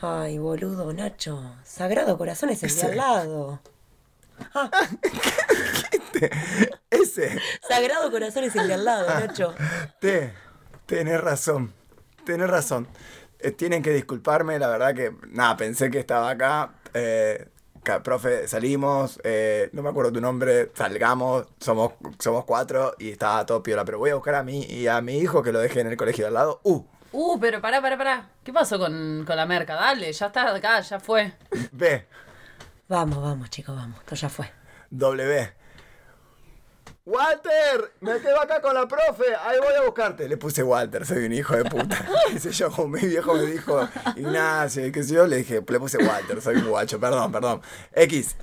Ay, 0.00 0.38
boludo, 0.38 0.92
Nacho. 0.92 1.56
Sagrado 1.64 2.16
Corazón 2.16 2.50
es 2.50 2.62
el 2.62 2.70
de 2.70 2.76
Ese. 2.76 2.86
al 2.86 2.96
lado. 2.96 3.60
S. 6.90 7.38
Sagrado 7.68 8.10
Corazón 8.10 8.44
es 8.44 8.54
el 8.54 8.68
de 8.68 8.74
al 8.74 8.84
lado, 8.84 9.08
Nacho. 9.08 9.54
T. 10.00 10.32
Tenés 10.86 11.20
razón. 11.20 11.72
Tenés 12.24 12.48
razón. 12.48 12.86
Eh, 13.40 13.50
tienen 13.50 13.82
que 13.82 13.92
disculparme, 13.92 14.58
la 14.58 14.68
verdad 14.68 14.94
que, 14.94 15.12
nada, 15.28 15.56
pensé 15.56 15.90
que 15.90 15.98
estaba 15.98 16.30
acá. 16.30 16.74
Eh, 16.94 17.48
profe, 18.02 18.46
salimos, 18.48 19.20
eh, 19.24 19.70
no 19.72 19.82
me 19.82 19.88
acuerdo 19.88 20.12
tu 20.12 20.20
nombre, 20.20 20.70
salgamos, 20.74 21.46
somos, 21.60 21.92
somos 22.18 22.44
cuatro 22.44 22.94
y 22.98 23.10
estaba 23.10 23.44
todo 23.46 23.62
piola. 23.62 23.84
Pero 23.84 23.98
voy 23.98 24.10
a 24.10 24.14
buscar 24.14 24.34
a 24.36 24.42
mí 24.42 24.64
y 24.64 24.86
a 24.86 25.00
mi 25.00 25.18
hijo 25.18 25.42
que 25.42 25.52
lo 25.52 25.58
dejé 25.60 25.80
en 25.80 25.88
el 25.88 25.96
colegio 25.96 26.24
de 26.24 26.28
al 26.28 26.34
lado. 26.34 26.60
Uh, 26.62 26.84
Uh, 27.10 27.38
pero 27.40 27.60
pará, 27.62 27.80
pará, 27.80 27.96
pará. 27.96 28.28
¿Qué 28.44 28.52
pasó 28.52 28.78
con, 28.78 29.24
con 29.26 29.34
la 29.36 29.46
merca? 29.46 29.74
Dale, 29.74 30.12
ya 30.12 30.26
está 30.26 30.54
acá, 30.54 30.80
ya 30.80 31.00
fue. 31.00 31.32
B. 31.72 32.06
Vamos, 32.86 33.22
vamos, 33.22 33.48
chicos, 33.48 33.74
vamos. 33.74 33.98
Esto 34.00 34.14
ya 34.14 34.28
fue. 34.28 34.50
W. 34.90 35.52
Walter, 37.08 37.90
me 38.00 38.20
quedo 38.20 38.38
acá 38.38 38.60
con 38.60 38.74
la 38.74 38.86
profe, 38.86 39.24
ahí 39.46 39.58
voy 39.58 39.72
a 39.72 39.82
buscarte. 39.82 40.28
Le 40.28 40.36
puse 40.36 40.62
Walter, 40.62 41.06
soy 41.06 41.24
un 41.24 41.32
hijo 41.32 41.56
de 41.56 41.64
puta. 41.64 42.06
Sé 42.38 42.52
yo, 42.52 42.70
como 42.70 42.88
mi 42.88 43.00
viejo 43.00 43.32
me 43.32 43.46
dijo 43.46 43.88
Ignacio, 44.14 44.86
y 44.86 44.92
qué 44.92 45.02
sé 45.02 45.14
yo, 45.14 45.26
le 45.26 45.38
dije, 45.38 45.62
le 45.66 45.80
puse 45.80 45.96
Walter, 45.96 46.42
soy 46.42 46.56
un 46.56 46.68
guacho, 46.68 47.00
perdón, 47.00 47.32
perdón. 47.32 47.62
X. 47.94 48.36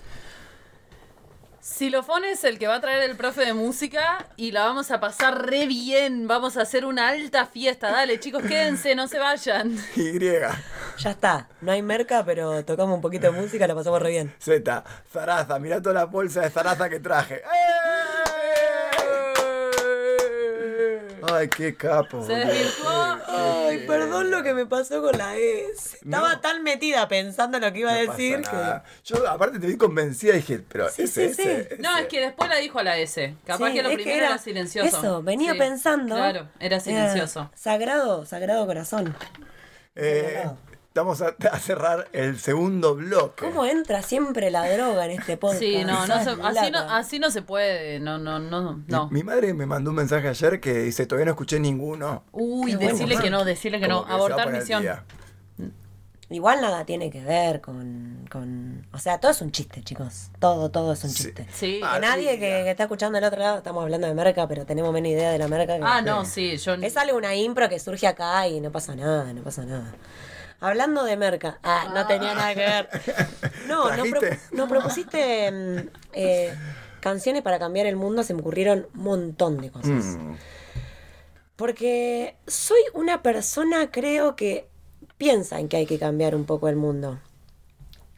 Silofón 1.59 2.25
es 2.25 2.43
el 2.43 2.57
que 2.57 2.65
va 2.65 2.75
a 2.75 2.81
traer 2.81 3.07
el 3.07 3.15
profe 3.15 3.45
de 3.45 3.53
música 3.53 4.29
y 4.35 4.51
la 4.51 4.65
vamos 4.65 4.89
a 4.89 4.99
pasar 4.99 5.45
re 5.45 5.67
bien. 5.67 6.27
Vamos 6.27 6.57
a 6.57 6.61
hacer 6.61 6.85
una 6.85 7.09
alta 7.09 7.45
fiesta. 7.45 7.91
Dale, 7.91 8.19
chicos, 8.19 8.43
quédense, 8.43 8.95
no 8.95 9.07
se 9.07 9.19
vayan. 9.19 9.77
Y. 9.95 10.19
Ya 10.19 11.11
está. 11.11 11.49
No 11.61 11.71
hay 11.71 11.81
merca, 11.81 12.23
pero 12.25 12.63
tocamos 12.65 12.95
un 12.95 13.01
poquito 13.01 13.31
de 13.31 13.39
música, 13.39 13.67
la 13.67 13.75
pasamos 13.75 14.01
re 14.01 14.09
bien. 14.09 14.33
Z. 14.39 14.83
Zaraza, 15.11 15.59
mirá 15.59 15.81
toda 15.81 15.93
la 15.93 16.05
bolsa 16.05 16.41
de 16.41 16.49
zaraza 16.49 16.89
que 16.89 16.99
traje. 16.99 17.35
¡Eh! 17.35 18.04
Ay, 21.31 21.47
qué 21.49 21.75
capo. 21.75 22.25
Se 22.25 22.33
desvirtuó. 22.33 23.17
Ay, 23.27 23.85
perdón 23.87 24.31
lo 24.31 24.43
que 24.43 24.53
me 24.53 24.65
pasó 24.65 25.01
con 25.01 25.17
la 25.17 25.35
S. 25.35 25.97
Estaba 26.03 26.33
No. 26.33 26.39
tan 26.41 26.63
metida 26.63 27.07
pensando 27.07 27.59
lo 27.59 27.71
que 27.73 27.79
iba 27.79 27.91
a 27.91 27.99
No 27.99 28.05
pasa 28.07 28.17
decir 28.17 28.39
nada. 28.41 28.83
Yo 29.03 29.27
aparte 29.29 29.59
te 29.59 29.67
vi 29.67 29.77
convencida 29.77 30.33
y 30.33 30.37
dije, 30.37 30.59
pero 30.67 30.89
Sí, 30.89 31.03
ese, 31.03 31.33
sí, 31.33 31.41
ese, 31.41 31.43
sí. 31.43 31.49
ese. 31.73 31.81
No, 31.81 31.97
es 31.97 32.07
que 32.07 32.19
después 32.21 32.49
la 32.49 32.57
dijo 32.57 32.79
a 32.79 32.83
la 32.83 32.97
S. 32.97 33.35
Capaz 33.45 33.67
Sí, 33.69 33.73
que 33.73 33.83
lo 33.83 33.89
que 33.89 33.95
primero 33.95 34.17
era, 34.17 34.27
era 34.27 34.37
silencioso. 34.37 34.97
Eso, 34.99 35.23
venía 35.23 35.53
Sí, 35.53 35.59
pensando. 35.59 36.15
Claro, 36.15 36.47
era 36.59 36.79
silencioso. 36.79 37.49
sagrado, 37.55 38.25
sagrado 38.25 38.65
corazón. 38.65 39.15
Eh, 39.97 40.43
Vamos 40.95 41.21
a, 41.21 41.35
a 41.51 41.59
cerrar 41.59 42.07
el 42.13 42.39
segundo 42.39 42.95
bloque. 42.95 43.43
¿Cómo 43.45 43.65
entra 43.65 44.01
siempre 44.01 44.49
la 44.49 44.65
droga 44.73 45.03
en 45.05 45.11
este 45.19 45.35
podcast? 45.35 45.59
Sí, 45.61 45.83
no, 45.83 46.07
no 46.07 46.23
se- 46.23 46.31
Esa 46.31 46.47
así, 46.47 46.71
no, 46.71 46.79
lata. 46.79 46.97
así 46.97 47.19
no 47.19 47.31
se 47.31 47.41
puede. 47.41 47.99
No, 47.99 48.17
no, 48.17 48.39
no, 48.39 48.81
no. 48.87 49.07
Mi, 49.09 49.15
mi 49.19 49.23
madre 49.23 49.53
me 49.53 49.65
mandó 49.65 49.89
un 49.89 49.97
mensaje 49.97 50.29
ayer 50.29 50.61
que 50.61 50.73
dice, 50.83 51.05
todavía 51.05 51.25
no 51.25 51.31
escuché 51.31 51.59
ninguno. 51.59 52.23
Uy, 52.31 52.71
Qué 52.71 52.77
bueno. 52.77 52.91
decirle 52.93 53.17
que 53.17 53.29
no, 53.29 53.43
decirle 53.43 53.81
que 53.81 53.89
no. 53.89 54.05
Que 54.05 54.13
Abortar 54.13 54.49
misión. 54.53 54.85
Igual 56.29 56.59
nada 56.61 56.85
tiene 56.85 57.11
que 57.11 57.23
ver 57.23 57.61
con, 57.61 58.25
con... 58.31 58.87
O 58.93 58.97
sea, 58.97 59.19
todo 59.19 59.31
es 59.31 59.41
un 59.41 59.51
chiste, 59.51 59.83
chicos. 59.83 60.31
Todo, 60.39 60.71
todo 60.71 60.93
es 60.93 61.03
un 61.03 61.11
Sí. 61.11 61.23
chiste. 61.25 61.45
Sí. 61.53 61.81
Ah, 61.83 61.95
Que 61.95 61.99
nadie 62.07 62.31
sí, 62.33 62.39
que, 62.39 62.69
está 62.71 62.83
escuchando 62.83 63.17
del 63.17 63.25
otro 63.25 63.39
lado, 63.39 63.57
estamos 63.59 63.83
hablando 63.83 64.07
de 64.07 64.15
merca, 64.15 64.47
pero 64.47 64.65
tenemos 64.65 64.91
menos 64.91 65.11
idea 65.11 65.29
de 65.31 65.37
la 65.37 65.47
merca. 65.47 65.77
que- 65.77 65.83
Ah, 65.83 66.01
no, 66.01 66.25
sí, 66.25 66.57
yo. 66.57 66.73
Es 66.75 66.97
algo, 66.97 67.15
una 67.17 67.35
impro 67.35 67.69
que 67.69 67.79
surge 67.79 68.07
acá 68.07 68.47
y 68.47 68.59
no 68.59 68.71
pasa 68.71 68.95
nada, 68.95 69.31
no 69.33 69.43
pasa 69.43 69.65
nada. 69.65 69.93
Hablando 70.65 71.03
de 71.03 71.15
merca, 71.15 71.59
ah, 71.61 71.91
no 71.93 72.07
tenía 72.07 72.33
nada 72.33 72.53
que 72.53 72.59
ver. 72.59 72.89
No, 73.67 73.89
nos 74.51 74.69
propusiste 74.69 75.51
mm, 75.51 75.89
eh, 76.13 76.53
canciones 76.99 77.41
para 77.41 77.57
cambiar 77.57 77.87
el 77.87 77.95
mundo, 77.95 78.23
se 78.23 78.35
me 78.35 78.41
ocurrieron 78.41 78.87
un 78.93 79.01
montón 79.01 79.59
de 79.59 79.71
cosas. 79.71 80.05
Mm. 80.17 80.35
Porque 81.55 82.35
soy 82.45 82.79
una 82.93 83.23
persona, 83.23 83.89
creo 83.89 84.35
que 84.35 84.67
piensa 85.17 85.59
en 85.59 85.67
que 85.67 85.77
hay 85.77 85.85
que 85.85 85.97
cambiar 85.97 86.35
un 86.35 86.45
poco 86.45 86.67
el 86.67 86.75
mundo. 86.75 87.19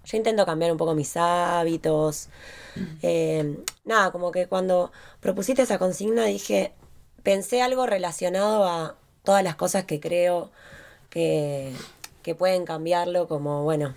Yo 0.04 0.18
intento 0.18 0.46
cambiar 0.46 0.72
un 0.72 0.78
poco 0.78 0.96
mis 0.96 1.16
hábitos. 1.16 2.30
Eh, 3.02 3.58
nada, 3.86 4.12
como 4.12 4.32
que 4.32 4.48
cuando 4.48 4.92
propusiste 5.20 5.62
esa 5.62 5.80
consigna 5.80 6.26
dije, 6.26 6.74
pensé 7.24 7.62
algo 7.62 7.86
relacionado 7.86 8.66
a 8.66 8.96
todas 9.24 9.44
las 9.44 9.56
cosas 9.56 9.86
que 9.86 10.00
creo 10.00 10.52
que, 11.10 11.74
que 12.28 12.36
pueden 12.36 12.66
cambiarlo, 12.66 13.30
como, 13.30 13.64
bueno, 13.64 13.96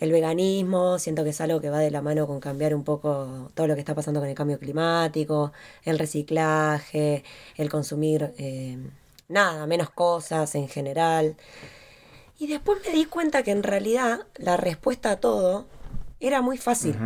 el 0.00 0.10
veganismo, 0.10 0.98
siento 0.98 1.22
que 1.22 1.30
es 1.30 1.40
algo 1.42 1.60
que 1.60 1.68
va 1.68 1.80
de 1.80 1.90
la 1.90 2.00
mano 2.00 2.26
con 2.26 2.40
cambiar 2.40 2.74
un 2.74 2.82
poco 2.82 3.50
todo 3.52 3.66
lo 3.66 3.74
que 3.74 3.80
está 3.80 3.94
pasando 3.94 4.20
con 4.20 4.30
el 4.30 4.34
cambio 4.34 4.58
climático, 4.58 5.52
el 5.84 5.98
reciclaje, 5.98 7.24
el 7.58 7.68
consumir 7.68 8.32
eh, 8.38 8.78
nada, 9.28 9.66
menos 9.66 9.90
cosas 9.90 10.54
en 10.54 10.66
general. 10.66 11.36
Y 12.38 12.46
después 12.46 12.78
me 12.86 12.94
di 12.94 13.04
cuenta 13.04 13.42
que 13.42 13.50
en 13.50 13.62
realidad 13.62 14.20
la 14.36 14.56
respuesta 14.56 15.10
a 15.10 15.16
todo 15.16 15.66
era 16.20 16.40
muy 16.40 16.56
fácil. 16.56 16.96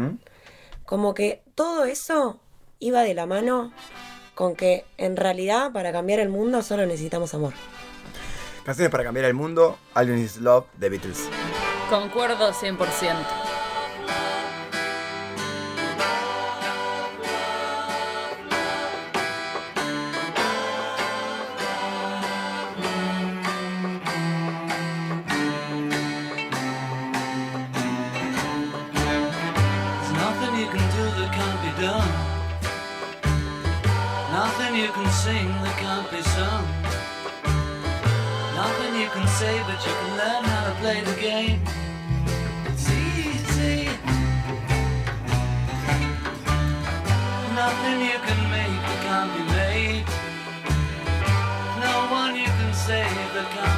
Como 0.84 1.12
que 1.12 1.42
todo 1.56 1.86
eso 1.86 2.38
iba 2.78 3.02
de 3.02 3.14
la 3.14 3.26
mano 3.26 3.72
con 4.36 4.54
que 4.54 4.84
en 4.96 5.16
realidad 5.16 5.72
para 5.72 5.90
cambiar 5.90 6.20
el 6.20 6.28
mundo 6.28 6.62
solo 6.62 6.86
necesitamos 6.86 7.34
amor. 7.34 7.52
Canciones 8.66 8.90
para 8.90 9.04
cambiar 9.04 9.26
el 9.26 9.34
mundo, 9.34 9.78
Need 9.94 10.24
Is 10.24 10.38
Love, 10.38 10.66
The 10.80 10.88
Beatles. 10.88 11.28
Concuerdo 11.88 12.52
100%. 12.52 13.45
Say, 39.46 39.62
but 39.68 39.78
you 39.86 39.94
can 40.00 40.12
learn 40.20 40.42
how 40.52 40.62
to 40.68 40.74
play 40.82 40.98
the 41.10 41.16
game. 41.28 41.60
It's 42.68 42.86
easy. 42.90 43.78
Nothing 47.60 47.98
you 48.10 48.18
can 48.26 48.40
make 48.56 48.78
that 48.86 49.00
can't 49.06 49.30
be 49.36 49.42
made. 49.58 50.06
No 51.86 51.94
one 52.20 52.32
you 52.42 52.50
can 52.58 52.72
save 52.86 53.28
that 53.36 53.48
can't 53.54 53.75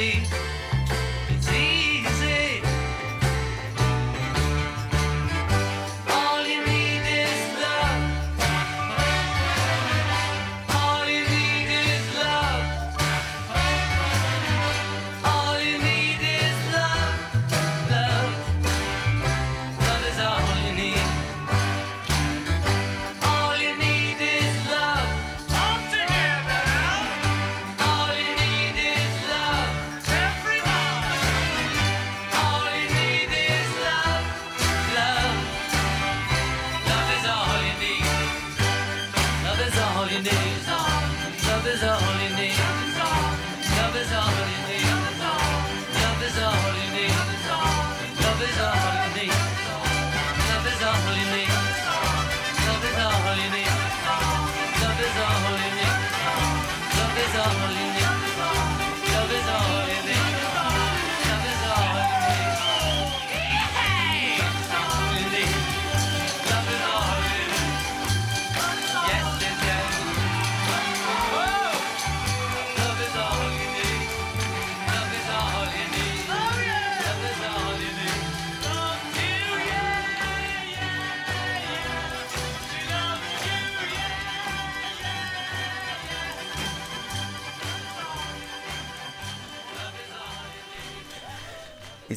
see. 0.00 0.49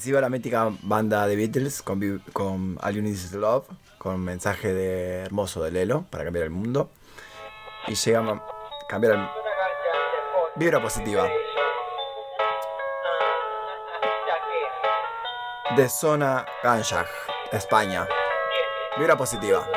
iba 0.08 0.22
la 0.22 0.30
mítica 0.30 0.72
banda 0.82 1.28
de 1.28 1.36
Beatles 1.36 1.82
con, 1.82 2.22
con 2.34 2.78
All 2.82 2.96
You 2.96 3.02
Need 3.02 3.14
Is 3.14 3.32
Love, 3.34 3.66
con 3.98 4.20
mensaje 4.22 4.74
de 4.74 5.24
hermoso 5.26 5.64
de 5.64 5.72
Lelo 5.72 6.06
para 6.10 6.24
cambiar 6.24 6.46
el 6.46 6.52
mundo. 6.52 6.90
Y 7.88 7.96
llega 7.96 8.20
a 8.20 8.44
cambiar 8.88 9.14
el 9.14 9.28
Vibra 10.56 10.82
positiva. 10.82 11.30
De 15.76 15.90
zona 15.90 16.46
Ganjaj, 16.64 17.08
España. 17.52 18.08
Vibra 18.98 19.18
positiva. 19.18 19.68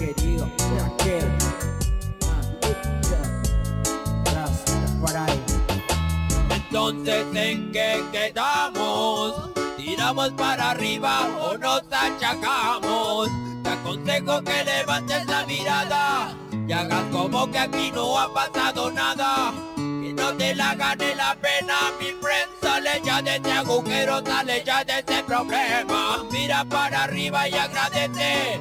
querido, 0.00 0.48
aquel 0.82 1.79
entonces 6.70 7.26
en 7.34 7.72
qué 7.72 8.00
quedamos 8.12 9.50
tiramos 9.76 10.30
para 10.30 10.70
arriba 10.70 11.28
o 11.42 11.58
nos 11.58 11.82
achacamos 11.90 13.28
te 13.64 13.70
aconsejo 13.70 14.40
que 14.42 14.64
levantes 14.64 15.26
la 15.26 15.44
mirada 15.46 16.32
y 16.68 16.72
hagas 16.72 17.04
como 17.10 17.50
que 17.50 17.58
aquí 17.58 17.90
no 17.90 18.16
ha 18.16 18.32
pasado 18.32 18.92
nada. 18.92 19.52
Que 19.74 20.12
no 20.14 20.32
te 20.34 20.54
la 20.54 20.76
gane 20.76 21.16
la 21.16 21.34
pena 21.34 21.74
mi 21.98 22.12
friend 22.12 22.50
sale 22.62 23.02
ya 23.04 23.20
de 23.20 23.36
este 23.36 23.50
agujero 23.50 24.24
sale 24.24 24.62
ya 24.64 24.84
de 24.84 25.00
este 25.00 25.24
problema. 25.24 26.24
Mira 26.30 26.64
para 26.64 27.04
arriba 27.04 27.48
y 27.48 27.54
agradece 27.54 28.60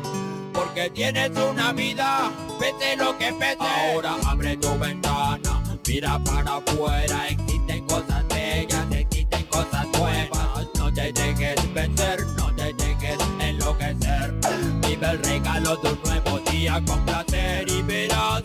porque 0.51 0.89
tienes 0.89 1.29
una 1.37 1.71
vida 1.73 2.31
pese 2.59 2.97
lo 2.97 3.15
que 3.19 3.31
pese. 3.33 3.57
Ahora 3.59 4.15
abre 4.25 4.57
tu 4.57 4.77
ventana 4.79 5.58
Mira 5.89 6.19
para 6.23 6.57
afuera, 6.57 7.29
existen 7.29 7.83
cosas 7.87 8.23
bellas, 8.27 8.85
existen 8.91 9.43
cosas 9.45 9.87
nuevas. 9.97 10.67
No 10.77 10.93
te 10.93 11.11
dejes 11.11 11.73
vencer, 11.73 12.27
no 12.37 12.53
te 12.55 12.71
dejes 12.73 13.17
enloquecer. 13.39 14.35
Vive 14.87 15.09
el 15.09 15.23
regalo 15.23 15.75
de 15.77 15.89
un 15.89 15.99
nuevo 16.05 16.39
día 16.51 16.79
con 16.85 17.03
placer 17.05 17.67
y 17.67 17.81
verás 17.81 18.43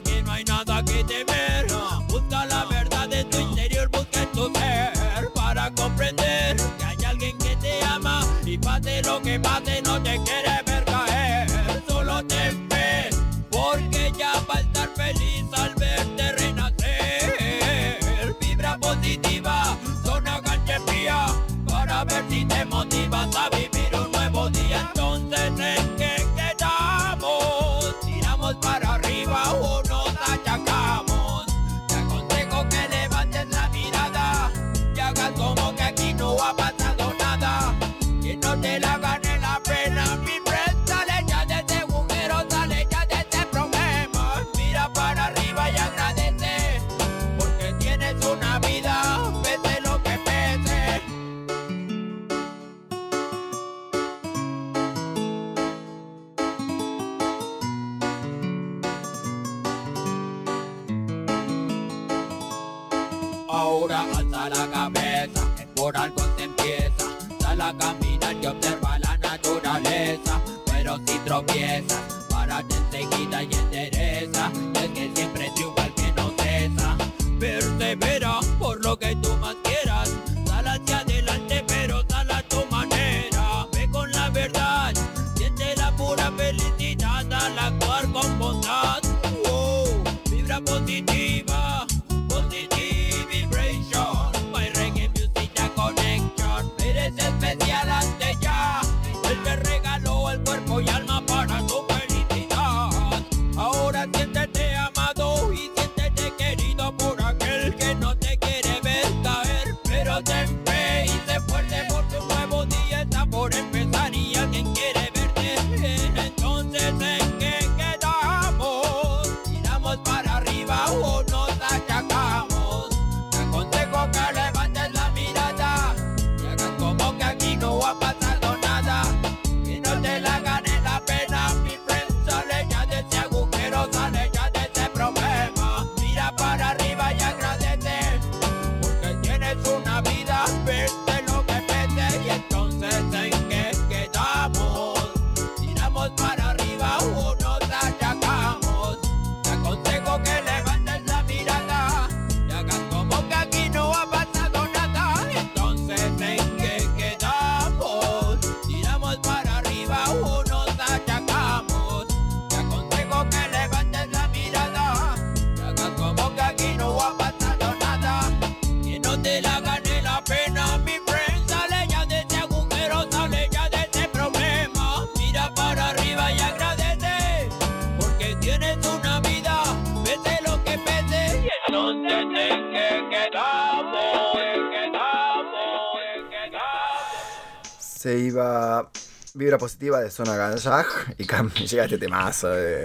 Vibra 189.36 189.58
positiva 189.58 189.98
de 189.98 190.12
Zona 190.12 190.36
Ganjaj 190.36 190.86
y 191.18 191.24
Cam 191.24 191.50
llega 191.68 191.84
este 191.84 191.98
temazo 191.98 192.50
de... 192.50 192.84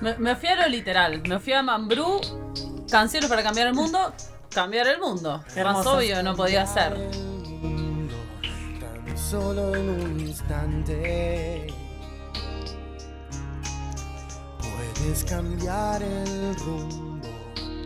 Me, 0.00 0.18
me 0.18 0.34
fui 0.34 0.48
a 0.48 0.56
lo 0.56 0.68
literal, 0.68 1.22
me 1.28 1.38
fui 1.38 1.52
a 1.52 1.62
Mambrú, 1.62 2.20
canciones 2.90 3.30
para 3.30 3.44
cambiar 3.44 3.68
el 3.68 3.74
mundo, 3.74 4.12
cambiar 4.52 4.88
el 4.88 4.98
mundo. 4.98 5.44
Más 5.56 5.86
obvio 5.86 6.20
no 6.24 6.34
podía 6.34 6.66
ser. 6.66 6.96
Mundo, 6.96 8.16
solo 9.14 9.72
en 9.76 9.88
un 9.88 10.20
instante 10.20 11.68
puedes 14.58 15.24
cambiar 15.24 16.02
el 16.02 16.56
rumbo 16.56 17.28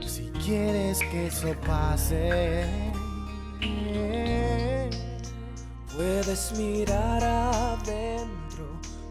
si 0.06 0.30
quieres 0.44 0.98
que 1.00 1.26
eso 1.26 1.54
pase. 1.66 2.91
Puedes 5.94 6.52
mirar 6.56 7.22
adentro 7.22 8.64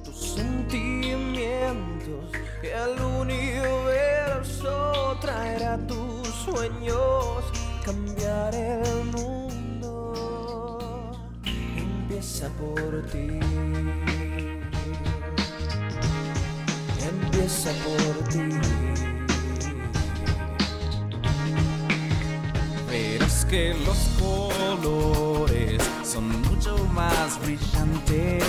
tus 0.03 0.33
sentimientos 0.35 2.25
y 2.63 2.67
el 2.67 2.99
universo 3.19 5.15
traerá 5.21 5.77
tus 5.85 6.27
sueños, 6.27 7.45
cambiar 7.85 8.55
el 8.55 9.05
mundo. 9.05 11.11
Empieza 11.77 12.49
por 12.49 13.05
ti. 13.11 13.39
Empieza 16.99 17.71
por 17.83 18.27
ti. 18.29 18.39
Verás 22.89 23.45
que 23.45 23.75
los 23.85 23.99
colores 24.19 25.90
más 26.91 27.39
brillantes. 27.41 28.43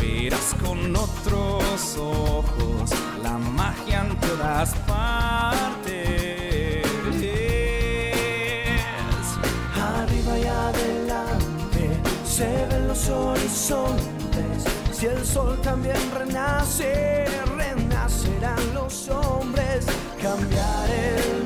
Verás 0.00 0.54
con 0.62 0.96
otros 0.96 1.96
ojos 1.96 2.90
la 3.22 3.38
magia 3.38 4.04
en 4.06 4.16
todas 4.20 4.74
partes. 4.86 5.90
Arriba 9.74 10.38
y 10.38 10.46
adelante 10.46 12.00
se 12.24 12.66
ven 12.66 12.88
los 12.88 13.08
horizontes. 13.08 14.64
Si 14.92 15.06
el 15.06 15.24
sol 15.24 15.58
también 15.62 15.96
renace, 16.14 17.24
renacerán 17.56 18.74
los 18.74 19.08
hombres. 19.08 19.86
Cambiar 20.20 20.90
el 20.90 21.39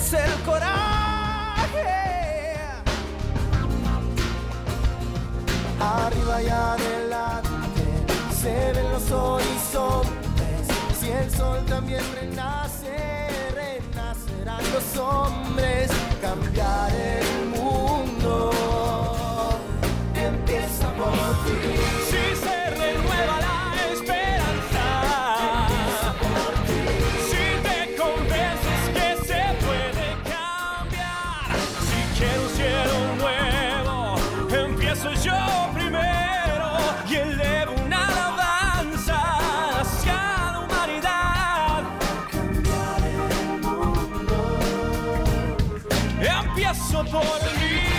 tienes 0.00 0.12
el 0.12 0.42
coraje. 0.42 1.86
Arriba 5.80 6.42
y 6.42 6.48
adelante 6.48 7.82
se 8.40 8.72
ven 8.72 8.92
los 8.92 9.10
horizontes. 9.10 10.68
Si 10.98 11.10
el 11.10 11.30
sol 11.30 11.64
también 11.66 12.02
renace, 12.14 12.96
renacerán 13.54 14.62
los 14.72 14.96
hombres. 14.98 15.90
Cambiar 16.20 16.94
el 16.94 17.49
Empiezo 46.70 47.04
por 47.06 47.22
mí. 47.22 47.80
Si 47.80 47.89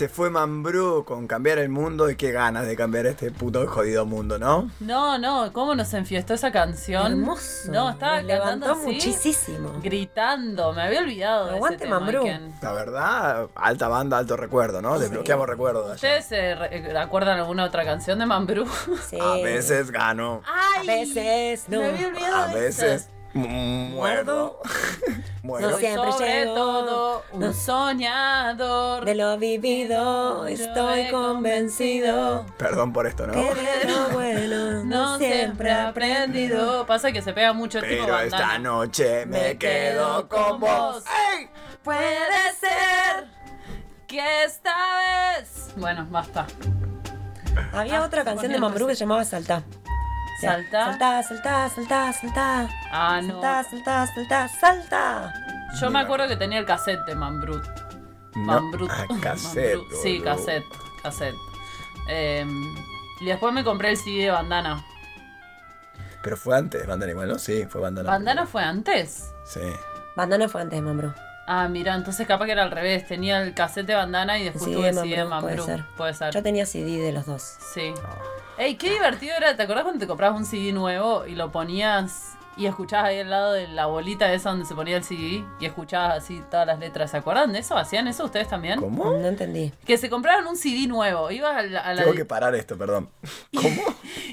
se 0.00 0.08
fue 0.08 0.30
Mambrú 0.30 1.04
con 1.04 1.26
cambiar 1.26 1.58
el 1.58 1.68
mundo 1.68 2.08
y 2.08 2.16
qué 2.16 2.32
ganas 2.32 2.66
de 2.66 2.74
cambiar 2.74 3.04
este 3.04 3.30
puto 3.30 3.66
jodido 3.66 4.06
mundo, 4.06 4.38
¿no? 4.38 4.70
No, 4.80 5.18
no, 5.18 5.52
¿cómo 5.52 5.74
nos 5.74 5.92
enfiestó 5.92 6.32
esa 6.32 6.50
canción? 6.50 7.12
Hermoso. 7.12 7.70
No, 7.70 7.90
estaba 7.90 8.22
cantando 8.26 8.72
así, 8.72 8.86
muchísimo. 8.86 9.72
Gritando, 9.82 10.72
me 10.72 10.80
había 10.84 11.00
olvidado 11.00 11.48
de 11.48 11.56
Aguante, 11.56 11.84
ese 11.84 11.88
Mambrú. 11.90 12.24
La 12.62 12.72
verdad, 12.72 13.48
alta 13.54 13.88
banda, 13.88 14.16
alto 14.16 14.38
recuerdo, 14.38 14.80
¿no? 14.80 14.98
Desbloqueamos 14.98 15.46
recuerdos. 15.46 15.96
¿Ustedes 15.96 16.24
se 16.24 16.54
re- 16.54 16.98
acuerdan 16.98 17.36
alguna 17.38 17.64
otra 17.66 17.84
canción 17.84 18.18
de 18.20 18.24
Mambrú? 18.24 18.66
Sí. 19.06 19.18
A 19.20 19.34
veces 19.34 19.90
gano, 19.90 20.40
A 20.46 20.82
veces 20.82 21.66
no. 21.68 21.80
Me 21.80 21.88
había 21.88 22.06
olvidado 22.08 22.36
a 22.36 22.54
veces. 22.54 23.10
Muerdo. 23.34 24.60
Muero. 25.42 25.70
No 25.70 25.76
siempre 25.78 26.12
sobre 26.12 26.40
llego. 26.40 26.54
todo 26.54 27.22
un 27.32 27.40
No. 27.40 27.52
soñador. 27.54 29.04
De 29.06 29.14
lo 29.14 29.38
vivido 29.38 30.46
estoy 30.46 31.08
convencido. 31.10 32.44
Perdón 32.58 32.92
por 32.92 33.06
esto, 33.06 33.26
¿no? 33.26 33.32
Que 33.32 33.40
de 33.54 33.84
lo 33.92 34.08
bueno 34.12 34.84
No 34.84 35.16
siempre 35.18 35.70
he 35.70 35.72
aprendido. 35.72 36.86
Pasa 36.86 37.10
que 37.12 37.22
se 37.22 37.32
pega 37.32 37.52
mucho 37.54 37.78
el 37.78 37.88
tipo 37.88 38.04
Pero 38.04 38.12
bandana. 38.14 38.36
esta 38.44 38.58
noche 38.58 39.26
me 39.26 39.56
quedo 39.56 40.28
con 40.28 40.60
vos. 40.60 41.04
¡Ey! 41.38 41.48
Puede 41.82 42.52
ser 42.60 43.28
que 44.06 44.44
esta 44.44 44.74
vez. 45.38 45.70
Bueno, 45.76 46.06
basta. 46.10 46.46
Había 47.72 47.98
Ah, 47.98 48.04
otra 48.04 48.24
canción 48.24 48.52
de 48.52 48.58
Mambrú 48.58 48.86
que 48.86 48.94
se 48.94 49.00
llamaba 49.00 49.24
Saltá. 49.24 49.62
¿Saltá? 50.40 50.86
Saltá, 50.86 51.22
saltá, 51.22 51.68
saltá, 51.68 52.12
saltá. 52.12 52.68
Ah, 52.90 53.20
no. 53.22 53.40
Saltá, 53.40 53.64
saltá, 53.64 54.06
saltá, 54.06 54.48
saltá. 54.48 55.34
Yo 55.80 55.90
me 55.90 56.00
acuerdo 56.00 56.28
que 56.28 56.36
tenía 56.36 56.58
el 56.58 56.64
cassette 56.64 57.04
de 57.06 57.14
Mambrut. 57.14 57.64
No, 58.34 58.42
Mambrut. 58.44 58.90
ah, 58.92 59.06
cassette, 59.20 59.76
Mambrut. 59.76 60.02
Sí, 60.02 60.20
cassette. 60.20 60.64
Cassette. 61.02 61.36
Eh, 62.08 62.46
y 63.20 63.26
después 63.26 63.52
me 63.52 63.64
compré 63.64 63.90
el 63.90 63.96
CD 63.96 64.24
de 64.24 64.30
Bandana. 64.30 64.84
Pero 66.22 66.36
fue 66.36 66.56
antes, 66.56 66.86
bandana 66.86 67.12
igual, 67.12 67.28
¿no? 67.28 67.38
Sí, 67.38 67.64
fue 67.66 67.80
bandana. 67.80 68.10
¿Bandana 68.10 68.42
primero. 68.42 68.50
fue 68.50 68.62
antes? 68.62 69.32
Sí. 69.44 69.60
Bandana 70.16 70.48
fue 70.48 70.60
antes 70.60 70.78
de 70.78 70.82
Mambrú. 70.82 71.14
Ah, 71.46 71.66
mira, 71.68 71.94
entonces 71.94 72.26
capaz 72.26 72.46
que 72.46 72.52
era 72.52 72.62
al 72.62 72.70
revés. 72.70 73.06
Tenía 73.06 73.42
el 73.42 73.54
cassette 73.54 73.86
de 73.86 73.94
bandana 73.94 74.38
y 74.38 74.44
después 74.44 74.64
Sí, 74.64 74.72
tuve 74.72 74.92
CD 74.92 75.16
de 75.16 75.24
Mambrú, 75.24 75.56
puede 75.56 75.66
ser. 75.66 75.84
Puede 75.96 76.14
ser. 76.14 76.34
Yo 76.34 76.42
tenía 76.42 76.66
CD 76.66 76.98
de 76.98 77.12
los 77.12 77.26
dos. 77.26 77.42
Sí. 77.42 77.92
Ey, 78.60 78.74
qué 78.76 78.90
divertido 78.90 79.34
era. 79.36 79.56
¿Te 79.56 79.62
acordás 79.62 79.84
cuando 79.84 80.00
te 80.00 80.06
comprabas 80.06 80.38
un 80.38 80.44
CD 80.44 80.72
nuevo 80.72 81.26
y 81.26 81.34
lo 81.34 81.50
ponías 81.50 82.36
y 82.58 82.66
escuchabas 82.66 83.06
ahí 83.08 83.20
al 83.20 83.30
lado 83.30 83.52
de 83.54 83.68
la 83.68 83.86
bolita 83.86 84.30
esa 84.34 84.50
donde 84.50 84.66
se 84.66 84.74
ponía 84.74 84.98
el 84.98 85.02
CD 85.04 85.42
y 85.60 85.64
escuchabas 85.64 86.18
así 86.22 86.42
todas 86.50 86.66
las 86.66 86.78
letras? 86.78 87.10
¿Se 87.10 87.16
acuerdan 87.16 87.52
de 87.54 87.60
eso? 87.60 87.74
¿Hacían 87.78 88.06
eso 88.06 88.24
ustedes 88.26 88.48
también? 88.48 88.78
¿Cómo? 88.78 89.04
No 89.12 89.26
entendí. 89.28 89.72
Que 89.86 89.96
se 89.96 90.10
compraban 90.10 90.46
un 90.46 90.56
CD 90.58 90.86
nuevo. 90.86 91.30
Ibas 91.30 91.56
a 91.56 91.62
la. 91.62 91.80
a 91.80 91.94
la- 91.94 92.02
Tengo 92.02 92.14
que 92.14 92.26
parar 92.26 92.54
esto, 92.54 92.76
perdón. 92.76 93.08
¿Cómo? 93.54 93.82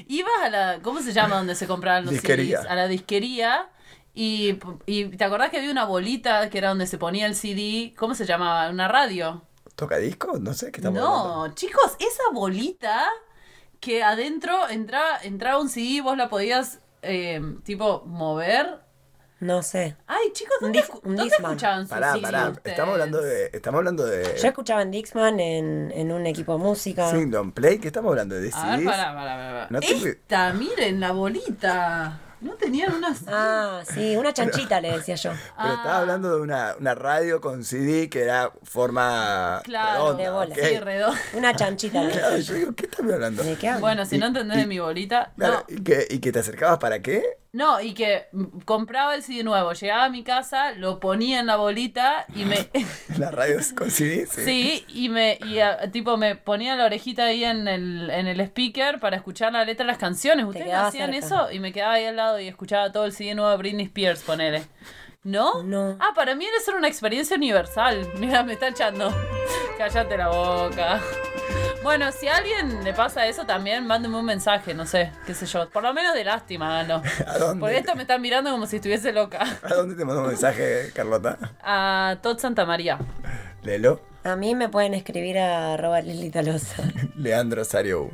Ibas 0.08 0.32
a 0.44 0.50
la. 0.50 0.78
¿Cómo 0.82 1.00
se 1.00 1.12
llama 1.14 1.36
donde 1.36 1.54
se 1.54 1.66
compraban 1.66 2.04
los 2.04 2.12
Disquería. 2.12 2.60
CDs? 2.60 2.70
A 2.70 2.74
la 2.74 2.86
disquería. 2.86 3.70
Y, 4.14 4.58
y 4.84 5.06
te 5.16 5.24
acordás 5.24 5.48
que 5.48 5.56
había 5.58 5.70
una 5.70 5.84
bolita 5.86 6.50
que 6.50 6.58
era 6.58 6.68
donde 6.68 6.86
se 6.86 6.98
ponía 6.98 7.24
el 7.24 7.34
CD. 7.34 7.94
¿Cómo 7.96 8.14
se 8.14 8.26
llamaba? 8.26 8.68
¿Una 8.68 8.88
radio? 8.88 9.40
¿Toca 9.74 9.96
disco? 9.96 10.38
No 10.38 10.52
sé 10.52 10.70
qué 10.72 10.80
estamos 10.80 10.98
hablando. 11.00 11.46
No, 11.48 11.54
chicos, 11.54 11.92
esa 12.00 12.24
bolita 12.34 13.06
que 13.80 14.02
adentro 14.02 14.68
entraba, 14.68 15.18
entraba 15.22 15.60
un 15.60 15.68
CD, 15.68 16.00
vos 16.02 16.16
la 16.16 16.28
podías 16.28 16.80
eh, 17.02 17.40
tipo 17.64 18.02
mover. 18.06 18.80
No 19.40 19.62
sé. 19.62 19.96
Ay, 20.08 20.32
chicos, 20.32 20.56
Un 20.60 20.72
¿dónde, 20.72 20.84
dónde 21.04 21.26
escuchaban 21.26 21.82
sus 21.82 21.90
Pará, 21.90 22.16
pará. 22.20 22.52
Estamos 22.64 22.94
hablando 22.94 23.22
de. 23.22 23.50
Estamos 23.52 23.78
hablando 23.78 24.04
de. 24.04 24.36
Yo 24.42 24.48
escuchaba 24.48 24.82
en 24.82 24.90
Dixman 24.90 25.38
en, 25.38 25.92
en 25.94 26.10
un 26.10 26.26
equipo 26.26 26.54
de 26.54 26.58
música. 26.58 27.08
Kingdom 27.12 27.52
Play, 27.52 27.78
¿qué 27.78 27.86
estamos 27.86 28.10
hablando? 28.10 28.34
¿De 28.34 28.50
A 28.52 28.70
ver, 28.70 28.80
CDs? 28.80 28.84
pará, 28.90 29.14
pará, 29.14 29.36
pará. 29.36 29.52
pará. 29.52 29.66
No 29.70 29.78
te- 29.80 30.08
Esta, 30.08 30.52
miren 30.54 30.98
la 30.98 31.12
bolita. 31.12 32.20
No 32.40 32.54
tenían 32.54 32.94
una... 32.94 33.14
Ah, 33.26 33.82
sí, 33.92 34.16
una 34.16 34.32
chanchita 34.32 34.80
le 34.80 34.92
decía 34.92 35.16
yo. 35.16 35.30
Pero 35.56 35.74
estaba 35.74 35.96
Ah. 35.96 36.00
hablando 36.00 36.34
de 36.36 36.40
una, 36.40 36.74
una 36.78 36.94
radio 36.94 37.40
con 37.40 37.64
CD 37.64 38.08
que 38.08 38.22
era 38.22 38.52
forma 38.62 39.60
Claro, 39.64 40.04
redonda. 40.16 40.22
de 40.24 40.30
bola. 40.30 40.54
Sí, 40.54 40.78
redondo. 40.78 41.18
Una 41.34 41.54
chanchita 41.56 42.02
le 42.02 42.12
Claro, 42.12 42.36
yo 42.38 42.54
digo, 42.54 42.72
¿qué 42.74 42.84
estás 42.86 43.00
hablando? 43.00 43.42
¿De 43.42 43.56
qué? 43.56 43.72
Bueno, 43.80 44.04
si 44.06 44.18
no 44.18 44.26
entendés 44.26 44.56
y- 44.56 44.60
de 44.60 44.66
mi 44.66 44.78
bolita... 44.78 45.32
Claro, 45.36 45.64
No, 45.68 45.76
¿y, 45.76 45.82
que, 45.82 46.06
¿Y 46.10 46.18
que 46.20 46.32
te 46.32 46.38
acercabas 46.38 46.78
para 46.78 47.00
qué? 47.02 47.22
No, 47.52 47.80
y 47.80 47.94
que 47.94 48.26
compraba 48.66 49.14
el 49.14 49.22
CD 49.22 49.42
nuevo, 49.42 49.72
llegaba 49.72 50.04
a 50.04 50.10
mi 50.10 50.22
casa, 50.22 50.72
lo 50.72 51.00
ponía 51.00 51.40
en 51.40 51.46
la 51.46 51.56
bolita 51.56 52.26
y 52.34 52.44
me... 52.44 52.68
La 53.18 53.30
radio 53.30 53.58
con 53.76 53.90
CD, 53.90 54.26
sí. 54.26 54.44
Sí, 54.44 54.84
y 54.88 55.08
me 55.08 55.38
y, 55.44 55.58
ah, 55.60 55.90
tipo 55.90 56.16
me 56.16 56.36
ponía 56.36 56.76
la 56.76 56.84
orejita 56.84 57.24
ahí 57.24 57.44
en 57.44 57.66
el, 57.66 58.10
en 58.10 58.26
el 58.26 58.40
speaker 58.40 59.00
para 59.00 59.16
escuchar 59.16 59.52
la 59.52 59.64
letra 59.64 59.84
de 59.84 59.92
las 59.92 59.98
canciones. 59.98 60.44
¿Ustedes 60.44 60.74
hacían 60.74 61.12
cerca. 61.12 61.26
eso? 61.26 61.50
Y 61.50 61.58
me 61.58 61.72
quedaba 61.72 61.94
ahí 61.94 62.04
al 62.04 62.16
lado 62.16 62.38
y 62.38 62.48
escuchaba 62.48 62.92
todo 62.92 63.06
el 63.06 63.12
CD 63.12 63.34
nuevo 63.34 63.50
de 63.50 63.56
Britney 63.56 63.86
Spears, 63.86 64.22
ponele. 64.22 64.66
¿No? 65.24 65.62
No. 65.62 65.96
Ah, 66.00 66.12
para 66.14 66.34
mí 66.34 66.44
era 66.44 66.60
ser 66.60 66.74
una 66.74 66.88
experiencia 66.88 67.36
universal. 67.36 68.06
Mira, 68.18 68.42
me 68.42 68.52
está 68.52 68.68
echando. 68.68 69.12
Cállate 69.76 70.16
la 70.16 70.28
boca. 70.28 71.00
Bueno, 71.82 72.10
si 72.12 72.26
a 72.26 72.36
alguien 72.36 72.82
le 72.84 72.92
pasa 72.92 73.26
eso 73.26 73.44
también, 73.44 73.86
mándeme 73.86 74.16
un 74.16 74.24
mensaje, 74.24 74.74
no 74.74 74.84
sé, 74.84 75.12
qué 75.26 75.34
sé 75.34 75.46
yo. 75.46 75.68
Por 75.70 75.82
lo 75.82 75.94
menos 75.94 76.14
de 76.14 76.24
lástima, 76.24 76.80
háganlo. 76.80 77.02
¿A 77.26 77.38
dónde? 77.38 77.60
Porque 77.60 77.78
esto 77.78 77.94
me 77.94 78.02
están 78.02 78.20
mirando 78.20 78.50
como 78.50 78.66
si 78.66 78.76
estuviese 78.76 79.12
loca. 79.12 79.46
¿A 79.62 79.74
dónde 79.74 79.94
te 79.94 80.04
mandó 80.04 80.22
un 80.22 80.28
mensaje, 80.28 80.90
Carlota? 80.94 81.38
A 81.62 82.16
Todd 82.20 82.38
Santa 82.38 82.66
María. 82.66 82.98
Lelo, 83.62 84.00
A 84.24 84.36
mí 84.36 84.54
me 84.54 84.68
pueden 84.68 84.94
escribir 84.94 85.38
a 85.38 85.74
arroba. 85.74 86.00
Leandro 87.16 87.64
Sario. 87.64 88.10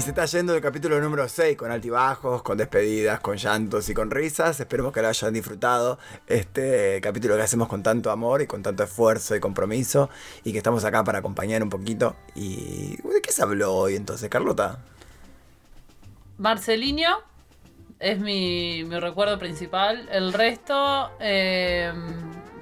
Y 0.00 0.02
se 0.02 0.08
está 0.08 0.24
yendo 0.24 0.54
el 0.54 0.62
capítulo 0.62 0.98
número 0.98 1.28
6 1.28 1.58
con 1.58 1.70
altibajos, 1.70 2.42
con 2.42 2.56
despedidas, 2.56 3.20
con 3.20 3.36
llantos 3.36 3.86
y 3.90 3.92
con 3.92 4.10
risas. 4.10 4.58
Esperemos 4.58 4.94
que 4.94 5.02
lo 5.02 5.08
hayan 5.08 5.34
disfrutado. 5.34 5.98
Este 6.26 6.98
capítulo 7.02 7.36
que 7.36 7.42
hacemos 7.42 7.68
con 7.68 7.82
tanto 7.82 8.10
amor 8.10 8.40
y 8.40 8.46
con 8.46 8.62
tanto 8.62 8.82
esfuerzo 8.82 9.36
y 9.36 9.40
compromiso. 9.40 10.08
Y 10.42 10.52
que 10.52 10.56
estamos 10.56 10.86
acá 10.86 11.04
para 11.04 11.18
acompañar 11.18 11.62
un 11.62 11.68
poquito. 11.68 12.16
¿Y 12.34 12.96
de 12.96 13.20
qué 13.22 13.30
se 13.30 13.42
habló 13.42 13.74
hoy 13.74 13.94
entonces, 13.94 14.30
Carlota? 14.30 14.78
Marcelinho 16.38 17.18
es 17.98 18.18
mi, 18.20 18.84
mi 18.84 18.98
recuerdo 18.98 19.38
principal. 19.38 20.08
El 20.10 20.32
resto, 20.32 21.10
eh, 21.20 21.92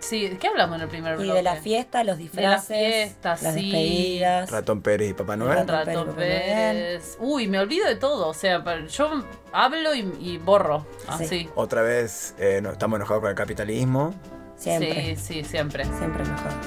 sí, 0.01 0.37
¿qué 0.41 0.49
hablamos 0.49 0.77
en 0.77 0.83
el 0.83 0.89
primer 0.89 1.15
Y 1.15 1.23
bloque? 1.25 1.37
de 1.37 1.43
la 1.43 1.57
fiesta, 1.57 2.05
los 2.05 2.19
disfraces, 2.19 2.69
fiesta, 2.69 3.31
las 3.31 3.55
sí. 3.55 3.63
despedidas. 3.71 4.51
Ratón 4.51 4.83
Pérez 4.83 5.11
y 5.11 5.15
Papá 5.15 5.37
Noel. 5.37 5.59
Ratón 5.67 5.87
Ratón 5.87 6.15
Pérez, 6.15 6.43
Pérez. 6.45 7.17
Uy, 7.21 7.47
me 7.49 7.59
olvido 7.59 7.87
de 7.87 7.97
todo. 7.97 8.29
O 8.29 8.35
sea, 8.35 8.63
yo 8.87 9.25
hablo 9.53 9.95
y, 9.95 10.01
y 10.21 10.39
borro. 10.39 10.87
Así. 11.07 11.49
Otra 11.55 11.83
vez 11.83 12.35
eh, 12.39 12.61
no, 12.63 12.71
estamos 12.71 12.97
enojados 12.99 13.21
con 13.23 13.31
el 13.31 13.37
capitalismo. 13.37 14.15
Siempre. 14.57 15.17
Sí, 15.17 15.43
sí, 15.43 15.45
siempre. 15.45 15.85
Siempre 15.85 16.25
enojados. 16.25 16.67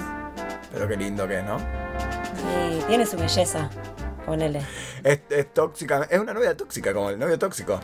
Pero 0.72 0.88
qué 0.88 0.96
lindo 0.96 1.28
que 1.28 1.40
es, 1.40 1.44
¿no? 1.44 1.58
Y 1.60 2.82
tiene 2.88 3.06
su 3.06 3.18
belleza. 3.18 3.70
Ponele. 4.26 4.62
Es, 5.04 5.20
es 5.30 5.54
tóxica, 5.54 6.08
es 6.10 6.20
una 6.20 6.34
novia 6.34 6.56
tóxica, 6.56 6.94
como 6.94 7.10
el 7.10 7.20
novio 7.20 7.38
tóxico. 7.40 7.80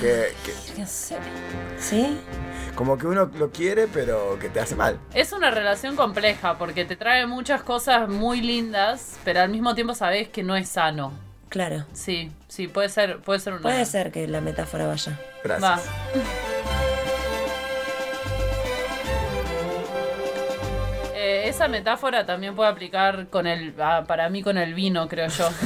Que, 0.00 0.32
que- 0.44 0.74
¿Qué 0.76 0.86
sé? 0.86 1.16
¿Sí? 1.78 2.18
Como 2.74 2.96
que 2.98 3.06
uno 3.06 3.30
lo 3.38 3.50
quiere, 3.50 3.86
pero 3.86 4.38
que 4.40 4.48
te 4.48 4.60
hace 4.60 4.74
mal. 4.74 4.98
Es 5.14 5.32
una 5.32 5.50
relación 5.50 5.94
compleja 5.96 6.58
porque 6.58 6.84
te 6.84 6.96
trae 6.96 7.26
muchas 7.26 7.62
cosas 7.62 8.08
muy 8.08 8.40
lindas, 8.40 9.18
pero 9.24 9.40
al 9.40 9.50
mismo 9.50 9.74
tiempo 9.74 9.94
sabes 9.94 10.28
que 10.28 10.42
no 10.42 10.56
es 10.56 10.68
sano. 10.68 11.12
Claro. 11.48 11.84
Sí, 11.92 12.32
sí, 12.48 12.66
puede 12.68 12.88
ser, 12.88 13.18
puede 13.20 13.38
ser 13.40 13.52
una. 13.52 13.62
Puede 13.62 13.84
ser 13.84 14.10
que 14.10 14.26
la 14.26 14.40
metáfora 14.40 14.86
vaya. 14.86 15.18
Gracias. 15.44 15.70
Va. 15.70 15.80
Eh, 21.14 21.48
esa 21.48 21.68
metáfora 21.68 22.26
también 22.26 22.56
puede 22.56 22.70
aplicar 22.70 23.28
con 23.28 23.46
el, 23.46 23.74
ah, 23.78 24.04
para 24.08 24.28
mí 24.28 24.42
con 24.42 24.58
el 24.58 24.74
vino, 24.74 25.08
creo 25.08 25.28
yo. 25.28 25.48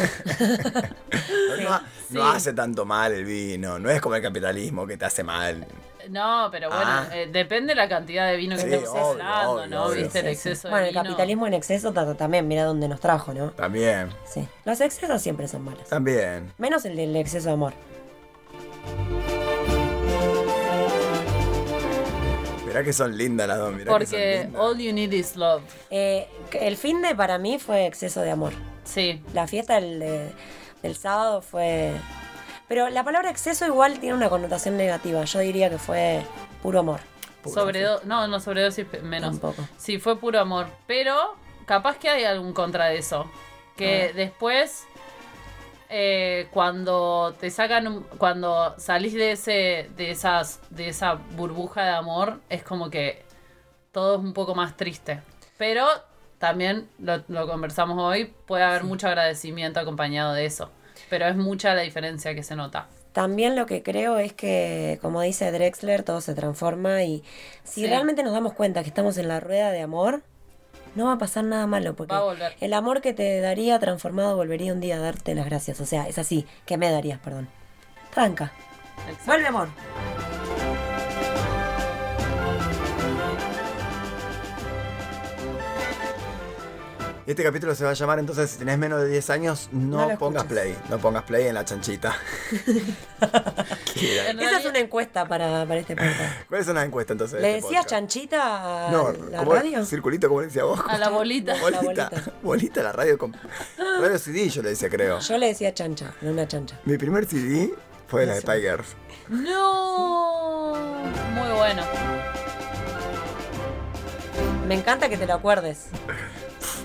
No, 1.59 1.71
no- 1.71 1.81
no 2.11 2.29
hace 2.29 2.53
tanto 2.53 2.85
mal 2.85 3.13
el 3.13 3.25
vino, 3.25 3.79
no 3.79 3.89
es 3.91 4.01
como 4.01 4.15
el 4.15 4.23
capitalismo 4.23 4.87
que 4.87 4.97
te 4.97 5.05
hace 5.07 5.25
mal. 5.25 5.67
No, 6.11 6.49
pero 6.51 6.69
bueno, 6.69 6.85
Ah. 6.87 7.09
eh, 7.13 7.29
depende 7.31 7.75
de 7.75 7.75
la 7.75 7.89
cantidad 7.89 8.29
de 8.31 8.37
vino 8.37 8.57
que 8.57 8.63
Sí, 8.81 8.85
hablando, 8.97 9.67
¿no? 9.67 9.85
obvio. 9.87 10.03
¿Viste? 10.03 10.21
El 10.21 10.27
Sí, 10.27 10.43
sí. 10.43 10.49
exceso 10.51 10.69
Bueno, 10.69 10.85
de 10.85 10.89
el 10.91 10.95
capitalismo 10.95 11.47
en 11.47 11.55
exceso 11.55 11.93
ta- 11.93 12.15
también, 12.15 12.47
mira 12.47 12.65
dónde 12.65 12.89
nos 12.89 13.01
trajo, 13.01 13.33
¿no? 13.35 13.51
También, 13.51 14.11
Sí. 14.25 14.47
Los 14.65 14.81
excesos 14.81 15.21
siempre 15.23 15.49
son 15.49 15.65
malos. 15.65 15.89
también. 15.89 16.53
Menos 16.59 16.85
el 16.85 16.97
del 16.97 17.15
exceso 17.17 17.49
de 17.49 17.53
amor. 17.55 17.73
Mirá 22.67 22.83
que 22.85 22.93
son 22.93 23.17
lindas 23.17 23.49
las 23.49 23.59
dos, 23.59 23.73
mirá 23.73 23.85
que 23.85 23.91
Porque 23.91 24.49
all 24.57 24.77
you 24.79 24.93
need 24.93 25.13
is 25.13 25.37
love. 25.37 25.63
Eh, 25.91 26.29
el 26.53 26.77
fin 26.77 27.01
de 27.01 27.15
para 27.15 27.39
mí 27.39 27.59
fue 27.59 27.87
exceso 27.87 28.21
de 28.21 28.31
amor. 28.31 28.53
Sí. 28.85 29.23
La 29.33 29.47
fiesta 29.47 29.75
del, 29.77 29.99
de- 29.99 30.33
del 30.83 30.97
sábado 30.97 31.41
fue... 31.43 31.93
Pero 32.69 32.89
la 32.91 33.05
palabra 33.05 33.31
exceso 33.31 33.67
igual 33.67 33.99
tiene 34.01 34.17
una 34.17 34.29
connotación 34.29 34.77
negativa. 34.77 35.25
Yo 35.25 35.39
diría 35.41 35.71
que 35.71 35.79
fue 35.79 36.23
puro 36.63 36.81
amor. 36.81 37.01
Sobredo 37.45 38.01
no, 38.05 38.27
no 38.27 38.41
sobredosis 38.41 38.87
menos. 39.03 39.31
Tampoco. 39.41 39.63
Sí, 39.77 39.99
fue 39.99 40.19
puro 40.19 40.41
amor. 40.41 40.67
Pero 40.89 41.37
capaz 41.65 41.97
que 41.99 42.09
hay 42.09 42.25
algún 42.25 42.53
contra 42.53 42.87
de 42.87 42.99
eso. 42.99 43.31
Que 43.77 44.13
después, 44.15 44.85
eh, 45.89 46.49
cuando 46.51 47.35
te 47.39 47.51
sacan, 47.51 47.87
un- 47.87 48.03
cuando 48.19 48.75
salís 48.79 49.15
de 49.15 49.33
ese, 49.33 49.91
de 49.97 50.11
esas, 50.11 50.61
de 50.71 50.89
esa 50.89 51.15
burbuja 51.37 51.85
de 51.85 51.91
amor, 51.91 52.41
es 52.49 52.63
como 52.65 52.91
que 52.91 53.23
todo 53.93 54.15
es 54.17 54.21
un 54.21 54.33
poco 54.33 54.55
más 54.55 54.77
triste. 54.77 55.21
Pero 55.59 55.87
también 56.39 56.89
lo, 56.99 57.23
lo 57.29 57.47
conversamos 57.47 57.99
hoy, 58.03 58.35
puede 58.47 58.65
haber 58.65 58.83
mucho 58.85 59.07
agradecimiento 59.07 59.79
acompañado 59.79 60.33
de 60.33 60.47
eso. 60.47 60.71
Pero 61.11 61.27
es 61.27 61.37
mucha 61.37 61.75
la 61.75 61.83
diferencia 61.83 62.35
que 62.35 62.43
se 62.43 62.57
nota. 62.57 62.87
También 63.13 63.57
lo 63.57 63.65
que 63.67 63.83
creo 63.83 64.19
es 64.19 64.33
que, 64.35 64.99
como 65.01 65.23
dice 65.23 65.51
Drexler, 65.51 66.03
todo 66.03 66.21
se 66.21 66.35
transforma 66.35 67.03
y 67.05 67.23
si 67.65 67.83
Sí. 67.83 67.87
realmente 67.87 68.23
nos 68.23 68.33
damos 68.33 68.53
cuenta 68.53 68.83
que 68.83 68.89
estamos 68.89 69.17
en 69.17 69.29
la 69.29 69.41
rueda 69.41 69.71
de 69.71 69.81
amor, 69.81 70.23
no 70.95 71.07
va 71.07 71.13
a 71.13 71.19
pasar 71.19 71.45
nada 71.45 71.67
malo 71.67 71.95
porque 71.95 72.15
el 72.61 72.73
amor 72.75 73.01
que 73.01 73.13
te 73.15 73.41
daría 73.41 73.79
transformado 73.79 74.37
volvería 74.37 74.73
un 74.73 74.81
día 74.81 74.97
a 74.97 75.01
darte 75.01 75.35
las 75.35 75.47
gracias. 75.47 75.81
O 75.81 75.87
sea, 75.87 76.09
es 76.09 76.19
así, 76.19 76.47
que 76.67 76.77
me 76.77 76.91
darías, 76.91 77.19
perdón. 77.19 77.49
Tranca. 78.13 78.53
Exacto. 79.09 79.25
Vuelve 79.27 79.47
amor. 79.47 79.69
Este 87.27 87.43
capítulo 87.43 87.75
se 87.75 87.85
va 87.85 87.91
a 87.91 87.95
llamar 87.95 88.19
entonces, 88.21 88.51
si 88.51 88.59
tenés 88.59 88.79
menos 88.79 89.01
de 89.03 89.09
10 89.09 89.31
años, 89.31 89.69
no, 89.73 90.17
pongas 90.19 90.45
escuches. 90.45 90.45
play. 90.45 90.79
No 90.89 90.99
pongas 90.99 91.25
play 91.25 91.47
en 91.49 91.55
la 91.55 91.65
chanchita. 91.65 92.17
Esa 93.97 94.59
es 94.59 94.67
una 94.67 94.79
encuesta 94.79 95.27
para, 95.27 95.65
para 95.67 95.81
este 95.81 95.97
podcast. 95.97 96.49
¿Cuál 96.49 96.61
es 96.61 96.69
una 96.69 96.85
encuesta 96.85 97.13
entonces? 97.15 97.41
¿Le 97.41 97.57
este 97.57 97.67
decías 97.67 97.85
podcast? 97.85 97.91
chanchita 97.91 98.87
a 98.89 98.91
No, 98.91 99.13
la 99.31 99.39
¿cómo 99.39 99.55
radio? 99.55 99.85
Circulito, 99.85 100.29
como 100.29 100.41
le 100.43 100.47
decía 100.49 100.65
vos. 100.65 100.81
A 100.89 100.99
la 100.99 101.09
bolita. 101.09 101.55
Bolita. 101.61 101.83
La 101.83 102.09
Bolita, 102.11 102.33
bolita. 102.43 102.83
la 102.83 102.93
radio 102.93 103.19
con. 103.19 103.37
Radio 104.01 104.19
CD, 104.19 104.49
yo 104.49 104.63
le 104.63 104.71
decía, 104.71 104.89
creo. 104.89 105.19
Yo 105.21 105.39
le 105.39 105.49
decía 105.49 105.75
chancha, 105.75 106.15
no 106.21 106.31
una 106.31 106.47
chancha. 106.47 106.79
Mi 106.85 106.97
primer 106.97 107.27
CD 107.27 107.73
fue 108.07 108.27
la 108.27 108.35
de 108.35 108.61
Girls. 108.61 108.95
No, 109.29 110.75
muy 111.35 111.49
bueno. 111.57 111.83
Me 114.69 114.75
encanta 114.75 115.09
que 115.09 115.17
te 115.17 115.27
lo 115.27 115.35
acuerdes. 115.35 115.87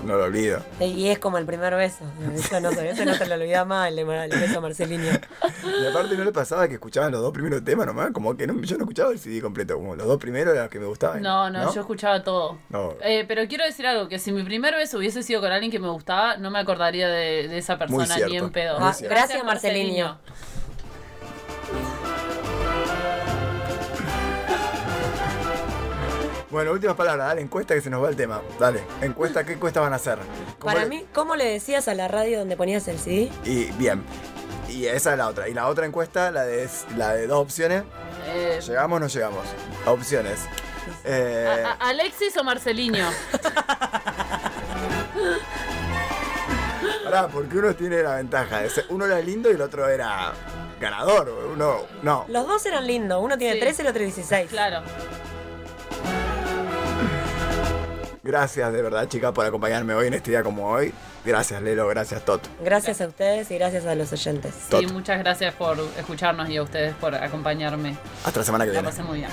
No 0.04 0.16
lo 0.16 0.24
olvido. 0.24 0.60
Y 0.80 1.08
es 1.08 1.18
como 1.18 1.38
el 1.38 1.46
primer 1.46 1.74
beso. 1.74 2.04
Eso 2.34 2.60
no, 2.60 2.72
se- 2.72 2.90
ese 2.90 3.04
no 3.06 3.16
te 3.16 3.26
lo 3.26 3.34
olvidas 3.34 3.66
más, 3.66 3.88
el, 3.88 3.98
el 4.00 4.06
beso 4.06 4.58
a 4.58 4.60
Marcelinho. 4.60 5.12
Y 5.82 5.86
aparte 5.86 6.16
no 6.16 6.24
le 6.24 6.32
pasaba 6.32 6.66
que 6.68 6.74
escuchaban 6.74 7.12
los 7.12 7.20
dos 7.20 7.32
primeros 7.32 7.62
temas 7.64 7.86
nomás, 7.86 8.10
como 8.12 8.36
que 8.36 8.46
no, 8.46 8.60
yo 8.62 8.76
no 8.76 8.84
escuchaba 8.84 9.12
el 9.12 9.18
CD 9.18 9.40
completo, 9.40 9.74
como 9.76 9.94
los 9.96 10.06
dos 10.06 10.18
primeros 10.18 10.52
eran 10.52 10.64
los 10.64 10.70
que 10.72 10.80
me 10.80 10.86
gustaban. 10.86 11.22
No, 11.22 11.50
no, 11.50 11.72
yo 11.74 11.80
escuchaba 11.80 12.22
todo. 12.22 12.58
No. 12.68 12.94
Eh, 13.02 13.24
pero 13.28 13.46
quiero 13.48 13.64
decir 13.64 13.86
algo, 13.86 14.08
que 14.08 14.18
si 14.18 14.32
mi 14.32 14.42
primer 14.42 14.74
beso 14.74 14.98
hubiese 14.98 15.22
sido 15.22 15.40
con 15.40 15.52
alguien 15.52 15.70
que 15.70 15.78
me 15.78 15.88
gustaba, 15.88 16.36
no 16.36 16.50
me 16.50 16.58
acordaría 16.58 17.08
de, 17.08 17.48
de 17.48 17.58
esa 17.58 17.78
persona 17.78 18.04
ni 18.28 18.36
en 18.36 18.50
pedo. 18.50 18.76
Ah, 18.80 18.94
gracias, 19.00 19.44
Marcelinho. 19.44 20.18
Bueno, 26.52 26.70
últimas 26.72 26.94
palabras, 26.96 27.28
dale, 27.28 27.40
encuesta 27.40 27.74
que 27.74 27.80
se 27.80 27.88
nos 27.90 28.04
va 28.04 28.10
el 28.10 28.16
tema. 28.16 28.42
Dale, 28.60 28.84
encuesta, 29.00 29.42
¿qué 29.44 29.54
encuesta 29.54 29.80
van 29.80 29.94
a 29.94 29.96
hacer? 29.96 30.18
¿Cómo 30.58 30.72
Para 30.72 30.84
le- 30.84 30.88
mí, 30.90 31.06
¿cómo 31.14 31.34
le 31.34 31.46
decías 31.46 31.88
a 31.88 31.94
la 31.94 32.08
radio 32.08 32.38
donde 32.40 32.56
ponías 32.58 32.86
el 32.88 32.98
CD? 32.98 33.30
Y 33.44 33.72
bien. 33.72 34.04
Y 34.68 34.84
esa 34.86 35.12
es 35.12 35.18
la 35.18 35.28
otra. 35.28 35.48
Y 35.48 35.54
la 35.54 35.66
otra 35.68 35.86
encuesta, 35.86 36.30
la 36.30 36.44
de, 36.44 36.68
la 36.96 37.14
de 37.14 37.26
dos 37.26 37.38
opciones. 37.40 37.84
Eh, 38.28 38.60
¿Llegamos 38.66 38.96
o 38.98 39.00
no 39.00 39.06
llegamos? 39.08 39.46
Opciones. 39.86 40.40
Eh, 41.04 41.64
a- 41.64 41.70
a- 41.70 41.88
¿Alexis 41.88 42.36
o 42.36 42.44
Marcelinho? 42.44 43.06
pará, 47.04 47.28
porque 47.28 47.56
uno 47.58 47.74
tiene 47.74 48.02
la 48.02 48.16
ventaja. 48.16 48.60
Uno 48.90 49.06
era 49.06 49.18
lindo 49.20 49.50
y 49.50 49.54
el 49.54 49.62
otro 49.62 49.88
era 49.88 50.32
ganador. 50.80 51.30
Uno, 51.54 51.78
no. 52.02 52.26
Los 52.28 52.46
dos 52.46 52.64
eran 52.66 52.86
lindos. 52.86 53.22
Uno 53.22 53.38
tiene 53.38 53.54
Sí. 53.54 53.60
13 53.60 53.82
y 53.82 53.86
el 53.86 53.90
otro 53.90 54.02
16. 54.02 54.50
Claro. 54.50 54.82
Gracias 58.24 58.72
de 58.72 58.82
verdad, 58.82 59.08
chicas, 59.08 59.32
por 59.32 59.44
acompañarme 59.44 59.94
hoy 59.94 60.06
en 60.06 60.14
este 60.14 60.30
día 60.30 60.42
como 60.42 60.68
hoy. 60.70 60.92
Gracias, 61.24 61.60
Lelo. 61.60 61.88
Gracias, 61.88 62.24
Tot. 62.24 62.40
Gracias 62.62 63.00
a 63.00 63.06
ustedes 63.08 63.50
y 63.50 63.58
gracias 63.58 63.84
a 63.84 63.94
los 63.94 64.12
oyentes. 64.12 64.54
Sí, 64.54 64.70
Tot. 64.70 64.92
muchas 64.92 65.18
gracias 65.18 65.54
por 65.54 65.76
escucharnos 65.98 66.48
y 66.48 66.56
a 66.56 66.62
ustedes 66.62 66.94
por 66.94 67.14
acompañarme. 67.14 67.96
Hasta 68.24 68.40
la 68.40 68.44
semana 68.46 68.64
que 68.64 68.72
La 68.72 68.80
viene. 68.80 68.88
pasé 68.88 69.02
muy 69.02 69.18
bien. 69.18 69.30